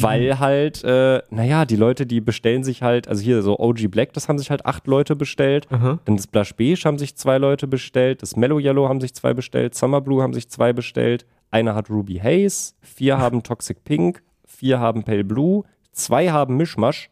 Weil 0.00 0.38
halt, 0.38 0.84
äh, 0.84 1.20
naja, 1.30 1.64
die 1.64 1.74
Leute, 1.74 2.06
die 2.06 2.20
bestellen 2.20 2.62
sich 2.62 2.82
halt, 2.82 3.08
also 3.08 3.20
hier 3.20 3.42
so 3.42 3.58
OG 3.58 3.88
Black, 3.88 4.12
das 4.12 4.28
haben 4.28 4.38
sich 4.38 4.50
halt 4.50 4.64
acht 4.64 4.86
Leute 4.86 5.16
bestellt. 5.16 5.66
Dann 6.04 6.16
das 6.16 6.28
Blush 6.28 6.54
Beige 6.54 6.82
haben 6.84 6.98
sich 6.98 7.16
zwei 7.16 7.38
Leute 7.38 7.66
bestellt. 7.66 8.22
Das 8.22 8.36
Mellow 8.36 8.60
Yellow 8.60 8.88
haben 8.88 9.00
sich 9.00 9.12
zwei 9.12 9.34
bestellt. 9.34 9.74
Summer 9.74 10.00
Blue 10.00 10.22
haben 10.22 10.32
sich 10.34 10.48
zwei 10.48 10.72
bestellt. 10.72 11.26
Einer 11.50 11.74
hat 11.74 11.90
Ruby 11.90 12.20
Haze. 12.22 12.74
Vier 12.80 13.18
haben 13.18 13.42
Toxic 13.42 13.82
Pink. 13.82 14.22
Vier 14.46 14.78
haben 14.78 15.02
Pale 15.02 15.24
Blue. 15.24 15.64
Zwei 15.90 16.30
haben 16.30 16.56
Mischmasch. 16.56 17.10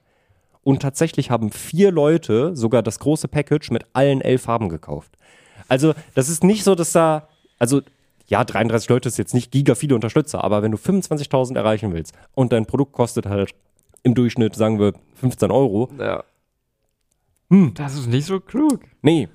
Und 0.62 0.80
tatsächlich 0.80 1.32
haben 1.32 1.50
vier 1.50 1.90
Leute 1.90 2.54
sogar 2.54 2.82
das 2.84 3.00
große 3.00 3.26
Package 3.26 3.72
mit 3.72 3.84
allen 3.94 4.20
elf 4.20 4.42
Farben 4.42 4.68
gekauft. 4.68 5.16
Also, 5.68 5.92
das 6.14 6.28
ist 6.28 6.44
nicht 6.44 6.62
so, 6.62 6.76
dass 6.76 6.92
da, 6.92 7.26
also, 7.58 7.82
ja, 8.26 8.44
33 8.44 8.88
Leute 8.88 9.08
ist 9.08 9.18
jetzt 9.18 9.34
nicht 9.34 9.50
giga 9.50 9.74
viele 9.74 9.94
Unterstützer, 9.94 10.42
aber 10.42 10.62
wenn 10.62 10.70
du 10.72 10.78
25.000 10.78 11.56
erreichen 11.56 11.92
willst 11.92 12.14
und 12.34 12.52
dein 12.52 12.66
Produkt 12.66 12.92
kostet 12.92 13.26
halt 13.26 13.50
im 14.02 14.14
Durchschnitt, 14.14 14.54
sagen 14.54 14.78
wir, 14.78 14.92
15 15.16 15.50
Euro, 15.50 15.88
Ja. 15.98 16.24
Hm. 17.50 17.72
Das 17.74 17.94
ist 17.94 18.06
nicht 18.08 18.26
so 18.26 18.40
klug. 18.40 18.80
nee. 19.02 19.28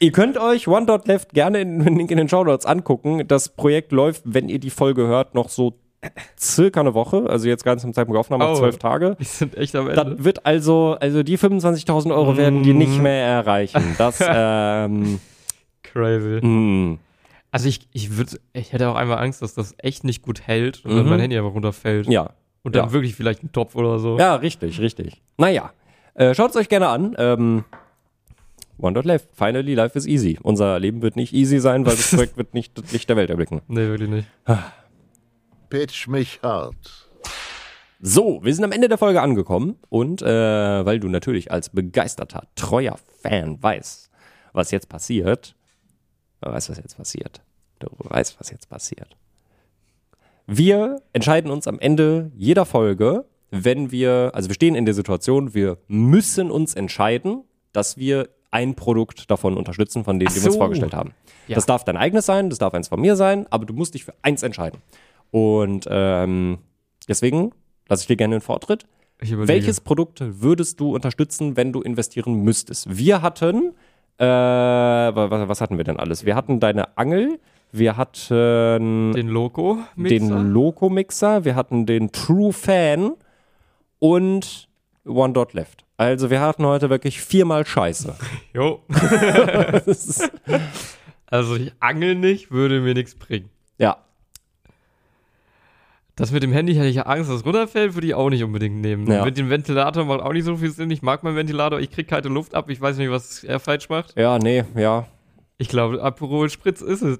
ihr 0.00 0.12
könnt 0.12 0.36
euch 0.38 0.68
One 0.68 0.86
Dot 0.86 1.06
Left 1.06 1.32
gerne 1.32 1.60
in, 1.60 1.78
den 1.84 1.96
Link 1.96 2.10
in 2.10 2.16
den 2.18 2.28
Show 2.28 2.44
Notes 2.44 2.66
angucken. 2.66 3.26
Das 3.28 3.48
Projekt 3.50 3.92
läuft, 3.92 4.22
wenn 4.24 4.48
ihr 4.48 4.58
die 4.58 4.70
Folge 4.70 5.06
hört, 5.06 5.34
noch 5.34 5.48
so 5.48 5.78
circa 6.38 6.80
eine 6.80 6.92
Woche, 6.92 7.24
also 7.30 7.48
jetzt 7.48 7.64
ganz 7.64 7.80
zum 7.82 7.94
Zeitpunkt 7.94 8.16
der 8.16 8.20
Aufnahme, 8.20 8.48
Oh. 8.50 8.54
zwölf 8.56 8.76
Tage. 8.78 9.16
Die 9.18 9.24
sind 9.24 9.56
echt 9.56 9.74
am 9.74 9.88
Ende. 9.88 10.04
Das 10.04 10.24
wird 10.24 10.44
also, 10.44 10.96
also 11.00 11.22
die 11.22 11.38
25.000 11.38 12.14
Euro 12.14 12.36
werden 12.36 12.62
die 12.62 12.74
nicht 12.74 13.00
mehr 13.00 13.24
erreichen. 13.26 13.94
Das, 13.96 14.18
ähm, 14.26 15.20
Crazy. 15.82 16.40
mh. 16.44 16.98
Also 17.54 17.68
ich, 17.68 17.88
ich 17.92 18.16
würde, 18.16 18.40
ich 18.52 18.72
hätte 18.72 18.88
auch 18.88 18.96
einmal 18.96 19.18
Angst, 19.18 19.40
dass 19.40 19.54
das 19.54 19.76
echt 19.78 20.02
nicht 20.02 20.22
gut 20.22 20.40
hält 20.44 20.84
und 20.84 20.90
dann 20.96 21.04
Mhm. 21.04 21.10
mein 21.10 21.20
Handy 21.20 21.38
einfach 21.38 21.54
runterfällt. 21.54 22.08
ja. 22.08 22.30
Und 22.64 22.74
dann 22.74 22.86
ja. 22.86 22.92
wirklich 22.92 23.14
vielleicht 23.14 23.44
ein 23.44 23.52
Topf 23.52 23.76
oder 23.76 24.00
so. 24.00 24.18
Ja, 24.18 24.34
richtig, 24.34 24.80
richtig. 24.80 25.22
Naja, 25.36 25.72
äh, 26.14 26.34
schaut 26.34 26.50
es 26.50 26.56
euch 26.56 26.68
gerne 26.68 26.88
an. 26.88 27.14
Ähm, 27.16 27.64
One 28.78 28.94
Dot 28.94 29.04
Left. 29.04 29.28
Finally, 29.34 29.74
life 29.74 29.96
is 29.96 30.04
easy. 30.04 30.36
Unser 30.42 30.80
Leben 30.80 31.00
wird 31.00 31.14
nicht 31.14 31.32
easy 31.32 31.60
sein, 31.60 31.86
weil 31.86 31.94
das 31.94 32.10
Projekt 32.14 32.36
wird 32.36 32.54
nicht 32.54 32.76
das 32.76 32.90
Licht 32.90 33.08
der 33.08 33.16
Welt 33.16 33.30
erblicken. 33.30 33.60
Nee, 33.68 33.86
wirklich 33.86 34.08
nicht. 34.10 34.26
Pitch 35.70 36.08
mich 36.08 36.40
hart. 36.42 37.08
So, 38.00 38.40
wir 38.42 38.52
sind 38.54 38.64
am 38.64 38.72
Ende 38.72 38.88
der 38.88 38.98
Folge 38.98 39.22
angekommen 39.22 39.76
und 39.90 40.22
äh, 40.22 40.26
weil 40.84 40.98
du 41.00 41.08
natürlich 41.08 41.52
als 41.52 41.68
begeisterter, 41.70 42.48
treuer 42.56 42.96
Fan 43.22 43.62
weißt, 43.62 44.10
was 44.52 44.70
jetzt 44.72 44.88
passiert, 44.88 45.54
du 46.44 46.52
weißt, 46.52 46.70
was 46.70 46.78
jetzt 46.78 46.96
passiert. 46.96 47.42
Du 47.78 47.88
weißt, 47.98 48.38
was 48.38 48.50
jetzt 48.50 48.68
passiert. 48.68 49.16
Wir 50.46 51.02
entscheiden 51.12 51.50
uns 51.50 51.66
am 51.66 51.78
Ende 51.78 52.30
jeder 52.36 52.66
Folge, 52.66 53.24
wenn 53.50 53.90
wir, 53.90 54.30
also 54.34 54.48
wir 54.48 54.54
stehen 54.54 54.74
in 54.74 54.84
der 54.84 54.94
Situation, 54.94 55.54
wir 55.54 55.78
müssen 55.88 56.50
uns 56.50 56.74
entscheiden, 56.74 57.44
dass 57.72 57.96
wir 57.96 58.28
ein 58.50 58.74
Produkt 58.74 59.30
davon 59.30 59.56
unterstützen, 59.56 60.04
von 60.04 60.18
denen 60.18 60.30
Ach 60.30 60.34
wir 60.34 60.44
uns 60.44 60.54
so. 60.54 60.58
vorgestellt 60.58 60.94
haben. 60.94 61.12
Ja. 61.48 61.56
Das 61.56 61.66
darf 61.66 61.84
dein 61.84 61.96
eigenes 61.96 62.26
sein, 62.26 62.50
das 62.50 62.58
darf 62.58 62.74
eins 62.74 62.88
von 62.88 63.00
mir 63.00 63.16
sein, 63.16 63.46
aber 63.50 63.64
du 63.66 63.74
musst 63.74 63.94
dich 63.94 64.04
für 64.04 64.14
eins 64.22 64.42
entscheiden. 64.42 64.80
Und 65.30 65.86
ähm, 65.90 66.58
deswegen 67.08 67.52
lasse 67.88 68.02
ich 68.02 68.06
dir 68.06 68.16
gerne 68.16 68.36
den 68.36 68.40
Vortritt. 68.40 68.86
Welches 69.20 69.80
Produkt 69.80 70.20
würdest 70.22 70.80
du 70.80 70.94
unterstützen, 70.94 71.56
wenn 71.56 71.72
du 71.72 71.80
investieren 71.80 72.42
müsstest? 72.42 72.96
Wir 72.96 73.22
hatten, 73.22 73.72
äh, 74.18 74.24
was, 74.24 75.48
was 75.48 75.60
hatten 75.60 75.76
wir 75.76 75.84
denn 75.84 75.98
alles? 75.98 76.24
Wir 76.24 76.34
hatten 76.36 76.60
deine 76.60 76.96
Angel, 76.96 77.38
wir 77.72 77.96
hatten 77.96 79.12
Den 79.12 79.28
Loco 79.28 79.78
den 79.96 80.28
Loco-Mixer, 80.52 81.44
wir 81.44 81.56
hatten 81.56 81.86
den 81.86 82.12
True 82.12 82.52
Fan 82.52 83.14
und 83.98 84.68
One 85.04 85.32
Dot 85.32 85.52
Left. 85.54 85.84
Also 85.96 86.30
wir 86.30 86.40
hatten 86.40 86.64
heute 86.66 86.90
wirklich 86.90 87.20
viermal 87.20 87.66
Scheiße. 87.66 88.14
Jo. 88.54 88.80
Also 91.26 91.56
ich 91.56 91.72
angel 91.80 92.14
nicht, 92.14 92.52
würde 92.52 92.80
mir 92.80 92.94
nichts 92.94 93.16
bringen. 93.16 93.48
ja, 93.78 93.96
Das 96.16 96.30
mit 96.30 96.42
dem 96.44 96.52
Handy 96.52 96.74
hätte 96.74 96.86
ich 96.86 96.94
ja 96.96 97.02
Angst, 97.02 97.28
dass 97.28 97.38
es 97.38 97.44
runterfällt, 97.46 97.94
würde 97.94 98.06
ich 98.06 98.14
auch 98.14 98.30
nicht 98.30 98.44
unbedingt 98.44 98.76
nehmen. 98.80 99.10
Ja. 99.10 99.24
Mit 99.24 99.36
dem 99.36 99.50
Ventilator 99.50 100.04
macht 100.04 100.20
auch 100.20 100.32
nicht 100.32 100.44
so 100.44 100.56
viel 100.56 100.70
Sinn. 100.70 100.90
Ich 100.90 101.02
mag 101.02 101.24
meinen 101.24 101.34
Ventilator, 101.36 101.80
ich 101.80 101.90
kriege 101.90 102.06
kalte 102.08 102.28
Luft 102.28 102.54
ab. 102.54 102.70
Ich 102.70 102.80
weiß 102.80 102.96
nicht, 102.98 103.10
was 103.10 103.42
er 103.42 103.58
falsch 103.58 103.88
macht. 103.88 104.16
ja, 104.16 104.38
nee, 104.38 104.62
ja, 104.76 105.06
Ich 105.58 105.68
glaube, 105.68 106.00
Aperol 106.02 106.48
Spritz 106.50 106.80
ist 106.82 107.02
es. 107.02 107.18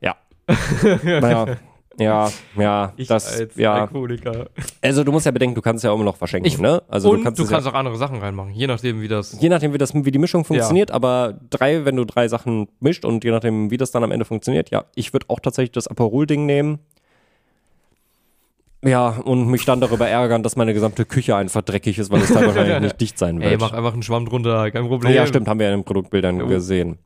ja. 0.00 0.16
naja, 1.04 1.56
ja, 1.96 2.28
ja, 2.56 2.92
Ich 2.96 3.06
das, 3.06 3.38
als 3.40 3.54
ja. 3.54 3.74
Alkoholiker. 3.74 4.48
Also 4.82 5.04
du 5.04 5.12
musst 5.12 5.26
ja 5.26 5.30
bedenken, 5.32 5.54
du 5.54 5.62
kannst 5.62 5.84
ja 5.84 5.94
immer 5.94 6.02
noch 6.02 6.16
verschenken, 6.16 6.48
Ich- 6.48 6.58
ne? 6.58 6.82
Also 6.88 7.10
Und 7.10 7.18
du 7.18 7.22
kannst, 7.24 7.38
du 7.38 7.46
kannst 7.46 7.66
ja, 7.66 7.72
auch 7.72 7.76
andere 7.76 7.96
Sachen 7.96 8.18
reinmachen, 8.18 8.52
je 8.52 8.66
nachdem, 8.66 9.00
wie 9.00 9.06
das. 9.08 9.40
je 9.40 9.48
nachdem, 9.48 9.72
wie 9.72 9.78
das, 9.78 9.94
wie 9.94 10.10
die 10.10 10.18
Mischung 10.18 10.44
funktioniert, 10.44 10.90
aber 10.90 11.38
drei, 11.50 11.84
wenn 11.84 11.94
du 11.94 12.04
drei 12.04 12.26
Sachen 12.26 12.66
mischt 12.80 13.04
und 13.04 13.22
je 13.22 13.30
nachdem, 13.30 13.70
wie 13.70 13.76
das 13.76 13.92
dann 13.92 14.02
am 14.02 14.10
Ende 14.10 14.24
funktioniert, 14.24 14.70
ja, 14.70 14.84
ich 14.96 15.12
würde 15.12 15.26
auch 15.28 15.38
tatsächlich 15.38 15.70
das 15.70 15.86
Aperol-Ding 15.86 16.44
nehmen. 16.44 16.80
Ja, 18.84 19.08
und 19.24 19.46
mich 19.48 19.64
dann 19.64 19.80
darüber 19.80 20.08
ärgern, 20.08 20.42
dass 20.42 20.56
meine 20.56 20.74
gesamte 20.74 21.04
Küche 21.04 21.36
einfach 21.36 21.62
dreckig 21.62 21.98
ist, 21.98 22.10
weil 22.10 22.20
es 22.22 22.32
da 22.32 22.44
wahrscheinlich 22.46 22.80
nicht 22.80 23.00
dicht 23.00 23.18
sein 23.18 23.40
wird. 23.40 23.50
Ey, 23.52 23.56
mach 23.58 23.72
einfach 23.72 23.92
einen 23.94 24.02
Schwamm 24.02 24.26
drunter, 24.26 24.70
kein 24.70 24.86
Problem. 24.88 25.12
Ja, 25.14 25.26
stimmt, 25.26 25.48
haben 25.48 25.58
wir 25.58 25.66
ja 25.68 25.72
in 25.72 25.80
den 25.80 25.84
Produktbildern 25.84 26.46
gesehen. 26.48 26.98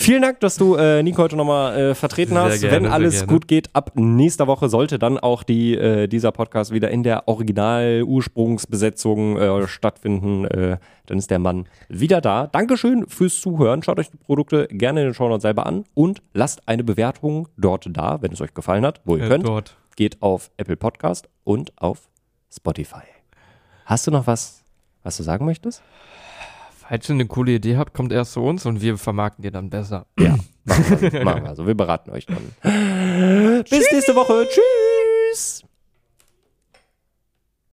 Vielen 0.00 0.22
Dank, 0.22 0.38
dass 0.40 0.56
du 0.56 0.76
äh, 0.76 1.02
Nico 1.02 1.20
heute 1.22 1.34
nochmal 1.36 1.76
äh, 1.76 1.94
vertreten 1.96 2.34
Sehr 2.34 2.42
hast. 2.44 2.60
gerne, 2.60 2.76
Wenn 2.76 2.86
alles 2.86 3.26
gut 3.26 3.48
geht, 3.48 3.68
ab 3.74 3.90
nächster 3.96 4.46
Woche 4.46 4.68
sollte 4.68 4.96
dann 4.98 5.18
auch 5.18 5.42
die, 5.42 5.74
äh, 5.74 6.06
dieser 6.06 6.30
Podcast 6.30 6.72
wieder 6.72 6.88
in 6.90 7.02
der 7.02 7.26
Original-Ursprungsbesetzung 7.26 9.36
äh, 9.36 9.66
stattfinden. 9.66 10.44
Äh, 10.44 10.76
dann 11.06 11.18
ist 11.18 11.30
der 11.30 11.40
Mann 11.40 11.66
wieder 11.88 12.20
da. 12.20 12.46
Dankeschön 12.46 13.06
fürs 13.08 13.40
Zuhören. 13.40 13.82
Schaut 13.82 13.98
euch 13.98 14.08
die 14.10 14.16
Produkte 14.18 14.68
gerne 14.70 15.00
in 15.00 15.06
den 15.08 15.14
Shownotes 15.14 15.42
selber 15.42 15.66
an 15.66 15.84
und 15.94 16.22
lasst 16.32 16.62
eine 16.68 16.84
Bewertung 16.84 17.48
dort 17.56 17.88
da, 17.90 18.22
wenn 18.22 18.30
es 18.32 18.40
euch 18.40 18.54
gefallen 18.54 18.86
hat, 18.86 19.00
wo 19.04 19.16
ihr 19.16 19.24
Äh, 19.24 19.28
könnt. 19.28 19.48
dort. 19.48 19.76
Geht 19.98 20.22
auf 20.22 20.52
Apple 20.58 20.76
Podcast 20.76 21.28
und 21.42 21.72
auf 21.76 22.08
Spotify. 22.54 23.02
Hast 23.84 24.06
du 24.06 24.12
noch 24.12 24.28
was, 24.28 24.62
was 25.02 25.16
du 25.16 25.24
sagen 25.24 25.44
möchtest? 25.44 25.82
Falls 26.76 27.08
ihr 27.08 27.14
eine 27.14 27.26
coole 27.26 27.50
Idee 27.50 27.76
habt, 27.76 27.94
kommt 27.94 28.12
erst 28.12 28.34
zu 28.34 28.40
uns 28.44 28.64
und 28.64 28.80
wir 28.80 28.96
vermarkten 28.96 29.42
dir 29.42 29.50
dann 29.50 29.70
besser. 29.70 30.06
Ja, 30.16 30.38
machen 30.64 31.00
wir, 31.00 31.24
machen 31.24 31.42
wir. 31.42 31.48
Also 31.48 31.66
wir 31.66 31.74
beraten 31.74 32.10
euch 32.10 32.26
dann. 32.26 32.36
Bis 33.68 33.90
nächste 33.90 34.14
Woche. 34.14 34.46
Tschüss. 34.48 34.97